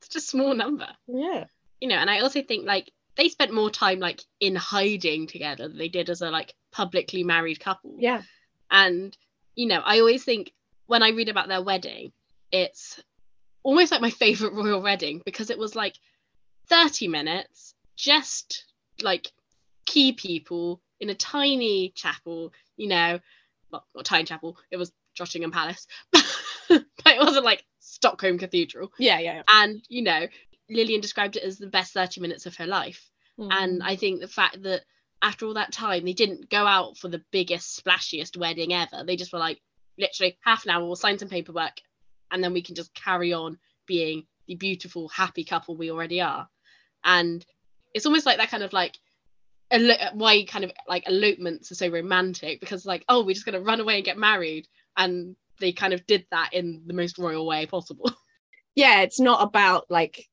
It's 0.00 0.08
just 0.08 0.26
a 0.26 0.28
small 0.30 0.54
number, 0.54 0.88
yeah 1.06 1.44
you 1.80 1.88
know. 1.88 1.96
And 1.96 2.08
I 2.10 2.20
also 2.20 2.40
think 2.42 2.66
like 2.66 2.90
they 3.16 3.28
spent 3.28 3.52
more 3.52 3.70
time 3.70 3.98
like 3.98 4.20
in 4.40 4.54
hiding 4.54 5.26
together 5.26 5.68
than 5.68 5.76
they 5.76 5.88
did 5.88 6.08
as 6.08 6.20
a 6.22 6.30
like 6.30 6.54
publicly 6.72 7.24
married 7.24 7.60
couple. 7.60 7.96
yeah 7.98 8.22
And 8.70 9.16
you 9.54 9.66
know, 9.66 9.80
I 9.84 9.98
always 9.98 10.22
think 10.24 10.52
when 10.86 11.02
I 11.02 11.10
read 11.10 11.28
about 11.28 11.48
their 11.48 11.62
wedding, 11.62 12.12
it's 12.52 13.02
almost 13.62 13.90
like 13.90 14.00
my 14.00 14.10
favorite 14.10 14.52
royal 14.52 14.80
wedding 14.80 15.20
because 15.24 15.50
it 15.50 15.58
was 15.58 15.74
like 15.74 15.94
30 16.68 17.08
minutes, 17.08 17.74
just 17.96 18.64
like 19.02 19.32
key 19.84 20.12
people 20.12 20.80
in 21.00 21.10
a 21.10 21.14
tiny 21.14 21.92
chapel, 21.94 22.52
you 22.76 22.88
know, 22.88 23.18
well, 23.72 23.84
not 23.94 24.04
tiny 24.04 24.24
chapel, 24.24 24.56
it 24.70 24.76
was 24.76 24.92
Drottningholm 25.18 25.52
Palace, 25.52 25.86
but 26.12 26.22
it 27.06 27.18
wasn't 27.20 27.44
like 27.44 27.64
Stockholm 27.80 28.38
Cathedral. 28.38 28.92
yeah 28.98 29.18
yeah, 29.18 29.42
And, 29.52 29.82
you 29.88 30.02
know, 30.02 30.26
Lilian 30.70 31.00
described 31.00 31.36
it 31.36 31.42
as 31.42 31.58
the 31.58 31.66
best 31.66 31.92
30 31.94 32.20
minutes 32.20 32.46
of 32.46 32.56
her 32.56 32.66
life. 32.66 33.10
yeah. 33.36 33.48
And 33.50 33.82
I 33.82 33.96
think 33.96 34.20
the 34.20 34.28
fact 34.28 34.62
that 34.62 34.82
after 35.22 35.46
all 35.46 35.54
that 35.54 35.72
time, 35.72 36.04
they 36.04 36.12
didn't 36.12 36.48
go 36.48 36.66
out 36.66 36.96
for 36.96 37.08
the 37.08 37.22
biggest, 37.32 37.84
splashiest 37.84 38.36
wedding 38.36 38.72
ever. 38.72 39.04
They 39.04 39.16
just 39.16 39.32
were 39.32 39.38
like, 39.38 39.60
literally 39.98 40.38
half 40.44 40.64
an 40.64 40.70
hour, 40.70 40.84
we'll 40.84 40.96
sign 40.96 41.18
some 41.18 41.28
paperwork, 41.28 41.80
and 42.30 42.42
then 42.42 42.52
we 42.52 42.62
can 42.62 42.74
just 42.74 42.94
carry 42.94 43.32
on 43.32 43.58
being 43.86 44.26
the 44.46 44.54
beautiful, 44.54 45.08
happy 45.08 45.44
couple 45.44 45.76
we 45.76 45.90
already 45.90 46.20
are. 46.20 46.48
And 47.04 47.44
it's 47.94 48.06
almost 48.06 48.26
like 48.26 48.38
that 48.38 48.50
kind 48.50 48.62
of 48.62 48.72
like 48.72 48.96
elo- 49.70 50.12
why 50.14 50.44
kind 50.44 50.64
of 50.64 50.72
like 50.88 51.08
elopements 51.08 51.70
are 51.70 51.76
so 51.76 51.88
romantic 51.88 52.60
because 52.60 52.86
like 52.86 53.04
oh 53.08 53.24
we're 53.24 53.34
just 53.34 53.46
gonna 53.46 53.60
run 53.60 53.80
away 53.80 53.96
and 53.96 54.04
get 54.04 54.18
married 54.18 54.66
and 54.96 55.36
they 55.60 55.72
kind 55.72 55.92
of 55.92 56.06
did 56.06 56.24
that 56.30 56.50
in 56.52 56.82
the 56.86 56.94
most 56.94 57.18
royal 57.18 57.46
way 57.46 57.66
possible. 57.66 58.10
yeah 58.74 59.00
it's 59.00 59.20
not 59.20 59.42
about 59.42 59.86
like 59.90 60.26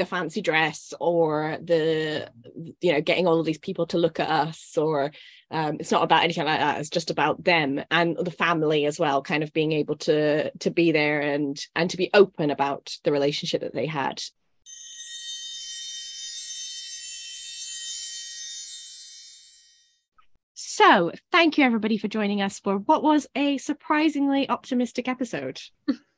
the 0.00 0.06
fancy 0.06 0.40
dress 0.40 0.94
or 0.98 1.58
the 1.62 2.26
you 2.80 2.92
know 2.92 3.02
getting 3.02 3.26
all 3.26 3.38
of 3.38 3.44
these 3.44 3.58
people 3.58 3.86
to 3.86 3.98
look 3.98 4.18
at 4.18 4.30
us 4.30 4.78
or 4.78 5.12
um, 5.50 5.76
it's 5.78 5.90
not 5.90 6.02
about 6.02 6.22
anything 6.22 6.46
like 6.46 6.60
that. 6.60 6.80
It's 6.80 6.88
just 6.88 7.10
about 7.10 7.44
them 7.44 7.82
and 7.90 8.16
the 8.16 8.30
family 8.30 8.86
as 8.86 8.98
well 8.98 9.20
kind 9.20 9.42
of 9.42 9.52
being 9.52 9.72
able 9.72 9.96
to 9.98 10.50
to 10.50 10.70
be 10.70 10.90
there 10.90 11.20
and 11.20 11.62
and 11.76 11.90
to 11.90 11.98
be 11.98 12.08
open 12.14 12.50
about 12.50 12.96
the 13.04 13.12
relationship 13.12 13.60
that 13.60 13.74
they 13.74 13.84
had. 13.84 14.22
So 20.54 21.12
thank 21.30 21.58
you 21.58 21.64
everybody 21.64 21.98
for 21.98 22.08
joining 22.08 22.40
us 22.40 22.58
for 22.58 22.78
what 22.78 23.02
was 23.02 23.26
a 23.36 23.58
surprisingly 23.58 24.48
optimistic 24.48 25.08
episode 25.08 25.60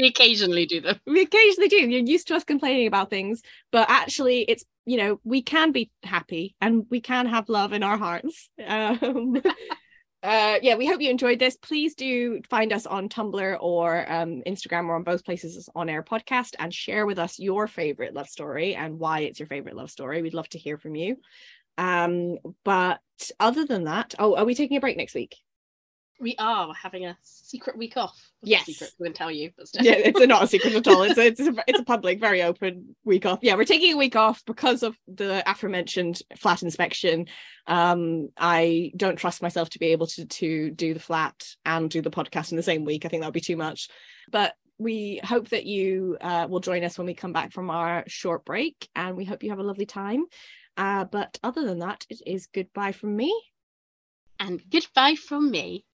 we 0.00 0.08
occasionally 0.08 0.66
do 0.66 0.80
them. 0.80 1.00
we 1.06 1.22
occasionally 1.22 1.68
do. 1.68 1.76
You're 1.76 2.00
used 2.00 2.28
to 2.28 2.36
us 2.36 2.44
complaining 2.44 2.86
about 2.86 3.10
things 3.10 3.42
but 3.72 3.88
actually 3.90 4.42
it's 4.42 4.64
you 4.86 4.96
know 4.96 5.20
we 5.24 5.42
can 5.42 5.72
be 5.72 5.90
happy 6.02 6.54
and 6.60 6.86
we 6.90 7.00
can 7.00 7.26
have 7.26 7.48
love 7.48 7.72
in 7.72 7.82
our 7.82 7.96
hearts. 7.96 8.48
Um 8.66 9.36
uh 10.22 10.58
yeah 10.60 10.74
we 10.76 10.86
hope 10.86 11.00
you 11.00 11.10
enjoyed 11.10 11.38
this. 11.38 11.56
Please 11.56 11.94
do 11.94 12.40
find 12.48 12.72
us 12.72 12.86
on 12.86 13.08
tumblr 13.08 13.56
or 13.60 14.12
um 14.12 14.42
instagram. 14.46 14.88
Or 14.88 14.96
on 14.96 15.02
both 15.02 15.24
places 15.24 15.68
On 15.74 15.88
Heir 15.88 16.02
podcast 16.02 16.54
and 16.58 16.72
share 16.72 17.06
with 17.06 17.18
us 17.18 17.38
your 17.38 17.66
favorite 17.66 18.14
love 18.14 18.28
story 18.28 18.74
and 18.74 18.98
why 18.98 19.20
it's 19.20 19.38
your 19.38 19.48
favorite 19.48 19.76
love 19.76 19.90
story. 19.90 20.22
We'd 20.22 20.34
love 20.34 20.48
to 20.50 20.58
hear 20.58 20.78
from 20.78 20.94
you. 20.94 21.16
Um 21.78 22.38
but 22.64 23.00
other 23.38 23.66
than 23.66 23.84
that 23.84 24.14
oh 24.18 24.34
are 24.36 24.44
we 24.44 24.54
taking 24.54 24.76
a 24.76 24.80
break 24.80 24.96
next 24.96 25.14
week 25.14 25.36
We 26.20 26.36
are 26.38 26.72
having 26.74 27.06
a 27.06 27.16
secret 27.22 27.78
week 27.78 27.96
off. 27.96 28.14
Well, 28.42 28.50
Yes. 28.50 28.66
Secret, 28.66 28.90
we 28.98 29.04
wouldn't 29.04 29.16
tell 29.16 29.30
you, 29.30 29.50
yeah, 29.80 29.94
it's 29.94 30.20
not 30.20 30.42
a 30.42 30.46
secret 30.46 30.74
at 30.74 30.86
all. 30.86 31.02
It's 31.02 31.18
a, 31.18 31.26
it's 31.26 31.40
a 31.40 31.54
it's 31.66 31.80
a 31.80 31.84
public, 31.84 32.20
very 32.20 32.42
open 32.42 32.94
week 33.04 33.24
off. 33.24 33.38
Yeah, 33.42 33.54
we're 33.54 33.64
taking 33.64 33.94
a 33.94 33.96
week 33.96 34.16
off 34.16 34.44
because 34.44 34.82
of 34.82 34.96
the 35.08 35.42
aforementioned 35.50 36.20
flat 36.36 36.62
inspection. 36.62 37.26
Um, 37.66 38.28
I 38.36 38.92
don't 38.96 39.16
trust 39.16 39.42
myself 39.42 39.70
to 39.70 39.78
be 39.78 39.86
able 39.86 40.08
to 40.08 40.26
to 40.26 40.70
do 40.70 40.92
the 40.94 41.00
flat 41.00 41.34
and 41.64 41.90
do 41.90 42.02
the 42.02 42.10
podcast 42.10 42.50
in 42.50 42.56
the 42.56 42.62
same 42.62 42.84
week. 42.84 43.04
I 43.04 43.08
think 43.08 43.22
that 43.22 43.26
would 43.28 43.34
be 43.34 43.40
too 43.40 43.56
much. 43.56 43.88
But 44.30 44.54
we 44.78 45.20
hope 45.24 45.48
that 45.50 45.66
you 45.66 46.16
uh, 46.20 46.46
will 46.50 46.60
join 46.60 46.84
us 46.84 46.96
when 46.96 47.06
we 47.06 47.14
come 47.14 47.32
back 47.32 47.52
from 47.52 47.70
our 47.70 48.04
short 48.08 48.44
break, 48.44 48.88
and 48.94 49.16
we 49.16 49.24
hope 49.24 49.42
you 49.42 49.50
have 49.50 49.58
a 49.58 49.62
lovely 49.64 49.86
time. 49.86 50.24
Uh, 50.76 51.04
but 51.04 51.38
other 51.42 51.64
than 51.64 51.80
that, 51.80 52.06
it 52.08 52.20
is 52.26 52.46
goodbye 52.46 52.92
from 52.92 53.14
me 53.16 53.34
and 54.40 54.62
goodbye 54.70 55.14
from 55.14 55.50
me. 55.50 55.84